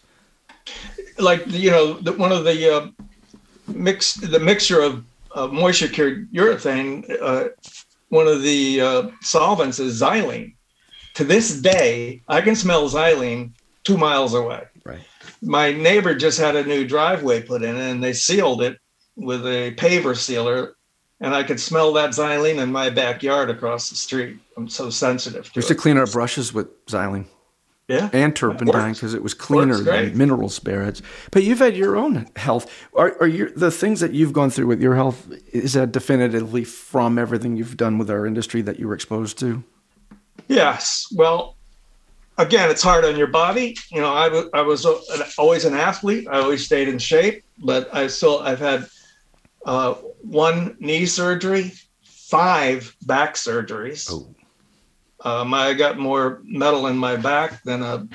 like 1.19 1.43
you 1.47 1.71
know 1.71 1.93
the, 1.93 2.13
one 2.13 2.31
of 2.31 2.43
the 2.43 2.73
uh, 2.75 2.88
mix 3.67 4.15
the 4.15 4.39
mixture 4.39 4.81
of 4.81 5.03
uh, 5.36 5.47
moisture 5.47 5.88
cured 5.88 6.31
urethane. 6.31 7.09
Uh, 7.21 7.49
one 8.14 8.28
of 8.28 8.41
the 8.41 8.82
uh, 8.82 9.09
solvents 9.22 9.80
is 9.80 10.01
xylene. 10.01 10.55
To 11.16 11.24
this 11.24 11.59
day, 11.61 12.22
I 12.28 12.41
can 12.41 12.55
smell 12.55 12.89
xylene 12.89 13.51
two 13.84 13.97
miles 13.97 14.34
away. 14.34 14.64
Right. 14.84 15.01
My 15.41 15.72
neighbor 15.72 16.16
just 16.16 16.39
had 16.39 16.55
a 16.55 16.64
new 16.64 16.88
driveway 16.88 17.41
put 17.43 17.64
in, 17.64 17.76
and 17.76 18.03
they 18.03 18.14
sealed 18.14 18.61
it 18.61 18.78
with 19.16 19.45
a 19.45 19.74
paver 19.76 20.16
sealer 20.16 20.76
and 21.24 21.34
I 21.34 21.43
could 21.43 21.59
smell 21.59 21.93
that 21.93 22.09
xylene 22.09 22.61
in 22.61 22.72
my 22.72 22.89
backyard 22.89 23.49
across 23.49 23.89
the 23.89 23.95
street. 23.95 24.38
I'm 24.57 24.68
so 24.68 24.89
sensitive. 24.89 25.45
To 25.53 25.59
used 25.59 25.72
it. 25.72 25.76
to 25.76 25.80
clean 25.80 25.97
our 25.97 26.05
brushes 26.05 26.53
with 26.53 26.86
xylene. 26.88 27.26
Yeah. 27.89 28.09
And 28.13 28.34
turpentine 28.34 28.93
because 28.93 29.13
it 29.13 29.21
was 29.21 29.34
cleaner 29.34 29.77
than 29.77 30.17
mineral 30.17 30.47
spirits. 30.47 31.01
But 31.31 31.43
you've 31.43 31.59
had 31.59 31.75
your 31.75 31.97
own 31.97 32.27
health. 32.38 32.71
Are, 32.95 33.17
are 33.19 33.27
you, 33.27 33.49
the 33.49 33.71
things 33.71 33.99
that 33.99 34.13
you've 34.13 34.31
gone 34.31 34.49
through 34.49 34.67
with 34.67 34.81
your 34.81 34.95
health, 34.95 35.29
is 35.51 35.73
that 35.73 35.91
definitively 35.91 36.63
from 36.63 37.19
everything 37.19 37.57
you've 37.57 37.75
done 37.75 37.97
with 37.97 38.09
our 38.09 38.25
industry 38.25 38.61
that 38.61 38.79
you 38.79 38.88
were 38.88 38.93
exposed 38.93 39.38
to? 39.39 39.65
Yes. 40.47 41.07
Well, 41.13 41.57
again, 42.38 42.69
it's 42.69 42.81
hard 42.81 43.03
on 43.03 43.17
your 43.17 43.27
body. 43.27 43.75
You 43.91 43.99
know, 43.99 44.13
I, 44.13 44.29
w- 44.29 44.49
I 44.53 44.61
was 44.61 44.86
a, 44.86 44.93
an, 45.11 45.23
always 45.38 45.65
an 45.65 45.73
athlete. 45.73 46.27
I 46.31 46.39
always 46.39 46.65
stayed 46.65 46.88
in 46.88 46.99
shape, 46.99 47.43
but 47.59 47.93
I 47.93 48.07
still 48.07 48.39
I've 48.39 48.59
had 48.59 48.88
uh, 49.65 49.95
one 50.21 50.77
knee 50.79 51.05
surgery, 51.05 51.73
five 52.03 52.95
back 53.05 53.36
surgeries. 53.36 54.09
Oh. 54.09 54.34
Um, 55.24 55.53
I 55.53 55.74
got 55.74 55.97
more 55.97 56.41
metal 56.43 56.88
in 56.88 56.97
my 56.97 57.15
back 57.15 57.63
than 57.63 57.82
a, 57.82 58.07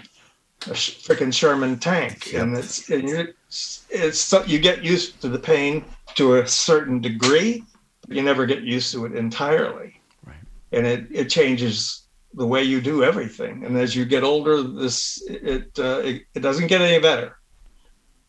a 0.67 0.75
freaking 0.75 1.33
Sherman 1.33 1.79
tank, 1.79 2.35
and 2.35 2.57
it's 2.57 2.91
and 2.91 3.09
it's, 3.09 3.87
it's 3.89 4.33
you 4.47 4.59
get 4.59 4.85
used 4.85 5.21
to 5.23 5.29
the 5.29 5.39
pain 5.39 5.85
to 6.17 6.37
a 6.37 6.47
certain 6.47 7.01
degree, 7.01 7.65
but 8.07 8.17
you 8.17 8.23
never 8.23 8.45
get 8.45 8.63
used 8.63 8.93
to 8.93 9.07
it 9.07 9.15
entirely. 9.17 10.01
Right. 10.25 10.37
And 10.73 10.87
it 10.87 11.07
it 11.11 11.31
changes 11.31 12.09
the 12.35 12.47
way 12.47 12.63
you 12.63 12.81
do 12.81 13.03
everything. 13.03 13.65
And 13.65 13.77
as 13.79 13.97
you 13.97 14.05
get 14.05 14.23
older, 14.23 14.63
this 14.63 15.23
it 15.27 15.79
uh, 15.79 16.01
it, 16.05 16.23
it 16.35 16.41
doesn't 16.41 16.67
get 16.67 16.83
any 16.83 17.01
better. 17.01 17.39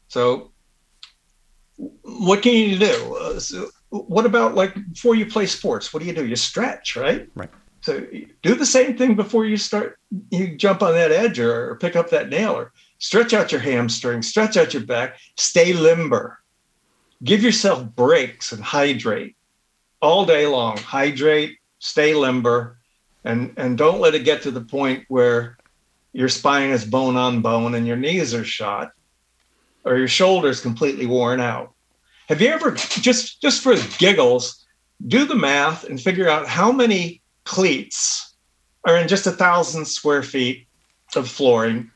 So, 0.08 0.52
what 1.78 2.42
can 2.42 2.54
you 2.54 2.80
do? 2.80 3.16
Uh, 3.20 3.40
so 3.40 3.70
what 3.90 4.26
about 4.26 4.56
like 4.56 4.74
before 4.94 5.16
you 5.16 5.26
play 5.26 5.46
sports? 5.46 5.94
What 5.94 6.02
do 6.02 6.06
you 6.06 6.14
do? 6.14 6.26
You 6.26 6.36
stretch, 6.36 6.96
right? 6.96 7.28
Right. 7.36 7.50
So 7.90 8.06
do 8.44 8.54
the 8.54 8.68
same 8.68 8.96
thing 8.96 9.16
before 9.16 9.46
you 9.46 9.58
start. 9.58 9.98
You 10.30 10.56
jump 10.56 10.84
on 10.84 10.94
that 10.94 11.12
edge 11.12 11.40
or, 11.40 11.72
or 11.72 11.76
pick 11.78 11.96
up 11.96 12.12
that 12.12 12.30
nail 12.30 12.52
or 12.52 12.72
stretch 13.00 13.34
out 13.34 13.52
your 13.52 13.62
hamstring, 13.62 14.22
stretch 14.22 14.58
out 14.58 14.76
your 14.76 14.84
back, 14.84 15.18
stay 15.38 15.74
limber. 15.74 16.38
Give 17.24 17.42
yourself 17.42 17.84
breaks 17.96 18.52
and 18.52 18.64
hydrate 18.64 19.36
all 20.04 20.24
day 20.24 20.46
long. 20.46 20.78
Hydrate, 20.78 21.58
stay 21.80 22.14
limber, 22.14 22.78
and 23.24 23.56
and 23.58 23.76
don't 23.76 24.00
let 24.00 24.14
it 24.14 24.24
get 24.24 24.44
to 24.44 24.52
the 24.52 24.62
point 24.62 25.06
where 25.08 25.58
your 26.14 26.30
spine 26.30 26.70
is 26.70 26.86
bone 26.86 27.18
on 27.18 27.42
bone 27.42 27.74
and 27.74 27.88
your 27.88 27.98
knees 27.98 28.36
are 28.36 28.46
shot 28.46 28.92
or 29.84 29.98
your 29.98 30.08
shoulders 30.08 30.62
completely 30.62 31.08
worn 31.08 31.40
out. 31.40 31.74
Have 32.28 32.40
you 32.40 32.50
ever 32.50 32.70
just 32.76 33.42
just 33.42 33.64
for 33.64 33.74
giggles 33.98 34.64
do 35.08 35.26
the 35.26 35.34
math 35.34 35.86
and 35.86 36.00
figure 36.00 36.30
out 36.30 36.48
how 36.48 36.72
many 36.72 37.24
cleats 37.50 38.36
are 38.86 38.98
in 38.98 39.08
just 39.08 39.26
a 39.26 39.32
thousand 39.32 39.86
square 39.86 40.22
feet 40.22 40.68
of 41.16 41.28
flooring? 41.28 41.90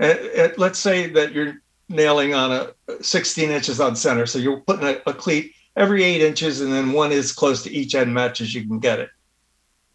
Uh, 0.00 0.14
uh, 0.36 0.48
let's 0.58 0.78
say 0.78 1.08
that 1.08 1.32
you're 1.32 1.62
nailing 1.88 2.34
on 2.34 2.52
a 2.52 3.02
16 3.02 3.50
inches 3.50 3.80
on 3.80 3.96
center, 3.96 4.26
so 4.26 4.38
you're 4.38 4.60
putting 4.60 4.86
a, 4.86 5.00
a 5.06 5.14
cleat 5.14 5.54
every 5.76 6.04
eight 6.04 6.20
inches, 6.20 6.60
and 6.60 6.70
then 6.70 6.92
one 6.92 7.10
is 7.10 7.32
close 7.32 7.62
to 7.62 7.70
each 7.70 7.94
end 7.94 8.12
match 8.12 8.42
as 8.42 8.54
you 8.54 8.66
can 8.66 8.78
get 8.78 9.00
it. 9.00 9.08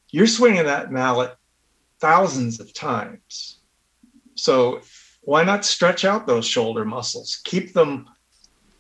You're 0.10 0.28
swinging 0.28 0.66
that 0.66 0.92
mallet 0.92 1.36
thousands 2.00 2.60
of 2.60 2.74
times. 2.74 3.60
So 4.34 4.82
why 5.22 5.44
not 5.44 5.64
stretch 5.64 6.06
out 6.06 6.26
those 6.26 6.48
shoulder 6.48 6.86
muscles? 6.86 7.40
Keep 7.44 7.74
them 7.74 8.10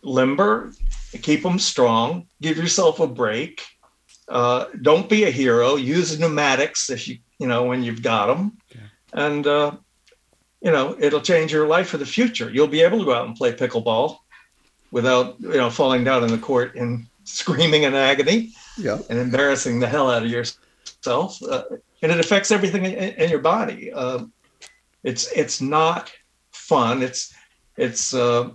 limber, 0.01 0.73
keep 1.21 1.43
them 1.43 1.59
strong, 1.59 2.25
give 2.41 2.57
yourself 2.57 2.99
a 2.99 3.07
break. 3.07 3.61
Uh, 4.34 4.65
don't 4.81 5.07
be 5.07 5.25
a 5.25 5.29
hero. 5.29 5.75
Use 5.75 6.19
pneumatics 6.19 6.89
if 6.89 7.07
you, 7.07 7.19
you 7.38 7.45
know, 7.45 7.65
when 7.65 7.84
you've 7.84 8.01
got 8.01 8.25
them. 8.25 8.57
And, 9.13 9.45
uh, 9.45 9.73
you 10.59 10.71
know, 10.71 10.97
it'll 10.99 11.21
change 11.21 11.53
your 11.53 11.67
life 11.67 11.89
for 11.89 11.97
the 11.97 12.05
future. 12.05 12.49
You'll 12.49 12.65
be 12.65 12.81
able 12.81 12.97
to 12.97 13.05
go 13.05 13.13
out 13.13 13.27
and 13.27 13.36
play 13.36 13.53
pickleball 13.53 14.17
without, 14.89 15.39
you 15.39 15.49
know, 15.49 15.69
falling 15.69 16.03
down 16.03 16.23
in 16.23 16.31
the 16.31 16.39
court 16.39 16.73
and 16.73 17.05
screaming 17.25 17.84
in 17.84 17.93
agony 17.93 18.53
yeah. 18.75 18.97
and 19.07 19.19
embarrassing 19.19 19.79
the 19.79 19.88
hell 19.88 20.09
out 20.09 20.23
of 20.23 20.29
yourself. 20.29 21.39
Uh, 21.43 21.65
and 22.01 22.11
it 22.11 22.19
affects 22.19 22.49
everything 22.49 22.86
in, 22.86 22.93
in 22.93 23.29
your 23.29 23.39
body. 23.39 23.93
Uh, 23.93 24.25
it's 25.03 25.31
it's 25.34 25.61
not 25.61 26.11
fun. 26.51 27.03
It's 27.03 27.34
it's 27.77 28.15
uh, 28.15 28.49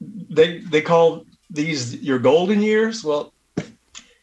they 0.00 0.60
they 0.60 0.80
call 0.80 1.26
these 1.50 1.96
your 1.96 2.18
golden 2.18 2.62
years. 2.62 3.04
Well, 3.04 3.32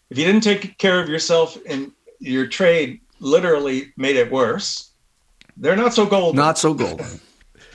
if 0.10 0.18
you 0.18 0.26
didn't 0.26 0.42
take 0.42 0.78
care 0.78 1.00
of 1.02 1.10
yourself 1.10 1.58
and 1.68 1.92
your 2.20 2.48
trade 2.48 3.02
literally 3.20 3.94
made 3.98 4.16
it 4.16 4.32
worse, 4.32 4.92
they're 5.58 5.76
not 5.76 5.94
so 5.94 6.06
golden. 6.06 6.36
Not 6.36 6.58
so 6.58 6.74
golden. 6.74 7.20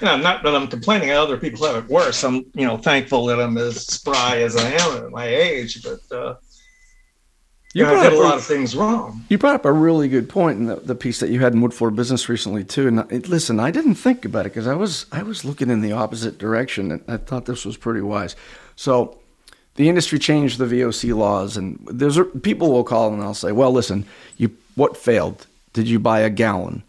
You 0.01 0.07
know, 0.07 0.17
not 0.17 0.43
that 0.43 0.55
I'm 0.55 0.67
complaining 0.67 1.11
other 1.11 1.37
people 1.37 1.67
have 1.67 1.85
it 1.85 1.89
worse. 1.89 2.25
I'm, 2.25 2.47
you 2.55 2.67
know, 2.67 2.77
thankful 2.77 3.27
that 3.27 3.41
I'm 3.41 3.57
as 3.57 3.87
spry 3.87 4.39
as 4.39 4.57
I 4.57 4.71
am 4.71 5.05
at 5.05 5.11
my 5.11 5.27
age, 5.27 5.83
but 5.83 6.17
uh, 6.17 6.35
you, 7.75 7.85
know, 7.85 7.95
I 7.95 8.09
did 8.09 8.13
a 8.13 8.23
lot 8.23 8.37
of 8.37 8.45
things 8.45 8.75
wrong. 8.75 9.25
You 9.29 9.39
brought 9.39 9.55
up 9.57 9.65
a 9.65 9.73
really 9.73 10.09
good 10.09 10.29
point 10.29 10.59
in 10.59 10.67
the, 10.67 10.77
the 10.77 10.95
piece 10.95 11.21
that 11.21 11.31
you 11.31 11.41
had 11.41 11.53
in 11.55 11.61
Wood 11.61 11.75
Floor 11.75 11.91
Business 11.91 12.29
recently 12.29 12.65
too. 12.65 12.89
And 12.89 13.13
it, 13.13 13.29
listen, 13.29 13.61
I 13.61 13.71
didn't 13.71 13.97
think 13.97 14.25
about 14.25 14.47
it 14.47 14.51
because 14.51 14.67
I 14.67 14.75
was 14.75 15.07
I 15.13 15.23
was 15.23 15.45
looking 15.45 15.71
in 15.71 15.81
the 15.81 15.93
opposite 15.93 16.39
direction, 16.39 16.93
and 16.93 17.05
I 17.09 17.17
thought 17.17 17.47
this 17.47 17.65
was 17.65 17.77
pretty 17.77 18.01
wise. 18.01 18.37
So 18.77 19.19
the 19.77 19.89
industry 19.89 20.19
changed 20.19 20.59
the 20.59 20.67
VOC 20.67 21.15
laws, 21.17 21.57
and 21.57 21.79
there's 21.91 22.19
people 22.43 22.71
will 22.73 22.85
call 22.85 23.13
and 23.13 23.23
I'll 23.23 23.35
say, 23.35 23.53
"Well, 23.53 23.73
listen, 23.73 24.07
you 24.37 24.51
what 24.75 24.97
failed? 24.97 25.47
Did 25.73 25.89
you 25.89 25.99
buy 25.99 26.21
a 26.21 26.31
gallon?" 26.31 26.83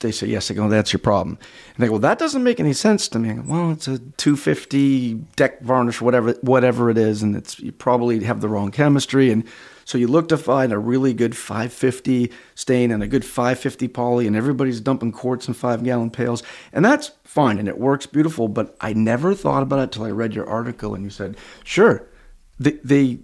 They 0.00 0.10
say 0.10 0.26
yes. 0.26 0.50
I 0.50 0.54
go, 0.54 0.68
"That's 0.68 0.92
your 0.92 1.00
problem." 1.00 1.38
And 1.74 1.82
they 1.82 1.86
go, 1.86 1.92
"Well, 1.92 2.00
that 2.00 2.18
doesn't 2.18 2.42
make 2.42 2.60
any 2.60 2.72
sense 2.72 3.08
to 3.08 3.18
me." 3.18 3.30
I 3.30 3.34
go, 3.34 3.44
"Well, 3.46 3.70
it's 3.70 3.88
a 3.88 3.98
250 3.98 5.14
deck 5.36 5.62
varnish, 5.62 6.00
whatever 6.00 6.32
whatever 6.42 6.90
it 6.90 6.98
is, 6.98 7.22
and 7.22 7.36
it's 7.36 7.60
you 7.60 7.72
probably 7.72 8.22
have 8.24 8.40
the 8.40 8.48
wrong 8.48 8.70
chemistry." 8.70 9.30
And 9.30 9.44
so 9.84 9.96
you 9.96 10.08
look 10.08 10.28
to 10.28 10.36
find 10.36 10.72
a 10.72 10.78
really 10.78 11.14
good 11.14 11.36
550 11.36 12.32
stain 12.54 12.90
and 12.90 13.02
a 13.02 13.06
good 13.06 13.24
550 13.24 13.86
poly, 13.88 14.26
and 14.26 14.34
everybody's 14.34 14.80
dumping 14.80 15.12
quarts 15.12 15.46
in 15.46 15.54
five 15.54 15.84
gallon 15.84 16.10
pails, 16.10 16.42
and 16.72 16.84
that's 16.84 17.12
fine 17.22 17.58
and 17.58 17.68
it 17.68 17.78
works 17.78 18.06
beautiful. 18.06 18.48
But 18.48 18.76
I 18.80 18.92
never 18.92 19.34
thought 19.34 19.62
about 19.62 19.78
it 19.78 19.92
till 19.92 20.04
I 20.04 20.10
read 20.10 20.34
your 20.34 20.48
article, 20.48 20.94
and 20.94 21.04
you 21.04 21.10
said, 21.10 21.36
"Sure." 21.62 22.02
They, 22.58 22.72
they 22.84 23.18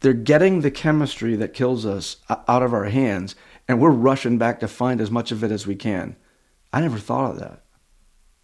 they're 0.00 0.12
getting 0.12 0.60
the 0.60 0.70
chemistry 0.70 1.34
that 1.36 1.52
kills 1.52 1.84
us 1.84 2.18
out 2.28 2.62
of 2.62 2.72
our 2.72 2.84
hands 2.84 3.34
and 3.66 3.80
we're 3.80 3.90
rushing 3.90 4.38
back 4.38 4.60
to 4.60 4.68
find 4.68 5.00
as 5.00 5.10
much 5.10 5.32
of 5.32 5.42
it 5.42 5.50
as 5.50 5.66
we 5.66 5.74
can. 5.74 6.16
I 6.72 6.80
never 6.80 6.98
thought 6.98 7.32
of 7.32 7.38
that. 7.40 7.62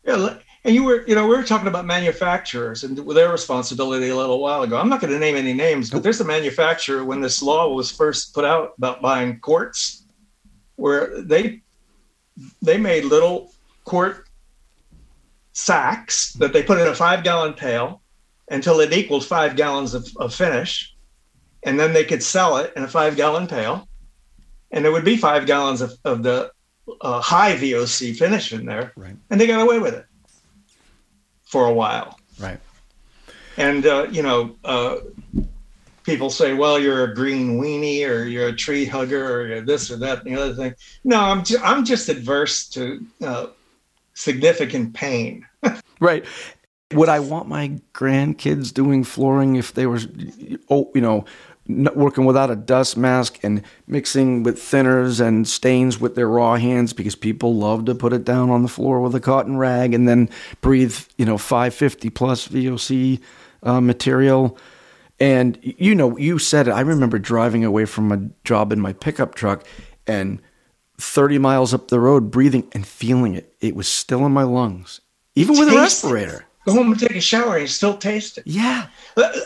Yeah 0.04 0.38
and 0.64 0.74
you 0.74 0.82
were 0.82 1.06
you 1.06 1.14
know 1.14 1.26
we 1.26 1.36
were 1.36 1.42
talking 1.42 1.68
about 1.68 1.84
manufacturers 1.84 2.84
and 2.84 2.96
their 2.96 3.30
responsibility 3.30 4.08
a 4.08 4.16
little 4.16 4.40
while 4.40 4.62
ago. 4.62 4.76
I'm 4.76 4.88
not 4.88 5.00
going 5.00 5.12
to 5.12 5.18
name 5.18 5.36
any 5.36 5.52
names 5.52 5.90
but 5.90 6.02
there's 6.02 6.20
a 6.20 6.24
manufacturer 6.24 7.04
when 7.04 7.20
this 7.20 7.42
law 7.42 7.72
was 7.72 7.90
first 7.90 8.34
put 8.34 8.44
out 8.44 8.74
about 8.78 9.02
buying 9.02 9.38
quarts 9.40 10.04
where 10.76 11.22
they 11.22 11.60
they 12.62 12.78
made 12.78 13.04
little 13.04 13.52
quart 13.84 14.28
sacks 15.52 16.32
that 16.34 16.52
they 16.52 16.62
put 16.62 16.78
in 16.80 16.88
a 16.88 16.94
five 16.94 17.22
gallon 17.22 17.52
pail 17.52 18.02
until 18.48 18.80
it 18.80 18.92
equaled 18.92 19.24
five 19.24 19.56
gallons 19.56 19.94
of, 19.94 20.08
of 20.16 20.34
finish. 20.34 20.94
And 21.62 21.80
then 21.80 21.92
they 21.92 22.04
could 22.04 22.22
sell 22.22 22.58
it 22.58 22.72
in 22.76 22.82
a 22.82 22.88
five 22.88 23.16
gallon 23.16 23.46
pail. 23.46 23.88
And 24.70 24.84
there 24.84 24.92
would 24.92 25.04
be 25.04 25.16
five 25.16 25.46
gallons 25.46 25.80
of, 25.80 25.94
of 26.04 26.22
the 26.22 26.50
uh, 27.00 27.20
high 27.20 27.56
VOC 27.56 28.16
finish 28.16 28.52
in 28.52 28.66
there. 28.66 28.92
Right. 28.96 29.16
And 29.30 29.40
they 29.40 29.46
got 29.46 29.62
away 29.62 29.78
with 29.78 29.94
it 29.94 30.06
for 31.44 31.66
a 31.66 31.72
while. 31.72 32.18
Right. 32.38 32.58
And, 33.56 33.86
uh, 33.86 34.08
you 34.10 34.22
know, 34.22 34.56
uh, 34.64 34.96
people 36.02 36.28
say, 36.28 36.54
well, 36.54 36.78
you're 36.78 37.04
a 37.04 37.14
green 37.14 37.58
weenie 37.60 38.08
or 38.08 38.24
you're 38.24 38.48
a 38.48 38.56
tree 38.56 38.84
hugger 38.84 39.40
or 39.40 39.46
you're 39.46 39.60
this 39.62 39.90
or 39.90 39.96
that 39.96 40.24
and 40.24 40.36
the 40.36 40.40
other 40.40 40.54
thing. 40.54 40.74
No, 41.04 41.20
I'm, 41.20 41.44
ju- 41.44 41.60
I'm 41.62 41.84
just 41.84 42.08
adverse 42.08 42.68
to 42.70 43.04
uh, 43.24 43.46
significant 44.14 44.94
pain. 44.94 45.46
right. 46.00 46.24
Would 46.94 47.08
I 47.08 47.20
want 47.20 47.48
my 47.48 47.80
grandkids 47.92 48.72
doing 48.72 49.04
flooring 49.04 49.56
if 49.56 49.74
they 49.74 49.86
were, 49.86 50.00
oh, 50.68 50.90
you 50.94 51.00
know, 51.00 51.24
working 51.66 52.24
without 52.24 52.50
a 52.50 52.56
dust 52.56 52.96
mask 52.96 53.38
and 53.42 53.62
mixing 53.86 54.42
with 54.42 54.58
thinners 54.58 55.20
and 55.20 55.48
stains 55.48 55.98
with 55.98 56.14
their 56.14 56.28
raw 56.28 56.56
hands 56.56 56.92
because 56.92 57.16
people 57.16 57.54
love 57.54 57.86
to 57.86 57.94
put 57.94 58.12
it 58.12 58.24
down 58.24 58.50
on 58.50 58.62
the 58.62 58.68
floor 58.68 59.00
with 59.00 59.14
a 59.14 59.20
cotton 59.20 59.56
rag 59.56 59.94
and 59.94 60.06
then 60.06 60.28
breathe, 60.60 60.98
you 61.16 61.24
know, 61.24 61.38
550 61.38 62.10
plus 62.10 62.48
VOC 62.48 63.20
uh, 63.62 63.80
material. 63.80 64.58
And 65.18 65.58
you 65.62 65.94
know, 65.94 66.18
you 66.18 66.38
said 66.38 66.68
it. 66.68 66.72
I 66.72 66.80
remember 66.80 67.18
driving 67.18 67.64
away 67.64 67.86
from 67.86 68.12
a 68.12 68.28
job 68.44 68.72
in 68.72 68.80
my 68.80 68.92
pickup 68.92 69.34
truck 69.34 69.64
and 70.06 70.42
30 70.98 71.38
miles 71.38 71.72
up 71.72 71.88
the 71.88 72.00
road, 72.00 72.30
breathing 72.30 72.68
and 72.72 72.86
feeling 72.86 73.34
it. 73.34 73.54
It 73.60 73.74
was 73.74 73.88
still 73.88 74.26
in 74.26 74.32
my 74.32 74.42
lungs, 74.42 75.00
even 75.34 75.58
with 75.58 75.68
a 75.68 75.76
respirator. 75.76 76.44
Go 76.64 76.72
home 76.72 76.92
and 76.92 76.98
take 76.98 77.16
a 77.16 77.20
shower 77.20 77.54
and 77.54 77.62
you 77.62 77.68
still 77.68 77.96
taste 77.96 78.38
it. 78.38 78.46
Yeah. 78.46 78.86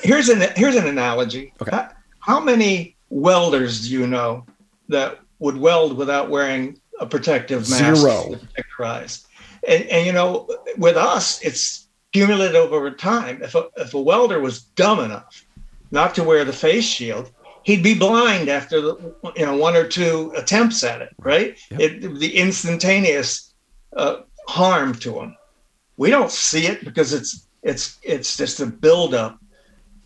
Here's 0.03 0.29
an 0.29 0.43
here's 0.57 0.77
an 0.77 0.87
analogy. 0.87 1.53
Okay. 1.61 1.87
How 2.21 2.41
many 2.41 2.97
welders 3.11 3.89
do 3.89 3.95
you 3.95 4.07
know 4.07 4.47
that 4.89 5.21
would 5.39 5.57
weld 5.57 5.97
without 5.97 6.31
wearing 6.31 6.81
a 7.01 7.07
protective 7.07 7.69
mask 7.71 8.03
Zero. 8.03 8.37
protect? 8.57 9.27
And, 9.67 9.85
and 9.85 10.07
you 10.07 10.13
know, 10.13 10.49
with 10.77 10.97
us, 10.97 11.43
it's 11.43 11.89
cumulative 12.13 12.73
over 12.73 12.91
time. 12.91 13.43
If 13.43 13.55
a, 13.55 13.69
if 13.77 13.95
a 13.95 14.01
welder 14.01 14.41
was 14.41 14.63
dumb 14.63 15.01
enough 15.01 15.45
not 15.91 16.15
to 16.15 16.23
wear 16.23 16.45
the 16.45 16.53
face 16.53 16.85
shield, 16.85 17.31
he'd 17.65 17.83
be 17.83 17.95
blind 17.95 18.49
after 18.49 18.81
the, 18.81 19.15
you 19.37 19.47
know 19.47 19.57
one 19.57 19.75
or 19.77 19.87
two 19.87 20.33
attempts 20.37 20.85
at 20.85 21.03
it. 21.03 21.11
Right? 21.19 21.59
Yep. 21.73 21.81
It, 21.81 22.19
the 22.19 22.37
instantaneous 22.37 23.55
uh, 23.97 24.21
harm 24.47 24.95
to 24.97 25.13
them. 25.13 25.37
We 25.99 26.11
don't 26.11 26.31
see 26.31 26.67
it 26.67 26.85
because 26.85 27.13
it's 27.13 27.49
it's 27.63 27.99
it's 28.05 28.37
just 28.37 28.61
a 28.61 28.67
buildup, 28.67 29.41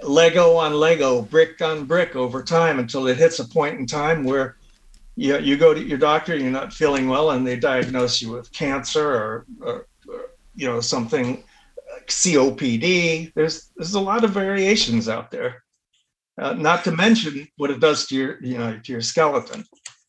Lego 0.02 0.56
on 0.56 0.72
Lego, 0.72 1.20
brick 1.20 1.60
on 1.60 1.84
brick 1.84 2.16
over 2.16 2.42
time 2.42 2.78
until 2.78 3.06
it 3.06 3.18
hits 3.18 3.38
a 3.38 3.44
point 3.46 3.78
in 3.78 3.86
time 3.86 4.24
where 4.24 4.56
you, 5.16 5.38
you 5.38 5.58
go 5.58 5.74
to 5.74 5.80
your 5.80 5.98
doctor, 5.98 6.34
you're 6.34 6.50
not 6.50 6.72
feeling 6.72 7.08
well, 7.08 7.32
and 7.32 7.46
they 7.46 7.56
diagnose 7.56 8.22
you 8.22 8.32
with 8.32 8.50
cancer 8.52 9.06
or, 9.06 9.46
or, 9.60 9.86
or 10.08 10.30
you 10.54 10.66
know 10.66 10.80
something 10.80 11.44
COPD. 12.06 13.34
There's 13.34 13.70
there's 13.76 13.92
a 13.92 14.00
lot 14.00 14.24
of 14.24 14.30
variations 14.30 15.10
out 15.10 15.30
there. 15.30 15.62
Uh, 16.38 16.54
not 16.54 16.84
to 16.84 16.92
mention 16.92 17.46
what 17.58 17.70
it 17.70 17.80
does 17.80 18.06
to 18.06 18.16
your 18.16 18.42
you 18.42 18.56
know 18.56 18.80
to 18.82 18.92
your 18.92 19.02
skeleton. 19.02 19.66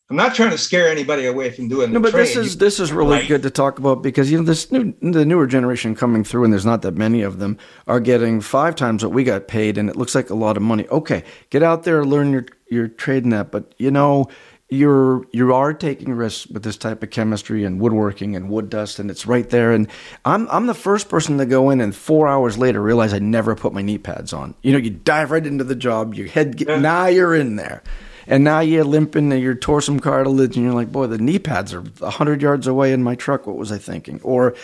I'm 0.09 0.17
not 0.17 0.35
trying 0.35 0.51
to 0.51 0.57
scare 0.57 0.89
anybody 0.89 1.25
away 1.25 1.49
from 1.49 1.69
doing 1.69 1.91
no, 1.93 1.99
but 1.99 2.11
trade. 2.11 2.23
this 2.23 2.35
is 2.35 2.57
this 2.57 2.79
is 2.79 2.91
really 2.91 3.19
Right. 3.19 3.27
good 3.27 3.41
to 3.43 3.49
talk 3.49 3.79
about 3.79 4.03
because 4.03 4.29
you 4.31 4.37
know 4.37 4.43
this 4.43 4.69
new 4.71 4.93
the 5.01 5.25
newer 5.25 5.47
generation 5.47 5.95
coming 5.95 6.23
through, 6.23 6.43
and 6.43 6.51
there's 6.53 6.65
not 6.65 6.81
that 6.81 6.95
many 6.97 7.21
of 7.21 7.39
them, 7.39 7.57
are 7.87 8.01
getting 8.01 8.41
five 8.41 8.75
times 8.75 9.03
what 9.03 9.13
we 9.13 9.23
got 9.23 9.47
paid, 9.47 9.77
and 9.77 9.89
it 9.89 9.95
looks 9.95 10.13
like 10.13 10.29
a 10.29 10.35
lot 10.35 10.57
of 10.57 10.63
money. 10.63 10.85
Okay, 10.89 11.23
get 11.49 11.63
out 11.63 11.83
there, 11.83 12.03
learn 12.05 12.31
your 12.33 12.45
your 12.69 12.87
trade 12.89 13.23
in 13.23 13.29
that, 13.31 13.51
but 13.51 13.73
you 13.77 13.91
know. 13.91 14.27
You're 14.69 15.23
you 15.31 15.53
are 15.53 15.71
taking 15.71 16.13
risks 16.13 16.47
with 16.47 16.63
this 16.63 16.77
type 16.77 17.03
of 17.03 17.11
chemistry 17.11 17.63
and 17.63 17.79
woodworking 17.79 18.35
and 18.35 18.49
wood 18.49 18.71
dust, 18.71 18.97
and 18.97 19.11
it's 19.11 19.27
right 19.27 19.47
there. 19.47 19.71
And 19.71 19.87
I'm 20.25 20.47
I'm 20.49 20.65
the 20.65 20.73
first 20.73 21.09
person 21.09 21.37
to 21.37 21.45
go 21.45 21.69
in 21.69 21.79
and 21.79 21.95
four 21.95 22.27
hours 22.27 22.57
later 22.57 22.81
realize 22.81 23.13
I 23.13 23.19
never 23.19 23.53
put 23.53 23.71
my 23.73 23.83
knee 23.83 23.99
pads 23.99 24.33
on. 24.33 24.55
You 24.63 24.71
know, 24.71 24.79
you 24.79 24.89
dive 24.89 25.29
right 25.29 25.45
into 25.45 25.63
the 25.63 25.75
job, 25.75 26.15
your 26.15 26.27
head 26.27 26.57
get, 26.57 26.69
Yeah. 26.69 26.79
now 26.79 27.05
you're 27.05 27.35
in 27.35 27.55
there. 27.55 27.83
And 28.27 28.43
now 28.43 28.59
you're 28.61 28.83
limping 28.83 29.31
and 29.31 29.61
tore 29.61 29.81
some 29.81 29.99
cartilage 29.99 30.55
and 30.55 30.65
you're 30.65 30.73
like, 30.73 30.91
boy, 30.91 31.07
the 31.07 31.17
knee 31.17 31.39
pads 31.39 31.73
are 31.73 31.81
100 31.81 32.41
yards 32.41 32.67
away 32.67 32.93
in 32.93 33.03
my 33.03 33.15
truck. 33.15 33.45
What 33.47 33.57
was 33.57 33.71
I 33.71 33.77
thinking? 33.77 34.19
Or 34.23 34.55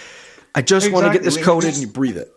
I 0.55 0.61
just 0.61 0.91
want 0.91 1.05
to 1.07 1.11
get 1.13 1.23
this 1.23 1.35
Exactly. 1.37 1.53
coated 1.53 1.73
and 1.73 1.81
you 1.81 1.87
breathe 1.87 2.17
it. 2.17 2.33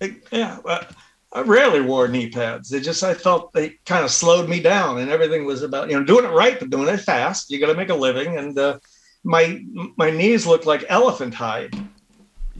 It- 0.00 0.22
yeah, 0.32 0.58
well, 0.64 0.84
I 1.32 1.42
rarely 1.42 1.80
wore 1.80 2.08
knee 2.08 2.28
pads. 2.28 2.68
They 2.70 2.80
just 2.80 3.04
I 3.04 3.14
felt 3.14 3.52
they 3.52 3.78
kind 3.86 4.04
of 4.04 4.10
slowed 4.10 4.48
me 4.48 4.60
down, 4.60 4.98
and 4.98 5.10
everything 5.10 5.44
was 5.44 5.62
about 5.62 5.88
you 5.88 5.96
know 5.96 6.02
doing 6.04 6.24
it 6.24 6.32
right, 6.32 6.58
but 6.58 6.70
doing 6.70 6.88
it 6.88 6.96
fast. 6.98 7.50
You 7.50 7.60
got 7.60 7.68
to 7.68 7.74
make 7.74 7.88
a 7.90 7.94
living, 7.94 8.36
and 8.36 8.58
uh, 8.58 8.78
my 9.22 9.62
my 9.96 10.10
knees 10.10 10.44
looked 10.44 10.66
like 10.66 10.84
elephant 10.88 11.34
hide. 11.34 11.72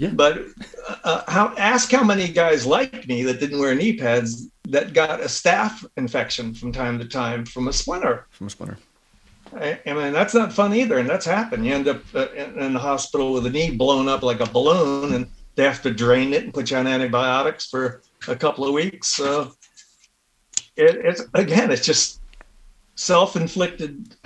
Yeah. 0.00 0.12
But 0.14 0.46
uh, 1.04 1.22
how 1.28 1.54
ask 1.58 1.92
how 1.92 2.02
many 2.02 2.28
guys 2.28 2.66
like 2.66 3.06
me 3.06 3.22
that 3.24 3.38
didn't 3.38 3.60
wear 3.60 3.74
knee 3.74 3.98
pads 3.98 4.48
that 4.70 4.94
got 4.94 5.20
a 5.20 5.24
staph 5.24 5.84
infection 5.98 6.54
from 6.54 6.72
time 6.72 6.98
to 7.00 7.04
time 7.04 7.44
from 7.44 7.68
a 7.68 7.72
splinter. 7.72 8.26
From 8.30 8.46
a 8.46 8.50
splinter. 8.50 8.78
I, 9.54 9.78
I 9.84 9.92
mean, 9.92 10.14
that's 10.14 10.32
not 10.32 10.54
fun 10.54 10.72
either, 10.72 10.96
and 10.96 11.06
that's 11.08 11.26
happened. 11.26 11.66
You 11.66 11.74
end 11.74 11.86
up 11.86 12.02
uh, 12.14 12.28
in, 12.34 12.58
in 12.58 12.72
the 12.72 12.78
hospital 12.78 13.34
with 13.34 13.44
a 13.44 13.50
knee 13.50 13.72
blown 13.72 14.08
up 14.08 14.22
like 14.22 14.40
a 14.40 14.46
balloon, 14.46 15.12
and 15.12 15.26
they 15.54 15.64
have 15.64 15.82
to 15.82 15.90
drain 15.90 16.32
it 16.32 16.44
and 16.44 16.54
put 16.54 16.70
you 16.70 16.78
on 16.78 16.86
antibiotics 16.86 17.66
for 17.66 18.00
a 18.26 18.34
couple 18.34 18.66
of 18.66 18.72
weeks. 18.72 19.08
So 19.08 19.52
it, 20.76 20.96
it's 21.04 21.22
again, 21.34 21.70
it's 21.70 21.84
just 21.84 22.22
self-inflicted 22.94 24.16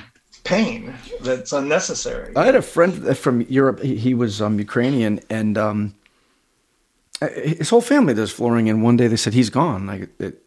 pain 0.45 0.95
that's 1.23 1.53
unnecessary. 1.53 2.35
I 2.37 2.45
had 2.45 2.55
a 2.55 2.63
friend 2.63 3.17
from 3.17 3.41
Europe. 3.43 3.81
He, 3.83 4.15
was 4.15 4.41
um, 4.41 4.59
Ukrainian, 4.59 5.21
and 5.31 5.57
um, 5.59 5.95
his 7.35 7.71
whole 7.71 7.81
family 7.81 8.15
does 8.15 8.31
flooring. 8.31 8.69
And 8.69 8.83
one 8.83 8.97
day 8.97 9.07
they 9.09 9.17
said 9.17 9.35
he's 9.35 9.51
gone. 9.51 9.87
Like 9.87 10.09
it, 10.21 10.47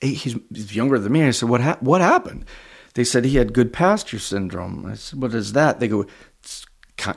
he- 0.00 0.14
he's, 0.14 0.36
younger 0.74 0.98
than 0.98 1.12
me. 1.12 1.24
I 1.24 1.30
said, 1.32 1.48
"What 1.48 1.60
hap- 1.60 1.82
What 1.82 2.00
happened?" 2.00 2.44
They 2.94 3.04
said 3.04 3.24
he 3.24 3.36
had 3.36 3.52
Goodpasture 3.52 4.20
syndrome. 4.20 4.86
I 4.86 4.94
said, 4.94 5.20
"What 5.20 5.34
is 5.34 5.52
that?" 5.54 5.80
They 5.80 5.88
go, 5.88 6.06
"It's 6.40 6.66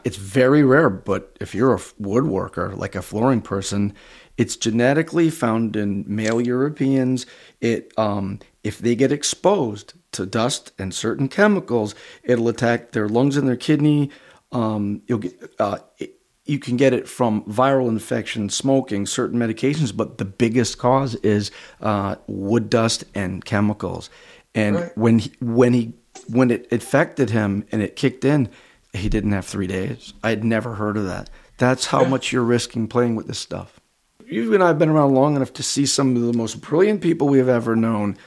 it's 0.04 0.18
very 0.18 0.64
rare, 0.64 0.90
but 0.90 1.36
if 1.42 1.54
you're 1.56 1.74
a 1.74 1.80
woodworker, 1.80 2.76
like 2.78 2.96
a 2.96 3.02
flooring 3.02 3.42
person, 3.42 3.94
it's 4.38 4.56
genetically 4.56 5.30
found 5.30 5.76
in 5.76 6.06
male 6.08 6.40
Europeans. 6.40 7.26
It 7.60 7.92
um, 7.98 8.40
if 8.64 8.78
they 8.80 8.96
get 8.96 9.12
exposed 9.12 9.94
to 10.14 10.26
dust 10.26 10.72
and 10.78 10.94
certain 10.94 11.28
chemicals, 11.28 11.96
it'll 12.24 12.48
attack 12.50 12.92
their 12.92 13.08
lungs 13.08 13.38
and 13.38 13.48
their 13.48 13.56
kidney. 13.56 14.10
Um, 14.52 15.02
you'll 15.08 15.20
get 15.20 15.54
uh, 15.60 15.78
it, 15.98 16.16
you 16.46 16.60
can 16.60 16.76
get 16.76 16.94
it 16.94 17.08
from 17.08 17.44
viral 17.44 17.88
infection, 17.88 18.50
smoking, 18.50 19.06
certain 19.06 19.40
medications, 19.40 19.96
but 19.96 20.18
the 20.18 20.26
biggest 20.26 20.78
cause 20.78 21.16
is 21.16 21.52
uh, 21.82 22.16
wood 22.28 22.70
dust 22.70 23.04
and 23.16 23.46
chemicals. 23.46 24.10
And 24.54 24.76
Right. 24.76 24.98
when 24.98 25.20
he, 25.20 25.32
when 25.40 25.74
he 25.74 25.94
when 26.28 26.52
it 26.52 26.68
affected 26.72 27.30
him 27.30 27.64
and 27.72 27.82
it 27.82 27.96
kicked 27.96 28.26
in, 28.26 28.50
he 28.94 29.08
didn't 29.08 29.32
have 29.32 29.46
three 29.46 29.68
days. 29.68 30.14
I 30.24 30.30
had 30.30 30.44
never 30.44 30.76
heard 30.76 30.98
of 30.98 31.06
that. 31.06 31.30
That's 31.58 31.86
how 31.88 32.02
Yeah. 32.02 32.10
much 32.10 32.32
you're 32.34 32.44
risking 32.44 32.88
playing 32.88 33.16
with 33.16 33.28
this 33.28 33.40
stuff. 33.40 33.80
You 34.26 34.54
and 34.54 34.64
I 34.64 34.68
have 34.68 34.80
been 34.80 34.90
around 34.90 35.14
long 35.14 35.36
enough 35.36 35.54
to 35.54 35.64
see 35.64 35.86
some 35.86 36.16
of 36.16 36.22
the 36.24 36.34
most 36.34 36.60
brilliant 36.62 37.02
people 37.02 37.28
we 37.30 37.38
have 37.38 37.50
ever 37.50 37.76
known 37.76 38.18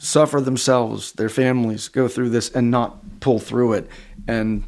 suffer 0.00 0.40
themselves, 0.40 1.12
their 1.12 1.28
families 1.28 1.88
go 1.88 2.08
through 2.08 2.30
this 2.30 2.50
and 2.50 2.70
not 2.70 3.20
pull 3.20 3.38
through 3.38 3.74
it. 3.74 3.88
And 4.26 4.64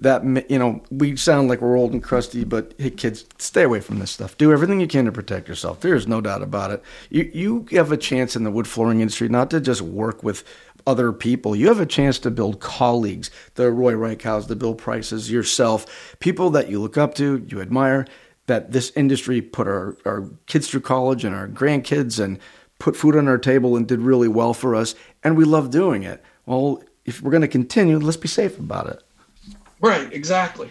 that, 0.00 0.24
you 0.50 0.58
know, 0.58 0.82
we 0.90 1.16
sound 1.16 1.48
like 1.48 1.60
we're 1.60 1.78
old 1.78 1.92
and 1.92 2.02
crusty, 2.02 2.44
but 2.44 2.74
hey, 2.76 2.90
kids, 2.90 3.24
stay 3.38 3.62
away 3.62 3.80
from 3.80 4.00
this 4.00 4.10
stuff. 4.10 4.36
Do 4.36 4.52
everything 4.52 4.80
you 4.80 4.88
can 4.88 5.04
to 5.06 5.12
protect 5.12 5.48
yourself. 5.48 5.80
There's 5.80 6.08
no 6.08 6.20
doubt 6.20 6.42
about 6.42 6.72
it. 6.72 6.82
You, 7.10 7.30
you 7.32 7.66
have 7.78 7.92
a 7.92 7.96
chance 7.96 8.34
in 8.34 8.42
the 8.42 8.50
wood 8.50 8.66
flooring 8.66 9.00
industry 9.00 9.28
not 9.28 9.50
to 9.50 9.60
just 9.60 9.80
work 9.80 10.22
with 10.22 10.44
other 10.84 11.12
people. 11.12 11.54
You 11.54 11.68
have 11.68 11.80
a 11.80 11.86
chance 11.86 12.18
to 12.20 12.30
build 12.30 12.60
colleagues, 12.60 13.30
the 13.54 13.70
Roy 13.70 13.92
Reichows, 13.92 14.48
the 14.48 14.56
Bill 14.56 14.74
Prices, 14.74 15.30
yourself, 15.30 16.16
people 16.18 16.50
that 16.50 16.68
you 16.68 16.80
look 16.80 16.98
up 16.98 17.14
to, 17.14 17.44
you 17.48 17.60
admire, 17.60 18.04
that 18.46 18.72
this 18.72 18.92
industry 18.96 19.40
put 19.40 19.66
our, 19.66 19.96
our 20.04 20.28
kids 20.46 20.68
through 20.68 20.80
college 20.80 21.24
and 21.24 21.34
our 21.34 21.48
grandkids 21.48 22.22
and 22.22 22.38
put 22.78 22.96
food 22.96 23.16
on 23.16 23.28
our 23.28 23.38
table 23.38 23.76
and 23.76 23.86
did 23.86 24.00
really 24.00 24.28
well 24.28 24.54
for 24.54 24.74
us. 24.74 24.94
And 25.24 25.36
we 25.36 25.44
love 25.44 25.70
doing 25.70 26.02
it. 26.02 26.22
Well, 26.46 26.82
if 27.04 27.22
we're 27.22 27.30
going 27.30 27.42
to 27.42 27.48
continue, 27.48 27.98
let's 27.98 28.16
be 28.16 28.28
safe 28.28 28.58
about 28.58 28.88
it. 28.88 29.02
Right, 29.80 30.12
exactly. 30.12 30.70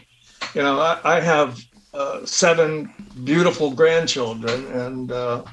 You 0.54 0.62
know, 0.62 0.80
I, 0.80 1.00
I 1.04 1.20
have 1.20 1.60
uh, 1.94 2.26
seven 2.26 2.92
beautiful 3.24 3.72
grandchildren, 3.72 4.66
and 4.68 5.12
uh, 5.12 5.44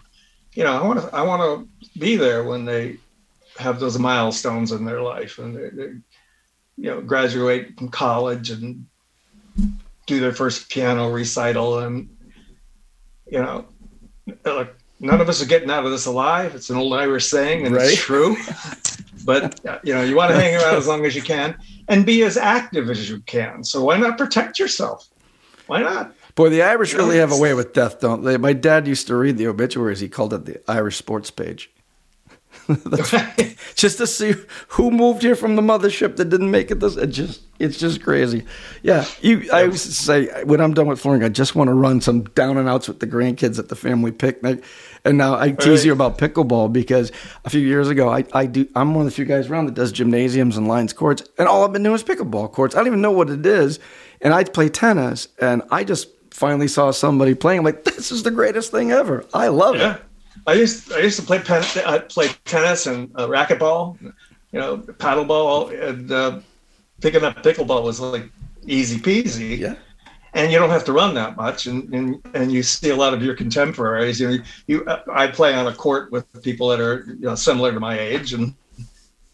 you 0.55 0.65
know, 0.65 0.73
I 0.73 0.87
want 0.87 1.01
to 1.01 1.15
I 1.15 1.23
want 1.23 1.43
to 1.43 1.99
be 1.99 2.17
there 2.17 2.45
when 2.45 2.65
they 2.65 2.97
have 3.59 3.81
those 3.81 3.99
milestones 3.99 4.73
in 4.73 4.85
their 4.85 5.03
life, 5.03 5.39
and 5.39 5.57
they, 5.57 5.71
they 5.71 5.93
you 6.77 6.91
know 6.91 7.01
graduate 7.01 7.79
from 7.79 7.89
college 7.89 8.51
and 8.51 8.87
do 10.07 10.21
their 10.21 10.33
first 10.33 10.69
piano 10.69 11.11
recital, 11.11 11.81
and 11.81 12.09
you 13.31 13.39
know, 13.39 13.67
like 14.45 14.75
none 15.03 15.21
of 15.21 15.29
us 15.29 15.43
are 15.43 15.47
getting 15.47 15.71
out 15.71 15.85
of 15.85 15.91
this 15.91 16.07
alive. 16.07 16.55
It's 16.55 16.71
an 16.71 16.77
old 16.77 16.95
Irish 16.95 17.27
saying, 17.27 17.67
and 17.67 17.75
Right. 17.75 17.91
it's 17.91 18.01
true. 18.01 18.37
but 19.27 19.65
uh, 19.67 19.79
you 19.83 19.93
know, 19.93 20.03
you 20.03 20.17
want 20.17 20.31
to 20.31 20.41
hang 20.41 20.55
around 20.55 20.77
as 20.77 20.87
long 20.87 21.05
as 21.05 21.15
you 21.15 21.23
can 21.23 21.55
and 21.89 22.07
be 22.07 22.23
as 22.23 22.37
active 22.37 22.89
as 22.89 23.11
you 23.11 23.21
can. 23.21 23.65
So 23.65 23.85
why 23.85 23.99
not 23.99 24.17
protect 24.17 24.59
yourself? 24.59 25.09
Why 25.67 25.81
not? 25.81 26.15
Boy, 26.35 26.49
the 26.49 26.63
Irish 26.63 26.95
really 26.95 27.19
have 27.19 27.31
a 27.33 27.37
way 27.37 27.53
with 27.53 27.75
death, 27.75 28.01
don't 28.01 28.25
they? 28.25 28.37
My 28.39 28.55
dad 28.55 28.87
used 28.89 29.07
to 29.09 29.17
read 29.17 29.37
the 29.37 29.47
obituaries. 29.49 30.01
He 30.01 30.09
called 30.09 30.33
it 30.33 30.47
the 30.47 30.61
Irish 30.71 30.97
sports 30.97 31.31
page. 31.31 31.71
just 33.75 33.99
to 33.99 34.07
see 34.07 34.35
who 34.69 34.91
moved 34.91 35.23
here 35.23 35.35
from 35.35 35.57
the 35.57 35.63
mothership 35.63 36.17
that 36.17 36.27
didn't 36.27 36.51
make 36.51 36.71
it. 36.71 36.81
This 36.81 36.97
it 36.97 37.09
just 37.09 37.43
it's 37.59 37.79
just 37.79 38.03
crazy. 38.03 38.45
Yeah, 38.83 39.05
you. 39.21 39.49
I 39.53 39.65
used 39.65 39.87
to 39.87 39.93
say 39.93 40.45
when 40.45 40.61
I'm 40.61 40.75
done 40.75 40.87
with 40.87 41.01
flooring, 41.01 41.23
I 41.23 41.29
just 41.29 41.55
want 41.55 41.69
to 41.69 41.75
run 41.75 42.01
some 42.01 42.23
down 42.23 42.57
and 42.57 42.69
outs 42.69 42.89
with 42.89 43.01
the 43.01 43.07
grandkids 43.07 43.59
at 43.59 43.69
the 43.69 43.77
family 43.77 44.13
picnic. 44.13 44.63
And 45.05 45.19
now 45.19 45.37
I 45.39 45.51
tease 45.51 45.81
Right. 45.81 45.87
you 45.87 45.93
about 45.93 46.19
pickleball 46.19 46.73
because 46.73 47.11
a 47.45 47.51
few 47.51 47.61
years 47.61 47.89
ago 47.89 48.09
I, 48.09 48.25
I 48.33 48.47
do 48.47 48.69
I'm 48.77 48.95
one 48.95 49.05
of 49.07 49.11
the 49.11 49.15
few 49.15 49.25
guys 49.25 49.49
around 49.49 49.67
that 49.67 49.75
does 49.75 49.91
gymnasiums 49.93 50.57
and 50.57 50.69
lines 50.69 50.93
courts, 50.93 51.25
and 51.39 51.49
all 51.49 51.65
I've 51.65 51.73
been 51.73 51.83
doing 51.83 51.97
is 51.97 52.05
pickleball 52.05 52.53
courts. 52.53 52.75
I 52.75 52.79
don't 52.79 52.87
even 52.87 53.01
know 53.03 53.11
what 53.11 53.29
it 53.31 53.45
is, 53.45 53.81
and 54.21 54.33
I 54.33 54.45
play 54.45 54.69
tennis, 54.69 55.29
and 55.41 55.63
I 55.71 55.83
just 55.85 56.09
finally 56.31 56.69
saw 56.69 56.93
somebody 56.93 57.35
playing. 57.35 57.59
I'm 57.61 57.65
like, 57.65 57.85
this 57.85 58.13
is 58.13 58.23
the 58.23 58.31
greatest 58.31 58.71
thing 58.71 58.93
ever. 58.93 59.25
I 59.35 59.49
love 59.49 59.75
Yeah. 59.77 59.95
it. 59.97 60.03
I 60.47 60.55
used 60.55 60.93
I 60.93 60.99
used 61.01 61.19
to 61.21 61.27
play 61.27 61.39
pen, 61.41 61.63
uh, 61.85 62.01
play 62.09 62.29
tennis 62.45 62.87
and 62.87 63.11
uh, 63.17 63.27
racquetball, 63.29 64.01
you 64.01 64.13
know, 64.61 64.79
paddleball, 64.79 65.71
and 65.89 66.11
uh, 66.13 66.39
picking 67.01 67.23
up 67.25 67.43
pickleball 67.43 67.83
was 67.83 68.01
like 68.01 68.29
easy 68.67 68.99
peasy. 68.99 69.59
Yeah. 69.59 69.75
And 70.35 70.51
you 70.51 70.59
don't 70.59 70.71
have 70.71 70.85
to 70.85 70.93
run 70.93 71.15
that 71.15 71.37
much 71.37 71.67
and 71.67 71.93
and, 71.95 72.23
and 72.35 72.53
you 72.53 72.63
see 72.63 72.91
a 72.91 72.97
lot 72.97 73.15
of 73.15 73.23
your 73.23 73.35
contemporaries. 73.35 74.21
You 74.21 74.29
know 74.29 74.45
you 74.67 74.87
i 75.13 75.27
play 75.27 75.55
on 75.55 75.67
a 75.67 75.75
court 75.75 76.11
with 76.11 76.25
people 76.43 76.69
that 76.69 76.81
are 76.81 77.05
you 77.07 77.27
know 77.27 77.35
similar 77.35 77.73
to 77.73 77.81
my 77.81 77.99
age 77.99 78.33
and 78.33 78.55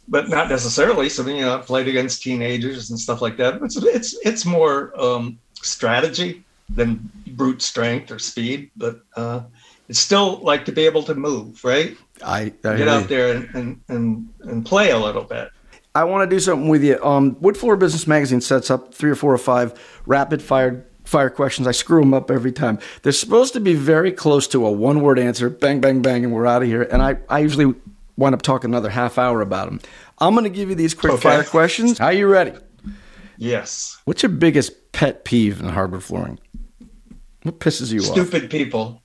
but 0.08 0.28
not 0.28 0.48
necessarily. 0.48 1.08
So 1.08 1.26
you 1.26 1.42
know 1.42 1.58
i've 1.58 1.66
played 1.66 1.88
against 1.88 2.22
teenagers 2.22 2.90
and 2.90 2.98
stuff 2.98 3.22
like 3.22 3.36
that. 3.36 3.62
It's 3.62 3.76
it's 3.76 4.18
it's 4.24 4.44
more 4.44 4.92
um 5.00 5.38
strategy 5.54 6.44
than 6.70 7.10
brute 7.28 7.62
strength 7.62 8.10
or 8.10 8.18
speed 8.18 8.70
but 8.76 9.00
uh 9.16 9.40
it's 9.88 9.98
still 9.98 10.36
like 10.40 10.66
to 10.66 10.72
be 10.72 10.84
able 10.84 11.02
to 11.02 11.14
move 11.14 11.64
right? 11.64 11.96
I, 12.24 12.52
I 12.64 12.76
get 12.76 12.88
out 12.88 13.08
there 13.08 13.36
and 13.36 13.48
and 13.54 13.80
and, 13.88 14.28
and 14.42 14.66
play 14.66 14.90
a 14.90 14.98
little 14.98 15.24
bit. 15.24 15.50
I 15.94 16.04
want 16.04 16.28
to 16.28 16.36
do 16.36 16.38
something 16.38 16.68
with 16.68 16.84
you. 16.84 17.02
Um, 17.02 17.36
Wood 17.40 17.56
Floor 17.56 17.76
Business 17.76 18.06
Magazine 18.06 18.40
sets 18.40 18.70
up 18.70 18.94
three 18.94 19.10
or 19.10 19.16
four 19.16 19.32
or 19.32 19.38
five 19.38 20.00
rapid 20.06 20.40
fire 20.42 20.86
fire 21.08 21.30
questions. 21.30 21.66
I 21.66 21.72
screw 21.72 22.00
them 22.00 22.12
up 22.14 22.30
every 22.30 22.52
time. 22.52 22.78
They're 23.02 23.12
supposed 23.12 23.54
to 23.54 23.60
be 23.60 23.74
very 23.74 24.12
close 24.12 24.46
to 24.48 24.66
a 24.66 24.70
one 24.70 25.00
word 25.00 25.18
answer. 25.18 25.48
Bang, 25.48 25.80
bang, 25.80 26.02
bang, 26.02 26.22
and 26.24 26.32
we're 26.32 26.46
out 26.46 26.62
of 26.62 26.68
here. 26.68 26.82
And 26.82 27.02
I, 27.02 27.16
I 27.28 27.38
usually 27.40 27.74
wind 28.16 28.34
up 28.34 28.42
talking 28.42 28.70
another 28.70 28.90
half 28.90 29.16
hour 29.18 29.40
about 29.40 29.68
them. 29.68 29.80
I'm 30.18 30.34
going 30.34 30.44
to 30.44 30.50
give 30.50 30.68
you 30.68 30.74
these 30.74 30.94
quick 30.94 31.14
Okay. 31.14 31.22
fire 31.22 31.44
questions. 31.44 31.98
Are 32.00 32.12
you 32.12 32.26
ready? 32.26 32.52
Yes. 33.38 33.96
What's 34.04 34.22
your 34.22 34.30
biggest 34.30 34.92
pet 34.92 35.24
peeve 35.24 35.60
in 35.60 35.68
hardwood 35.68 36.02
flooring? 36.04 36.38
What 37.44 37.58
pisses 37.60 37.92
you 37.92 38.00
off? 38.00 38.06
Stupid 38.06 38.50
people. 38.50 39.00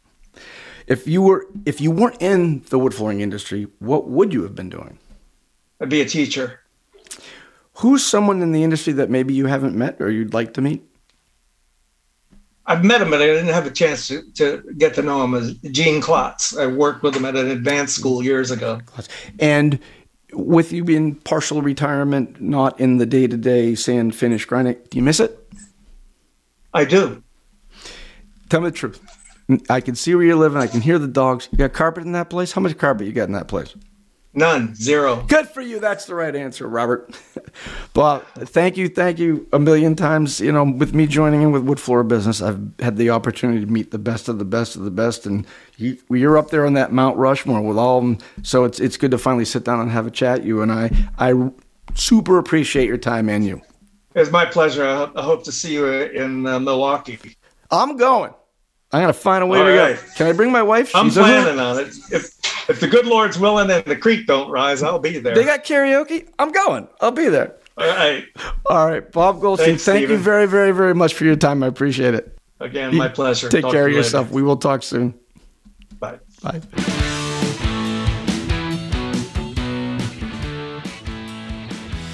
If 0.87 1.07
you 1.07 1.21
were 1.21 1.45
if 1.65 1.79
you 1.79 1.91
weren't 1.91 2.21
in 2.21 2.63
the 2.69 2.77
wood 2.77 2.93
flooring 2.93 3.21
industry, 3.21 3.67
what 3.79 4.09
would 4.09 4.33
you 4.33 4.43
have 4.43 4.55
been 4.55 4.69
doing? 4.69 4.99
I'd 5.79 5.87
be 5.89 6.01
a 6.01 6.05
teacher. 6.05 6.59
Who's 7.75 8.05
someone 8.05 8.41
in 8.41 8.51
the 8.51 8.63
industry 8.63 8.91
that 8.93 9.09
maybe 9.09 9.33
you 9.33 9.45
haven't 9.45 9.75
met 9.75 10.01
or 10.01 10.09
you'd 10.11 10.33
like 10.33 10.53
to 10.55 10.61
meet? 10.61 10.83
I've 12.65 12.85
met 12.85 13.01
him, 13.01 13.09
but 13.09 13.21
I 13.21 13.25
didn't 13.25 13.47
have 13.47 13.65
a 13.65 13.71
chance 13.71 14.07
to, 14.07 14.23
to 14.35 14.63
get 14.77 14.93
to 14.95 15.01
know 15.01 15.23
him 15.23 15.33
as 15.35 15.53
Gene 15.71 16.01
Klotz. 16.01 16.55
I 16.57 16.65
worked 16.67 17.03
with 17.03 17.15
him 17.15 17.25
at 17.25 17.35
an 17.35 17.49
advanced 17.49 17.95
school 17.95 18.23
years 18.23 18.51
ago. 18.51 18.79
And 19.39 19.79
with 20.31 20.71
you 20.71 20.83
being 20.83 21.15
partial 21.15 21.61
retirement, 21.61 22.39
not 22.39 22.79
in 22.79 22.97
the 22.97 23.05
day 23.05 23.27
to 23.27 23.35
day 23.35 23.75
sand 23.75 24.15
finish 24.15 24.45
grinding, 24.45 24.77
do 24.89 24.97
you 24.97 25.03
miss 25.03 25.19
it? 25.19 25.37
I 26.73 26.85
do. 26.85 27.21
Tell 28.49 28.61
me 28.61 28.69
the 28.69 28.75
truth. 28.75 29.01
I 29.69 29.81
can 29.81 29.95
see 29.95 30.15
where 30.15 30.23
you're 30.23 30.35
living. 30.35 30.61
I 30.61 30.67
can 30.67 30.79
hear 30.79 30.97
the 30.97 31.07
dogs. 31.07 31.49
You 31.51 31.57
got 31.57 31.73
carpet 31.73 32.05
in 32.05 32.13
that 32.13 32.29
place? 32.29 32.53
How 32.53 32.61
much 32.61 32.77
carpet 32.77 33.07
you 33.07 33.13
got 33.13 33.27
in 33.27 33.33
that 33.33 33.49
place? 33.49 33.75
None. 34.35 34.73
Zero. 34.73 35.23
Good 35.27 35.47
for 35.47 35.61
you. 35.61 35.79
That's 35.79 36.05
the 36.05 36.15
right 36.15 36.35
answer, 36.35 36.67
Robert. 36.67 37.15
Bob, 37.93 38.23
thank 38.35 38.77
you, 38.77 38.89
thank 38.89 39.19
you 39.19 39.47
a 39.53 39.59
million 39.59 39.95
times. 39.95 40.39
You 40.39 40.51
know, 40.51 40.63
with 40.63 40.95
me 40.95 41.05
joining 41.05 41.43
in 41.43 41.51
with 41.51 41.63
Wood 41.63 41.79
Floor 41.79 42.03
Business, 42.03 42.41
I've 42.41 42.59
had 42.79 42.97
the 42.97 43.11
opportunity 43.11 43.63
to 43.63 43.71
meet 43.71 43.91
the 43.91 43.99
best 43.99 44.27
of 44.27 44.39
the 44.39 44.45
best 44.45 44.75
of 44.75 44.83
the 44.83 44.91
best, 44.91 45.27
and 45.27 45.45
you, 45.77 45.97
you're 46.09 46.37
up 46.37 46.49
there 46.49 46.65
on 46.65 46.73
that 46.73 46.91
Mount 46.91 47.15
Rushmore 47.17 47.61
with 47.61 47.77
all 47.77 47.99
of 47.99 48.03
them. 48.03 48.17
So 48.41 48.63
it's 48.63 48.79
it's 48.79 48.97
good 48.97 49.11
to 49.11 49.19
finally 49.19 49.45
sit 49.45 49.63
down 49.63 49.79
and 49.79 49.91
have 49.91 50.07
a 50.07 50.11
chat. 50.11 50.43
You 50.43 50.63
and 50.63 50.71
I, 50.71 50.89
I 51.19 51.51
super 51.93 52.39
appreciate 52.39 52.87
your 52.87 52.97
time 52.97 53.29
and 53.29 53.45
you. 53.45 53.61
It's 54.15 54.31
my 54.31 54.45
pleasure. 54.45 54.83
I, 54.83 55.11
I 55.15 55.23
hope 55.23 55.43
to 55.43 55.51
see 55.51 55.73
you 55.73 55.85
in 55.87 56.47
uh, 56.47 56.59
Milwaukee. 56.59 57.19
I'm 57.69 57.97
going. 57.97 58.33
I'm 58.93 59.01
gonna 59.01 59.13
find 59.13 59.43
a 59.43 59.47
way 59.47 59.59
All 59.59 59.65
to 59.65 59.71
right. 59.75 59.95
go. 59.95 60.01
Can 60.15 60.27
I 60.27 60.33
bring 60.33 60.51
my 60.51 60.61
wife? 60.61 60.95
I'm 60.95 61.05
She's 61.07 61.15
planning 61.17 61.59
on 61.59 61.79
it. 61.79 61.87
If 62.11 62.69
if 62.69 62.79
the 62.79 62.87
good 62.87 63.07
Lord's 63.07 63.39
willing 63.39 63.69
and 63.71 63.83
the 63.85 63.95
creek 63.95 64.27
don't 64.27 64.49
rise, 64.49 64.83
I'll 64.83 64.99
be 64.99 65.17
there. 65.17 65.33
They 65.35 65.43
got 65.43 65.65
karaoke. 65.65 66.29
I'm 66.39 66.51
going. 66.51 66.87
I'll 67.01 67.11
be 67.11 67.27
there. 67.27 67.55
All 67.77 67.87
right. 67.87 68.25
All 68.67 68.87
right, 68.87 69.11
Bob 69.11 69.41
Goldstein. 69.41 69.69
Thanks, 69.69 69.83
thank 69.85 70.07
you 70.07 70.17
very, 70.17 70.45
very, 70.45 70.71
very 70.71 70.93
much 70.93 71.15
for 71.15 71.25
your 71.25 71.35
time. 71.35 71.63
I 71.63 71.67
appreciate 71.67 72.13
it. 72.13 72.37
Again, 72.59 72.95
my 72.95 73.07
pleasure. 73.07 73.49
Take 73.49 73.63
Talk 73.63 73.71
care 73.71 73.85
of 73.85 73.89
you 73.89 73.95
later. 73.97 74.05
yourself. 74.05 74.29
We 74.29 74.43
will 74.43 74.57
talk 74.57 74.83
soon. 74.83 75.15
Bye. 75.99 76.19
Bye. 76.43 77.09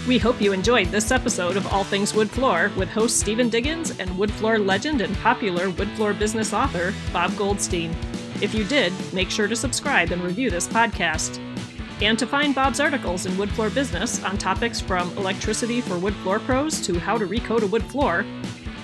We 0.10 0.18
hope 0.18 0.42
you 0.42 0.54
enjoyed 0.54 0.88
this 0.88 1.12
episode 1.12 1.56
of 1.56 1.72
All 1.72 1.84
Things 1.84 2.16
Wood 2.16 2.32
Floor 2.32 2.72
with 2.76 2.90
host 2.90 3.20
Stephen 3.20 3.48
Diggins 3.48 3.92
and 4.00 4.18
wood 4.18 4.32
floor 4.32 4.58
legend 4.58 5.02
and 5.02 5.16
popular 5.18 5.70
wood 5.70 5.88
floor 5.90 6.16
business 6.16 6.52
author 6.52 6.96
Bob 7.14 7.38
Goldstein. 7.38 7.96
If 8.42 8.56
you 8.56 8.64
did, 8.64 8.92
make 9.14 9.30
sure 9.30 9.48
to 9.48 9.56
subscribe 9.56 10.10
and 10.10 10.24
review 10.24 10.50
this 10.50 10.68
podcast. 10.68 11.38
And 12.02 12.18
to 12.18 12.26
find 12.26 12.56
Bob's 12.56 12.80
articles 12.80 13.28
in 13.28 13.38
wood 13.38 13.52
floor 13.52 13.70
business 13.70 14.24
on 14.24 14.40
topics 14.40 14.82
from 14.82 15.16
electricity 15.16 15.80
for 15.80 16.00
wood 16.00 16.16
floor 16.16 16.40
pros 16.40 16.82
to 16.88 16.98
how 16.98 17.16
to 17.16 17.28
recoat 17.28 17.62
a 17.62 17.68
wood 17.68 17.84
floor, 17.84 18.26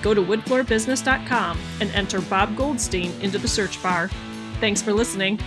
go 0.02 0.14
to 0.14 0.22
woodfloorbusiness.com 0.22 1.58
and 1.80 1.90
enter 1.90 2.20
Bob 2.20 2.56
Goldstein 2.56 3.10
into 3.20 3.38
the 3.38 3.48
search 3.48 3.82
bar. 3.82 4.10
Thanks 4.60 4.80
for 4.80 4.92
listening. 4.92 5.40